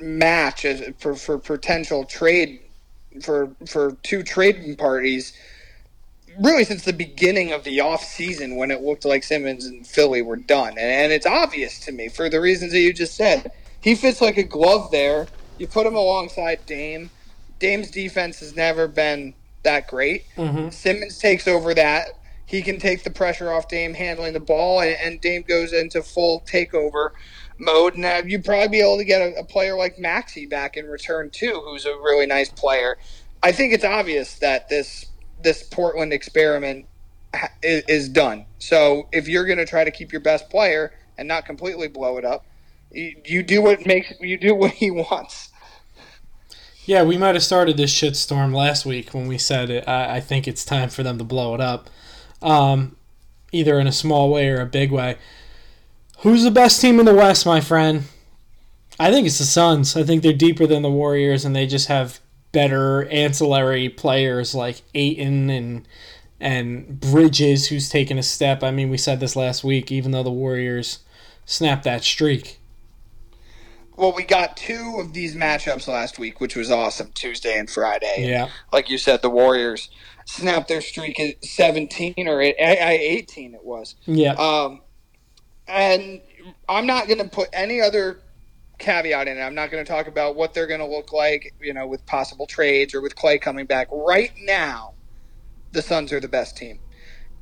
match 0.00 0.64
as 0.64 0.82
for, 0.98 1.14
for 1.14 1.38
potential 1.38 2.04
trade 2.04 2.60
for 3.22 3.50
for 3.66 3.92
two 4.02 4.22
trading 4.22 4.76
parties 4.76 5.32
really 6.38 6.64
since 6.64 6.84
the 6.84 6.92
beginning 6.92 7.52
of 7.52 7.64
the 7.64 7.80
off 7.80 8.04
season 8.04 8.56
when 8.56 8.70
it 8.70 8.82
looked 8.82 9.04
like 9.04 9.22
Simmons 9.24 9.66
and 9.66 9.86
Philly 9.86 10.22
were 10.22 10.36
done. 10.36 10.70
And, 10.70 10.78
and 10.78 11.12
it's 11.12 11.26
obvious 11.26 11.78
to 11.80 11.92
me 11.92 12.08
for 12.08 12.28
the 12.28 12.40
reasons 12.40 12.72
that 12.72 12.80
you 12.80 12.92
just 12.92 13.14
said. 13.14 13.50
He 13.80 13.94
fits 13.94 14.20
like 14.20 14.36
a 14.36 14.42
glove 14.42 14.90
there. 14.90 15.26
You 15.58 15.66
put 15.66 15.86
him 15.86 15.96
alongside 15.96 16.64
Dame. 16.66 17.10
Dame's 17.58 17.90
defense 17.90 18.40
has 18.40 18.56
never 18.56 18.88
been 18.88 19.34
that 19.62 19.88
great. 19.88 20.24
Mm-hmm. 20.36 20.70
Simmons 20.70 21.18
takes 21.18 21.46
over 21.46 21.74
that. 21.74 22.10
He 22.46 22.62
can 22.62 22.78
take 22.78 23.04
the 23.04 23.10
pressure 23.10 23.52
off 23.52 23.68
Dame 23.68 23.94
handling 23.94 24.32
the 24.32 24.40
ball, 24.40 24.80
and, 24.80 24.96
and 25.00 25.20
Dame 25.20 25.42
goes 25.42 25.72
into 25.72 26.02
full 26.02 26.40
takeover 26.40 27.10
mode. 27.60 27.94
And 27.94 28.04
uh, 28.04 28.22
you'd 28.26 28.44
probably 28.44 28.68
be 28.68 28.80
able 28.80 28.98
to 28.98 29.04
get 29.04 29.20
a, 29.20 29.40
a 29.40 29.44
player 29.44 29.76
like 29.76 29.98
Maxey 29.98 30.46
back 30.46 30.76
in 30.76 30.86
return 30.86 31.30
too, 31.30 31.62
who's 31.64 31.86
a 31.86 31.94
really 31.96 32.26
nice 32.26 32.48
player. 32.48 32.98
I 33.42 33.52
think 33.52 33.72
it's 33.72 33.84
obvious 33.84 34.38
that 34.38 34.68
this 34.68 35.06
this 35.42 35.62
Portland 35.62 36.12
experiment 36.12 36.86
is, 37.62 37.82
is 37.88 38.08
done. 38.08 38.46
So 38.58 39.08
if 39.12 39.28
you're 39.28 39.46
going 39.46 39.58
to 39.58 39.66
try 39.66 39.84
to 39.84 39.90
keep 39.90 40.12
your 40.12 40.20
best 40.20 40.50
player 40.50 40.92
and 41.16 41.26
not 41.26 41.46
completely 41.46 41.88
blow 41.88 42.18
it 42.18 42.24
up, 42.24 42.44
you, 42.90 43.16
you 43.24 43.42
do 43.42 43.62
what 43.62 43.86
makes 43.86 44.12
you 44.20 44.38
do 44.38 44.54
what 44.56 44.72
he 44.72 44.90
wants. 44.90 45.50
Yeah, 46.84 47.04
we 47.04 47.18
might 47.18 47.34
have 47.34 47.44
started 47.44 47.76
this 47.76 47.94
shitstorm 47.94 48.54
last 48.54 48.84
week 48.84 49.14
when 49.14 49.28
we 49.28 49.38
said 49.38 49.70
it. 49.70 49.86
I, 49.86 50.16
I 50.16 50.20
think 50.20 50.48
it's 50.48 50.64
time 50.64 50.88
for 50.88 51.02
them 51.02 51.18
to 51.18 51.24
blow 51.24 51.54
it 51.54 51.60
up, 51.60 51.88
um, 52.42 52.96
either 53.52 53.78
in 53.78 53.86
a 53.86 53.92
small 53.92 54.30
way 54.30 54.48
or 54.48 54.60
a 54.60 54.66
big 54.66 54.90
way. 54.90 55.16
Who's 56.20 56.42
the 56.42 56.50
best 56.50 56.80
team 56.80 56.98
in 57.00 57.06
the 57.06 57.14
West, 57.14 57.46
my 57.46 57.60
friend? 57.60 58.04
I 58.98 59.10
think 59.10 59.26
it's 59.26 59.38
the 59.38 59.44
Suns. 59.44 59.96
I 59.96 60.02
think 60.02 60.22
they're 60.22 60.32
deeper 60.34 60.66
than 60.66 60.82
the 60.82 60.90
Warriors, 60.90 61.44
and 61.44 61.56
they 61.56 61.66
just 61.66 61.88
have 61.88 62.20
better 62.52 63.06
ancillary 63.08 63.88
players 63.88 64.54
like 64.54 64.82
Ayton 64.94 65.48
and 65.50 65.88
and 66.42 66.98
Bridges, 67.00 67.68
who's 67.68 67.88
taken 67.90 68.18
a 68.18 68.22
step. 68.22 68.62
I 68.62 68.70
mean, 68.70 68.88
we 68.90 68.96
said 68.96 69.20
this 69.20 69.36
last 69.36 69.62
week. 69.62 69.92
Even 69.92 70.10
though 70.10 70.22
the 70.22 70.30
Warriors 70.30 71.00
snapped 71.46 71.84
that 71.84 72.02
streak, 72.04 72.58
Well, 73.96 74.12
we 74.14 74.22
got 74.22 74.56
two 74.56 74.96
of 74.98 75.12
these 75.12 75.34
matchups 75.36 75.86
last 75.86 76.18
week, 76.18 76.40
which 76.40 76.56
was 76.56 76.70
awesome, 76.70 77.10
Tuesday 77.14 77.58
and 77.58 77.68
Friday. 77.68 78.26
yeah, 78.28 78.48
Like 78.72 78.88
you 78.88 78.96
said, 78.96 79.20
the 79.20 79.28
Warriors 79.30 79.90
snapped 80.24 80.68
their 80.68 80.80
streak 80.80 81.20
at 81.20 81.44
17 81.44 82.14
or 82.26 82.40
eight- 82.40 82.56
I- 82.62 82.76
I- 82.76 82.98
18 83.00 83.54
it 83.54 83.64
was. 83.64 83.96
yeah. 84.06 84.32
Um, 84.34 84.80
and 85.70 86.20
I'm 86.68 86.86
not 86.86 87.06
going 87.06 87.18
to 87.18 87.28
put 87.28 87.48
any 87.52 87.80
other 87.80 88.20
caveat 88.78 89.28
in 89.28 89.38
it. 89.38 89.42
I'm 89.42 89.54
not 89.54 89.70
going 89.70 89.84
to 89.84 89.90
talk 89.90 90.08
about 90.08 90.36
what 90.36 90.54
they're 90.54 90.66
going 90.66 90.80
to 90.80 90.86
look 90.86 91.12
like, 91.12 91.54
you 91.60 91.74
know, 91.74 91.86
with 91.86 92.04
possible 92.06 92.46
trades 92.46 92.94
or 92.94 93.00
with 93.00 93.14
Clay 93.16 93.38
coming 93.38 93.66
back. 93.66 93.88
Right 93.92 94.32
now, 94.42 94.94
the 95.72 95.82
Suns 95.82 96.12
are 96.12 96.20
the 96.20 96.28
best 96.28 96.56
team. 96.56 96.80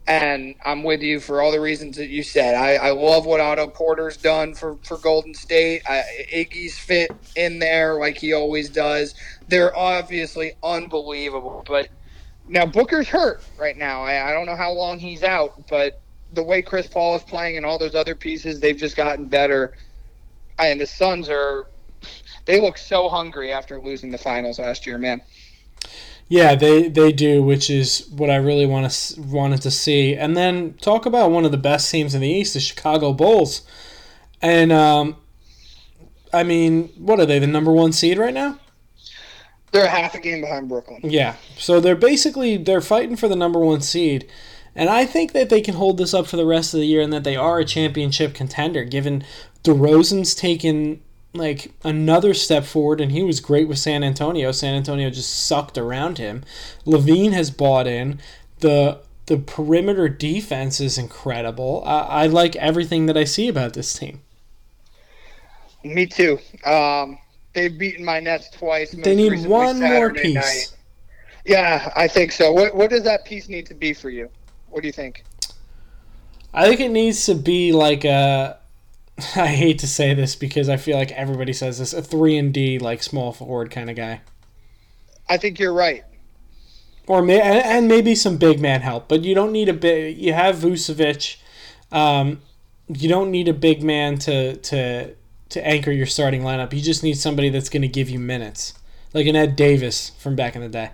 And 0.07 0.55
I'm 0.65 0.85
with 0.85 1.03
you 1.03 1.21
for 1.21 1.43
all 1.43 1.53
the 1.53 1.61
reasons 1.61 1.97
that 1.99 2.09
you 2.09 2.23
said. 2.23 2.55
I, 2.55 2.89
I 2.89 2.91
love 2.93 3.27
what 3.27 3.41
Otto 3.41 3.69
Porter's 3.69 4.17
done 4.17 4.55
for, 4.55 4.79
for 4.83 4.99
Golden 4.99 5.35
State. 5.35 5.83
I, 5.87 6.03
Iggy's 6.35 6.79
fit 6.79 7.11
in 7.37 7.59
there 7.59 7.95
like 7.99 8.19
he 8.19 8.33
always 8.33 8.71
does. 8.71 9.15
They're 9.49 9.77
obviously 9.77 10.53
unbelievable. 10.63 11.63
But 11.67 11.89
now 12.49 12.67
Booker's 12.67 13.09
hurt 13.09 13.43
right 13.59 13.77
now. 13.77 14.03
I, 14.03 14.31
I 14.31 14.33
don't 14.33 14.47
know 14.47 14.57
how 14.57 14.73
long 14.73 14.99
he's 14.99 15.23
out, 15.23 15.69
but 15.69 16.03
the 16.33 16.43
way 16.43 16.63
Chris 16.63 16.87
Paul 16.87 17.17
is 17.17 17.23
playing 17.23 17.57
and 17.57 17.65
all 17.65 17.79
those 17.79 17.95
other 17.95 18.15
pieces, 18.15 18.61
they've 18.61 18.77
just 18.77 18.97
gotten 18.97 19.27
better. 19.27 19.77
And 20.59 20.81
the 20.81 20.87
Suns 20.87 21.29
are, 21.29 21.67
they 22.45 22.61
look 22.61 22.79
so 22.79 23.09
hungry 23.09 23.53
after 23.53 23.81
losing 23.81 24.11
the 24.11 24.19
finals 24.19 24.59
last 24.59 24.87
year, 24.87 24.99
man. 24.99 25.23
Yeah, 26.31 26.55
they 26.57 26.89
they 26.89 27.11
do, 27.11 27.43
which 27.43 27.71
is 27.71 28.07
what 28.11 28.29
I 28.29 28.37
really 28.37 28.67
want 28.67 28.91
to 28.91 29.21
wanted 29.23 29.63
to 29.63 29.71
see. 29.71 30.15
And 30.15 30.37
then 30.37 30.75
talk 30.75 31.07
about 31.07 31.31
one 31.31 31.47
of 31.47 31.53
the 31.53 31.57
best 31.57 31.91
teams 31.91 32.15
in 32.15 32.21
the 32.21 32.29
East, 32.29 32.53
the 32.53 32.61
Chicago 32.61 33.15
Bulls. 33.15 33.63
And 34.43 34.71
um, 34.71 35.17
I 36.33 36.43
mean, 36.43 36.89
what 36.99 37.19
are 37.19 37.25
they? 37.25 37.39
The 37.39 37.47
number 37.47 37.73
one 37.73 37.93
seed 37.93 38.19
right 38.19 38.35
now? 38.35 38.59
They're 39.73 39.85
a 39.85 39.89
half 39.89 40.15
a 40.15 40.21
game 40.21 40.43
behind 40.43 40.69
Brooklyn. 40.69 41.01
Yeah. 41.03 41.37
So 41.57 41.81
they're 41.81 41.97
basically 41.97 42.59
they're 42.59 42.83
fighting 42.83 43.17
for 43.17 43.29
the 43.29 43.37
number 43.37 43.59
one 43.59 43.81
seed. 43.81 44.29
And 44.75 44.89
I 44.89 45.07
think 45.07 45.33
that 45.33 45.49
they 45.49 45.61
can 45.61 45.75
hold 45.75 45.99
this 45.99 46.15
up 46.15 46.27
for 46.27 46.37
the 46.37 46.47
rest 46.47 46.75
of 46.75 46.81
the 46.81 46.87
year 46.87 47.01
and 47.01 47.13
that 47.13 47.25
they 47.25 47.37
are 47.37 47.59
a 47.59 47.65
championship 47.65 48.35
contender, 48.35 48.85
given 48.85 49.25
DeRozan's 49.65 50.35
taken 50.35 51.01
like 51.35 51.73
another 51.85 52.33
step 52.35 52.65
forward 52.65 53.01
and 53.01 53.13
he 53.13 53.23
was 53.23 53.41
great 53.41 53.69
with 53.69 53.79
San 53.79 54.03
Antonio. 54.03 54.53
San 54.53 54.75
Antonio 54.75 55.11
just 55.11 55.47
sucked 55.47 55.77
around 55.77 56.19
him. 56.19 56.45
LaVine 56.87 57.33
has 57.33 57.51
bought 57.51 57.87
in. 57.87 58.21
The 58.61 59.01
the 59.27 59.37
perimeter 59.37 60.09
defense 60.09 60.81
is 60.81 60.97
incredible. 60.97 61.83
I, 61.85 62.01
I 62.01 62.27
like 62.27 62.57
everything 62.57 63.07
that 63.07 63.17
I 63.17 63.25
see 63.25 63.47
about 63.47 63.75
this 63.75 63.93
team. 63.93 64.23
Me 65.85 66.07
too. 66.07 66.39
Um, 66.65 67.19
they've 67.53 67.77
beaten 67.79 68.05
my 68.05 68.21
Nets 68.21 68.51
twice. 68.51 68.93
They 68.93 69.15
need 69.15 69.47
one 69.47 69.81
more 69.81 70.13
piece. 70.15 70.35
night. 70.35 70.77
Yeah, 71.45 71.93
I 71.95 72.09
think 72.09 72.33
so. 72.33 72.53
What 72.53 72.75
what 72.75 72.91
does 72.91 73.05
that 73.05 73.25
piece 73.25 73.49
need 73.49 73.67
to 73.67 73.75
be 73.75 73.93
for 73.93 74.11
you? 74.11 74.31
What 74.71 74.83
do 74.83 74.89
you 74.89 74.93
think? 74.93 75.25
I 76.53 76.67
think 76.67 76.81
it 76.81 76.91
needs 76.91 77.27
to 77.27 77.35
be 77.35 77.73
like 77.73 78.05
a. 78.05 78.59
I 79.37 79.49
hate 79.49 79.81
to 79.81 79.87
say 79.89 80.15
this 80.15 80.37
because 80.37 80.69
I 80.69 80.77
feel 80.77 80.97
like 80.97 81.11
everybody 81.13 81.53
says 81.53 81.79
this 81.79 81.93
a 81.93 82.03
three 82.03 82.37
and 82.37 82.53
D 82.55 82.79
like 82.79 83.03
small 83.03 83.33
forward 83.33 83.71
kind 83.71 83.91
of 83.91 83.97
guy, 83.97 84.21
I 85.29 85.37
think 85.37 85.59
you're 85.59 85.73
right. 85.73 86.05
or 87.07 87.23
may, 87.23 87.41
and 87.41 87.89
maybe 87.89 88.15
some 88.15 88.37
big 88.37 88.61
man 88.61 88.81
help. 88.83 89.09
But 89.09 89.23
you 89.23 89.35
don't 89.35 89.53
need 89.53 89.69
a 89.69 89.73
big. 89.75 90.17
You 90.19 90.33
have 90.33 90.57
Vucevic. 90.57 91.37
Um, 91.91 92.43
you 92.89 93.09
don't 93.09 93.31
need 93.31 93.49
a 93.49 93.55
big 93.55 93.83
man 93.83 94.19
to 94.19 94.57
to 94.57 95.15
to 95.51 95.67
anchor 95.67 95.91
your 95.91 96.07
starting 96.07 96.43
lineup. 96.43 96.73
You 96.73 96.81
just 96.81 97.03
need 97.03 97.19
somebody 97.19 97.49
that's 97.49 97.69
going 97.69 97.83
to 97.83 97.89
give 97.89 98.09
you 98.09 98.19
minutes, 98.19 98.75
like 99.13 99.27
an 99.27 99.37
Ed 99.37 99.57
Davis 99.57 100.11
from 100.19 100.37
back 100.37 100.55
in 100.55 100.63
the 100.63 100.69
day. 100.69 100.91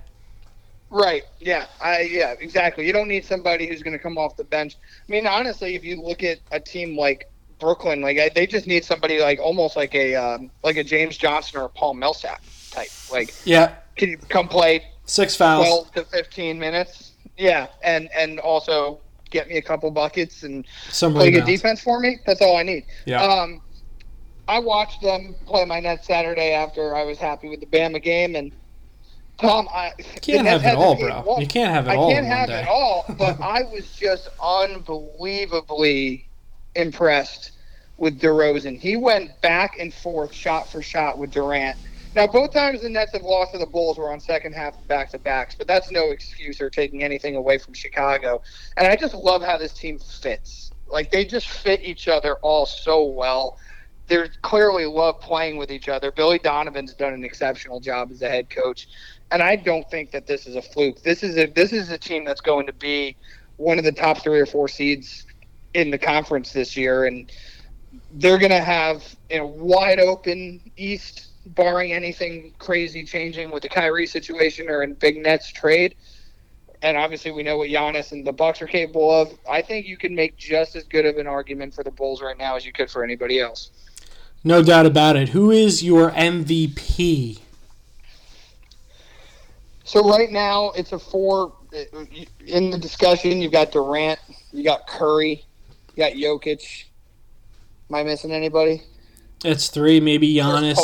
Right. 0.95 1.24
Yeah. 1.40 1.66
I 1.82 2.03
yeah, 2.03 2.34
exactly. 2.38 2.86
You 2.86 2.92
don't 2.92 3.09
need 3.09 3.24
somebody 3.24 3.66
who's 3.66 3.82
going 3.82 3.95
to 3.97 4.03
come 4.03 4.16
off 4.16 4.36
the 4.36 4.45
bench. 4.45 4.76
I 5.09 5.11
mean, 5.11 5.26
honestly, 5.26 5.74
if 5.74 5.82
you 5.82 6.01
look 6.01 6.22
at 6.22 6.38
a 6.53 6.61
team 6.61 6.97
like 6.97 7.28
Brooklyn, 7.59 8.01
like 8.01 8.16
I- 8.16 8.28
they 8.32 8.47
just 8.47 8.68
need 8.68 8.84
somebody 8.84 9.18
like 9.20 9.40
almost 9.40 9.74
like 9.74 9.92
a 9.97 10.14
um, 10.14 10.53
like 10.62 10.76
a 10.76 10.84
James 10.84 11.16
Johnson 11.16 11.61
or 11.61 11.64
a 11.64 11.68
Paul 11.68 11.95
Millsap 11.95 12.40
type. 12.70 12.90
Like, 13.11 13.34
Yeah, 13.45 13.74
can 13.97 14.11
you 14.11 14.18
come 14.18 14.47
play 14.47 14.84
six 15.05 15.34
fouls. 15.34 15.66
12 15.66 15.92
to 15.95 16.05
15 16.05 16.61
minutes? 16.61 17.11
Yeah, 17.36 17.66
and 17.82 18.09
and 18.14 18.38
also 18.38 19.01
get 19.30 19.49
me 19.49 19.57
a 19.57 19.62
couple 19.62 19.90
buckets 19.90 20.45
and 20.45 20.64
some 20.90 21.12
play 21.12 21.32
good 21.32 21.45
defense 21.45 21.80
for 21.80 21.99
me. 21.99 22.18
That's 22.24 22.40
all 22.40 22.57
I 22.57 22.62
need. 22.62 22.84
Yeah. 23.05 23.20
Um, 23.20 23.61
I 24.47 24.61
watched 24.61 25.03
them 25.03 25.34
play 25.45 25.64
my 25.64 25.80
Nets 25.80 26.07
Saturday 26.07 26.53
after 26.53 26.95
I 26.95 27.03
was 27.03 27.18
happy 27.18 27.49
with 27.49 27.59
the 27.59 27.66
Bama 27.66 28.01
game, 28.01 28.36
and 28.36 28.53
Tom, 29.41 29.68
I 29.72 29.93
You 29.99 30.20
can't 30.20 30.47
have 30.47 30.64
it 30.64 30.74
all, 30.76 30.97
bro. 30.97 31.39
You 31.39 31.47
can't 31.47 31.72
have 31.72 31.87
it 31.87 31.91
I 31.91 31.97
all 31.97 32.11
can't 32.11 32.24
in 32.24 32.30
one 32.30 32.39
have 32.39 32.49
day. 32.49 32.62
it 32.62 32.68
all, 32.68 33.05
but 33.18 33.41
I 33.41 33.62
was 33.62 33.91
just 33.93 34.28
unbelievably 34.41 36.28
impressed 36.76 37.53
with 37.97 38.20
DeRozan. 38.20 38.78
He 38.78 38.97
went 38.97 39.41
back 39.41 39.78
and 39.78 39.93
forth, 39.93 40.32
shot 40.32 40.68
for 40.68 40.82
shot 40.82 41.18
with 41.18 41.30
Durant. 41.30 41.76
Now, 42.14 42.28
both 42.28 42.53
times 42.53 42.82
the 42.82 42.89
Nets 42.89 43.12
have 43.12 43.22
lost 43.22 43.53
to 43.53 43.59
the 43.59 43.66
Bulls 43.66 43.99
were 43.99 44.12
on 44.12 44.20
second 44.20 44.53
half 44.55 44.74
back 44.87 45.11
to 45.11 45.18
backs, 45.18 45.57
but 45.57 45.66
that's 45.66 45.91
no 45.91 46.11
excuse 46.11 46.61
or 46.61 46.70
taking 46.70 47.03
anything 47.03 47.35
away 47.35 47.59
from 47.59 47.74
Chicago. 47.74 48.41
And 48.76 48.87
I 48.87 48.95
just 48.95 49.14
love 49.14 49.43
how 49.43 49.59
this 49.59 49.72
team 49.72 49.99
fits. 49.99 50.70
Like 50.89 51.11
they 51.11 51.24
just 51.24 51.49
fit 51.49 51.82
each 51.82 52.07
other 52.07 52.37
all 52.37 52.66
so 52.66 53.03
well. 53.05 53.59
They 54.07 54.28
clearly 54.43 54.85
love 54.87 55.20
playing 55.20 55.57
with 55.57 55.72
each 55.72 55.89
other. 55.89 56.12
Billy 56.12 56.39
Donovan's 56.39 56.95
done 56.95 57.14
an 57.14 57.24
exceptional 57.24 57.80
job 57.80 58.11
as 58.12 58.22
a 58.22 58.28
head 58.28 58.51
coach, 58.51 58.87
and 59.35 59.43
I 59.43 59.57
don't 59.57 59.91
think 59.91 60.12
that 60.12 60.28
this 60.28 60.47
is 60.47 60.55
a 60.55 60.62
fluke. 60.62 61.03
This 61.03 61.24
is 61.24 61.37
a 61.37 61.47
this 61.47 61.72
is 61.72 61.91
a 61.91 61.99
team 61.99 62.24
that's 62.24 62.41
going 62.41 62.66
to 62.66 62.72
be 62.72 63.16
one 63.57 63.78
of 63.78 63.85
the 63.85 63.93
top 63.93 64.18
three 64.22 64.39
or 64.39 64.47
four 64.47 64.68
seeds 64.68 65.26
in 65.74 65.91
the 65.91 65.99
conference 65.99 66.53
this 66.53 66.76
year, 66.76 67.07
and 67.07 67.30
they're 68.12 68.39
going 68.39 68.53
to 68.53 68.62
have 68.62 69.03
a 69.30 69.45
wide 69.45 69.99
open 69.99 70.61
East, 70.76 71.30
barring 71.47 71.93
anything 71.93 72.55
crazy 72.59 73.03
changing 73.03 73.51
with 73.51 73.64
the 73.64 73.68
Kyrie 73.68 74.07
situation 74.07 74.70
or 74.70 74.85
in 74.85 74.95
big 74.95 75.20
Nets 75.20 75.51
trade. 75.51 75.97
And 76.82 76.97
obviously, 76.97 77.32
we 77.32 77.43
know 77.43 77.59
what 77.59 77.70
Giannis 77.70 78.12
and 78.12 78.24
the 78.24 78.32
Bucks 78.32 78.62
are 78.62 78.68
capable 78.68 79.11
of. 79.11 79.37
I 79.51 79.62
think 79.62 79.87
you 79.87 79.97
can 79.97 80.14
make 80.14 80.37
just 80.37 80.76
as 80.76 80.85
good 80.85 81.07
of 81.07 81.16
an 81.16 81.26
argument 81.26 81.74
for 81.74 81.82
the 81.82 81.91
Bulls 81.91 82.22
right 82.22 82.39
now 82.39 82.55
as 82.55 82.64
you 82.64 82.72
could 82.72 82.89
for 82.89 83.03
anybody 83.03 83.41
else. 83.41 83.72
No 84.45 84.62
doubt 84.62 84.87
about 84.87 85.16
it. 85.16 85.30
Who 85.30 85.51
is 85.51 85.82
your 85.82 86.12
MVP? 86.12 87.41
So 89.85 90.03
right 90.09 90.30
now, 90.30 90.70
it's 90.70 90.93
a 90.93 90.99
four. 90.99 91.53
In 92.47 92.70
the 92.70 92.78
discussion, 92.78 93.41
you've 93.41 93.53
got 93.53 93.70
Durant, 93.72 94.18
you 94.53 94.64
got 94.64 94.87
Curry, 94.87 95.45
you 95.95 95.97
got 95.97 96.12
Jokic. 96.12 96.85
Am 97.91 97.97
I 97.97 98.03
missing 98.03 98.32
anybody? 98.32 98.82
It's 99.45 99.68
three, 99.68 100.01
maybe 100.01 100.32
Giannis, 100.35 100.78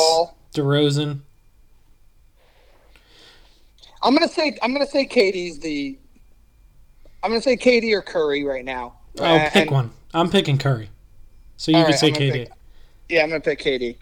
DeRozan. 0.55 1.21
I'm 4.03 4.15
gonna 4.15 4.29
say 4.29 4.59
I'm 4.63 4.73
gonna 4.73 4.87
say 4.87 5.07
KD's 5.07 5.61
the. 5.61 5.99
I'm 7.23 7.31
gonna 7.31 7.43
say 7.43 7.57
KD 7.57 7.93
or 7.95 8.03
Curry 8.03 8.45
right 8.45 8.65
now. 8.65 8.95
Oh, 9.19 9.25
uh, 9.25 9.51
pick 9.51 9.63
and, 9.63 9.71
one. 9.71 9.91
I'm 10.13 10.31
picking 10.31 10.59
Curry. 10.59 10.91
So 11.57 11.71
you 11.71 11.79
could 11.79 11.91
right, 11.91 11.99
say 11.99 12.11
KD. 12.11 12.33
Pick, 12.33 12.51
yeah, 13.09 13.23
I'm 13.23 13.31
gonna 13.31 13.41
pick 13.41 13.61
KD. 13.61 13.97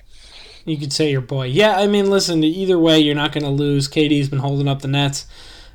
You 0.69 0.77
could 0.79 0.93
say 0.93 1.11
your 1.11 1.21
boy. 1.21 1.47
Yeah, 1.47 1.77
I 1.77 1.87
mean, 1.87 2.11
listen. 2.11 2.45
Either 2.45 2.79
way, 2.79 2.99
you're 2.99 3.15
not 3.15 3.33
gonna 3.33 3.51
lose. 3.51 3.89
KD's 3.89 4.29
been 4.29 4.41
holding 4.41 4.69
up 4.69 4.83
the 4.83 4.89
Nets. 4.89 5.27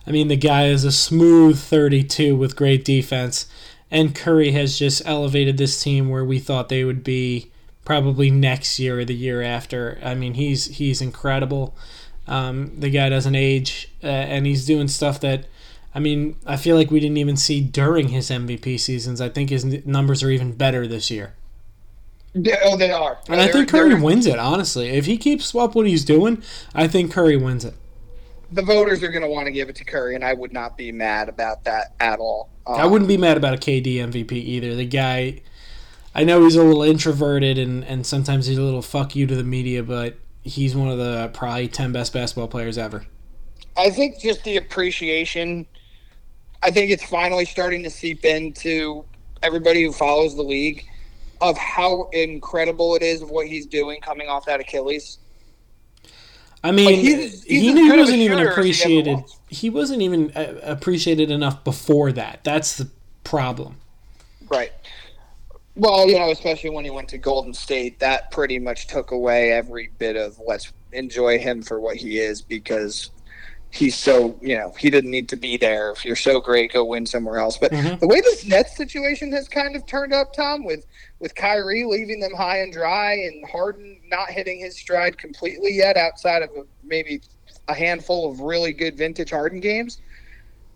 I 0.05 0.11
mean, 0.11 0.27
the 0.27 0.35
guy 0.35 0.67
is 0.67 0.83
a 0.83 0.91
smooth 0.91 1.57
32 1.57 2.35
with 2.35 2.55
great 2.55 2.83
defense, 2.85 3.47
and 3.89 4.13
Curry 4.13 4.51
has 4.51 4.77
just 4.77 5.01
elevated 5.05 5.57
this 5.57 5.81
team 5.81 6.09
where 6.09 6.25
we 6.25 6.39
thought 6.39 6.69
they 6.69 6.83
would 6.83 7.03
be 7.03 7.51
probably 7.85 8.29
next 8.29 8.79
year 8.79 8.99
or 8.99 9.05
the 9.05 9.15
year 9.15 9.41
after. 9.41 9.99
I 10.03 10.15
mean, 10.15 10.35
he's 10.35 10.65
he's 10.65 11.01
incredible. 11.01 11.75
Um, 12.27 12.79
the 12.79 12.89
guy 12.89 13.09
doesn't 13.09 13.35
age, 13.35 13.89
uh, 14.03 14.07
and 14.07 14.45
he's 14.45 14.65
doing 14.65 14.87
stuff 14.87 15.19
that, 15.21 15.45
I 15.93 15.99
mean, 15.99 16.37
I 16.45 16.55
feel 16.55 16.77
like 16.77 16.89
we 16.89 17.01
didn't 17.01 17.17
even 17.17 17.35
see 17.35 17.59
during 17.59 18.09
his 18.09 18.29
MVP 18.29 18.79
seasons. 18.79 19.19
I 19.19 19.29
think 19.29 19.49
his 19.49 19.65
numbers 19.85 20.23
are 20.23 20.29
even 20.29 20.53
better 20.53 20.87
this 20.87 21.11
year. 21.11 21.33
Yeah, 22.33 22.57
oh, 22.63 22.77
they 22.77 22.91
are. 22.91 23.19
And 23.27 23.39
they're, 23.39 23.49
I 23.49 23.51
think 23.51 23.69
Curry 23.69 23.93
wins 23.93 24.25
it, 24.25 24.39
honestly. 24.39 24.89
If 24.89 25.05
he 25.05 25.17
keeps 25.17 25.53
up 25.53 25.75
what 25.75 25.87
he's 25.87 26.03
doing, 26.03 26.41
I 26.73 26.87
think 26.87 27.11
Curry 27.11 27.37
wins 27.37 27.63
it. 27.63 27.75
The 28.51 28.63
voters 28.63 29.03
are 29.03 29.09
going 29.09 29.23
to 29.23 29.29
want 29.29 29.45
to 29.45 29.51
give 29.51 29.69
it 29.69 29.75
to 29.77 29.83
Curry, 29.83 30.15
and 30.15 30.23
I 30.23 30.33
would 30.33 30.53
not 30.53 30.77
be 30.77 30.91
mad 30.91 31.29
about 31.29 31.63
that 31.65 31.93
at 31.99 32.19
all. 32.19 32.49
Um, 32.65 32.75
I 32.75 32.85
wouldn't 32.85 33.07
be 33.07 33.17
mad 33.17 33.37
about 33.37 33.53
a 33.53 33.57
KD 33.57 33.95
MVP 33.95 34.31
either. 34.31 34.75
The 34.75 34.85
guy, 34.85 35.41
I 36.15 36.23
know 36.23 36.43
he's 36.43 36.55
a 36.55 36.63
little 36.63 36.83
introverted, 36.83 37.57
and, 37.57 37.83
and 37.85 38.05
sometimes 38.05 38.47
he's 38.47 38.57
a 38.57 38.63
little 38.63 38.81
fuck 38.81 39.15
you 39.15 39.27
to 39.27 39.35
the 39.35 39.43
media, 39.43 39.83
but 39.83 40.17
he's 40.43 40.75
one 40.75 40.89
of 40.89 40.97
the 40.97 41.29
probably 41.33 41.67
10 41.67 41.91
best 41.91 42.13
basketball 42.13 42.47
players 42.47 42.77
ever. 42.77 43.05
I 43.77 43.89
think 43.89 44.19
just 44.19 44.43
the 44.43 44.57
appreciation, 44.57 45.65
I 46.61 46.71
think 46.71 46.91
it's 46.91 47.03
finally 47.03 47.45
starting 47.45 47.83
to 47.83 47.89
seep 47.89 48.25
into 48.25 49.05
everybody 49.41 49.83
who 49.83 49.91
follows 49.91 50.35
the 50.35 50.43
league 50.43 50.87
of 51.43 51.57
how 51.57 52.09
incredible 52.13 52.95
it 52.95 53.01
is 53.01 53.21
of 53.21 53.29
what 53.29 53.47
he's 53.47 53.65
doing 53.65 53.99
coming 53.99 54.29
off 54.29 54.45
that 54.45 54.61
Achilles. 54.61 55.19
I 56.63 56.71
mean, 56.71 56.85
like 56.85 56.95
he's, 56.95 57.43
he's 57.43 57.61
he, 57.61 57.73
he 57.73 57.91
wasn't 57.91 58.19
even 58.19 58.39
appreciated. 58.39 59.23
He, 59.49 59.55
he 59.55 59.69
wasn't 59.69 60.01
even 60.01 60.31
appreciated 60.63 61.29
enough 61.29 61.63
before 61.65 62.13
that. 62.13 62.39
That's 62.45 62.77
the 62.77 62.89
problem. 63.25 63.75
Right. 64.49 64.71
Well, 65.75 66.07
you 66.07 66.17
know, 66.17 66.31
especially 66.31 66.69
when 66.69 66.85
he 66.85 66.91
went 66.91 67.09
to 67.09 67.17
Golden 67.17 67.53
State, 67.53 67.99
that 67.99 68.31
pretty 68.31 68.59
much 68.59 68.87
took 68.87 69.11
away 69.11 69.51
every 69.51 69.89
bit 69.97 70.15
of 70.15 70.39
let's 70.47 70.71
enjoy 70.93 71.39
him 71.39 71.61
for 71.61 71.81
what 71.81 71.97
he 71.97 72.19
is 72.19 72.41
because 72.41 73.11
he's 73.73 73.95
so, 73.95 74.37
you 74.39 74.55
know, 74.55 74.71
he 74.77 74.89
didn't 74.91 75.09
need 75.09 75.27
to 75.29 75.35
be 75.35 75.57
there. 75.57 75.91
If 75.91 76.05
you're 76.05 76.15
so 76.15 76.39
great, 76.39 76.73
go 76.73 76.85
win 76.85 77.07
somewhere 77.07 77.39
else. 77.39 77.57
But 77.57 77.71
mm-hmm. 77.71 77.97
the 77.97 78.07
way 78.07 78.21
this 78.21 78.45
Nets 78.45 78.77
situation 78.77 79.31
has 79.31 79.49
kind 79.49 79.75
of 79.75 79.85
turned 79.87 80.13
up, 80.13 80.33
Tom, 80.33 80.63
with 80.63 80.85
with 81.19 81.33
Kyrie 81.33 81.83
leaving 81.83 82.19
them 82.19 82.33
high 82.33 82.59
and 82.59 82.71
dry 82.71 83.13
and 83.13 83.43
Harden 83.49 83.99
not 84.07 84.29
hitting 84.29 84.59
his 84.59 84.77
stride 84.77 85.17
completely 85.17 85.73
yet 85.73 85.97
outside 85.97 86.43
of 86.43 86.49
a, 86.51 86.63
maybe 86.83 87.21
a 87.67 87.73
handful 87.73 88.29
of 88.29 88.41
really 88.41 88.73
good 88.73 88.95
vintage 88.95 89.31
Harden 89.31 89.59
games– 89.59 89.99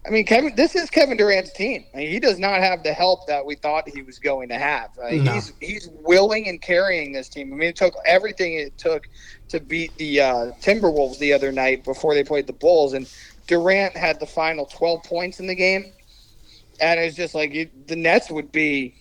I 0.07 0.09
mean, 0.09 0.25
Kevin, 0.25 0.55
this 0.55 0.75
is 0.75 0.89
Kevin 0.89 1.17
Durant's 1.17 1.51
team. 1.51 1.83
I 1.93 1.97
mean, 1.97 2.09
he 2.09 2.19
does 2.19 2.39
not 2.39 2.59
have 2.59 2.83
the 2.83 2.93
help 2.93 3.27
that 3.27 3.45
we 3.45 3.55
thought 3.55 3.89
he 3.89 4.01
was 4.01 4.19
going 4.19 4.47
to 4.49 4.57
have. 4.57 4.97
Uh, 4.97 5.09
no. 5.11 5.33
He's 5.33 5.53
he's 5.59 5.89
willing 6.01 6.47
and 6.47 6.61
carrying 6.61 7.11
this 7.11 7.27
team. 7.27 7.51
I 7.51 7.55
mean, 7.57 7.69
it 7.69 7.75
took 7.75 7.93
everything 8.05 8.53
it 8.53 8.77
took 8.77 9.09
to 9.49 9.59
beat 9.59 9.95
the 9.97 10.21
uh, 10.21 10.51
Timberwolves 10.61 11.19
the 11.19 11.33
other 11.33 11.51
night 11.51 11.83
before 11.83 12.13
they 12.13 12.23
played 12.23 12.47
the 12.47 12.53
Bulls, 12.53 12.93
and 12.93 13.11
Durant 13.47 13.97
had 13.97 14.19
the 14.19 14.25
final 14.25 14.65
12 14.65 15.03
points 15.03 15.39
in 15.39 15.47
the 15.47 15.55
game, 15.55 15.91
and 16.79 16.99
it's 16.99 17.15
just 17.15 17.35
like 17.35 17.53
it, 17.53 17.87
the 17.87 17.95
Nets 17.95 18.29
would 18.29 18.51
be 18.51 18.95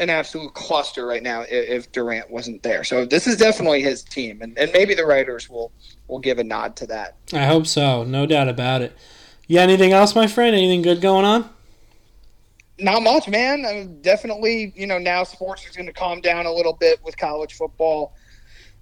an 0.00 0.10
absolute 0.10 0.54
cluster 0.54 1.06
right 1.06 1.22
now 1.22 1.42
if, 1.42 1.50
if, 1.50 1.92
Durant 1.92 2.30
wasn't 2.30 2.62
there. 2.62 2.82
So 2.82 3.04
this 3.04 3.28
is 3.28 3.36
definitely 3.36 3.82
his 3.82 4.02
team, 4.02 4.42
and, 4.42 4.58
and 4.58 4.72
maybe 4.72 4.94
the 4.94 5.06
writers 5.06 5.48
will 5.48 5.70
will 6.08 6.18
give 6.18 6.40
a 6.40 6.44
nod 6.44 6.74
to 6.76 6.86
that. 6.88 7.16
I 7.32 7.44
hope 7.44 7.68
so, 7.68 8.02
no 8.02 8.26
doubt 8.26 8.48
about 8.48 8.82
it. 8.82 8.96
Yeah, 9.46 9.62
anything 9.62 9.92
else, 9.92 10.14
my 10.14 10.26
friend? 10.26 10.54
Anything 10.54 10.82
good 10.82 11.00
going 11.00 11.24
on? 11.24 11.48
Not 12.78 13.02
much, 13.02 13.28
man. 13.28 13.64
I 13.66 13.74
mean, 13.74 14.02
definitely, 14.02 14.72
you 14.74 14.86
know, 14.86 14.98
now 14.98 15.24
sports 15.24 15.66
is 15.66 15.76
going 15.76 15.86
to 15.86 15.92
calm 15.92 16.20
down 16.20 16.46
a 16.46 16.52
little 16.52 16.72
bit 16.72 17.02
with 17.04 17.16
college 17.16 17.54
football. 17.54 18.14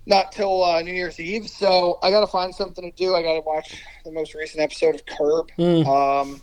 Not 0.06 0.32
till 0.32 0.64
uh, 0.64 0.80
New 0.80 0.92
Year's 0.92 1.20
Eve, 1.20 1.48
so 1.48 1.98
I 2.02 2.10
got 2.10 2.20
to 2.20 2.26
find 2.26 2.54
something 2.54 2.90
to 2.90 2.96
do. 2.96 3.14
I 3.14 3.22
got 3.22 3.34
to 3.34 3.40
watch 3.40 3.82
the 4.04 4.10
most 4.10 4.34
recent 4.34 4.60
episode 4.62 4.94
of 4.94 5.04
Curb, 5.04 5.50
mm. 5.58 5.86
um, 5.86 6.40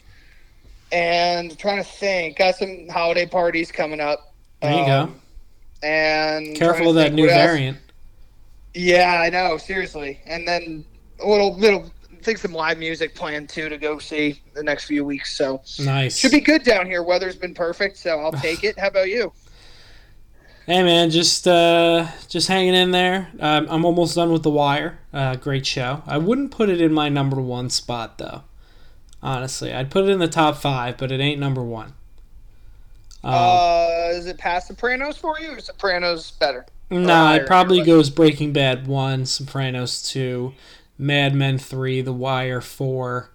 and 0.92 1.58
trying 1.58 1.78
to 1.78 1.90
think. 1.90 2.38
Got 2.38 2.56
some 2.56 2.88
holiday 2.88 3.26
parties 3.26 3.72
coming 3.72 4.00
up. 4.00 4.34
There 4.62 4.72
you 4.72 4.80
um, 4.80 4.86
go. 4.86 5.88
And 5.88 6.56
careful 6.56 6.90
of 6.90 6.96
that 6.96 7.14
new 7.14 7.28
variant. 7.28 7.80
Yeah, 8.76 9.20
I 9.20 9.30
know. 9.30 9.58
Seriously, 9.58 10.20
and 10.28 10.48
then 10.48 10.86
a 11.20 11.28
little 11.28 11.56
little 11.58 11.92
think 12.22 12.38
some 12.38 12.54
live 12.54 12.78
music 12.78 13.16
planned 13.16 13.50
too 13.50 13.70
to 13.70 13.78
go 13.78 14.00
see 14.00 14.42
the 14.54 14.64
next 14.64 14.86
few 14.86 15.06
weeks. 15.06 15.36
So 15.36 15.62
nice. 15.80 16.18
Should 16.18 16.32
be 16.32 16.40
good 16.40 16.64
down 16.64 16.86
here. 16.86 17.04
Weather's 17.04 17.36
been 17.36 17.54
perfect, 17.54 17.98
so 17.98 18.20
I'll 18.20 18.32
take 18.34 18.64
it. 18.64 18.78
How 18.80 18.88
about 18.88 19.10
you? 19.10 19.32
Hey 20.66 20.84
man, 20.84 21.10
just 21.10 21.48
uh, 21.48 22.08
just 22.28 22.50
hanging 22.50 22.74
in 22.76 22.92
there. 22.92 23.30
Um, 23.40 23.68
I'm 23.70 23.86
almost 23.86 24.16
done 24.16 24.34
with 24.34 24.44
The 24.44 24.50
Wire. 24.50 25.00
Uh, 25.14 25.36
great 25.36 25.66
show. 25.66 26.04
I 26.06 26.18
wouldn't 26.18 26.52
put 26.52 26.68
it 26.68 26.82
in 26.82 26.92
my 26.92 27.08
number 27.08 27.40
one 27.40 27.70
spot 27.70 28.18
though. 28.18 28.42
Honestly, 29.24 29.74
I'd 29.74 29.90
put 29.90 30.04
it 30.04 30.10
in 30.10 30.20
the 30.20 30.28
top 30.28 30.58
five, 30.58 30.98
but 30.98 31.12
it 31.12 31.22
ain't 31.22 31.40
number 31.40 31.64
one. 31.64 31.94
Um, 33.24 33.34
uh, 33.34 34.10
is 34.12 34.28
it 34.28 34.38
past 34.38 34.68
Sopranos 34.68 35.18
for 35.18 35.40
you, 35.40 35.52
or 35.54 35.60
Sopranos 35.60 36.32
better? 36.32 36.66
No, 36.90 37.00
nah, 37.00 37.34
it 37.36 37.48
probably 37.48 37.82
goes 37.82 38.10
Breaking 38.10 38.54
Bad 38.54 38.88
one, 38.88 39.26
Sopranos 39.26 40.02
two, 40.04 40.54
Mad 40.98 41.34
Men 41.34 41.58
3, 41.58 42.02
The 42.02 42.14
Wire 42.14 42.62
4, 42.62 43.30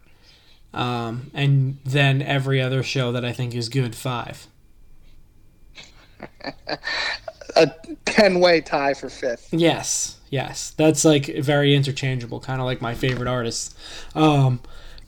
um, 0.75 1.31
and 1.35 1.79
then 1.85 2.23
every 2.23 2.61
other 2.61 2.83
show 2.83 3.13
that 3.13 3.25
I 3.25 3.33
think 3.33 3.55
is 3.55 3.69
good 3.69 3.95
5. 3.95 4.47
a 7.57 7.71
10 8.05 8.41
way 8.41 8.61
tie 8.61 8.95
for 8.95 9.09
fifth. 9.09 9.49
Yes, 9.53 10.19
yes. 10.31 10.71
That's 10.77 11.05
like 11.05 11.27
very 11.27 11.75
interchangeable, 11.75 12.41
kind 12.41 12.61
of 12.61 12.67
like 12.67 12.81
my 12.81 12.95
favorite 12.95 13.29
artists. 13.29 13.75
Um, 14.15 14.61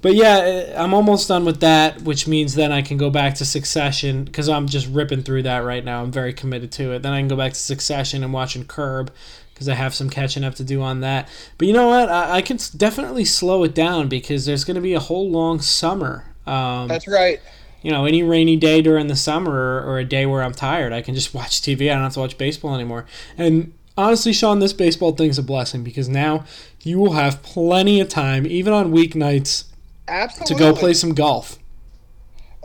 but 0.03 0.15
yeah, 0.15 0.75
I'm 0.77 0.93
almost 0.93 1.29
done 1.29 1.47
with 1.47 1.61
that, 1.61 2.03
which 2.03 2.29
means 2.29 2.55
then 2.55 2.73
I 2.73 2.83
can 2.83 2.99
go 2.99 3.09
back 3.09 3.37
to 3.37 3.45
Succession 3.45 4.25
because 4.25 4.51
I'm 4.51 4.69
just 4.69 4.87
ripping 4.87 5.23
through 5.23 5.45
that 5.45 5.59
right 5.59 5.83
now. 5.83 6.03
I'm 6.03 6.13
very 6.13 6.35
committed 6.35 6.71
to 6.73 6.93
it. 6.93 7.03
Then 7.03 7.13
I 7.13 7.21
can 7.21 7.29
go 7.29 7.37
back 7.37 7.55
to 7.55 7.59
Succession 7.59 8.23
and 8.23 8.33
watching 8.33 8.67
Curb 8.67 9.11
because 9.55 9.69
I 9.69 9.75
have 9.75 9.95
some 9.95 10.11
catching 10.11 10.43
up 10.43 10.57
to 10.57 10.65
do 10.65 10.83
on 10.83 11.01
that. 11.01 11.29
But 11.59 11.69
you 11.69 11.73
know 11.73 11.87
what? 11.87 12.11
I, 12.11 12.39
I 12.39 12.43
can 12.43 12.59
definitely 12.77 13.25
slow 13.25 13.63
it 13.63 13.73
down 13.75 14.09
because 14.09 14.45
there's 14.47 14.65
going 14.65 14.75
to 14.75 14.81
be 14.81 14.95
a 14.95 15.01
whole 15.01 15.31
long 15.31 15.61
summer. 15.61 16.25
Um, 16.45 16.89
That's 16.89 17.07
right. 17.07 17.41
you 17.81 17.93
know, 17.93 18.05
any 18.05 18.23
rainy 18.23 18.57
day 18.57 18.83
during 18.83 19.07
the 19.07 19.17
summer 19.17 19.53
or, 19.53 19.83
or 19.85 19.99
a 20.01 20.05
day 20.05 20.27
where 20.27 20.43
I'm 20.43 20.53
tired, 20.53 20.93
I 20.93 21.03
can 21.03 21.15
just 21.15 21.33
watch 21.35 21.63
TV. 21.63 21.91
I 21.91 21.95
don't 21.95 22.03
have 22.03 22.15
to 22.15 22.21
watch 22.21 22.37
baseball 22.37 22.75
anymore. 22.75 23.07
And 23.39 23.73
honestly, 23.97 24.33
Sean, 24.33 24.59
this 24.59 24.73
baseball 24.73 25.13
thing's 25.13 25.39
a 25.39 25.43
blessing 25.43 25.85
because 25.85 26.09
now 26.09 26.45
you 26.83 26.99
will 26.99 27.13
have 27.13 27.43
plenty 27.43 28.01
of 28.01 28.09
time, 28.09 28.47
even 28.47 28.73
on 28.73 28.93
weeknights, 28.93 29.65
Absolutely. 30.09 30.55
to 30.55 30.59
go 30.59 30.75
play 30.75 30.95
some 30.95 31.15
golf. 31.15 31.59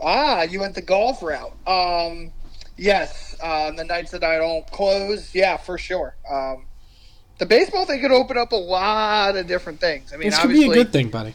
Ah, 0.01 0.43
you 0.43 0.59
went 0.59 0.75
the 0.75 0.81
golf 0.81 1.21
route. 1.21 1.53
Um, 1.67 2.31
yes, 2.77 3.35
uh, 3.43 3.71
the 3.71 3.83
nights 3.83 4.11
that 4.11 4.23
I 4.23 4.37
don't 4.37 4.65
close, 4.71 5.35
yeah, 5.35 5.57
for 5.57 5.77
sure. 5.77 6.15
Um, 6.29 6.65
the 7.39 7.45
baseball 7.45 7.85
thing 7.85 7.99
could 8.01 8.11
open 8.11 8.37
up 8.37 8.51
a 8.51 8.55
lot 8.55 9.35
of 9.35 9.47
different 9.47 9.79
things. 9.79 10.13
I 10.13 10.17
mean, 10.17 10.29
This 10.29 10.39
could 10.39 10.51
be 10.51 10.65
a 10.65 10.73
good 10.73 10.91
thing, 10.91 11.09
buddy. 11.09 11.33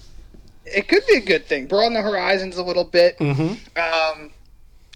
it 0.65 0.87
could 0.89 1.03
be 1.07 1.17
a 1.17 1.21
good 1.21 1.47
thing. 1.47 1.67
Broaden 1.67 1.95
the 1.95 2.03
horizons 2.03 2.57
a 2.57 2.63
little 2.63 2.85
bit. 2.85 3.19
Mm-hmm. 3.19 3.55
Um, 3.79 4.31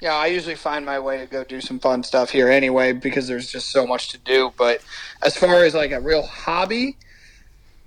yeah, 0.00 0.14
I 0.14 0.26
usually 0.26 0.54
find 0.54 0.86
my 0.86 1.00
way 1.00 1.18
to 1.18 1.26
go 1.26 1.42
do 1.44 1.60
some 1.60 1.80
fun 1.80 2.02
stuff 2.04 2.30
here 2.30 2.48
anyway 2.48 2.92
because 2.92 3.26
there's 3.26 3.50
just 3.50 3.70
so 3.70 3.86
much 3.86 4.10
to 4.10 4.18
do. 4.18 4.52
But 4.56 4.80
as 5.22 5.36
far 5.36 5.64
as 5.64 5.74
like 5.74 5.90
a 5.90 6.00
real 6.00 6.22
hobby, 6.22 6.96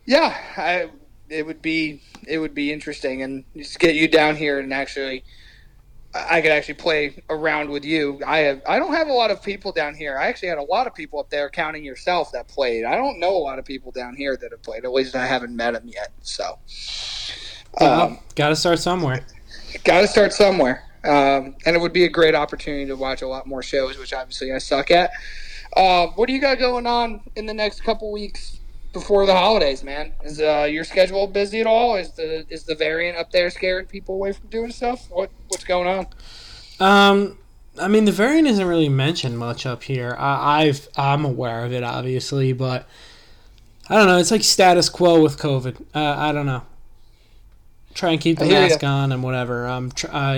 yeah, 0.05 0.35
I 0.57 0.89
it 1.29 1.45
would 1.45 1.61
be 1.61 2.01
it 2.27 2.39
would 2.39 2.53
be 2.53 2.73
interesting 2.73 3.21
and 3.21 3.45
just 3.55 3.79
get 3.79 3.95
you 3.95 4.07
down 4.07 4.35
here 4.35 4.59
and 4.59 4.73
actually 4.73 5.23
I 6.13 6.41
could 6.41 6.51
actually 6.51 6.73
play 6.73 7.23
around 7.29 7.69
with 7.69 7.85
you. 7.85 8.19
I 8.25 8.39
have 8.39 8.61
I 8.67 8.79
don't 8.79 8.93
have 8.93 9.07
a 9.07 9.13
lot 9.13 9.31
of 9.31 9.41
people 9.41 9.71
down 9.71 9.95
here. 9.95 10.17
I 10.17 10.27
actually 10.27 10.49
had 10.49 10.57
a 10.57 10.63
lot 10.63 10.85
of 10.85 10.93
people 10.93 11.19
up 11.19 11.29
there, 11.29 11.49
counting 11.49 11.85
yourself, 11.85 12.31
that 12.33 12.47
played. 12.47 12.83
I 12.83 12.95
don't 12.95 13.19
know 13.19 13.35
a 13.35 13.39
lot 13.39 13.59
of 13.59 13.65
people 13.65 13.91
down 13.91 14.15
here 14.15 14.35
that 14.35 14.51
have 14.51 14.61
played. 14.61 14.83
At 14.83 14.91
least 14.91 15.15
I 15.15 15.25
haven't 15.25 15.55
met 15.55 15.73
them 15.73 15.87
yet. 15.87 16.11
So, 16.21 16.59
um, 17.79 18.19
Got 18.35 18.49
to 18.49 18.55
start 18.55 18.79
somewhere. 18.79 19.25
got 19.85 20.01
to 20.01 20.07
start 20.07 20.33
somewhere. 20.33 20.83
Um, 21.03 21.55
and 21.65 21.75
it 21.75 21.79
would 21.79 21.93
be 21.93 22.03
a 22.03 22.09
great 22.09 22.35
opportunity 22.35 22.85
to 22.87 22.95
watch 22.95 23.21
a 23.21 23.27
lot 23.27 23.47
more 23.47 23.63
shows, 23.63 23.97
which 23.97 24.13
obviously 24.13 24.51
I 24.51 24.57
suck 24.59 24.91
at. 24.91 25.11
Uh, 25.75 26.07
what 26.15 26.27
do 26.27 26.33
you 26.33 26.41
got 26.41 26.59
going 26.59 26.85
on 26.85 27.21
in 27.35 27.45
the 27.45 27.53
next 27.53 27.81
couple 27.83 28.11
weeks 28.11 28.59
before 28.93 29.25
the 29.25 29.33
holidays, 29.33 29.83
man? 29.83 30.13
Is 30.23 30.39
uh, 30.41 30.67
your 30.69 30.83
schedule 30.83 31.27
busy 31.27 31.61
at 31.61 31.67
all? 31.67 31.95
Is 31.95 32.11
the 32.11 32.45
is 32.49 32.63
the 32.63 32.75
variant 32.75 33.17
up 33.17 33.31
there 33.31 33.49
scaring 33.49 33.85
people 33.85 34.15
away 34.15 34.33
from 34.33 34.47
doing 34.49 34.71
stuff? 34.71 35.09
What 35.09 35.31
what's 35.47 35.63
going 35.63 35.87
on? 35.87 36.07
Um, 36.79 37.37
I 37.79 37.87
mean, 37.87 38.05
the 38.05 38.11
variant 38.11 38.47
isn't 38.47 38.65
really 38.65 38.89
mentioned 38.89 39.37
much 39.37 39.65
up 39.65 39.83
here. 39.83 40.15
I, 40.17 40.63
I've 40.63 40.89
I'm 40.97 41.25
aware 41.25 41.63
of 41.63 41.71
it, 41.73 41.83
obviously, 41.83 42.53
but 42.53 42.87
I 43.89 43.95
don't 43.95 44.07
know. 44.07 44.17
It's 44.17 44.31
like 44.31 44.43
status 44.43 44.89
quo 44.89 45.21
with 45.21 45.37
COVID. 45.37 45.81
Uh, 45.93 46.15
I 46.17 46.31
don't 46.31 46.45
know. 46.45 46.63
Try 47.93 48.11
and 48.11 48.21
keep 48.21 48.39
the 48.39 48.45
mask 48.45 48.81
ya. 48.81 48.89
on 48.89 49.11
and 49.11 49.21
whatever. 49.21 49.67
Um, 49.67 49.91
tr- 49.91 50.07
I 50.11 50.35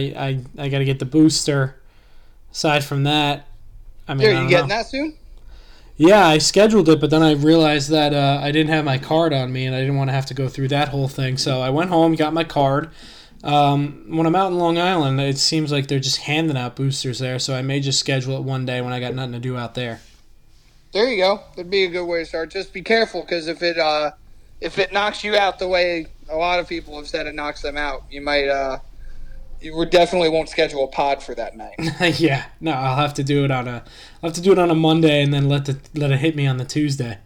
I 0.58 0.64
I 0.64 0.70
got 0.70 0.80
to 0.80 0.86
get 0.86 1.00
the 1.00 1.06
booster. 1.06 1.80
Aside 2.52 2.84
from 2.84 3.04
that, 3.04 3.48
I 4.08 4.14
mean, 4.14 4.28
Are 4.28 4.44
you 4.44 4.48
getting 4.50 4.68
know. 4.68 4.76
that 4.76 4.86
soon? 4.86 5.18
Yeah, 5.96 6.26
I 6.26 6.40
scheduled 6.40 6.90
it, 6.90 7.00
but 7.00 7.12
then 7.12 7.22
I 7.22 7.34
realized 7.34 7.90
that 7.92 8.14
uh, 8.14 8.40
I 8.42 8.52
didn't 8.52 8.72
have 8.72 8.84
my 8.84 8.98
card 8.98 9.32
on 9.32 9.54
me, 9.54 9.66
and 9.66 9.76
I 9.76 9.80
didn't 9.80 9.96
want 9.96 10.10
to 10.10 10.14
have 10.14 10.26
to 10.28 10.34
go 10.34 10.50
through 10.50 10.70
that 10.70 10.90
whole 10.90 11.08
thing. 11.08 11.38
So 11.38 11.62
I 11.62 11.70
went 11.70 11.92
home, 11.92 12.16
got 12.16 12.34
my 12.34 12.44
card. 12.44 12.90
Um, 13.44 14.06
when 14.08 14.26
I'm 14.26 14.36
out 14.36 14.52
in 14.52 14.58
Long 14.58 14.78
Island, 14.78 15.20
it 15.20 15.38
seems 15.38 15.72
like 15.72 15.88
they're 15.88 16.00
just 16.00 16.22
handing 16.22 16.58
out 16.58 16.76
boosters 16.76 17.20
there, 17.20 17.38
so 17.38 17.54
I 17.54 17.62
may 17.62 17.80
just 17.80 18.00
schedule 18.00 18.38
it 18.38 18.44
one 18.44 18.66
day 18.66 18.82
when 18.82 18.94
I 18.94 19.00
got 19.00 19.14
nothing 19.14 19.34
to 19.34 19.40
do 19.40 19.58
out 19.58 19.76
there. 19.76 20.00
There 20.94 21.08
you 21.08 21.18
go. 21.18 21.42
That'd 21.56 21.70
be 21.70 21.84
a 21.84 21.90
good 21.90 22.06
way 22.06 22.20
to 22.20 22.26
start. 22.26 22.52
Just 22.52 22.72
be 22.72 22.82
careful 22.82 23.22
because 23.22 23.48
if 23.48 23.62
it 23.62 23.78
uh, 23.78 24.12
if 24.62 24.80
it 24.80 24.94
knocks 24.94 25.24
you 25.24 25.36
out 25.36 25.60
the 25.60 25.68
way 25.68 26.08
a 26.30 26.38
lot 26.38 26.60
of 26.60 26.70
people 26.70 26.96
have 26.98 27.08
said 27.08 27.28
it 27.28 27.36
knocks 27.36 27.62
them 27.62 27.78
out, 27.78 28.04
you 28.10 28.22
might 28.22 28.48
uh, 28.48 28.78
you 29.64 29.76
would 29.76 29.90
definitely 29.90 30.30
won't 30.30 30.50
schedule 30.50 30.84
a 30.84 30.88
pod 30.88 31.24
for 31.24 31.34
that 31.36 31.56
night. 31.56 31.76
yeah, 32.20 32.46
no, 32.60 32.72
I'll 32.72 32.98
have 32.98 33.14
to 33.16 33.24
do 33.24 33.46
it 33.46 33.52
on 33.52 33.68
a, 33.68 33.84
I'll 34.22 34.30
have 34.30 34.34
to 34.34 34.42
do 34.42 34.52
it 34.52 34.60
on 34.60 34.70
a 34.70 34.76
Monday, 34.76 35.24
and 35.24 35.34
then 35.34 35.48
let 35.48 35.66
the 35.66 35.80
let 35.96 36.12
it 36.12 36.20
hit 36.20 36.36
me 36.36 36.46
on 36.46 36.58
the 36.58 36.66
Tuesday. 36.66 37.20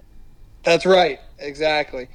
That's 0.63 0.85
right. 0.85 1.19
Exactly. 1.39 2.09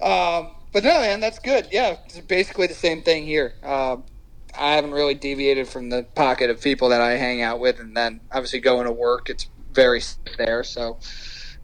Um, 0.00 0.50
but 0.72 0.84
no, 0.84 1.00
man, 1.00 1.20
that's 1.20 1.38
good. 1.38 1.68
Yeah, 1.70 1.96
it's 2.06 2.18
basically 2.20 2.66
the 2.66 2.74
same 2.74 3.02
thing 3.02 3.26
here. 3.26 3.54
Um, 3.62 4.04
I 4.56 4.72
haven't 4.72 4.92
really 4.92 5.14
deviated 5.14 5.68
from 5.68 5.90
the 5.90 6.04
pocket 6.14 6.50
of 6.50 6.60
people 6.60 6.88
that 6.90 7.00
I 7.00 7.12
hang 7.12 7.42
out 7.42 7.60
with, 7.60 7.80
and 7.80 7.96
then 7.96 8.20
obviously 8.32 8.60
going 8.60 8.86
to 8.86 8.92
work, 8.92 9.30
it's 9.30 9.48
very 9.72 10.02
there. 10.36 10.64
So 10.64 10.98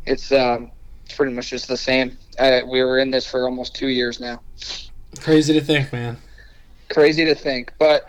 it's 0.06 0.32
um, 0.32 0.70
it's 1.04 1.14
pretty 1.14 1.32
much 1.32 1.50
just 1.50 1.68
the 1.68 1.76
same. 1.76 2.16
Uh, 2.38 2.60
we 2.66 2.82
were 2.82 2.98
in 2.98 3.10
this 3.10 3.26
for 3.26 3.44
almost 3.44 3.74
two 3.74 3.88
years 3.88 4.20
now. 4.20 4.40
Crazy 5.20 5.52
to 5.52 5.60
think, 5.60 5.92
man. 5.92 6.16
Crazy 6.90 7.24
to 7.24 7.34
think, 7.34 7.72
but 7.78 8.04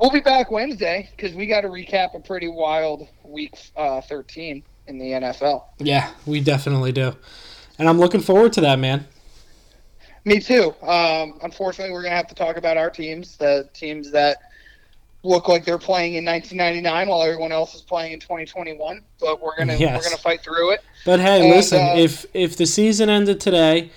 we'll 0.00 0.10
be 0.10 0.20
back 0.20 0.50
Wednesday 0.50 1.08
because 1.16 1.34
we 1.34 1.46
got 1.46 1.62
to 1.62 1.68
recap 1.68 2.14
a 2.14 2.20
pretty 2.20 2.48
wild 2.48 3.06
week 3.24 3.54
uh, 3.76 4.00
13 4.00 4.62
in 4.86 4.98
the 4.98 5.04
NFL. 5.06 5.64
Yeah, 5.78 6.10
we 6.26 6.40
definitely 6.40 6.92
do, 6.92 7.14
and 7.78 7.88
I'm 7.88 7.98
looking 7.98 8.20
forward 8.20 8.52
to 8.54 8.60
that, 8.62 8.78
man. 8.78 9.06
Me 10.24 10.38
too. 10.40 10.74
Um, 10.82 11.38
unfortunately, 11.42 11.92
we're 11.92 12.02
going 12.02 12.12
to 12.12 12.16
have 12.16 12.28
to 12.28 12.34
talk 12.34 12.56
about 12.56 12.76
our 12.76 12.90
teams, 12.90 13.36
the 13.36 13.68
teams 13.74 14.10
that 14.12 14.38
look 15.24 15.48
like 15.48 15.64
they're 15.64 15.78
playing 15.78 16.14
in 16.14 16.24
1999 16.24 17.08
while 17.08 17.22
everyone 17.22 17.52
else 17.52 17.74
is 17.74 17.82
playing 17.82 18.12
in 18.12 18.20
2021. 18.20 19.02
But 19.20 19.40
we're 19.42 19.56
gonna 19.56 19.76
Yes. 19.76 19.96
we're 19.96 20.02
gonna 20.08 20.20
fight 20.20 20.42
through 20.42 20.72
it. 20.72 20.80
But 21.04 21.20
hey, 21.20 21.42
And, 21.42 21.50
listen, 21.50 21.80
uh, 21.80 21.94
if 21.96 22.26
if 22.34 22.56
the 22.56 22.66
season 22.66 23.08
ended 23.08 23.40
today, 23.40 23.90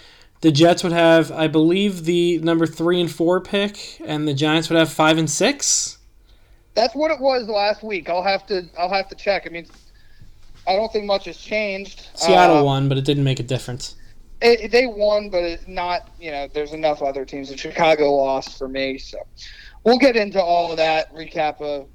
the 0.45 0.51
Jets 0.51 0.83
would 0.83 0.91
have, 0.91 1.31
I 1.31 1.47
believe, 1.47 2.05
the 2.05 2.37
number 2.37 2.67
three 2.67 3.01
and 3.01 3.11
four 3.11 3.41
pick, 3.41 3.99
and 4.05 4.27
the 4.27 4.33
Giants 4.35 4.69
would 4.69 4.77
have 4.77 4.91
five 4.91 5.17
and 5.17 5.27
six. 5.27 5.97
That's 6.75 6.93
what 6.93 7.09
it 7.09 7.19
was 7.19 7.47
last 7.47 7.81
week. 7.81 8.11
I'll 8.11 8.21
have 8.21 8.45
to 8.45 8.69
I'll 8.77 8.93
have 8.93 9.09
to 9.09 9.15
check. 9.15 9.47
I 9.47 9.49
mean, 9.49 9.65
I 10.67 10.75
don't 10.75 10.93
think 10.93 11.05
much 11.05 11.25
has 11.25 11.37
changed. 11.37 12.09
Seattle 12.13 12.57
Uh, 12.57 12.63
won, 12.63 12.87
but 12.87 12.95
it 12.99 13.05
didn't 13.05 13.23
make 13.23 13.39
a 13.39 13.43
difference. 13.43 13.95
it, 14.39 14.69
they 14.71 14.85
won, 14.85 15.31
but 15.31 15.43
it's 15.43 15.67
not. 15.67 16.11
You 16.19 16.29
know, 16.29 16.47
there's 16.53 16.73
enough 16.73 17.01
other 17.01 17.25
teams. 17.25 17.49
And 17.49 17.59
Chicago 17.59 18.13
lost 18.13 18.55
for 18.59 18.67
me, 18.67 18.99
so 18.99 19.17
we'll 19.83 19.97
get 19.97 20.15
into 20.15 20.39
all 20.39 20.69
of 20.69 20.77
that. 20.77 21.11
Recap 21.11 21.59
a 21.61 21.87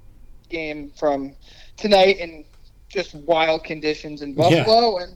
game 0.48 0.90
from 0.98 1.36
tonight 1.77 2.16
and 2.18 2.44
just 2.89 3.14
wild 3.14 3.62
conditions 3.62 4.22
in 4.22 4.31
Yeah. 4.31 4.64
Buffalo, 4.64 4.98
and 4.98 5.14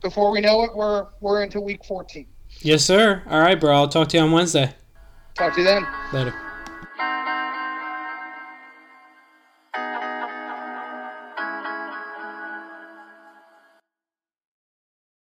before 0.00 0.30
we 0.30 0.40
know 0.40 0.62
it, 0.62 0.74
we're 0.74 1.08
we're 1.20 1.42
into 1.42 1.60
Week 1.60 1.84
14. 1.84 2.26
Yes, 2.62 2.84
sir. 2.84 3.22
All 3.26 3.40
right, 3.40 3.58
bro. 3.58 3.74
I'll 3.74 3.88
talk 3.88 4.08
to 4.08 4.18
you 4.18 4.22
on 4.22 4.32
Wednesday. 4.32 4.74
Talk 5.34 5.54
to 5.54 5.60
you 5.60 5.66
then. 5.66 5.86
Later. 6.12 6.34